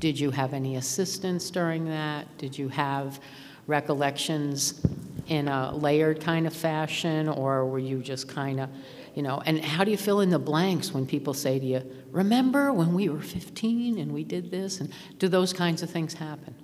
Did 0.00 0.18
you 0.18 0.30
have 0.30 0.52
any 0.54 0.76
assistance 0.76 1.50
during 1.50 1.84
that? 1.86 2.26
Did 2.38 2.56
you 2.58 2.68
have 2.68 3.20
recollections 3.66 4.80
in 5.28 5.48
a 5.48 5.74
layered 5.74 6.20
kind 6.20 6.46
of 6.46 6.54
fashion, 6.54 7.28
or 7.28 7.66
were 7.66 7.78
you 7.78 7.98
just 7.98 8.28
kind 8.28 8.60
of, 8.60 8.68
you 9.14 9.22
know, 9.22 9.42
and 9.46 9.60
how 9.60 9.84
do 9.84 9.90
you 9.90 9.96
fill 9.96 10.20
in 10.20 10.30
the 10.30 10.38
blanks 10.38 10.92
when 10.92 11.06
people 11.06 11.34
say 11.34 11.58
to 11.58 11.64
you, 11.64 11.82
remember 12.10 12.72
when 12.72 12.94
we 12.94 13.08
were 13.08 13.20
15 13.20 13.98
and 13.98 14.12
we 14.12 14.24
did 14.24 14.50
this? 14.50 14.80
And 14.80 14.92
do 15.18 15.28
those 15.28 15.52
kinds 15.52 15.82
of 15.82 15.90
things 15.90 16.14
happen? 16.14 16.54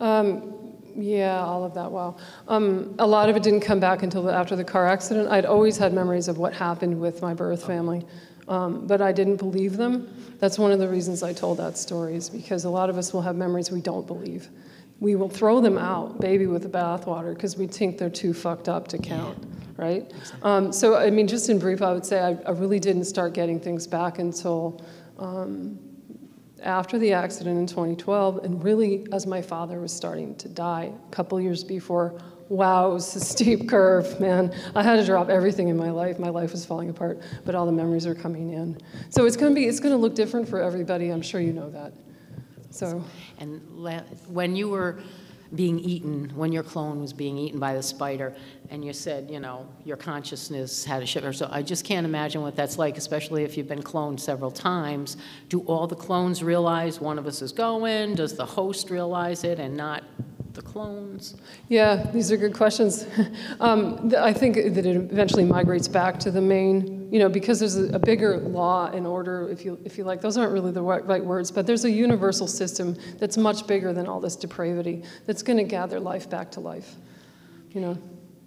Um, 0.00 0.72
yeah, 0.96 1.42
all 1.42 1.64
of 1.64 1.74
that. 1.74 1.90
Wow. 1.90 2.16
Um, 2.48 2.94
a 2.98 3.06
lot 3.06 3.28
of 3.28 3.36
it 3.36 3.42
didn't 3.42 3.60
come 3.60 3.80
back 3.80 4.02
until 4.02 4.28
after 4.30 4.56
the 4.56 4.64
car 4.64 4.86
accident. 4.86 5.28
I'd 5.30 5.46
always 5.46 5.78
had 5.78 5.92
memories 5.92 6.28
of 6.28 6.38
what 6.38 6.52
happened 6.52 7.00
with 7.00 7.22
my 7.22 7.34
birth 7.34 7.64
family, 7.64 8.04
um, 8.48 8.86
but 8.86 9.00
I 9.00 9.12
didn't 9.12 9.36
believe 9.36 9.76
them. 9.76 10.36
That's 10.38 10.58
one 10.58 10.72
of 10.72 10.78
the 10.78 10.88
reasons 10.88 11.22
I 11.22 11.32
told 11.32 11.58
that 11.58 11.78
story, 11.78 12.16
is 12.16 12.28
because 12.28 12.64
a 12.64 12.70
lot 12.70 12.90
of 12.90 12.98
us 12.98 13.12
will 13.12 13.22
have 13.22 13.36
memories 13.36 13.70
we 13.70 13.80
don't 13.80 14.06
believe. 14.06 14.48
We 15.02 15.16
will 15.16 15.28
throw 15.28 15.60
them 15.60 15.78
out, 15.78 16.20
baby 16.20 16.46
with 16.46 16.62
the 16.62 16.68
bathwater, 16.68 17.34
because 17.34 17.56
we 17.56 17.66
think 17.66 17.98
they're 17.98 18.08
too 18.08 18.32
fucked 18.32 18.68
up 18.68 18.86
to 18.86 18.98
count, 18.98 19.36
right? 19.76 20.12
Um, 20.44 20.72
so, 20.72 20.94
I 20.94 21.10
mean, 21.10 21.26
just 21.26 21.48
in 21.48 21.58
brief, 21.58 21.82
I 21.82 21.92
would 21.92 22.06
say 22.06 22.20
I, 22.20 22.38
I 22.46 22.52
really 22.52 22.78
didn't 22.78 23.06
start 23.06 23.32
getting 23.32 23.58
things 23.58 23.88
back 23.88 24.20
until. 24.20 24.80
Um, 25.18 25.76
after 26.62 26.96
the 26.96 27.12
accident 27.12 27.58
in 27.58 27.66
2012, 27.66 28.44
and 28.44 28.62
really 28.62 29.04
as 29.10 29.26
my 29.26 29.42
father 29.42 29.80
was 29.80 29.92
starting 29.92 30.36
to 30.36 30.48
die 30.48 30.92
a 30.94 31.10
couple 31.10 31.40
years 31.40 31.64
before, 31.64 32.20
wow, 32.48 32.90
it 32.90 32.94
was 32.94 33.16
a 33.16 33.20
steep 33.34 33.68
curve, 33.68 34.20
man. 34.20 34.54
I 34.76 34.84
had 34.84 34.96
to 34.96 35.04
drop 35.04 35.28
everything 35.28 35.66
in 35.66 35.76
my 35.76 35.90
life. 35.90 36.20
My 36.20 36.28
life 36.28 36.52
was 36.52 36.64
falling 36.64 36.88
apart, 36.88 37.20
but 37.44 37.56
all 37.56 37.66
the 37.66 37.72
memories 37.72 38.06
are 38.06 38.14
coming 38.14 38.52
in. 38.52 38.80
So 39.10 39.26
it's 39.26 39.36
going 39.36 39.52
to 39.52 39.60
be, 39.60 39.66
it's 39.66 39.80
going 39.80 39.92
to 39.92 39.98
look 39.98 40.14
different 40.14 40.48
for 40.48 40.62
everybody. 40.62 41.08
I'm 41.08 41.22
sure 41.22 41.40
you 41.40 41.52
know 41.52 41.68
that. 41.70 41.92
So, 42.72 43.04
And 43.38 43.60
when 44.28 44.56
you 44.56 44.68
were 44.68 44.98
being 45.54 45.78
eaten, 45.78 46.32
when 46.34 46.50
your 46.50 46.62
clone 46.62 47.00
was 47.00 47.12
being 47.12 47.36
eaten 47.36 47.60
by 47.60 47.74
the 47.74 47.82
spider, 47.82 48.34
and 48.70 48.82
you 48.82 48.94
said, 48.94 49.30
you 49.30 49.38
know, 49.38 49.68
your 49.84 49.98
consciousness 49.98 50.82
had 50.82 51.02
a 51.02 51.06
shift, 51.06 51.36
so 51.36 51.48
I 51.50 51.62
just 51.62 51.84
can't 51.84 52.06
imagine 52.06 52.40
what 52.40 52.56
that's 52.56 52.78
like, 52.78 52.96
especially 52.96 53.44
if 53.44 53.58
you've 53.58 53.68
been 53.68 53.82
cloned 53.82 54.18
several 54.18 54.50
times. 54.50 55.18
Do 55.50 55.60
all 55.60 55.86
the 55.86 55.96
clones 55.96 56.42
realize 56.42 57.00
one 57.00 57.18
of 57.18 57.26
us 57.26 57.42
is 57.42 57.52
going? 57.52 58.14
Does 58.14 58.34
the 58.34 58.46
host 58.46 58.88
realize 58.88 59.44
it 59.44 59.58
and 59.58 59.76
not 59.76 60.04
the 60.54 60.62
clones? 60.62 61.36
yeah, 61.68 62.10
these 62.12 62.30
are 62.30 62.36
good 62.36 62.54
questions. 62.54 63.06
um, 63.60 64.10
th- 64.10 64.20
I 64.20 64.32
think 64.32 64.56
that 64.56 64.86
it 64.86 64.96
eventually 64.96 65.44
migrates 65.44 65.88
back 65.88 66.18
to 66.20 66.30
the 66.30 66.40
main, 66.40 67.12
you 67.12 67.18
know, 67.18 67.28
because 67.28 67.58
there's 67.60 67.76
a, 67.76 67.94
a 67.94 67.98
bigger 67.98 68.36
law 68.38 68.86
and 68.86 69.06
order, 69.06 69.48
if 69.48 69.64
you, 69.64 69.78
if 69.84 69.98
you 69.98 70.04
like. 70.04 70.20
Those 70.20 70.36
aren't 70.36 70.52
really 70.52 70.72
the 70.72 70.82
right, 70.82 71.04
right 71.06 71.24
words, 71.24 71.50
but 71.50 71.66
there's 71.66 71.84
a 71.84 71.90
universal 71.90 72.46
system 72.46 72.96
that's 73.18 73.36
much 73.36 73.66
bigger 73.66 73.92
than 73.92 74.06
all 74.06 74.20
this 74.20 74.36
depravity 74.36 75.02
that's 75.26 75.42
going 75.42 75.58
to 75.58 75.64
gather 75.64 75.98
life 76.00 76.28
back 76.28 76.50
to 76.52 76.60
life. 76.60 76.94
You 77.70 77.80
know, 77.80 77.98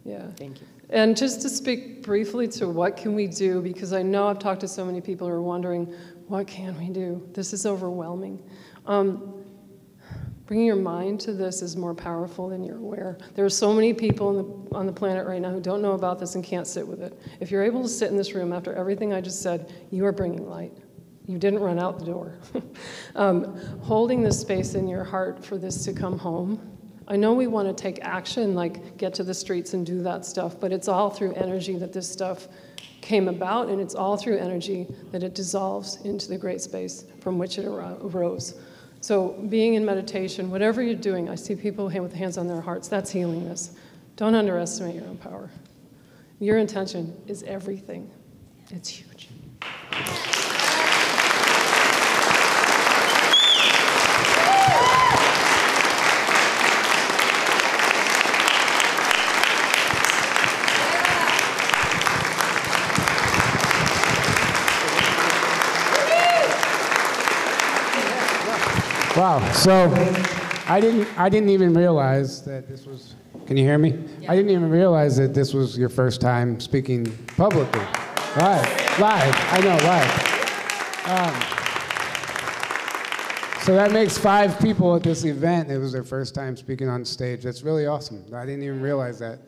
yeah. 0.03 0.27
Thank 0.37 0.61
you. 0.61 0.67
And 0.89 1.17
just 1.17 1.41
to 1.41 1.49
speak 1.49 2.03
briefly 2.03 2.47
to 2.49 2.69
what 2.69 2.95
can 2.95 3.15
we 3.15 3.27
do, 3.27 3.61
because 3.61 3.91
I 3.91 4.03
know 4.03 4.27
I've 4.27 4.39
talked 4.39 4.61
to 4.61 4.67
so 4.67 4.85
many 4.85 5.01
people 5.01 5.27
who 5.27 5.33
are 5.33 5.41
wondering, 5.41 5.93
what 6.27 6.47
can 6.47 6.77
we 6.77 6.89
do? 6.89 7.27
This 7.33 7.53
is 7.53 7.65
overwhelming. 7.65 8.41
Um, 8.85 9.34
bringing 10.45 10.65
your 10.65 10.75
mind 10.75 11.19
to 11.21 11.33
this 11.33 11.61
is 11.61 11.75
more 11.75 11.93
powerful 11.93 12.49
than 12.49 12.63
you're 12.63 12.77
aware. 12.77 13.17
There 13.33 13.45
are 13.45 13.49
so 13.49 13.73
many 13.73 13.93
people 13.93 14.27
on 14.27 14.35
the, 14.37 14.75
on 14.75 14.85
the 14.85 14.93
planet 14.93 15.25
right 15.25 15.41
now 15.41 15.51
who 15.51 15.59
don't 15.59 15.81
know 15.81 15.93
about 15.93 16.19
this 16.19 16.35
and 16.35 16.43
can't 16.43 16.67
sit 16.67 16.87
with 16.87 17.01
it. 17.01 17.19
If 17.39 17.51
you're 17.51 17.63
able 17.63 17.81
to 17.81 17.89
sit 17.89 18.11
in 18.11 18.17
this 18.17 18.33
room 18.33 18.53
after 18.53 18.73
everything 18.73 19.13
I 19.13 19.21
just 19.21 19.41
said, 19.41 19.73
you 19.91 20.05
are 20.05 20.11
bringing 20.11 20.47
light. 20.47 20.73
You 21.27 21.39
didn't 21.39 21.59
run 21.59 21.79
out 21.79 21.97
the 21.97 22.05
door. 22.05 22.37
um, 23.15 23.57
holding 23.81 24.21
this 24.21 24.39
space 24.39 24.75
in 24.75 24.87
your 24.87 25.03
heart 25.03 25.43
for 25.43 25.57
this 25.57 25.83
to 25.85 25.93
come 25.93 26.19
home 26.19 26.75
I 27.07 27.17
know 27.17 27.33
we 27.33 27.45
want 27.45 27.67
to 27.67 27.73
take 27.73 27.99
action, 28.01 28.55
like 28.55 28.97
get 28.97 29.13
to 29.15 29.23
the 29.23 29.33
streets 29.33 29.73
and 29.73 29.85
do 29.85 30.01
that 30.01 30.25
stuff, 30.25 30.59
but 30.59 30.71
it's 30.71 30.87
all 30.87 31.09
through 31.09 31.33
energy 31.33 31.77
that 31.77 31.93
this 31.93 32.09
stuff 32.09 32.47
came 33.01 33.27
about, 33.27 33.69
and 33.69 33.79
it's 33.79 33.93
all 33.93 34.17
through 34.17 34.39
energy 34.39 34.87
that 35.11 35.21
it 35.21 35.35
dissolves 35.35 35.97
into 36.03 36.27
the 36.27 36.37
great 36.37 36.61
space 36.61 37.05
from 37.19 37.37
which 37.37 37.59
it 37.59 37.65
aro- 37.65 38.03
arose. 38.13 38.59
So, 39.05 39.33
being 39.49 39.75
in 39.75 39.85
meditation, 39.85 40.49
whatever 40.49 40.81
you're 40.81 40.95
doing, 40.95 41.29
I 41.29 41.35
see 41.35 41.55
people 41.55 41.85
with 41.85 42.11
hands 42.11 42.39
on 42.39 42.47
their 42.47 42.59
hearts, 42.59 42.87
that's 42.87 43.11
healing 43.11 43.47
this. 43.47 43.69
Don't 44.15 44.33
underestimate 44.33 44.95
your 44.95 45.03
own 45.03 45.17
power. 45.17 45.51
Your 46.39 46.57
intention 46.57 47.15
is 47.27 47.43
everything, 47.43 48.09
it's 48.71 48.89
huge. 48.89 49.29
Wow. 69.25 69.41
So 69.53 69.91
I 70.67 70.79
didn't 70.79 71.07
I 71.17 71.29
didn't 71.29 71.49
even 71.49 71.73
realize 71.73 72.43
that 72.43 72.67
this 72.67 72.85
was 72.85 73.15
Can 73.47 73.57
you 73.57 73.63
hear 73.63 73.79
me? 73.79 73.97
I 74.29 74.35
didn't 74.35 74.51
even 74.51 74.69
realize 74.69 75.17
that 75.17 75.33
this 75.33 75.51
was 75.51 75.75
your 75.75 75.89
first 75.89 76.21
time 76.21 76.59
speaking 76.59 77.11
publicly. 77.35 77.79
Live. 78.37 78.99
Live. 78.99 79.35
I 79.49 79.59
know, 79.61 79.77
live. 79.81 80.11
Um, 81.09 81.33
so 83.63 83.73
that 83.73 83.91
makes 83.91 84.15
five 84.15 84.59
people 84.59 84.95
at 84.95 85.01
this 85.01 85.25
event. 85.25 85.71
It 85.71 85.79
was 85.79 85.91
their 85.91 86.03
first 86.03 86.35
time 86.35 86.55
speaking 86.55 86.87
on 86.87 87.03
stage. 87.03 87.41
That's 87.41 87.63
really 87.63 87.87
awesome. 87.87 88.23
I 88.31 88.45
didn't 88.45 88.61
even 88.61 88.79
realize 88.79 89.17
that. 89.17 89.39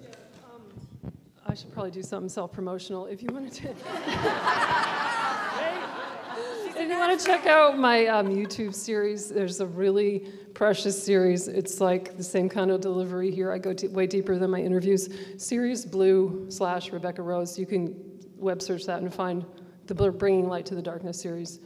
I 1.46 1.54
should 1.54 1.72
probably 1.72 1.92
do 1.92 2.02
something 2.02 2.30
self-promotional. 2.30 3.06
If 3.06 3.22
you 3.22 3.30
want 3.32 3.54
to, 3.54 3.68
if 6.80 6.90
you 6.90 7.00
want 7.00 7.20
to 7.20 7.26
check 7.26 7.48
out 7.48 7.78
my 7.78 8.06
um, 8.06 8.28
YouTube 8.28 8.74
series, 8.74 9.30
there's 9.30 9.60
a 9.62 9.66
really 9.66 10.30
precious 10.54 11.02
series. 11.02 11.48
It's 11.48 11.82
like 11.82 12.18
the 12.18 12.24
same 12.24 12.48
kind 12.50 12.70
of 12.70 12.82
delivery 12.82 13.32
here. 13.32 13.52
I 13.52 13.58
go 13.58 13.74
way 13.90 14.06
deeper 14.06 14.38
than 14.38 14.52
my 14.52 14.60
interviews. 14.60 15.10
Series 15.38 15.86
Blue 15.86 16.46
slash 16.50 16.92
Rebecca 16.92 17.24
Rose. 17.24 17.58
You 17.58 17.66
can 17.66 17.96
web 18.38 18.62
search 18.62 18.86
that 18.86 19.02
and 19.02 19.12
find 19.12 19.44
the 19.88 19.96
Bringing 20.12 20.48
Light 20.48 20.66
to 20.68 20.76
the 20.76 20.82
Darkness 20.82 21.20
series. 21.20 21.60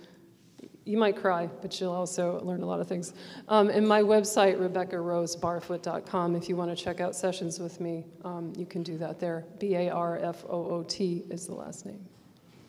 You 0.86 0.98
might 0.98 1.18
cry, 1.18 1.48
but 1.62 1.80
you'll 1.80 1.92
also 1.92 2.40
learn 2.44 2.64
a 2.64 2.66
lot 2.66 2.80
of 2.80 2.88
things. 2.88 3.14
Um, 3.50 3.70
and 3.70 3.88
my 3.88 4.02
website, 4.02 4.58
RebeccaRoseBarfoot.com, 4.60 6.36
if 6.36 6.48
you 6.48 6.56
want 6.56 6.76
to 6.76 6.84
check 6.84 7.02
out 7.02 7.16
sessions 7.16 7.60
with 7.60 7.82
me, 7.82 8.06
um, 8.24 8.54
you 8.56 8.66
can 8.66 8.82
do 8.82 8.98
that 8.98 9.20
there. 9.20 9.46
B 9.60 9.76
A 9.76 9.90
R 9.90 10.18
F 10.20 10.46
O 10.48 10.70
O 10.70 10.84
T 10.84 11.26
is 11.30 11.48
the 11.48 11.54
last 11.54 11.86
name. 11.86 12.11